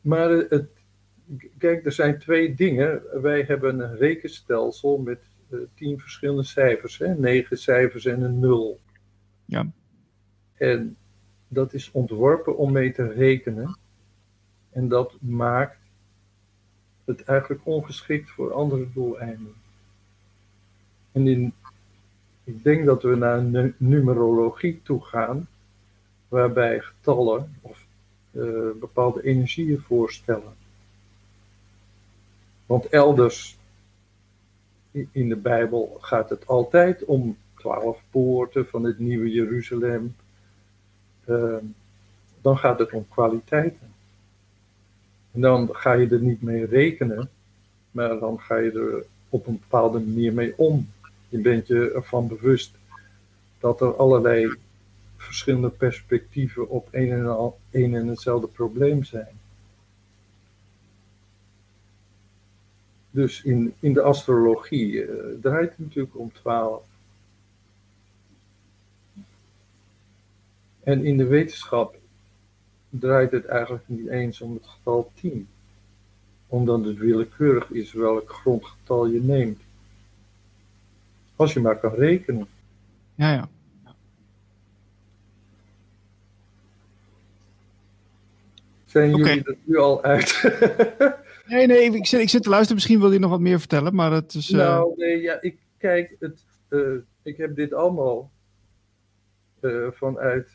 Maar 0.08 0.30
het, 0.30 0.70
kijk, 1.58 1.86
er 1.86 1.92
zijn 1.92 2.20
twee 2.20 2.56
dingen. 2.56 3.22
Wij 3.22 3.42
hebben 3.42 3.80
een 3.80 3.96
rekenstelsel 3.96 4.98
met 4.98 5.20
uh, 5.50 5.60
tien 5.74 6.00
verschillende 6.00 6.44
cijfers, 6.44 6.98
hè? 6.98 7.16
negen 7.16 7.58
cijfers 7.58 8.06
en 8.06 8.22
een 8.22 8.40
nul. 8.40 8.80
Ja. 9.46 9.72
En 10.54 10.98
dat 11.48 11.74
is 11.74 11.92
ontworpen 11.92 12.58
om 12.58 12.72
mee 12.72 12.92
te 12.92 13.08
rekenen. 13.08 13.78
En 14.70 14.88
dat 14.88 15.18
maakt 15.22 15.80
het 17.06 17.24
eigenlijk 17.24 17.66
ongeschikt 17.66 18.30
voor 18.30 18.54
andere 18.54 18.88
doeleinden. 18.94 19.54
En 21.12 21.28
in, 21.28 21.54
ik 22.48 22.64
denk 22.64 22.86
dat 22.86 23.03
we 23.03 23.15
naar 23.15 23.38
een 23.38 23.74
numerologie 23.78 24.82
toe 24.84 25.02
gaan, 25.03 25.48
waarbij 26.28 26.80
getallen 26.80 27.56
of 27.61 27.86
uh, 28.32 28.69
bepaalde 28.80 29.24
energieën 29.24 29.80
voorstellen. 29.80 30.56
Want 32.65 32.86
elders 32.86 33.57
in 34.91 35.30
de 35.30 35.36
Bijbel 35.36 35.98
gaat 36.02 36.30
het 36.30 36.48
altijd 36.48 37.06
om 37.06 37.38
twaalf 37.57 38.02
poorten 38.10 38.68
van 38.68 38.84
het 38.84 38.99
nieuwe 38.99 39.32
Jeruzalem. 39.32 40.15
Uh, 41.26 41.57
dan 42.41 42.57
gaat 42.57 42.80
het 42.80 42.91
om 42.91 43.06
kwaliteiten. 43.10 43.94
En 45.32 45.41
dan 45.41 45.69
ga 45.72 45.94
je 45.94 46.07
er 46.07 46.22
niet 46.22 46.41
mee 46.41 46.65
rekenen, 46.65 47.30
maar 47.91 48.19
dan 48.19 48.40
ga 48.40 48.56
je 48.56 48.72
er 48.72 49.06
op 49.30 49.48
een 49.48 49.60
bepaalde 49.60 49.99
manier 49.99 50.34
mee 50.34 50.57
om. 50.57 50.88
Je 51.30 51.38
bent 51.38 51.68
je 51.68 51.91
ervan 51.91 52.28
bewust 52.28 52.76
dat 53.60 53.82
er 53.82 53.95
allerlei 53.95 54.58
verschillende 55.18 55.70
perspectieven 55.70 56.70
op 56.70 56.88
een 56.91 57.12
en, 57.12 57.26
al, 57.26 57.60
en 57.70 58.08
hetzelfde 58.08 58.48
probleem 58.48 59.04
zijn. 59.04 59.40
Dus 63.12 63.44
in, 63.44 63.74
in 63.80 63.94
de 63.94 64.02
astrologie 64.02 64.94
uh, 64.94 65.10
draait 65.41 65.70
het 65.70 65.80
natuurlijk 65.80 66.18
om 66.18 66.32
12. 66.32 66.86
En 70.84 71.06
in 71.06 71.18
de 71.18 71.26
wetenschap 71.26 71.98
draait 72.90 73.32
het 73.32 73.45
eigenlijk 73.45 73.88
niet 73.88 74.08
eens 74.08 74.41
om 74.41 74.54
het 74.54 74.68
getal 74.68 75.12
10. 75.20 75.48
Omdat 76.48 76.86
het 76.86 76.98
willekeurig 76.98 77.70
is 77.70 77.94
welk 77.94 78.32
grondgetal 78.32 79.08
je 79.08 79.22
neemt. 79.22 79.62
Als 81.38 81.54
je 81.54 81.60
maar 81.60 81.80
kan 81.80 81.94
rekenen. 81.94 82.48
Ja, 83.16 83.32
ja. 83.32 83.50
Zijn 88.86 89.16
jullie 89.16 89.44
er 89.44 89.58
nu 89.64 89.78
al 89.78 90.04
uit? 90.04 90.44
nee, 91.48 91.68
nee, 91.68 91.96
ik 91.96 92.06
zit, 92.06 92.22
ik 92.22 92.30
zit 92.30 92.44
te 92.44 92.50
luisteren. 92.50 92.76
Misschien 92.76 93.00
wil 93.00 93.12
je 93.12 93.20
nog 93.20 93.30
wat 93.30 93.40
meer 93.40 93.60
vertellen, 93.60 93.96
maar 93.96 94.12
het 94.12 94.34
is... 94.34 94.50
Uh... 94.50 94.58
Nou, 94.58 94.94
nee, 94.96 95.22
ja, 95.22 95.42
ik 95.42 95.58
kijk, 95.78 96.16
het, 96.20 96.46
uh, 96.70 96.98
ik 97.22 97.38
heb 97.38 97.56
dit 97.56 97.74
allemaal 97.74 98.32
uh, 99.62 99.88
vanuit 99.92 100.50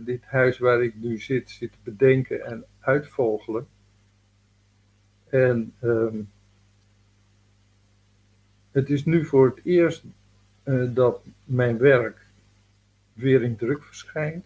dit 0.00 0.24
huis 0.24 0.58
waar 0.58 0.82
ik 0.82 0.94
nu 0.94 1.18
zit, 1.18 1.50
zitten 1.50 1.80
bedenken 1.82 2.44
en 2.44 2.64
uitvogelen. 2.80 3.66
En 5.28 5.74
um, 5.82 6.30
het 8.70 8.90
is 8.90 9.04
nu 9.04 9.24
voor 9.24 9.46
het 9.46 9.64
eerst 9.64 10.04
dat 10.94 11.20
mijn 11.44 11.78
werk 11.78 12.26
weer 13.12 13.42
in 13.42 13.56
druk 13.56 13.82
verschijnt 13.82 14.44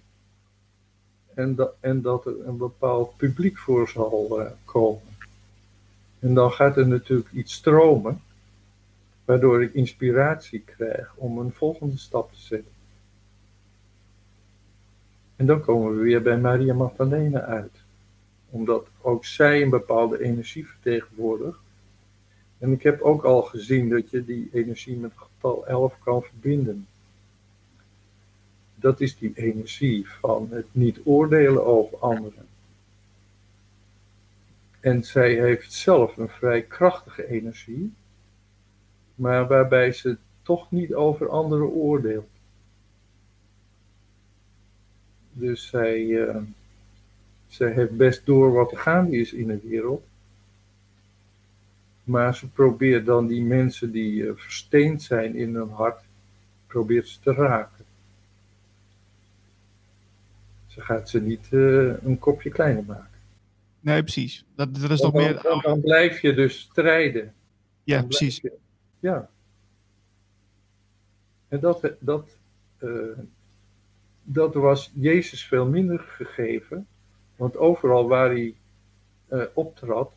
en, 1.34 1.54
dat, 1.54 1.74
en 1.80 2.02
dat 2.02 2.26
er 2.26 2.46
een 2.46 2.56
bepaald 2.56 3.16
publiek 3.16 3.58
voor 3.58 3.88
zal 3.88 4.40
uh, 4.40 4.46
komen. 4.64 5.02
En 6.18 6.34
dan 6.34 6.52
gaat 6.52 6.76
er 6.76 6.88
natuurlijk 6.88 7.32
iets 7.32 7.52
stromen, 7.52 8.20
waardoor 9.24 9.62
ik 9.62 9.74
inspiratie 9.74 10.60
krijg 10.60 11.14
om 11.14 11.38
een 11.38 11.52
volgende 11.52 11.98
stap 11.98 12.32
te 12.32 12.40
zetten. 12.40 12.72
En 15.36 15.46
dan 15.46 15.60
komen 15.60 15.96
we 15.96 16.02
weer 16.02 16.22
bij 16.22 16.38
Maria 16.38 16.74
Magdalena 16.74 17.40
uit, 17.40 17.72
omdat 18.50 18.86
ook 19.00 19.24
zij 19.24 19.62
een 19.62 19.70
bepaalde 19.70 20.22
energie 20.22 20.66
vertegenwoordigt. 20.66 21.58
En 22.58 22.72
ik 22.72 22.82
heb 22.82 23.00
ook 23.00 23.24
al 23.24 23.42
gezien 23.42 23.88
dat 23.88 24.10
je 24.10 24.24
die 24.24 24.48
energie 24.52 24.96
met 24.96 25.10
het 25.10 25.20
getal 25.20 25.66
11 25.66 25.98
kan 25.98 26.22
verbinden 26.22 26.86
dat 28.80 29.00
is 29.00 29.18
die 29.18 29.32
energie 29.34 30.08
van 30.08 30.48
het 30.50 30.66
niet 30.72 31.00
oordelen 31.04 31.66
over 31.66 31.98
anderen. 31.98 32.46
En 34.80 35.04
zij 35.04 35.34
heeft 35.34 35.72
zelf 35.72 36.16
een 36.16 36.28
vrij 36.28 36.62
krachtige 36.62 37.28
energie, 37.28 37.92
maar 39.14 39.46
waarbij 39.46 39.92
ze 39.92 40.16
toch 40.42 40.70
niet 40.70 40.94
over 40.94 41.28
anderen 41.28 41.68
oordeelt. 41.68 42.28
Dus 45.32 45.66
zij, 45.66 46.00
uh, 46.04 46.36
zij 47.48 47.72
heeft 47.72 47.96
best 47.96 48.26
door 48.26 48.52
wat 48.52 48.72
er 48.72 48.78
gaande 48.78 49.16
is 49.16 49.32
in 49.32 49.46
de 49.46 49.60
wereld. 49.68 50.04
Maar 52.08 52.34
ze 52.34 52.48
probeert 52.48 53.06
dan 53.06 53.26
die 53.26 53.42
mensen 53.42 53.90
die 53.90 54.22
uh, 54.22 54.32
versteend 54.36 55.02
zijn 55.02 55.34
in 55.34 55.54
hun 55.54 55.70
hart, 55.70 56.00
probeert 56.66 57.08
ze 57.08 57.20
te 57.20 57.32
raken 57.32 57.78
gaat 60.80 61.08
ze 61.08 61.20
niet 61.20 61.46
uh, 61.50 62.02
een 62.02 62.18
kopje 62.18 62.50
kleiner 62.50 62.84
maken. 62.84 63.18
Nee, 63.80 64.02
precies. 64.02 64.44
Dat, 64.54 64.74
dat 64.74 64.90
is 64.90 65.00
toch 65.00 65.12
dan, 65.12 65.22
meer... 65.22 65.42
Dan, 65.42 65.60
dan, 65.60 65.80
blijf 65.80 66.20
je 66.20 66.34
dus 66.34 66.60
strijden. 66.60 67.34
Ja, 67.84 68.02
precies. 68.02 68.40
Je, 68.40 68.52
ja. 68.98 69.28
En 71.48 71.60
dat, 71.60 71.92
dat, 71.98 72.28
uh, 72.78 73.18
dat 74.22 74.54
was 74.54 74.90
Jezus 74.94 75.46
veel 75.46 75.66
minder 75.66 75.98
gegeven. 75.98 76.86
Want 77.36 77.56
overal 77.56 78.08
waar 78.08 78.28
hij 78.28 78.54
uh, 79.32 79.42
optrad, 79.54 80.12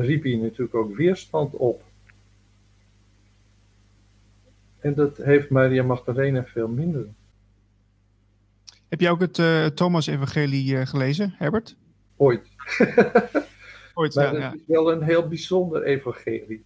riep 0.00 0.22
hij 0.22 0.34
natuurlijk 0.34 0.74
ook 0.74 0.96
weerstand 0.96 1.54
op. 1.54 1.82
En 4.78 4.94
dat 4.94 5.16
heeft 5.16 5.50
Maria 5.50 5.82
Magdalena 5.82 6.44
veel 6.44 6.68
minder. 6.68 7.06
Heb 8.88 9.00
jij 9.00 9.10
ook 9.10 9.20
het 9.20 9.38
uh, 9.38 9.66
Thomas-evangelie 9.66 10.86
gelezen, 10.86 11.34
Herbert? 11.36 11.76
Ooit. 12.16 12.46
Ooit, 13.94 14.14
maar 14.14 14.38
ja, 14.38 14.50
het 14.50 14.60
is 14.60 14.66
wel 14.66 14.92
een 14.92 15.02
heel 15.02 15.28
bijzonder 15.28 15.82
evangelie. 15.82 16.64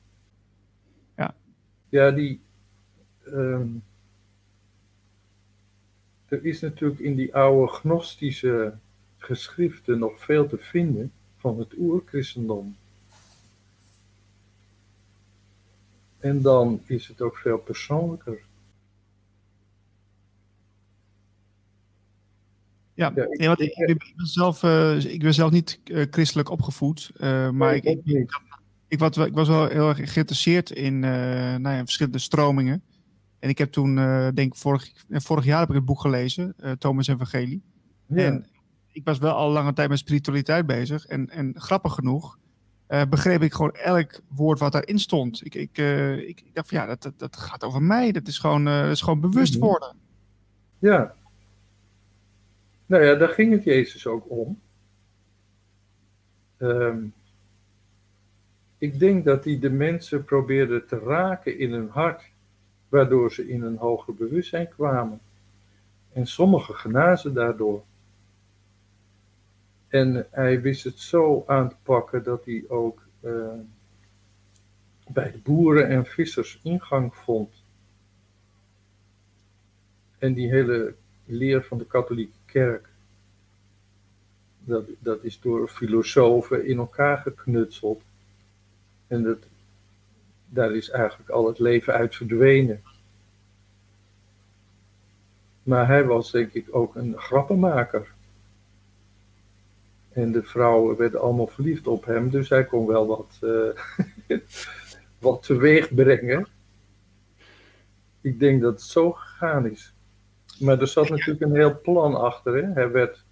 Ja. 1.16 1.34
Ja, 1.88 2.10
die... 2.10 2.40
Um, 3.26 3.82
er 6.28 6.44
is 6.44 6.60
natuurlijk 6.60 7.00
in 7.00 7.14
die 7.14 7.34
oude 7.34 7.72
gnostische 7.72 8.74
geschriften 9.18 9.98
nog 9.98 10.18
veel 10.18 10.46
te 10.46 10.58
vinden 10.58 11.12
van 11.36 11.58
het 11.58 11.74
oerchristendom. 11.78 12.76
En 16.18 16.42
dan 16.42 16.80
is 16.86 17.08
het 17.08 17.20
ook 17.20 17.36
veel 17.36 17.58
persoonlijker. 17.58 18.38
Ja, 22.94 23.12
ja 23.14 23.26
ik, 23.30 23.46
want 23.46 23.60
ik, 23.60 23.76
ik, 23.76 24.12
ben 24.16 24.26
zelf, 24.26 24.62
uh, 24.62 25.04
ik 25.04 25.20
ben 25.20 25.34
zelf 25.34 25.50
niet 25.50 25.80
uh, 25.84 26.06
christelijk 26.10 26.50
opgevoed, 26.50 27.10
uh, 27.16 27.50
maar 27.50 27.70
nee, 27.70 27.80
ik, 27.80 28.00
ik, 28.04 28.40
ik, 28.88 28.98
was, 28.98 29.16
ik 29.16 29.34
was 29.34 29.48
wel 29.48 29.68
heel 29.68 29.88
erg 29.88 30.12
geïnteresseerd 30.12 30.70
in 30.70 30.98
nou 30.98 31.68
ja, 31.68 31.78
verschillende 31.78 32.18
stromingen. 32.18 32.82
En 33.38 33.48
ik 33.48 33.58
heb 33.58 33.72
toen, 33.72 33.94
denk 34.34 34.52
ik, 34.52 34.54
vorig, 34.54 34.92
vorig 35.08 35.44
jaar 35.44 35.60
heb 35.60 35.68
ik 35.68 35.74
het 35.74 35.84
boek 35.84 36.00
gelezen, 36.00 36.56
Thomas 36.78 37.06
Evangelie. 37.06 37.62
Ja. 38.06 38.24
En 38.24 38.46
ik 38.92 39.04
was 39.04 39.18
wel 39.18 39.34
al 39.34 39.50
lange 39.50 39.72
tijd 39.72 39.88
met 39.88 39.98
spiritualiteit 39.98 40.66
bezig. 40.66 41.06
En, 41.06 41.30
en 41.30 41.60
grappig 41.60 41.94
genoeg 41.94 42.38
begreep 42.86 43.42
ik 43.42 43.52
gewoon 43.52 43.74
elk 43.74 44.20
woord 44.28 44.58
wat 44.58 44.72
daarin 44.72 44.98
stond. 44.98 45.44
Ik, 45.44 45.54
ik, 45.54 45.78
ik, 46.26 46.44
dacht 46.52 46.68
van 46.68 46.78
ja, 46.78 46.86
dat, 46.86 47.02
dat, 47.02 47.18
dat, 47.18 47.36
gaat 47.36 47.64
over 47.64 47.82
mij. 47.82 48.12
Dat 48.12 48.26
is 48.26 48.38
gewoon, 48.38 48.64
dat 48.64 48.90
is 48.90 49.00
gewoon 49.00 49.20
bewust 49.20 49.58
worden. 49.58 49.96
Ja, 50.78 51.14
nou 52.86 53.04
ja, 53.04 53.14
daar 53.14 53.28
ging 53.28 53.52
het 53.52 53.64
Jezus 53.64 54.06
ook 54.06 54.30
om. 54.30 54.60
Um, 56.58 57.12
ik 58.78 58.98
denk 58.98 59.24
dat 59.24 59.44
hij 59.44 59.58
de 59.58 59.70
mensen 59.70 60.24
probeerde 60.24 60.84
te 60.84 60.98
raken 60.98 61.58
in 61.58 61.72
hun 61.72 61.88
hart, 61.88 62.22
waardoor 62.88 63.32
ze 63.32 63.48
in 63.48 63.62
een 63.62 63.76
hoger 63.76 64.14
bewustzijn 64.14 64.68
kwamen. 64.68 65.20
En 66.12 66.26
sommigen 66.26 66.74
genazen 66.74 67.34
daardoor. 67.34 67.82
En 69.88 70.26
hij 70.30 70.60
wist 70.60 70.84
het 70.84 70.98
zo 70.98 71.44
aan 71.46 71.68
te 71.68 71.76
pakken 71.82 72.22
dat 72.22 72.44
hij 72.44 72.64
ook 72.68 73.02
uh, 73.20 73.52
bij 75.08 75.30
de 75.30 75.38
boeren 75.38 75.88
en 75.88 76.06
vissers 76.06 76.60
ingang 76.62 77.14
vond. 77.14 77.50
En 80.18 80.34
die 80.34 80.48
hele 80.48 80.94
leer 81.24 81.64
van 81.64 81.78
de 81.78 81.86
katholieke 81.86 82.38
kerk. 82.44 82.88
Dat, 84.64 84.84
dat 84.98 85.24
is 85.24 85.40
door 85.40 85.68
filosofen 85.68 86.66
in 86.66 86.78
elkaar 86.78 87.18
geknutseld. 87.18 88.02
En 89.06 89.22
dat, 89.22 89.38
daar 90.48 90.74
is 90.74 90.90
eigenlijk 90.90 91.30
al 91.30 91.46
het 91.46 91.58
leven 91.58 91.92
uit 91.92 92.16
verdwenen. 92.16 92.82
Maar 95.62 95.86
hij 95.86 96.04
was 96.04 96.30
denk 96.30 96.52
ik 96.52 96.66
ook 96.70 96.94
een 96.94 97.18
grappenmaker. 97.18 98.14
En 100.16 100.32
de 100.32 100.42
vrouwen 100.42 100.96
werden 100.96 101.20
allemaal 101.20 101.46
verliefd 101.46 101.86
op 101.86 102.04
hem, 102.04 102.30
dus 102.30 102.48
hij 102.48 102.64
kon 102.64 102.86
wel 102.86 103.06
wat, 103.06 103.38
uh, 103.40 104.38
wat 105.18 105.42
teweeg 105.42 105.94
brengen. 105.94 106.46
Ik 108.20 108.38
denk 108.38 108.62
dat 108.62 108.72
het 108.72 108.82
zo 108.82 109.12
gegaan 109.12 109.70
is. 109.70 109.94
Maar 110.58 110.80
er 110.80 110.88
zat 110.88 111.08
natuurlijk 111.08 111.40
een 111.40 111.54
heel 111.54 111.80
plan 111.80 112.14
achter. 112.14 112.54
Hè? 112.54 112.72
Hij, 112.72 112.90
werd, 112.90 113.24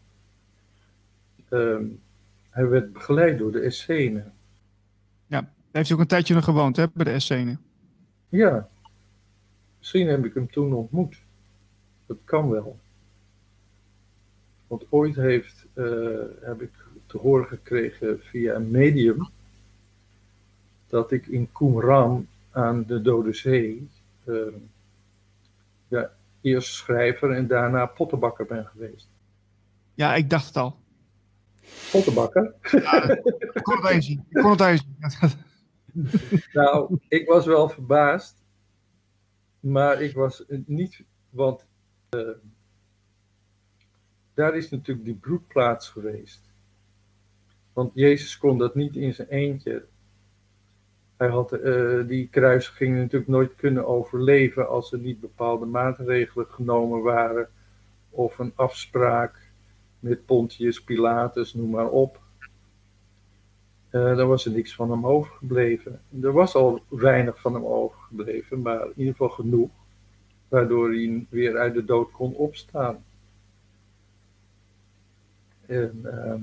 um, 1.51 2.01
hij 2.51 2.69
werd 2.69 2.93
begeleid 2.93 3.39
door 3.39 3.53
de 3.53 3.61
Essenen. 3.61 4.33
Ja, 5.27 5.41
daar 5.41 5.51
heeft 5.73 5.89
hij 5.89 5.97
ook 5.97 6.03
een 6.03 6.09
tijdje 6.09 6.35
nog 6.35 6.45
gewoond 6.45 6.77
hè, 6.77 6.87
bij 6.95 7.05
de 7.05 7.11
Essenen. 7.11 7.61
Ja, 8.29 8.69
misschien 9.79 10.09
heb 10.09 10.25
ik 10.25 10.35
hem 10.35 10.51
toen 10.51 10.73
ontmoet. 10.73 11.17
Dat 12.07 12.19
kan 12.25 12.51
wel. 12.51 12.79
Want 14.75 14.87
ooit 14.91 15.17
heeft, 15.17 15.67
uh, 15.75 16.21
heb 16.41 16.63
ik 16.63 16.71
te 17.07 17.19
horen 17.19 17.47
gekregen 17.47 18.21
via 18.21 18.55
een 18.55 18.71
medium 18.71 19.29
dat 20.87 21.13
ik 21.13 21.27
in 21.27 21.53
Qumran 21.53 22.27
aan 22.51 22.85
de 22.87 23.03
Dode 23.03 23.33
Zee 23.33 23.89
uh, 24.25 24.55
ja, 25.89 26.11
eerst 26.41 26.75
schrijver 26.75 27.31
en 27.31 27.47
daarna 27.47 27.87
pottenbakker 27.87 28.47
ben 28.47 28.67
geweest. 28.67 29.09
Ja, 29.95 30.15
ik 30.15 30.31
dacht 30.31 30.47
het 30.47 30.57
al. 30.57 30.77
Pottenbakker? 31.91 32.55
Ja, 32.71 33.09
ik 33.09 33.63
kon 33.63 33.77
het 33.77 33.91
eens 33.91 34.07
zien. 34.07 34.25
Ik 34.29 34.43
kon 34.43 34.61
het 34.61 35.37
nou, 36.53 36.99
ik 37.09 37.29
was 37.29 37.47
wel 37.47 37.69
verbaasd. 37.69 38.43
Maar 39.61 40.03
ik 40.03 40.15
was 40.15 40.45
niet, 40.67 41.03
want 41.31 41.65
uh, 42.11 42.29
daar 44.35 44.57
is 44.57 44.71
natuurlijk 44.71 45.07
die 45.07 45.15
broedplaats 45.15 45.89
geweest. 45.89 46.41
Want 47.73 47.91
Jezus 47.95 48.39
kon 48.39 48.59
dat 48.59 48.75
niet 48.75 48.97
in 48.97 49.15
zijn 49.15 49.29
eentje. 49.29 49.85
Hij 51.17 51.29
had 51.29 51.53
uh, 51.53 52.07
die 52.07 52.29
kruisiging 52.29 52.97
natuurlijk 52.97 53.31
nooit 53.31 53.55
kunnen 53.57 53.87
overleven 53.87 54.69
als 54.69 54.93
er 54.93 54.99
niet 54.99 55.21
bepaalde 55.21 55.67
maatregelen 55.67 56.47
genomen 56.47 57.03
waren. 57.03 57.49
Of 58.11 58.39
een 58.39 58.53
afspraak 58.55 59.43
met 59.99 60.27
Pontius 60.27 60.83
Pilatus, 60.83 61.55
noem 61.55 61.71
maar 61.71 61.89
op. 61.89 62.23
Uh, 63.91 64.17
daar 64.17 64.27
was 64.27 64.45
er 64.45 64.53
niks 64.53 64.75
van 64.75 64.91
hem 64.91 65.07
overgebleven. 65.07 66.01
Er 66.23 66.33
was 66.33 66.55
al 66.55 66.83
weinig 66.89 67.41
van 67.41 67.55
hem 67.55 67.65
overgebleven, 67.65 68.63
maar 68.63 68.85
in 68.85 68.93
ieder 68.97 69.13
geval 69.13 69.29
genoeg. 69.29 69.71
Waardoor 70.49 70.89
hij 70.89 71.27
weer 71.29 71.59
uit 71.59 71.75
de 71.75 71.85
dood 71.85 72.11
kon 72.11 72.35
opstaan. 72.35 73.05
En... 75.67 76.01
Uh, 76.05 76.35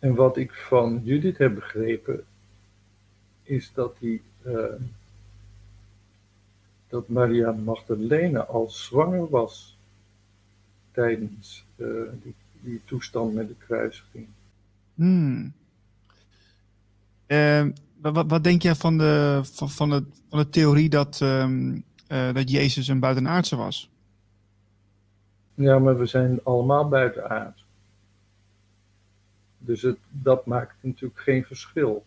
En 0.00 0.14
wat 0.14 0.36
ik 0.36 0.52
van 0.52 1.00
Judith 1.04 1.38
heb 1.38 1.54
begrepen, 1.54 2.24
is 3.42 3.70
dat 3.74 3.96
die, 3.98 4.22
uh, 4.46 4.64
dat 6.88 7.08
Maria 7.08 7.52
Magdalena 7.52 8.40
al 8.40 8.70
zwanger 8.70 9.28
was 9.28 9.78
tijdens 10.92 11.64
uh, 11.76 11.88
die, 12.60 12.80
toestand 12.84 13.34
met 13.34 13.48
de 13.48 13.54
kruisiging. 13.58 14.26
Hmm. 14.94 15.52
Uh, 17.26 17.66
wat, 18.00 18.24
wat, 18.26 18.44
denk 18.44 18.62
jij 18.62 18.74
van 18.74 18.98
de, 18.98 19.40
van, 19.52 19.90
de, 19.90 20.04
van 20.28 20.38
de 20.38 20.50
theorie 20.50 20.88
dat, 20.88 21.20
um, 21.22 21.84
dat 22.06 22.50
Jezus 22.50 22.88
een 22.88 23.00
buitenaardse 23.00 23.56
was? 23.56 23.90
Ja, 25.60 25.78
maar 25.78 25.98
we 25.98 26.06
zijn 26.06 26.44
allemaal 26.44 26.88
buitenaards. 26.88 27.64
Dus 29.58 29.82
het, 29.82 29.98
dat 30.08 30.46
maakt 30.46 30.74
natuurlijk 30.80 31.20
geen 31.20 31.44
verschil. 31.44 32.04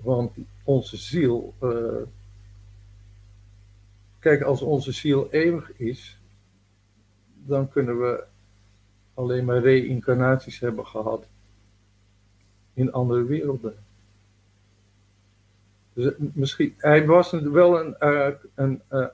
Want 0.00 0.36
onze 0.64 0.96
ziel. 0.96 1.54
Uh, 1.62 2.02
kijk, 4.18 4.42
als 4.42 4.62
onze 4.62 4.92
ziel 4.92 5.30
eeuwig 5.30 5.72
is, 5.72 6.20
dan 7.34 7.68
kunnen 7.68 7.98
we 7.98 8.24
alleen 9.14 9.44
maar 9.44 9.60
reïncarnaties 9.60 10.58
hebben 10.58 10.86
gehad 10.86 11.26
in 12.74 12.92
andere 12.92 13.24
werelden. 13.24 13.76
Dus 15.92 16.14
misschien, 16.18 16.74
hij 16.76 17.06
was 17.06 17.30
wel 17.30 17.80
een, 17.80 17.96
uh, 18.00 18.34
een 18.54 18.82
uh, 18.92 19.06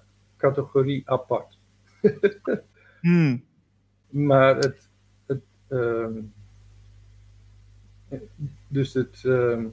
categorie 0.45 1.03
apart. 1.11 1.59
hmm. 3.01 3.45
Maar 4.11 4.57
het, 4.57 4.89
Ehm, 5.75 6.21
dus, 8.69 8.93
het, 8.95 9.23
uh, 9.23 9.65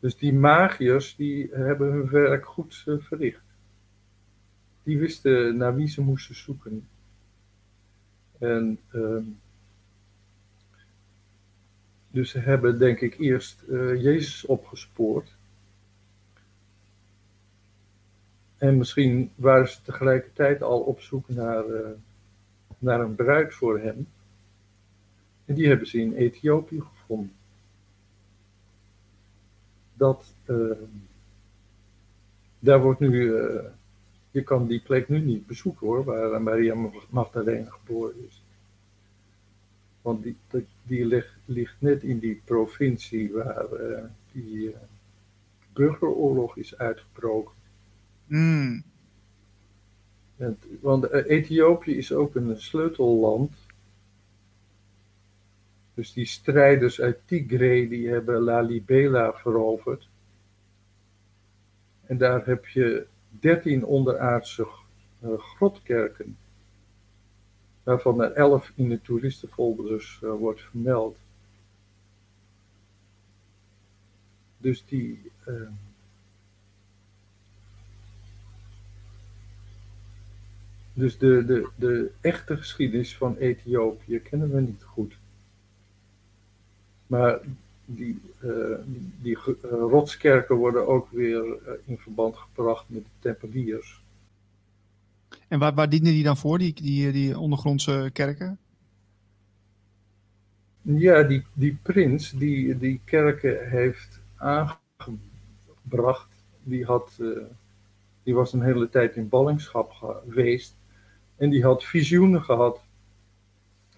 dus 0.00 0.16
die 0.16 0.32
magiërs 0.32 1.16
die 1.16 1.48
hebben 1.52 1.92
hun 1.92 2.08
werk 2.08 2.46
goed 2.46 2.84
uh, 2.86 2.98
verricht. 2.98 3.44
Die 4.82 4.98
wisten 4.98 5.56
naar 5.56 5.74
wie 5.74 5.88
ze 5.88 6.00
moesten 6.00 6.34
zoeken. 6.34 6.88
En 8.38 8.78
uh, 8.92 9.24
dus 12.10 12.30
ze 12.30 12.38
hebben 12.38 12.78
denk 12.78 13.00
ik 13.00 13.18
eerst 13.18 13.62
uh, 13.68 14.02
Jezus 14.02 14.46
opgespoord. 14.46 15.35
En 18.58 18.76
misschien 18.76 19.30
waren 19.34 19.68
ze 19.68 19.82
tegelijkertijd 19.82 20.62
al 20.62 20.80
op 20.80 21.00
zoek 21.00 21.28
naar 21.28 21.64
naar 22.78 23.00
een 23.00 23.14
bruid 23.14 23.54
voor 23.54 23.78
hem. 23.78 24.08
En 25.44 25.54
die 25.54 25.68
hebben 25.68 25.86
ze 25.86 26.00
in 26.00 26.14
Ethiopië 26.14 26.80
gevonden. 26.80 27.32
Dat, 29.94 30.34
uh, 30.46 30.70
daar 32.58 32.82
wordt 32.82 33.00
nu, 33.00 33.22
uh, 33.22 33.64
je 34.30 34.42
kan 34.42 34.66
die 34.66 34.80
plek 34.80 35.08
nu 35.08 35.20
niet 35.20 35.46
bezoeken 35.46 35.86
hoor, 35.86 36.04
waar 36.04 36.42
Maria 36.42 36.90
Magdalena 37.08 37.70
geboren 37.70 38.26
is. 38.28 38.42
Want 40.02 40.22
die, 40.22 40.36
die 40.82 41.06
ligt, 41.06 41.32
ligt 41.44 41.76
net 41.78 42.02
in 42.02 42.18
die 42.18 42.42
provincie 42.44 43.32
waar 43.32 43.66
die 44.32 44.74
burgeroorlog 45.72 46.56
is 46.56 46.78
uitgebroken. 46.78 47.54
Mm. 48.26 48.82
want 50.80 51.10
Ethiopië 51.10 51.96
is 51.96 52.12
ook 52.12 52.34
een 52.34 52.60
sleutelland 52.60 53.52
dus 55.96 56.12
die 56.12 56.26
strijders 56.26 57.00
uit 57.00 57.18
Tigray, 57.24 57.88
die 57.88 58.08
hebben 58.08 58.40
Lalibela 58.40 59.32
veroverd. 59.32 60.08
En 62.06 62.18
daar 62.18 62.46
heb 62.46 62.66
je 62.66 63.06
dertien 63.28 63.84
onderaardse 63.84 64.66
uh, 65.24 65.38
grotkerken. 65.38 66.36
Waarvan 67.82 68.22
er 68.22 68.32
elf 68.32 68.72
in 68.74 68.88
de 68.88 69.02
toeristenfolders 69.02 70.20
uh, 70.24 70.30
wordt 70.30 70.60
vermeld. 70.60 71.16
Dus 74.58 74.84
die... 74.86 75.30
dus 80.96 81.18
de, 81.18 81.44
de, 81.46 81.68
de 81.76 82.10
echte 82.20 82.56
geschiedenis 82.56 83.16
van 83.16 83.36
Ethiopië 83.36 84.18
kennen 84.18 84.50
we 84.50 84.60
niet 84.60 84.82
goed. 84.82 85.16
Maar 87.06 87.38
die, 87.84 88.20
uh, 88.44 88.78
die, 89.22 89.36
uh, 89.46 89.52
rotskerken 89.70 90.56
worden 90.56 90.86
ook 90.88 91.10
weer 91.10 91.44
uh, 91.44 91.54
in 91.84 91.98
verband 91.98 92.36
gebracht 92.36 92.84
met 92.88 93.02
de 93.02 93.08
tempeliers. 93.18 94.00
En 95.48 95.58
waar, 95.58 95.74
waar 95.74 95.88
dienen 95.88 96.12
die 96.12 96.24
dan 96.24 96.36
voor, 96.36 96.58
die, 96.58 96.74
die, 96.74 97.12
die 97.12 97.38
ondergrondse 97.38 98.10
kerken? 98.12 98.58
Ja, 100.82 101.22
die, 101.22 101.44
die 101.52 101.78
prins 101.82 102.30
die 102.30 102.78
die 102.78 103.00
kerken 103.04 103.68
heeft 103.68 104.20
aangebracht, 104.36 106.28
die, 106.62 106.84
had, 106.84 107.20
die 108.22 108.34
was 108.34 108.52
een 108.52 108.62
hele 108.62 108.90
tijd 108.90 109.16
in 109.16 109.28
ballingschap 109.28 109.90
geweest. 109.90 110.74
En 111.36 111.50
die 111.50 111.62
had 111.62 111.84
visioenen 111.84 112.42
gehad 112.42 112.80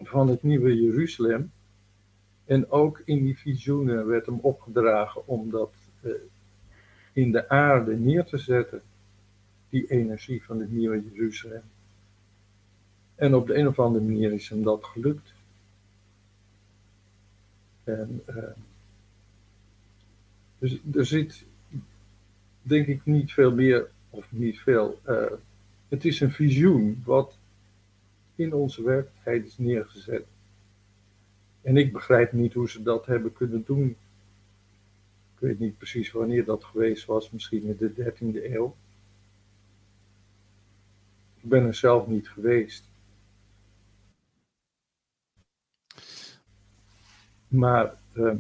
van 0.02 0.28
het 0.28 0.42
nieuwe 0.42 0.82
Jeruzalem. 0.82 1.52
En 2.44 2.70
ook 2.70 3.02
in 3.04 3.24
die 3.24 3.38
visioenen 3.38 4.06
werd 4.06 4.26
hem 4.26 4.38
opgedragen 4.38 5.26
om 5.26 5.50
dat 5.50 5.72
uh, 6.02 6.12
in 7.12 7.32
de 7.32 7.48
aarde 7.48 7.96
neer 7.96 8.24
te 8.24 8.38
zetten, 8.38 8.82
die 9.68 9.90
energie 9.90 10.42
van 10.44 10.60
het 10.60 10.72
nieuwe 10.72 11.02
Jeruzalem. 11.12 11.62
En 13.14 13.34
op 13.34 13.46
de 13.46 13.54
een 13.54 13.68
of 13.68 13.78
andere 13.78 14.04
manier 14.04 14.32
is 14.32 14.48
hem 14.48 14.62
dat 14.62 14.84
gelukt. 14.84 15.32
En, 17.84 18.22
uh, 18.28 18.44
dus 20.58 20.78
er 20.94 21.06
zit, 21.06 21.44
denk 22.62 22.86
ik, 22.86 23.00
niet 23.04 23.32
veel 23.32 23.52
meer, 23.52 23.90
of 24.10 24.26
niet 24.30 24.58
veel. 24.58 25.00
Uh, 25.08 25.24
het 25.88 26.04
is 26.04 26.20
een 26.20 26.30
visioen 26.30 27.02
wat 27.04 27.38
in 28.34 28.54
onze 28.54 28.82
werkelijkheid 28.82 29.46
is 29.46 29.58
neergezet. 29.58 30.26
En 31.62 31.76
ik 31.76 31.92
begrijp 31.92 32.32
niet 32.32 32.52
hoe 32.52 32.70
ze 32.70 32.82
dat 32.82 33.06
hebben 33.06 33.32
kunnen 33.32 33.64
doen. 33.66 33.88
Ik 35.34 35.38
weet 35.38 35.58
niet 35.58 35.78
precies 35.78 36.12
wanneer 36.12 36.44
dat 36.44 36.64
geweest 36.64 37.04
was, 37.04 37.30
misschien 37.30 37.62
in 37.62 37.76
de 37.76 38.12
13e 38.12 38.52
eeuw. 38.52 38.76
Ik 41.40 41.48
ben 41.48 41.64
er 41.64 41.74
zelf 41.74 42.06
niet 42.06 42.28
geweest. 42.28 42.84
Maar 47.48 47.94
uh, 48.14 48.34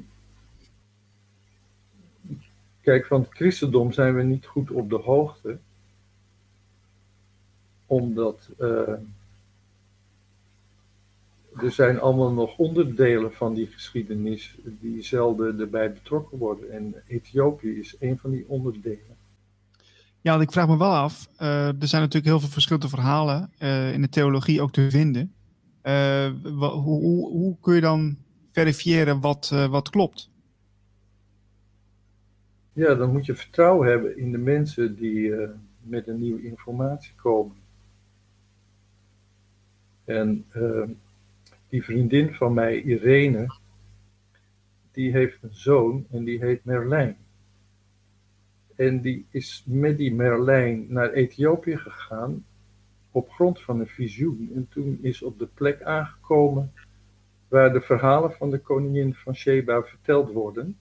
kijk, 2.80 3.06
van 3.06 3.20
het 3.20 3.30
christendom 3.30 3.92
zijn 3.92 4.14
we 4.14 4.22
niet 4.22 4.46
goed 4.46 4.70
op 4.70 4.90
de 4.90 4.96
hoogte. 4.96 5.58
Omdat 7.88 8.48
uh, 8.60 8.88
er 11.62 11.72
zijn 11.72 12.00
allemaal 12.00 12.32
nog 12.32 12.56
onderdelen 12.56 13.32
van 13.32 13.54
die 13.54 13.66
geschiedenis 13.66 14.56
die 14.64 15.02
zelden 15.02 15.60
erbij 15.60 15.92
betrokken 15.92 16.38
worden. 16.38 16.70
En 16.70 16.94
Ethiopië 17.06 17.78
is 17.78 17.96
een 18.00 18.18
van 18.18 18.30
die 18.30 18.44
onderdelen. 18.48 19.16
Ja, 20.20 20.40
ik 20.40 20.52
vraag 20.52 20.68
me 20.68 20.78
wel 20.78 20.94
af. 20.94 21.28
Uh, 21.40 21.66
er 21.66 21.88
zijn 21.88 22.02
natuurlijk 22.02 22.30
heel 22.30 22.40
veel 22.40 22.48
verschillende 22.48 22.88
verhalen 22.88 23.50
uh, 23.58 23.92
in 23.92 24.00
de 24.00 24.08
theologie 24.08 24.62
ook 24.62 24.72
te 24.72 24.90
vinden. 24.90 25.32
Uh, 25.82 26.30
hoe, 26.42 26.70
hoe, 27.00 27.30
hoe, 27.30 27.56
kun 27.60 27.74
je 27.74 27.80
dan 27.80 28.16
verifiëren 28.52 29.20
wat, 29.20 29.48
wat 29.70 29.90
klopt? 29.90 30.30
Ja, 32.72 32.94
dan 32.94 33.12
moet 33.12 33.26
je 33.26 33.34
vertrouwen 33.34 33.88
hebben 33.88 34.18
in 34.18 34.32
de 34.32 34.38
mensen 34.38 34.96
die 34.96 35.34
met 35.80 36.08
een 36.08 36.20
nieuwe 36.20 36.42
informatie 36.42 37.12
komen. 37.14 37.56
En 40.08 40.44
die 41.68 41.84
vriendin 41.84 42.34
van 42.34 42.54
mij, 42.54 42.82
Irene, 42.82 43.46
die 44.92 45.12
heeft 45.12 45.42
een 45.42 45.54
zoon 45.54 46.06
en 46.10 46.24
die 46.24 46.38
heet 46.38 46.64
Merlijn. 46.64 47.16
En 48.76 49.00
die 49.00 49.26
is 49.30 49.64
met 49.66 49.96
die 49.96 50.14
Merlijn 50.14 50.86
naar 50.88 51.10
Ethiopië 51.10 51.76
gegaan 51.76 52.44
op 53.10 53.30
grond 53.30 53.60
van 53.60 53.80
een 53.80 53.86
visioen. 53.86 54.50
En 54.54 54.68
toen 54.70 54.98
is 55.02 55.22
op 55.22 55.38
de 55.38 55.48
plek 55.54 55.82
aangekomen 55.82 56.72
waar 57.48 57.72
de 57.72 57.80
verhalen 57.80 58.32
van 58.32 58.50
de 58.50 58.58
koningin 58.58 59.14
van 59.14 59.34
Sheba 59.34 59.82
verteld 59.82 60.32
worden. 60.32 60.78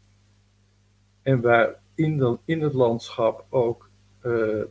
En 1.21 1.41
waar 1.41 1.75
in, 1.95 2.37
in 2.45 2.61
het 2.61 2.73
landschap 2.73 3.45
ook 3.49 3.89
uh, 4.25 4.63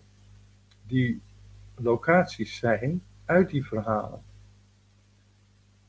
die 0.87 1.21
locaties 1.75 2.57
zijn 2.57 3.03
uit 3.25 3.51
die 3.51 3.65
verhalen. 3.65 4.26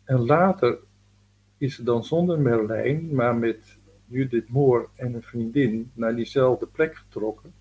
En 0.08 0.26
later 0.26 0.80
is 1.58 1.76
ze 1.76 1.84
dan 1.84 2.04
zonder 2.04 2.40
Merlijn, 2.40 3.16
maar 3.16 3.36
met 3.36 3.78
Judith 4.06 4.50
Moore 4.50 4.88
en 4.96 5.14
een 5.14 5.24
vriendin 5.24 5.92
naar 5.94 6.16
diezelfde 6.16 6.66
plek 6.66 6.96
getrokken. 6.96 7.54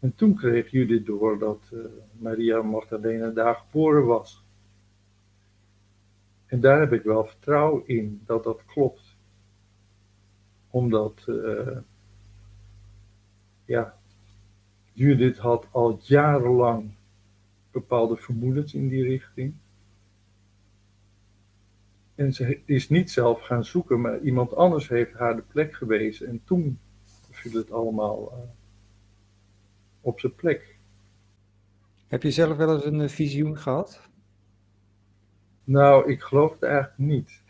En 0.00 0.14
toen 0.14 0.34
kreeg 0.34 0.70
Judith 0.70 1.06
door 1.06 1.38
dat 1.38 1.60
uh, 1.72 1.84
Maria 2.18 2.62
Magdalena 2.62 3.28
daar 3.28 3.54
geboren 3.54 4.06
was. 4.06 4.42
En 6.46 6.60
daar 6.60 6.80
heb 6.80 6.92
ik 6.92 7.02
wel 7.02 7.24
vertrouwen 7.24 7.86
in 7.86 8.22
dat 8.26 8.44
dat 8.44 8.64
klopt. 8.64 9.16
Omdat, 10.70 11.24
uh, 11.26 11.78
ja, 13.64 13.96
Judith 14.92 15.38
had 15.38 15.66
al 15.70 15.98
jarenlang 16.02 16.90
bepaalde 17.70 18.16
vermoedens 18.16 18.74
in 18.74 18.88
die 18.88 19.02
richting. 19.02 19.54
En 22.14 22.32
ze 22.32 22.60
is 22.64 22.88
niet 22.88 23.10
zelf 23.10 23.40
gaan 23.40 23.64
zoeken, 23.64 24.00
maar 24.00 24.20
iemand 24.20 24.54
anders 24.54 24.88
heeft 24.88 25.12
haar 25.12 25.36
de 25.36 25.42
plek 25.42 25.74
gewezen. 25.74 26.28
En 26.28 26.42
toen 26.44 26.78
viel 27.30 27.52
het 27.52 27.72
allemaal 27.72 28.32
uh, 28.32 28.38
op 30.00 30.20
zijn 30.20 30.34
plek. 30.34 30.76
Heb 32.08 32.22
je 32.22 32.30
zelf 32.30 32.56
wel 32.56 32.74
eens 32.74 32.84
een 32.84 33.00
uh, 33.00 33.08
visioen 33.08 33.58
gehad? 33.58 34.00
Nou, 35.64 36.10
ik 36.10 36.20
geloof 36.20 36.52
het 36.52 36.62
eigenlijk 36.62 36.98
niet. 36.98 37.40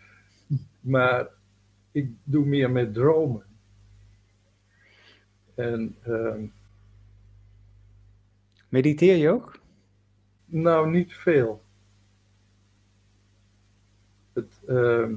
maar 0.94 1.28
ik 1.92 2.10
doe 2.24 2.46
meer 2.46 2.70
met 2.70 2.94
dromen. 2.94 3.44
En. 5.54 5.96
Uh, 6.06 6.34
Mediteer 8.68 9.16
je 9.16 9.30
ook? 9.30 9.60
Nou, 10.44 10.90
niet 10.90 11.14
veel. 11.14 11.62
Uh, 14.66 15.08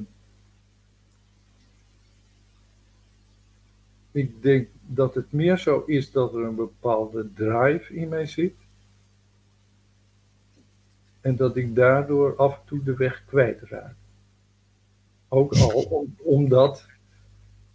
ik 4.12 4.42
denk 4.42 4.68
dat 4.86 5.16
het 5.16 5.32
meer 5.32 5.58
zo 5.58 5.84
is 5.86 6.12
dat 6.12 6.34
er 6.34 6.44
een 6.44 6.56
bepaalde 6.56 7.34
drive 7.34 7.94
in 7.94 8.10
mij 8.10 8.26
zit. 8.26 8.56
En 11.22 11.36
dat 11.36 11.56
ik 11.56 11.76
daardoor 11.76 12.36
af 12.36 12.60
en 12.60 12.66
toe 12.66 12.84
de 12.84 12.96
weg 12.96 13.26
kwijtraak. 13.26 13.96
Ook 15.28 15.54
al 15.54 15.82
om, 15.84 16.16
omdat, 16.18 16.86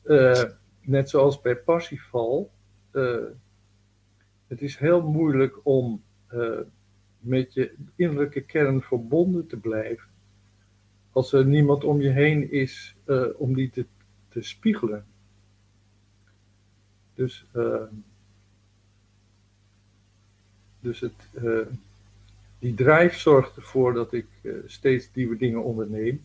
uh, 0.05 0.43
net 0.81 1.11
zoals 1.11 1.41
bij 1.41 1.57
Parsifal, 1.57 2.51
uh, 2.93 3.25
het 4.47 4.63
is 4.63 4.77
heel 4.77 5.03
moeilijk 5.03 5.61
om 5.63 6.03
uh, 6.33 6.61
met 7.19 7.55
je 7.55 7.75
innerlijke 7.97 8.41
kern 8.41 8.83
verbonden 8.83 9.47
te 9.47 9.57
blijven. 9.57 10.09
Als 11.15 11.33
er 11.33 11.47
niemand 11.47 11.85
om 11.85 12.01
je 12.01 12.09
heen 12.09 12.51
is 12.53 12.95
uh, 13.07 13.27
om 13.37 13.55
die 13.55 13.71
te, 13.71 13.87
te 14.29 14.43
spiegelen. 14.43 15.05
Dus, 17.15 17.45
uh, 17.57 17.83
dus 20.81 21.01
het, 21.01 21.29
uh, 21.43 21.67
die 22.59 22.75
drive 22.75 23.19
zorgt 23.19 23.57
ervoor 23.57 23.93
dat 23.93 24.13
ik 24.13 24.27
steeds 24.67 25.09
nieuwe 25.15 25.37
dingen 25.37 25.65
onderneem. 25.65 26.25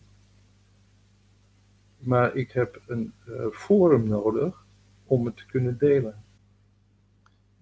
Maar 1.98 2.36
ik 2.36 2.52
heb 2.52 2.82
een 2.86 3.12
forum 3.52 4.08
nodig 4.08 4.64
om 5.06 5.24
het 5.26 5.36
te 5.36 5.46
kunnen 5.46 5.78
delen. 5.78 6.14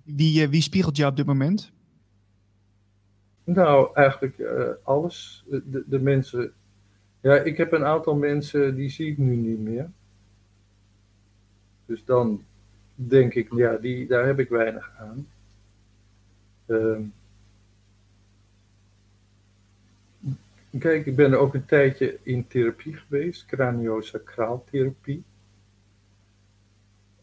Wie, 0.03 0.49
wie 0.49 0.63
spiegelt 0.63 0.97
jou 0.97 1.11
op 1.11 1.17
dit 1.17 1.27
moment? 1.27 1.73
Nou, 3.55 3.95
eigenlijk 3.95 4.39
uh, 4.39 4.69
alles. 4.83 5.45
De, 5.49 5.85
de, 5.87 5.99
mensen. 5.99 6.53
Ja, 7.21 7.37
ik 7.37 7.57
heb 7.57 7.73
een 7.73 7.85
aantal 7.85 8.15
mensen 8.15 8.75
die 8.75 8.91
zie 8.91 9.11
ik 9.11 9.19
nu 9.19 9.37
niet 9.37 9.59
meer. 9.59 9.91
Dus 11.87 12.05
dan 12.05 12.45
denk 12.95 13.35
ik, 13.35 13.53
ja, 13.55 13.77
die, 13.77 14.07
daar 14.07 14.27
heb 14.27 14.39
ik 14.39 14.49
weinig 14.49 14.93
aan. 14.99 15.27
Uh, 16.67 16.99
kijk, 20.79 21.07
ik 21.07 21.17
ben 21.17 21.35
ook 21.35 21.55
een 21.55 21.67
tijdje 21.67 22.19
in 22.23 22.47
therapie 22.47 22.95
geweest, 22.97 23.47
craniosacraaltherapie. 23.47 25.23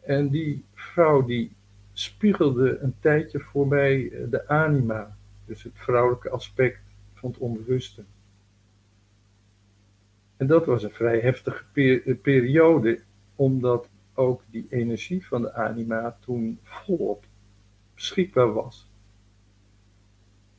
En 0.01 0.29
die 0.29 0.63
vrouw 0.73 1.25
die 1.25 1.51
spiegelde 1.93 2.77
een 2.79 2.95
tijdje 2.99 3.39
voor 3.39 3.67
mij 3.67 4.11
eh, 4.11 4.29
de 4.29 4.47
anima 4.47 5.15
dus 5.45 5.63
het 5.63 5.73
vrouwelijke 5.75 6.29
aspect 6.29 6.79
van 7.13 7.29
het 7.29 7.39
onbewuste. 7.39 8.03
En 10.37 10.47
dat 10.47 10.65
was 10.65 10.83
een 10.83 10.91
vrij 10.91 11.19
heftige 11.19 11.63
periode, 12.21 13.01
omdat 13.35 13.87
ook 14.13 14.41
die 14.51 14.65
energie 14.69 15.25
van 15.25 15.41
de 15.41 15.53
anima 15.53 16.17
toen 16.19 16.59
volop 16.63 17.23
beschikbaar 17.93 18.53
was. 18.53 18.87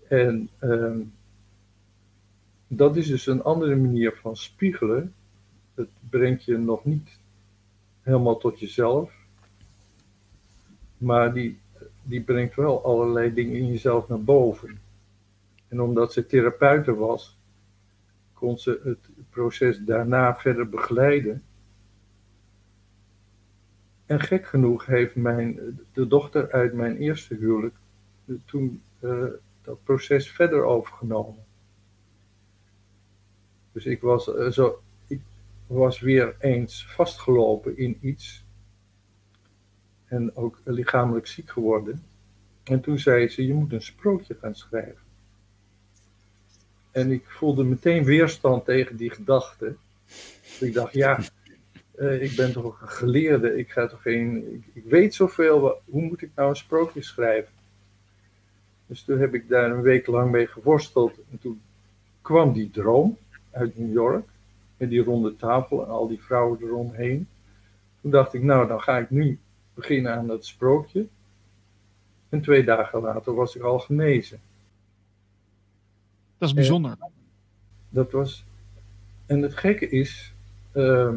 En 0.08 0.48
uh, 0.60 0.96
dat 2.66 2.96
is 2.96 3.06
dus 3.06 3.26
een 3.26 3.42
andere 3.42 3.76
manier 3.76 4.16
van 4.16 4.36
spiegelen. 4.36 5.14
Het 5.74 5.88
brengt 6.10 6.44
je 6.44 6.58
nog 6.58 6.84
niet 6.84 7.18
helemaal 8.02 8.38
tot 8.38 8.60
jezelf, 8.60 9.12
maar 10.98 11.34
die 11.34 11.58
die 12.08 12.20
brengt 12.20 12.54
wel 12.54 12.84
allerlei 12.84 13.34
dingen 13.34 13.56
in 13.56 13.66
jezelf 13.66 14.08
naar 14.08 14.22
boven. 14.22 14.80
En 15.68 15.80
omdat 15.80 16.12
ze 16.12 16.26
therapeute 16.26 16.94
was, 16.94 17.36
kon 18.32 18.58
ze 18.58 18.80
het 18.84 19.15
proces 19.36 19.78
daarna 19.78 20.36
verder 20.36 20.68
begeleiden. 20.68 21.42
En 24.06 24.20
gek 24.20 24.46
genoeg 24.46 24.86
heeft 24.86 25.16
mijn, 25.16 25.78
de 25.92 26.06
dochter 26.06 26.52
uit 26.52 26.72
mijn 26.72 26.96
eerste 26.96 27.34
huwelijk 27.34 27.74
toen 28.44 28.82
uh, 29.00 29.24
dat 29.62 29.84
proces 29.84 30.30
verder 30.30 30.64
overgenomen. 30.64 31.44
Dus 33.72 33.86
ik 33.86 34.00
was, 34.00 34.28
uh, 34.28 34.50
zo, 34.50 34.80
ik 35.06 35.20
was 35.66 36.00
weer 36.00 36.36
eens 36.38 36.86
vastgelopen 36.88 37.78
in 37.78 37.98
iets 38.00 38.44
en 40.06 40.36
ook 40.36 40.60
lichamelijk 40.64 41.26
ziek 41.26 41.50
geworden. 41.50 42.02
En 42.64 42.80
toen 42.80 42.98
zei 42.98 43.28
ze, 43.28 43.46
je 43.46 43.54
moet 43.54 43.72
een 43.72 43.82
sprookje 43.82 44.34
gaan 44.34 44.54
schrijven. 44.54 45.05
En 46.96 47.10
ik 47.10 47.24
voelde 47.26 47.64
meteen 47.64 48.04
weerstand 48.04 48.64
tegen 48.64 48.96
die 48.96 49.10
gedachte. 49.10 49.74
Ik 50.60 50.74
dacht, 50.74 50.92
ja, 50.92 51.18
uh, 51.98 52.22
ik 52.22 52.36
ben 52.36 52.52
toch 52.52 52.80
een 52.80 52.88
geleerde, 52.88 53.58
ik 53.58 53.70
ga 53.70 53.86
toch 53.86 54.02
geen, 54.02 54.54
ik, 54.54 54.64
ik, 54.72 54.90
weet 54.90 55.14
zoveel, 55.14 55.82
hoe 55.84 56.02
moet 56.02 56.22
ik 56.22 56.30
nou 56.34 56.48
een 56.48 56.56
sprookje 56.56 57.02
schrijven? 57.02 57.52
Dus 58.86 59.02
toen 59.02 59.18
heb 59.18 59.34
ik 59.34 59.48
daar 59.48 59.70
een 59.70 59.82
week 59.82 60.06
lang 60.06 60.30
mee 60.30 60.46
geworsteld. 60.46 61.14
En 61.30 61.38
toen 61.38 61.60
kwam 62.22 62.52
die 62.52 62.70
droom 62.70 63.16
uit 63.50 63.78
New 63.78 63.92
York, 63.92 64.28
met 64.76 64.90
die 64.90 65.02
ronde 65.02 65.36
tafel 65.36 65.84
en 65.84 65.90
al 65.90 66.08
die 66.08 66.22
vrouwen 66.22 66.58
eromheen. 66.62 67.28
Toen 68.00 68.10
dacht 68.10 68.34
ik, 68.34 68.42
nou, 68.42 68.68
dan 68.68 68.80
ga 68.80 68.98
ik 68.98 69.10
nu 69.10 69.38
beginnen 69.74 70.14
aan 70.14 70.26
dat 70.26 70.46
sprookje. 70.46 71.06
En 72.28 72.40
twee 72.40 72.64
dagen 72.64 73.00
later 73.00 73.34
was 73.34 73.56
ik 73.56 73.62
al 73.62 73.78
genezen. 73.78 74.40
Dat 76.38 76.48
is 76.48 76.54
bijzonder. 76.54 76.96
En 77.00 77.12
dat 77.88 78.12
was. 78.12 78.44
En 79.26 79.42
het 79.42 79.56
gekke 79.56 79.88
is. 79.88 80.34
Uh, 80.72 81.16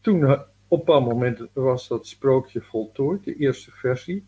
toen 0.00 0.44
op 0.68 0.88
een 0.88 1.02
moment 1.02 1.40
was 1.52 1.88
dat 1.88 2.06
sprookje 2.06 2.60
voltooid, 2.60 3.24
de 3.24 3.36
eerste 3.36 3.70
versie. 3.70 4.24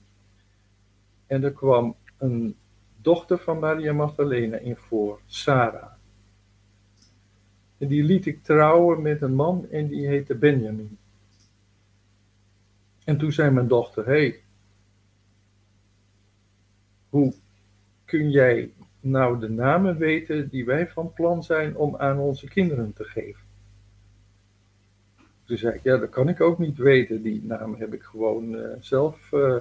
En 1.27 1.45
er 1.45 1.53
kwam 1.53 1.97
een 2.19 2.57
dochter 2.97 3.39
van 3.39 3.59
Maria 3.59 3.93
Magdalena 3.93 4.57
in 4.57 4.77
voor, 4.77 5.21
Sarah. 5.27 5.93
En 7.79 7.89
die 7.89 8.03
liet 8.03 8.27
ik 8.27 8.43
trouwen 8.43 9.03
met 9.03 9.23
een 9.23 9.35
man 9.35 9.67
en 9.71 9.87
die 9.87 10.07
heette 10.07 10.35
Benjamin. 10.35 10.99
En 13.05 13.19
toen 13.19 13.33
zei 13.33 13.51
mijn 13.51 13.69
dochter: 13.69 14.07
hey, 14.07 14.43
hoe 17.09 17.35
kun 18.05 18.31
jij 18.31 18.73
nou 19.05 19.41
de 19.41 19.51
namen 19.51 19.97
weten 19.97 20.49
die 20.49 20.65
wij 20.65 20.89
van 20.89 21.13
plan 21.13 21.43
zijn 21.43 21.77
om 21.77 21.97
aan 21.97 22.19
onze 22.19 22.49
kinderen 22.49 22.93
te 22.93 23.05
geven? 23.05 23.43
Toen 25.45 25.57
zei 25.57 25.75
ik: 25.75 25.83
Ja, 25.83 25.97
dat 25.97 26.11
kan 26.11 26.29
ik 26.29 26.41
ook 26.41 26.59
niet 26.59 26.77
weten. 26.77 27.23
Die 27.23 27.45
namen 27.45 27.79
heb 27.79 27.95
ik 27.95 28.03
gewoon 28.03 28.55
uh, 28.55 28.77
zelf 28.81 29.33
uh, 29.33 29.57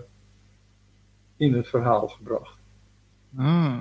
in 1.37 1.53
het 1.53 1.67
verhaal 1.67 2.07
gebracht. 2.07 2.57
Ah. 3.35 3.77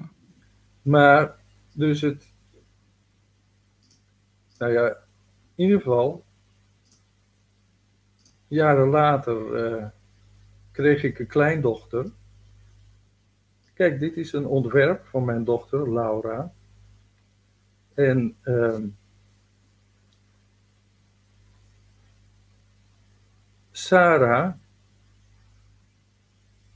Maar, 0.82 1.36
dus 1.74 2.00
het. 2.00 2.32
Nou 4.58 4.72
ja, 4.72 4.88
in 5.54 5.64
ieder 5.64 5.78
geval, 5.78 6.24
jaren 8.48 8.88
later 8.88 9.70
uh, 9.72 9.86
kreeg 10.70 11.02
ik 11.02 11.18
een 11.18 11.26
kleindochter. 11.26 12.10
Kijk, 13.82 14.00
dit 14.00 14.16
is 14.16 14.32
een 14.32 14.46
ontwerp 14.46 15.06
van 15.06 15.24
mijn 15.24 15.44
dochter, 15.44 15.92
Laura. 15.92 16.52
En 17.94 18.36
uh, 18.44 18.78
Sarah 23.70 24.52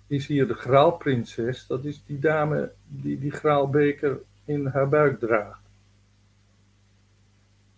is 0.07 0.27
hier 0.27 0.47
de 0.47 0.55
graalprinses. 0.55 1.67
Dat 1.67 1.85
is 1.85 2.03
die 2.07 2.19
dame 2.19 2.73
die 2.87 3.19
die 3.19 3.31
graalbeker 3.31 4.21
in 4.45 4.67
haar 4.67 4.89
buik 4.89 5.19
draagt. 5.19 5.63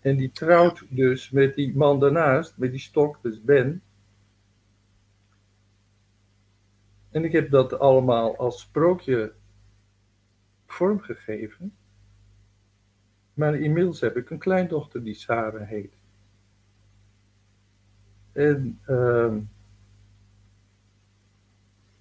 En 0.01 0.17
die 0.17 0.31
trouwt 0.33 0.83
dus 0.89 1.31
met 1.31 1.55
die 1.55 1.77
man 1.77 2.01
daarnaast, 2.01 2.57
met 2.57 2.71
die 2.71 2.81
stok, 2.81 3.19
dus 3.23 3.43
Ben. 3.43 3.83
En 7.11 7.25
ik 7.25 7.33
heb 7.33 7.51
dat 7.51 7.79
allemaal 7.79 8.37
als 8.37 8.61
sprookje 8.61 9.33
vormgegeven. 10.67 11.77
Maar 13.35 13.55
inmiddels 13.55 14.01
heb 14.01 14.17
ik 14.17 14.31
een 14.31 14.39
kleindochter 14.39 15.05
die 15.05 15.15
Sarah 15.15 15.69
heet. 15.69 15.93
En 18.33 18.81
uh, 18.87 19.37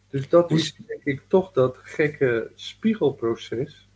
dus 0.09 0.29
dat 0.29 0.51
is 0.51 0.75
denk 0.75 1.03
ik 1.03 1.23
toch 1.27 1.51
dat 1.51 1.77
gekke 1.77 2.51
spiegelproces. 2.55 3.89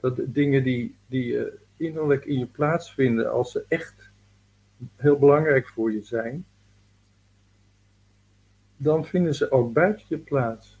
Dat 0.00 0.16
de 0.16 0.32
dingen 0.32 0.62
die, 0.62 0.96
die 1.06 1.32
uh, 1.32 1.52
innerlijk 1.76 2.24
in 2.24 2.38
je 2.38 2.46
plaatsvinden, 2.46 3.32
als 3.32 3.52
ze 3.52 3.64
echt 3.68 4.10
heel 4.96 5.18
belangrijk 5.18 5.68
voor 5.68 5.92
je 5.92 6.02
zijn, 6.02 6.46
dan 8.82 9.04
vinden 9.04 9.34
ze 9.34 9.50
ook 9.50 9.72
buiten 9.72 10.04
je 10.08 10.18
plaats. 10.18 10.78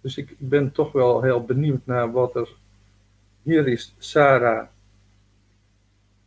Dus 0.00 0.16
ik 0.16 0.34
ben 0.38 0.72
toch 0.72 0.92
wel 0.92 1.22
heel 1.22 1.44
benieuwd 1.44 1.86
naar 1.86 2.12
wat 2.12 2.34
er. 2.34 2.56
Hier 3.42 3.68
is 3.68 3.94
Sarah. 3.98 4.66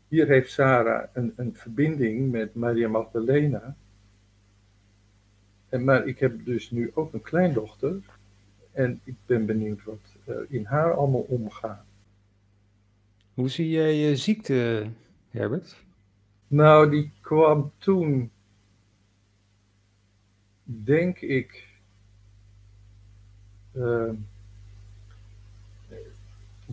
Hier 0.08 0.28
heeft 0.28 0.52
Sarah 0.52 1.04
een, 1.14 1.34
een 1.36 1.56
verbinding 1.56 2.32
met 2.32 2.56
Maria 2.56 2.88
Magdalena. 2.88 3.76
En, 5.70 5.84
maar 5.84 6.08
ik 6.08 6.20
heb 6.20 6.46
dus 6.46 6.72
nu 6.72 6.92
ook 6.94 7.14
een 7.14 7.22
kleindochter. 7.22 7.96
En 8.72 9.00
ik 9.04 9.16
ben 9.26 9.46
benieuwd 9.46 9.84
wat 9.84 10.16
er 10.26 10.46
in 10.50 10.66
haar 10.66 10.94
allemaal 10.94 11.26
omgaat. 11.28 11.86
Hoe 13.34 13.50
zie 13.50 13.70
jij 13.70 13.96
je 13.96 14.16
ziekte, 14.16 14.88
Herbert? 15.30 15.84
Nou, 16.48 16.90
die 16.90 17.12
kwam 17.22 17.72
toen 17.78 18.32
denk 20.68 21.20
ik. 21.20 21.68
Uh, 23.74 24.12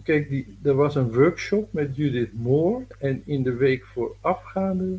kijk, 0.02 0.28
die, 0.28 0.58
er 0.62 0.74
was 0.74 0.94
een 0.94 1.12
workshop 1.12 1.72
met 1.72 1.96
Judith 1.96 2.32
Moore. 2.32 2.84
En 2.98 3.22
in 3.26 3.42
de 3.42 3.54
week 3.54 3.84
voorafgaande 3.84 4.98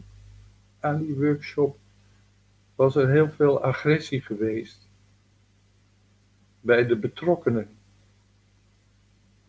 aan 0.79 1.05
die 1.05 1.15
workshop 1.15 1.77
was 2.75 2.95
er 2.95 3.09
heel 3.09 3.29
veel 3.29 3.63
agressie 3.63 4.21
geweest 4.21 4.87
bij 6.61 6.85
de 6.85 6.95
betrokkenen. 6.95 7.67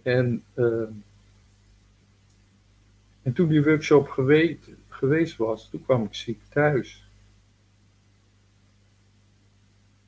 En, 0.02 0.44
uh, 0.54 0.88
en 3.22 3.32
toen 3.32 3.48
die 3.48 3.64
workshop 3.64 4.08
geweest, 4.08 4.70
geweest 4.88 5.36
was, 5.36 5.70
toen 5.70 5.84
kwam 5.84 6.04
ik 6.04 6.14
ziek 6.14 6.40
thuis. 6.48 7.05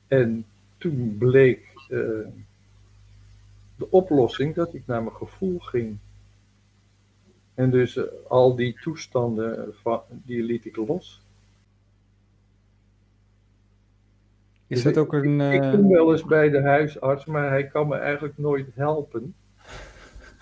En 0.09 0.45
toen 0.77 1.15
bleek 1.17 1.73
uh, 1.89 2.27
de 3.75 3.89
oplossing 3.89 4.55
dat 4.55 4.73
ik 4.73 4.83
naar 4.85 5.03
mijn 5.03 5.15
gevoel 5.15 5.59
ging. 5.59 5.97
En 7.53 7.69
dus 7.69 7.95
uh, 7.95 8.03
al 8.27 8.55
die 8.55 8.79
toestanden, 8.81 9.75
van, 9.81 10.01
die 10.09 10.43
liet 10.43 10.65
ik 10.65 10.75
los. 10.75 11.21
Is 14.67 14.83
dat 14.83 14.97
ook 14.97 15.13
een. 15.13 15.41
Ik, 15.41 15.63
ik 15.63 15.71
kom 15.71 15.89
wel 15.89 16.11
eens 16.11 16.23
bij 16.23 16.49
de 16.49 16.61
huisarts, 16.61 17.25
maar 17.25 17.49
hij 17.49 17.67
kan 17.67 17.87
me 17.87 17.95
eigenlijk 17.95 18.37
nooit 18.37 18.67
helpen. 18.73 19.35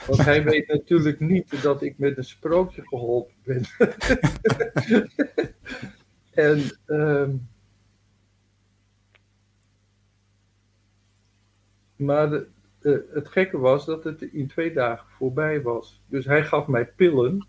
Want 0.06 0.26
hij 0.26 0.44
weet 0.44 0.68
natuurlijk 0.78 1.20
niet 1.20 1.62
dat 1.62 1.82
ik 1.82 1.98
met 1.98 2.18
een 2.18 2.24
sprookje 2.24 2.88
geholpen 2.88 3.34
ben. 3.44 3.64
en 6.48 6.64
um, 6.86 7.48
maar 11.98 12.30
de, 12.30 12.48
het 13.14 13.28
gekke 13.28 13.58
was 13.58 13.86
dat 13.86 14.04
het 14.04 14.22
in 14.22 14.48
twee 14.48 14.74
dagen 14.74 15.08
voorbij 15.10 15.62
was. 15.62 16.02
Dus 16.08 16.26
hij 16.26 16.44
gaf 16.44 16.68
mij 16.68 16.86
pillen. 16.86 17.48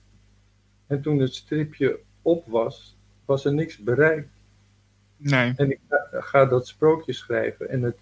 En 0.87 1.03
toen 1.03 1.19
het 1.19 1.35
stripje 1.35 1.99
op 2.23 2.47
was, 2.47 2.97
was 3.25 3.45
er 3.45 3.55
niks 3.55 3.77
bereikt. 3.77 4.29
Nee. 5.17 5.53
En 5.57 5.71
ik 5.71 5.81
ga, 5.89 6.21
ga 6.21 6.45
dat 6.45 6.67
sprookje 6.67 7.13
schrijven. 7.13 7.69
En 7.69 7.83
het, 7.83 7.99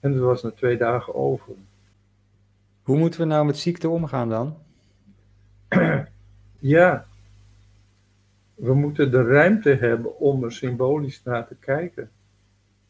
en 0.00 0.12
het 0.12 0.20
was 0.20 0.42
na 0.42 0.50
twee 0.50 0.76
dagen 0.76 1.14
over. 1.14 1.54
Hoe 2.82 2.98
moeten 2.98 3.20
we 3.20 3.26
nou 3.26 3.46
met 3.46 3.58
ziekte 3.58 3.88
omgaan 3.88 4.28
dan? 4.28 4.56
Ja, 6.58 7.06
we 8.54 8.74
moeten 8.74 9.10
de 9.10 9.22
ruimte 9.22 9.74
hebben 9.74 10.18
om 10.18 10.44
er 10.44 10.52
symbolisch 10.52 11.22
naar 11.22 11.46
te 11.46 11.54
kijken, 11.54 12.10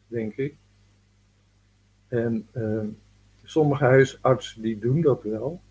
denk 0.07 0.35
ik. 0.35 0.55
En 2.15 2.47
uh, 2.53 2.83
sommige 3.43 3.83
huisartsen 3.83 4.61
die 4.61 4.79
doen 4.79 5.01
dat 5.01 5.23
wel. 5.23 5.61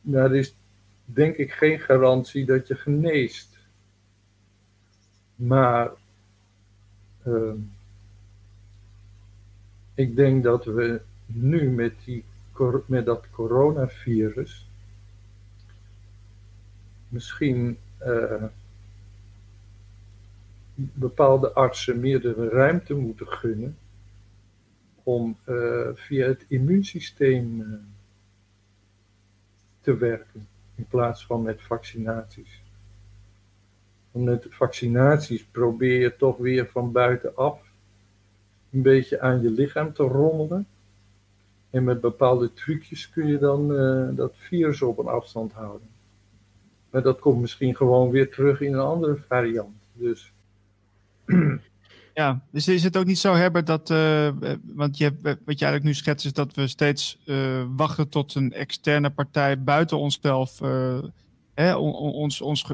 Maar 0.00 0.24
er 0.24 0.36
is 0.36 0.54
denk 1.04 1.36
ik 1.36 1.52
geen 1.52 1.80
garantie 1.80 2.44
dat 2.44 2.66
je 2.66 2.74
geneest. 2.74 3.58
Maar 5.34 5.90
uh, 7.26 7.52
ik 9.94 10.16
denk 10.16 10.42
dat 10.42 10.64
we 10.64 11.00
nu 11.26 11.70
met, 11.70 11.94
die, 12.04 12.24
met 12.86 13.04
dat 13.04 13.30
coronavirus 13.30 14.68
misschien 17.08 17.78
uh, 18.02 18.44
bepaalde 20.76 21.52
artsen 21.52 22.00
meer 22.00 22.20
de 22.20 22.48
ruimte 22.48 22.94
moeten 22.94 23.28
gunnen 23.28 23.76
om 25.02 25.36
uh, 25.48 25.88
via 25.94 26.26
het 26.26 26.44
immuunsysteem 26.48 27.60
uh, 27.60 27.66
te 29.80 29.96
werken 29.96 30.48
in 30.74 30.86
plaats 30.86 31.26
van 31.26 31.42
met 31.42 31.62
vaccinaties. 31.62 32.62
Want 34.10 34.24
met 34.24 34.46
vaccinaties 34.48 35.44
probeer 35.44 36.00
je 36.00 36.16
toch 36.16 36.36
weer 36.36 36.66
van 36.66 36.92
buitenaf 36.92 37.60
een 38.70 38.82
beetje 38.82 39.20
aan 39.20 39.42
je 39.42 39.50
lichaam 39.50 39.92
te 39.92 40.02
rommelen. 40.02 40.66
En 41.70 41.84
met 41.84 42.00
bepaalde 42.00 42.52
trucjes 42.52 43.10
kun 43.10 43.26
je 43.26 43.38
dan 43.38 43.72
uh, 43.72 44.16
dat 44.16 44.32
virus 44.36 44.82
op 44.82 44.98
een 44.98 45.06
afstand 45.06 45.52
houden. 45.52 45.88
Maar 46.90 47.02
dat 47.02 47.18
komt 47.18 47.40
misschien 47.40 47.76
gewoon 47.76 48.10
weer 48.10 48.30
terug 48.30 48.60
in 48.60 48.72
een 48.72 48.80
andere 48.80 49.16
variant. 49.16 49.74
Dus. 49.92 50.32
Ja, 52.14 52.42
dus 52.52 52.68
is 52.68 52.82
het 52.82 52.96
ook 52.96 53.04
niet 53.04 53.18
zo, 53.18 53.34
Herbert, 53.34 53.66
dat. 53.66 53.90
Uh, 53.90 54.28
want 54.74 54.98
je 54.98 55.04
hebt, 55.04 55.22
wat 55.22 55.58
je 55.58 55.64
eigenlijk 55.64 55.82
nu 55.84 55.94
schetst, 55.94 56.26
is 56.26 56.32
dat 56.32 56.54
we 56.54 56.66
steeds 56.66 57.18
uh, 57.26 57.62
wachten 57.76 58.08
tot 58.08 58.34
een 58.34 58.52
externe 58.52 59.10
partij 59.10 59.62
buiten 59.62 59.98
onszelf 59.98 60.60
hè, 61.54 61.74
ons, 61.74 62.40
ons 62.40 62.64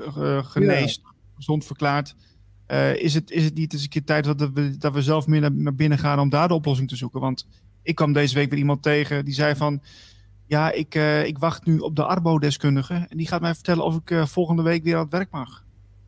geneest, 0.43 1.01
ja. 1.05 1.11
gezond 1.35 1.65
verklaart. 1.65 2.15
Uh, 2.69 2.95
is, 2.97 3.15
het, 3.15 3.31
is 3.31 3.45
het 3.45 3.55
niet 3.55 3.73
eens 3.73 3.83
een 3.83 3.89
keer 3.89 4.05
tijd 4.05 4.24
dat 4.24 4.51
we, 4.55 4.77
dat 4.79 4.93
we 4.93 5.03
zelf 5.03 5.27
meer 5.27 5.41
naar, 5.41 5.53
naar, 5.53 5.74
binnen 5.74 5.99
gaan 5.99 6.19
om 6.19 6.29
daar 6.29 6.49
de 6.49 6.55
oplossing 6.55 6.89
te 6.89 6.97
zoeken? 6.97 7.20
Want 7.20 7.47
ik 7.83 7.95
kwam 7.95 8.12
deze 8.12 8.35
week 8.35 8.51
weer 8.51 8.59
iemand 8.59 8.83
tegen 8.83 9.24
die 9.24 9.35
zei 9.35 9.57
van... 9.57 9.83
Ja, 10.47 10.73
ik, 10.73 10.95
uh, 10.95 11.24
ik 11.24 11.39
wacht 11.39 11.65
nu 11.65 11.79
op 11.79 11.97
de 11.97 12.05
Arbo-deskundige. 12.05 13.07
En 13.09 13.16
die 13.16 13.27
gaat 13.27 13.41
mij 13.41 13.55
vertellen 13.55 13.85
of 13.85 13.97
ik 13.97 14.11
uh, 14.11 14.27
volgende 14.27 14.62
week 14.62 14.85
weer 14.85 14.95
aan 14.97 15.03
het 15.03 15.12
werk 15.12 15.31
mag. 15.31 15.65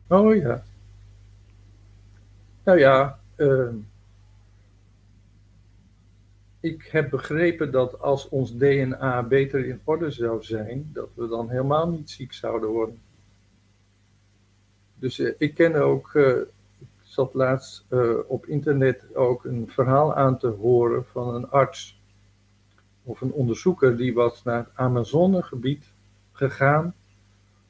Oh 0.07 0.35
ja. 0.35 0.63
Nou 2.65 2.79
ja, 2.79 3.19
ehm, 3.35 3.75
ik 6.59 6.87
heb 6.91 7.09
begrepen 7.09 7.71
dat 7.71 7.99
als 7.99 8.29
ons 8.29 8.57
DNA 8.57 9.23
beter 9.23 9.65
in 9.65 9.81
orde 9.83 10.11
zou 10.11 10.43
zijn, 10.43 10.89
dat 10.93 11.09
we 11.13 11.27
dan 11.27 11.49
helemaal 11.49 11.89
niet 11.89 12.09
ziek 12.09 12.33
zouden 12.33 12.69
worden. 12.69 13.01
Dus 14.95 15.19
ik 15.19 15.53
ken 15.53 15.75
ook 15.75 16.13
zat 17.15 17.33
laatst 17.33 17.85
uh, 17.89 18.17
op 18.27 18.45
internet 18.45 19.15
ook 19.15 19.45
een 19.45 19.69
verhaal 19.69 20.15
aan 20.15 20.37
te 20.37 20.47
horen 20.47 21.05
van 21.05 21.35
een 21.35 21.49
arts 21.49 21.99
of 23.03 23.21
een 23.21 23.31
onderzoeker 23.31 23.97
die 23.97 24.13
was 24.13 24.43
naar 24.43 24.57
het 24.57 24.69
Amazonegebied 24.73 25.85
gegaan 26.31 26.93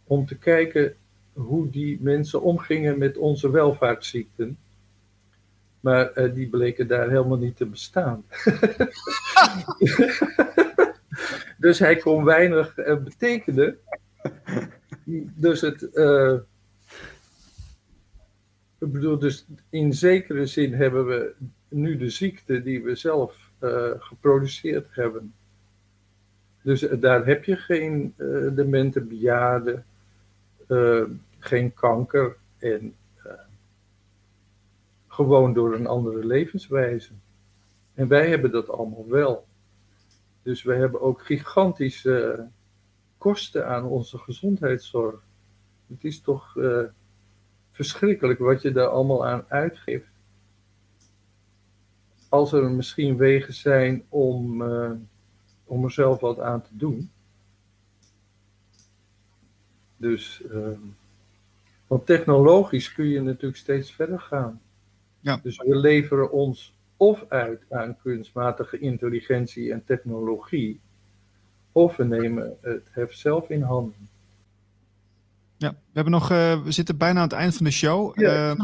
om 0.03 0.25
te 0.25 0.37
kijken 0.37 0.95
hoe 1.33 1.69
die 1.69 1.97
mensen 2.01 2.41
omgingen 2.41 2.97
met 2.97 3.17
onze 3.17 3.49
welvaartsziekten. 3.49 4.57
Maar 5.85 6.17
uh, 6.17 6.33
die 6.33 6.49
bleken 6.49 6.87
daar 6.87 7.09
helemaal 7.09 7.37
niet 7.37 7.57
te 7.57 7.65
bestaan. 7.65 8.25
dus 11.57 11.79
hij 11.79 11.95
kon 11.95 12.23
weinig 12.23 12.77
uh, 12.77 12.97
betekenen. 12.97 13.77
Dus 15.35 15.61
het, 15.61 15.81
ik 18.79 18.91
bedoel, 18.91 19.19
dus 19.19 19.45
in 19.69 19.93
zekere 19.93 20.45
zin 20.45 20.73
hebben 20.73 21.07
we 21.07 21.33
nu 21.67 21.97
de 21.97 22.09
ziekte 22.09 22.61
die 22.63 22.83
we 22.83 22.95
zelf 22.95 23.51
geproduceerd 23.99 24.87
hebben. 24.89 25.33
Dus 26.61 26.79
daar 26.79 27.25
heb 27.25 27.43
je 27.43 27.55
geen 27.55 28.13
demente 28.55 29.01
bejaarden, 29.01 29.85
geen 31.39 31.73
kanker 31.73 32.35
en 32.57 32.95
gewoon 35.15 35.53
door 35.53 35.73
een 35.73 35.87
andere 35.87 36.25
levenswijze. 36.25 37.11
En 37.93 38.07
wij 38.07 38.29
hebben 38.29 38.51
dat 38.51 38.69
allemaal 38.69 39.07
wel. 39.07 39.45
Dus 40.43 40.63
we 40.63 40.73
hebben 40.73 41.01
ook 41.01 41.25
gigantische 41.25 42.47
kosten 43.17 43.67
aan 43.67 43.83
onze 43.83 44.17
gezondheidszorg. 44.17 45.21
Het 45.87 46.03
is 46.03 46.21
toch 46.21 46.57
verschrikkelijk 47.75 48.39
wat 48.39 48.61
je 48.61 48.71
daar 48.71 48.87
allemaal 48.87 49.25
aan 49.25 49.45
uitgeeft. 49.47 50.07
Als 52.29 52.53
er 52.53 52.71
misschien 52.71 53.17
wegen 53.17 53.53
zijn 53.53 54.03
om, 54.09 54.61
uh, 54.61 54.91
om 55.63 55.83
er 55.83 55.91
zelf 55.91 56.19
wat 56.19 56.39
aan 56.39 56.61
te 56.61 56.77
doen. 56.77 57.11
Dus, 59.97 60.41
uh, 60.51 60.67
want 61.87 62.05
technologisch 62.05 62.93
kun 62.93 63.05
je 63.05 63.21
natuurlijk 63.21 63.57
steeds 63.57 63.91
verder 63.91 64.19
gaan. 64.19 64.61
Ja. 65.25 65.39
Dus 65.43 65.57
we 65.57 65.75
leveren 65.75 66.31
ons 66.31 66.73
of 66.97 67.25
uit 67.29 67.61
aan 67.69 67.97
kunstmatige 68.03 68.79
intelligentie 68.79 69.71
en 69.71 69.83
technologie, 69.85 70.79
of 71.71 71.95
we 71.95 72.03
nemen 72.03 72.57
het 72.61 72.87
heft 72.91 73.17
zelf 73.17 73.49
in 73.49 73.61
handen. 73.61 74.09
Ja, 75.57 75.69
we, 75.69 75.91
hebben 75.93 76.13
nog, 76.13 76.31
uh, 76.31 76.63
we 76.63 76.71
zitten 76.71 76.97
bijna 76.97 77.19
aan 77.19 77.27
het 77.27 77.37
eind 77.37 77.55
van 77.55 77.65
de 77.65 77.71
show. 77.71 78.19
Ja, 78.19 78.51
uh, 78.51 78.59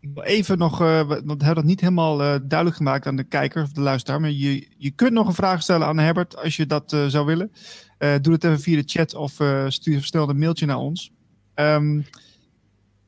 ik 0.00 0.08
wil 0.14 0.22
even 0.22 0.58
nog, 0.58 0.82
uh, 0.82 1.08
want 1.08 1.24
we 1.24 1.44
hebben 1.44 1.54
dat 1.54 1.64
niet 1.64 1.80
helemaal 1.80 2.16
duidelijk 2.18 2.76
gemaakt 2.76 3.06
aan 3.06 3.16
de 3.16 3.24
kijker 3.24 3.62
of 3.62 3.72
de 3.72 3.80
luisteraar. 3.80 4.20
Maar 4.20 4.30
je, 4.30 4.68
je 4.76 4.90
kunt 4.90 5.12
nog 5.12 5.26
een 5.26 5.34
vraag 5.34 5.62
stellen 5.62 5.86
aan 5.86 5.98
Herbert 5.98 6.36
als 6.36 6.56
je 6.56 6.66
dat 6.66 6.90
zou 7.08 7.26
willen. 7.26 7.52
doe 7.98 8.32
het 8.32 8.44
even 8.44 8.60
via 8.60 8.76
de 8.76 8.88
chat 8.88 9.14
of 9.14 9.32
stuur 9.72 10.02
snel 10.02 10.28
een 10.28 10.38
mailtje 10.38 10.66
naar 10.66 10.78
ons. 10.78 11.12
Um, 11.54 12.04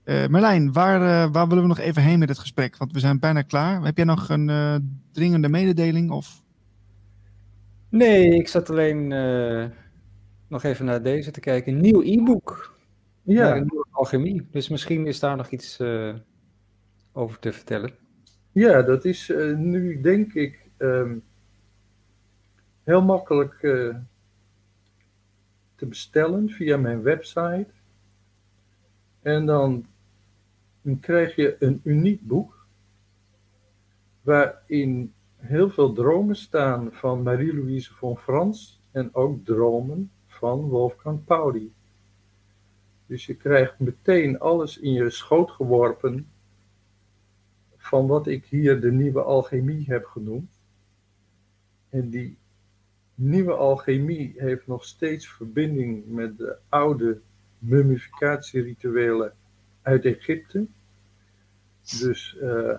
Merlijn, 0.04 0.72
waar, 0.72 1.30
waar 1.30 1.48
willen 1.48 1.62
we 1.62 1.68
nog 1.68 1.78
even 1.78 2.02
heen 2.02 2.18
met 2.18 2.28
het 2.28 2.38
gesprek? 2.38 2.76
Want 2.76 2.92
we 2.92 2.98
zijn 2.98 3.18
bijna 3.18 3.42
klaar. 3.42 3.84
Heb 3.84 3.96
jij 3.96 4.06
nog 4.06 4.28
een 4.28 4.50
dringende 5.12 5.48
mededeling? 5.48 6.10
Of? 6.10 6.42
Nee, 7.88 8.34
ik 8.34 8.48
zat 8.48 8.70
alleen 8.70 9.10
uh, 9.10 9.64
nog 10.48 10.62
even 10.62 10.84
naar 10.84 11.02
deze 11.02 11.30
te 11.30 11.40
kijken. 11.40 11.80
Nieuw 11.80 12.02
e-book. 12.02 12.78
Ja. 13.22 13.56
Een 13.56 13.66
nieuwe 13.70 13.86
alchemie. 13.90 14.46
Dus 14.50 14.68
misschien 14.68 15.06
is 15.06 15.20
daar 15.20 15.36
nog 15.36 15.50
iets 15.50 15.80
uh, 15.80 16.14
over 17.12 17.38
te 17.38 17.52
vertellen. 17.52 17.92
Ja, 18.52 18.82
dat 18.82 19.04
is 19.04 19.28
uh, 19.28 19.56
nu 19.56 20.00
denk 20.00 20.32
ik 20.32 20.70
um, 20.78 21.22
heel 22.82 23.02
makkelijk 23.02 23.58
te 25.76 25.86
bestellen 25.86 26.48
via 26.48 26.76
mijn 26.76 27.02
website. 27.02 27.68
En 29.22 29.46
dan, 29.46 29.86
dan 30.82 31.00
krijg 31.00 31.36
je 31.36 31.56
een 31.58 31.80
uniek 31.84 32.26
boek 32.26 32.66
waarin 34.22 35.12
heel 35.36 35.70
veel 35.70 35.92
dromen 35.92 36.36
staan 36.36 36.92
van 36.92 37.22
Marie-Louise 37.22 37.94
von 37.94 38.16
Frans 38.18 38.80
en 38.90 39.14
ook 39.14 39.44
dromen 39.44 40.10
van 40.26 40.60
Wolfgang 40.60 41.24
Pauli. 41.24 41.72
Dus 43.06 43.26
je 43.26 43.34
krijgt 43.34 43.78
meteen 43.78 44.38
alles 44.38 44.78
in 44.78 44.92
je 44.92 45.10
schoot 45.10 45.50
geworpen 45.50 46.30
van 47.76 48.06
wat 48.06 48.26
ik 48.26 48.44
hier 48.44 48.80
de 48.80 48.92
nieuwe 48.92 49.22
alchemie 49.22 49.84
heb 49.86 50.04
genoemd. 50.04 50.60
En 51.88 52.10
die 52.10 52.36
nieuwe 53.14 53.52
alchemie 53.52 54.34
heeft 54.36 54.66
nog 54.66 54.84
steeds 54.84 55.28
verbinding 55.28 56.06
met 56.06 56.38
de 56.38 56.56
oude 56.68 57.20
mummificatierituelen 57.58 59.32
uit 59.82 60.04
Egypte. 60.04 60.66
Dus 62.00 62.36
uh, 62.42 62.78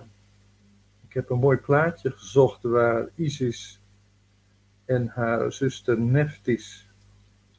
ik 1.08 1.14
heb 1.14 1.30
een 1.30 1.40
mooi 1.40 1.58
plaatje 1.58 2.12
gezocht 2.12 2.64
waar 2.64 3.10
Isis 3.16 3.80
en 4.86 5.08
haar 5.08 5.54
zuster 5.54 6.00
Neftis 6.00 6.88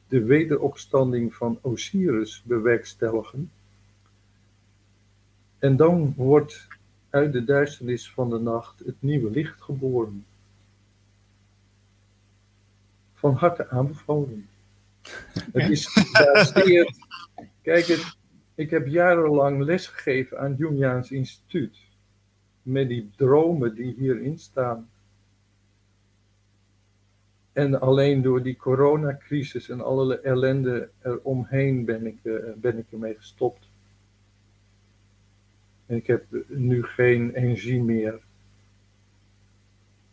de 0.07 0.23
wederopstanding 0.23 1.33
van 1.33 1.59
Osiris 1.61 2.41
bewerkstelligen. 2.45 3.51
En 5.59 5.75
dan 5.75 6.13
wordt 6.15 6.67
uit 7.09 7.33
de 7.33 7.43
duisternis 7.43 8.11
van 8.11 8.29
de 8.29 8.39
nacht 8.39 8.79
het 8.79 8.95
nieuwe 8.99 9.31
licht 9.31 9.61
geboren. 9.61 10.25
Van 13.13 13.33
harte 13.33 13.69
aanbevolen. 13.69 14.47
Het 15.51 15.69
is 15.69 15.87
gebaseerd. 15.87 16.97
Kijk, 17.61 17.85
het, 17.85 18.17
ik 18.55 18.69
heb 18.69 18.87
jarenlang 18.87 19.63
lesgegeven 19.63 20.39
aan 20.39 20.49
het 20.49 20.59
Jungiaans 20.59 21.11
Instituut 21.11 21.77
met 22.61 22.87
die 22.87 23.09
dromen 23.15 23.75
die 23.75 23.93
hierin 23.97 24.39
staan. 24.39 24.89
En 27.53 27.79
alleen 27.79 28.21
door 28.21 28.43
die 28.43 28.55
coronacrisis 28.55 29.69
en 29.69 29.81
alle 29.81 30.19
ellende 30.19 30.89
eromheen 31.01 31.85
ben 31.85 32.05
ik, 32.05 32.17
uh, 32.23 32.53
ben 32.55 32.77
ik 32.77 32.91
ermee 32.91 33.15
gestopt. 33.15 33.69
En 35.85 35.95
ik 35.95 36.07
heb 36.07 36.25
nu 36.47 36.83
geen 36.83 37.33
energie 37.33 37.83
meer 37.83 38.19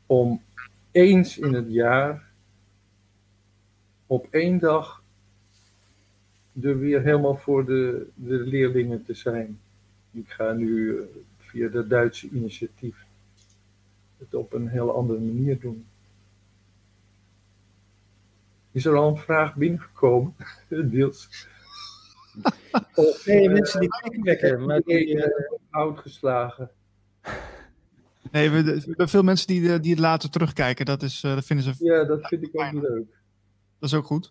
om 0.07 0.43
eens 0.91 1.39
in 1.39 1.53
het 1.53 1.73
jaar 1.73 2.31
op 4.07 4.27
één 4.31 4.59
dag 4.59 5.02
er 6.61 6.79
weer 6.79 7.03
helemaal 7.03 7.37
voor 7.37 7.65
de, 7.65 8.07
de 8.15 8.35
leerlingen 8.35 9.05
te 9.05 9.15
zijn. 9.15 9.61
Ik 10.11 10.29
ga 10.29 10.53
nu 10.53 10.99
eh, 10.99 11.05
via 11.39 11.69
de 11.69 11.87
Duitse 11.87 12.29
initiatief 12.29 13.05
het 14.19 14.35
op 14.35 14.53
een 14.53 14.69
heel 14.69 14.97
andere 14.97 15.21
manier 15.21 15.61
doen. 15.61 15.87
Is 18.73 18.85
er 18.85 18.97
al 18.97 19.09
een 19.09 19.17
vraag 19.17 19.55
binnengekomen, 19.55 20.35
Deels? 20.69 21.49
Of, 22.95 23.27
nee, 23.27 23.45
uh, 23.45 23.53
mensen 23.53 23.81
die 23.81 23.89
kijken 23.89 24.23
lekker, 24.23 24.61
maar 24.61 24.81
die 24.81 25.15
uh, 25.15 25.25
oud 25.71 25.99
geslagen. 25.99 26.71
Nee, 28.31 28.51
we, 28.51 28.63
we, 28.63 28.83
hebben 28.87 29.09
veel 29.09 29.23
mensen 29.23 29.47
die, 29.47 29.81
die 29.81 29.91
het 29.91 30.01
later 30.01 30.31
terugkijken. 30.31 30.85
Dat, 30.87 31.03
is, 31.03 31.23
uh, 31.23 31.35
dat 31.35 31.45
vinden 31.45 31.65
ze. 31.65 31.85
Ja, 31.85 32.05
dat 32.05 32.27
vind 32.29 32.43
ik 32.43 32.61
ook 32.61 32.73
leuk. 32.73 33.07
Dat 33.79 33.91
is 33.91 33.95
ook 33.95 34.07
goed. 34.07 34.31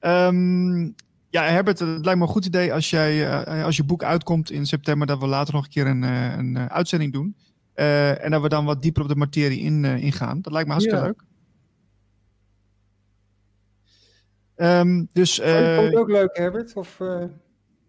Um, 0.00 0.94
ja, 1.30 1.42
Herbert, 1.42 1.78
het 1.78 2.04
lijkt 2.04 2.18
me 2.20 2.26
een 2.26 2.32
goed 2.32 2.46
idee 2.46 2.72
als, 2.72 2.90
jij, 2.90 3.16
uh, 3.48 3.64
als 3.64 3.76
je 3.76 3.84
boek 3.84 4.02
uitkomt 4.02 4.50
in 4.50 4.66
september, 4.66 5.06
dat 5.06 5.18
we 5.18 5.26
later 5.26 5.54
nog 5.54 5.64
een 5.64 5.70
keer 5.70 5.86
een, 5.86 6.02
uh, 6.02 6.36
een 6.36 6.56
uh, 6.56 6.66
uitzending 6.66 7.12
doen. 7.12 7.36
en 7.74 8.30
dat 8.30 8.42
we 8.42 8.48
dan 8.48 8.64
wat 8.64 8.82
dieper 8.82 9.02
op 9.02 9.08
de 9.08 9.16
materie 9.16 9.60
in, 9.60 9.84
ingaan. 9.84 10.40
Dat 10.42 10.52
lijkt 10.52 10.68
me 10.68 10.74
hartstikke 10.74 11.00
ja. 11.00 11.06
leuk. 11.06 11.26
Um, 14.80 15.08
dus, 15.12 15.40
oh, 15.40 15.46
vond 15.46 15.80
je 15.80 15.86
het 15.86 15.94
ook 15.94 16.10
leuk, 16.10 16.36
Herbert? 16.36 16.74
Of, 16.74 16.98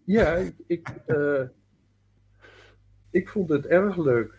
Ja, 0.04 0.34
ik, 0.34 0.54
ik, 0.68 0.94
ik 3.12 3.30
vond 3.30 3.50
het 3.50 3.66
erg 3.66 3.98
leuk. 3.98 4.38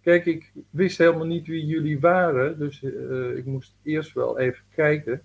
Kijk, 0.00 0.26
ik 0.26 0.52
wist 0.70 0.98
helemaal 0.98 1.26
niet 1.26 1.46
wie 1.46 1.66
jullie 1.66 2.00
waren, 2.00 2.58
dus 2.58 2.82
ik 3.36 3.44
moest 3.44 3.74
eerst 3.82 4.12
wel 4.12 4.38
even 4.38 4.64
kijken 4.74 5.22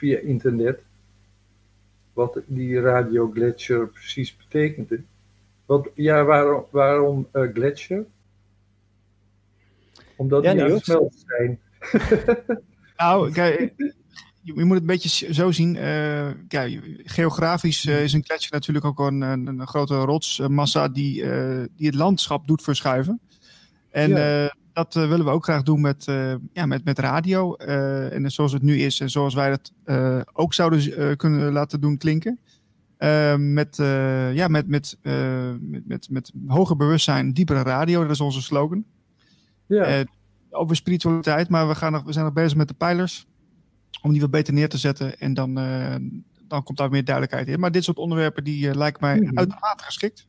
via 0.00 0.18
internet 0.18 0.80
wat 2.12 2.40
die 2.46 2.80
radio 2.80 3.30
gletscher 3.34 3.86
precies 3.88 4.36
betekende. 4.36 5.00
Wat, 5.66 5.88
ja, 5.94 6.24
waarom, 6.24 6.64
waarom 6.70 7.28
uh, 7.32 7.52
gletscher? 7.52 8.04
Omdat 10.16 10.42
ja, 10.42 10.52
die 10.52 10.62
aan 10.62 10.70
het 10.70 10.84
smelten 10.84 11.18
zijn. 11.26 11.60
nou, 12.96 13.32
kijk, 13.32 13.72
je, 14.40 14.52
moet 14.54 14.70
het 14.70 14.80
een 14.80 14.86
beetje 14.86 15.34
zo 15.34 15.50
zien. 15.50 15.74
Uh, 15.74 16.30
kijk, 16.48 16.80
geografisch 17.04 17.84
uh, 17.84 18.02
is 18.02 18.12
een 18.12 18.24
gletsjer 18.24 18.52
natuurlijk 18.52 18.84
ook 18.84 18.98
een, 18.98 19.20
een, 19.20 19.46
een 19.46 19.66
grote 19.66 19.96
rotsmassa 19.96 20.88
die, 20.88 21.14
die 21.76 21.86
het 21.86 21.94
landschap 21.94 22.46
doet 22.46 22.62
verschuiven. 22.62 23.20
En 23.90 24.10
ja 24.10 24.50
dat 24.72 24.94
uh, 24.94 25.08
willen 25.08 25.24
we 25.24 25.30
ook 25.30 25.44
graag 25.44 25.62
doen 25.62 25.80
met, 25.80 26.06
uh, 26.06 26.34
ja, 26.52 26.66
met, 26.66 26.84
met 26.84 26.98
radio. 26.98 27.54
En 27.54 28.30
zoals 28.30 28.52
het 28.52 28.62
nu 28.62 28.78
is 28.78 29.00
en 29.00 29.10
zoals 29.10 29.34
wij 29.34 29.50
dat 29.50 29.72
ook 30.32 30.54
zouden 30.54 31.16
kunnen 31.16 31.52
laten 31.52 31.80
doen 31.80 31.96
klinken. 31.96 32.38
met, 33.36 33.76
ja, 34.32 34.48
met, 34.48 34.68
met, 34.68 34.96
met, 35.60 35.86
met, 35.86 36.08
met 36.10 36.32
hoger 36.46 36.76
bewustzijn, 36.76 37.32
diepere 37.32 37.62
radio, 37.62 38.02
dat 38.02 38.10
is 38.10 38.20
onze 38.20 38.42
slogan. 38.42 38.84
Ja. 39.66 40.04
over 40.50 40.76
spiritualiteit, 40.76 41.48
maar 41.48 41.68
we, 41.68 41.74
gaan 41.74 41.92
nog, 41.92 42.02
we 42.02 42.12
zijn 42.12 42.24
nog 42.24 42.34
bezig 42.34 42.56
met 42.56 42.68
de 42.68 42.74
pijlers. 42.74 43.26
Om 44.02 44.12
die 44.12 44.20
wat 44.20 44.30
beter 44.30 44.54
neer 44.54 44.68
te 44.68 44.78
zetten 44.78 45.18
en 45.18 45.34
dan, 45.34 45.54
dan 46.48 46.62
komt 46.62 46.78
daar 46.78 46.90
meer 46.90 47.04
duidelijkheid 47.04 47.48
in. 47.48 47.60
Maar 47.60 47.72
dit 47.72 47.84
soort 47.84 47.98
onderwerpen 47.98 48.44
die 48.44 48.74
lijken 48.74 49.00
mij 49.00 49.16
mm-hmm. 49.16 49.38
uitermate 49.38 49.84
geschikt. 49.84 50.28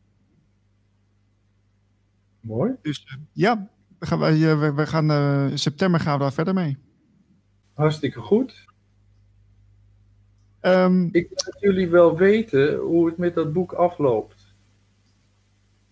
Mooi. 2.41 2.75
Dus 2.81 3.17
ja, 3.31 3.69
we 3.99 4.05
gaan, 4.05 4.19
we, 4.19 4.73
we 4.75 4.87
gaan 4.87 5.11
uh, 5.11 5.49
in 5.49 5.59
september 5.59 5.99
gaan 5.99 6.13
we 6.17 6.23
daar 6.23 6.33
verder 6.33 6.53
mee. 6.53 6.77
Hartstikke 7.73 8.19
goed. 8.19 8.65
Um, 10.61 11.09
ik 11.11 11.29
wil 11.29 11.53
jullie 11.59 11.89
wel 11.89 12.17
weten 12.17 12.75
hoe 12.75 13.05
het 13.05 13.17
met 13.17 13.35
dat 13.35 13.53
boek 13.53 13.73
afloopt. 13.73 14.53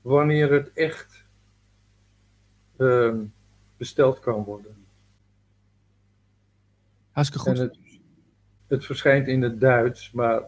Wanneer 0.02 0.52
het 0.52 0.74
echt 0.74 1.26
um, 2.78 3.34
besteld 3.78 4.20
kan 4.20 4.44
worden. 4.44 4.76
Hartstikke 7.12 7.50
goed. 7.50 7.58
Het, 7.58 7.78
het, 8.68 8.86
verschijnt 8.86 9.28
in 9.28 9.42
het 9.42 9.60
Duits, 9.60 10.12
maar 10.12 10.42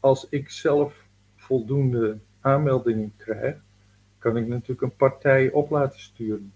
als 0.00 0.26
ik 0.28 0.50
zelf 0.50 1.06
voldoende 1.36 2.18
aanmeldingen 2.40 3.12
krijg, 3.16 3.56
kan 4.22 4.36
ik 4.36 4.46
natuurlijk 4.46 4.82
een 4.82 4.96
partij 4.96 5.50
op 5.50 5.70
laten 5.70 6.00
sturen. 6.00 6.52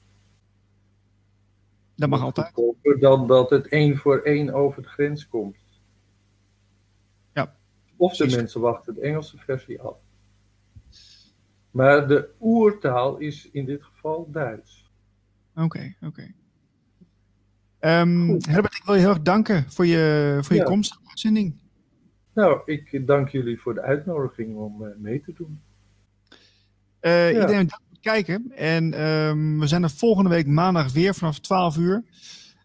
Dat 1.95 2.09
mag 2.09 2.23
altijd. 2.23 2.53
Dan 3.01 3.27
dat 3.27 3.51
het 3.51 3.69
één 3.69 3.97
voor 3.97 4.19
één 4.19 4.55
over 4.55 4.83
de 4.83 4.89
grens 4.89 5.29
komt. 5.29 5.57
Ja. 7.33 7.57
Of 7.97 8.17
de 8.17 8.37
mensen 8.37 8.61
wachten 8.61 8.95
de 8.95 9.01
Engelse 9.01 9.39
versie 9.39 9.81
af. 9.81 9.97
Maar 11.71 12.09
de 12.09 12.29
oertaal 12.41 13.17
is 13.17 13.51
in 13.51 13.65
dit 13.65 13.83
geval 13.83 14.31
Duits. 14.31 14.91
Oké, 15.55 15.65
okay, 15.65 15.97
oké. 16.01 16.07
Okay. 17.81 18.01
Um, 18.01 18.29
Herbert, 18.49 18.75
ik 18.75 18.83
wil 18.85 18.95
je 18.95 19.01
heel 19.01 19.11
erg 19.11 19.23
danken 19.23 19.71
voor 19.71 19.87
je, 19.87 20.39
voor 20.43 20.57
je 20.57 20.63
ja. 20.63 20.69
komst 20.69 20.99
uitzending. 21.07 21.61
Nou, 22.33 22.61
ik 22.65 23.07
dank 23.07 23.29
jullie 23.29 23.61
voor 23.61 23.75
de 23.75 23.83
uitnodiging 23.83 24.57
om 24.57 24.83
uh, 24.83 24.89
mee 24.97 25.21
te 25.21 25.33
doen. 25.33 25.61
Uh, 27.01 27.33
ja. 27.33 27.41
Iedereen 27.41 27.67
dat 27.67 27.81
kijken. 28.01 28.53
En 28.57 28.95
ehm, 28.95 29.59
we 29.59 29.67
zijn 29.67 29.83
er 29.83 29.91
volgende 29.91 30.31
week 30.31 30.47
maandag 30.47 30.93
weer 30.93 31.15
vanaf 31.15 31.39
12 31.39 31.77
uur. 31.77 32.05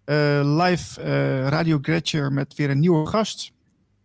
Eh, 0.03 0.57
live 0.57 1.01
eh, 1.01 1.47
Radio 1.47 1.79
Gretcher 1.81 2.33
met 2.33 2.55
weer 2.55 2.69
een 2.69 2.79
nieuwe 2.79 3.07
gast. 3.07 3.51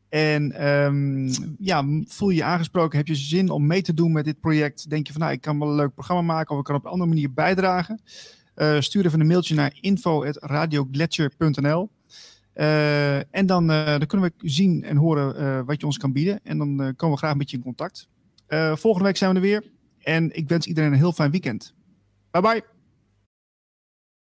En 0.08 0.52
ehm, 0.52 1.28
ja, 1.58 1.84
voel 2.06 2.28
je 2.28 2.36
je 2.36 2.44
aangesproken? 2.44 2.98
Heb 2.98 3.06
je 3.06 3.14
zin 3.14 3.50
om 3.50 3.66
mee 3.66 3.82
te 3.82 3.94
doen 3.94 4.12
met 4.12 4.24
dit 4.24 4.40
project? 4.40 4.90
Denk 4.90 5.06
je 5.06 5.12
van 5.12 5.22
nou, 5.22 5.32
ik 5.32 5.40
kan 5.40 5.58
wel 5.58 5.68
een 5.68 5.74
leuk 5.74 5.94
programma 5.94 6.22
maken 6.22 6.52
of 6.52 6.58
ik 6.58 6.64
kan 6.64 6.74
op 6.74 6.84
een 6.84 6.90
andere 6.90 7.08
manier 7.08 7.32
bijdragen? 7.32 8.00
Stuur 8.78 9.06
even 9.06 9.20
een 9.20 9.26
mailtje 9.26 9.54
naar 9.54 9.78
info.radiogletcher.nl 9.80 11.90
uh, 12.54 13.16
En 13.16 13.46
dan, 13.46 13.66
dan, 13.66 14.06
kunnen 14.06 14.32
we 14.36 14.48
zien 14.48 14.84
en 14.84 14.96
horen 14.96 15.64
wat 15.64 15.80
je 15.80 15.86
ons 15.86 15.98
kan 15.98 16.12
bieden. 16.12 16.40
En 16.42 16.58
dan 16.58 16.94
komen 16.96 17.16
we 17.16 17.22
graag 17.22 17.36
met 17.36 17.50
je 17.50 17.56
in 17.56 17.62
contact. 17.62 18.08
volgende 18.74 19.04
week 19.04 19.16
zijn 19.16 19.30
we 19.30 19.36
er 19.36 19.42
weer. 19.42 19.62
En 20.06 20.36
ik 20.36 20.48
wens 20.48 20.66
iedereen 20.66 20.92
een 20.92 20.98
heel 20.98 21.12
fijn 21.12 21.30
weekend. 21.30 21.74
Bye 22.30 22.42
bye. 22.42 22.75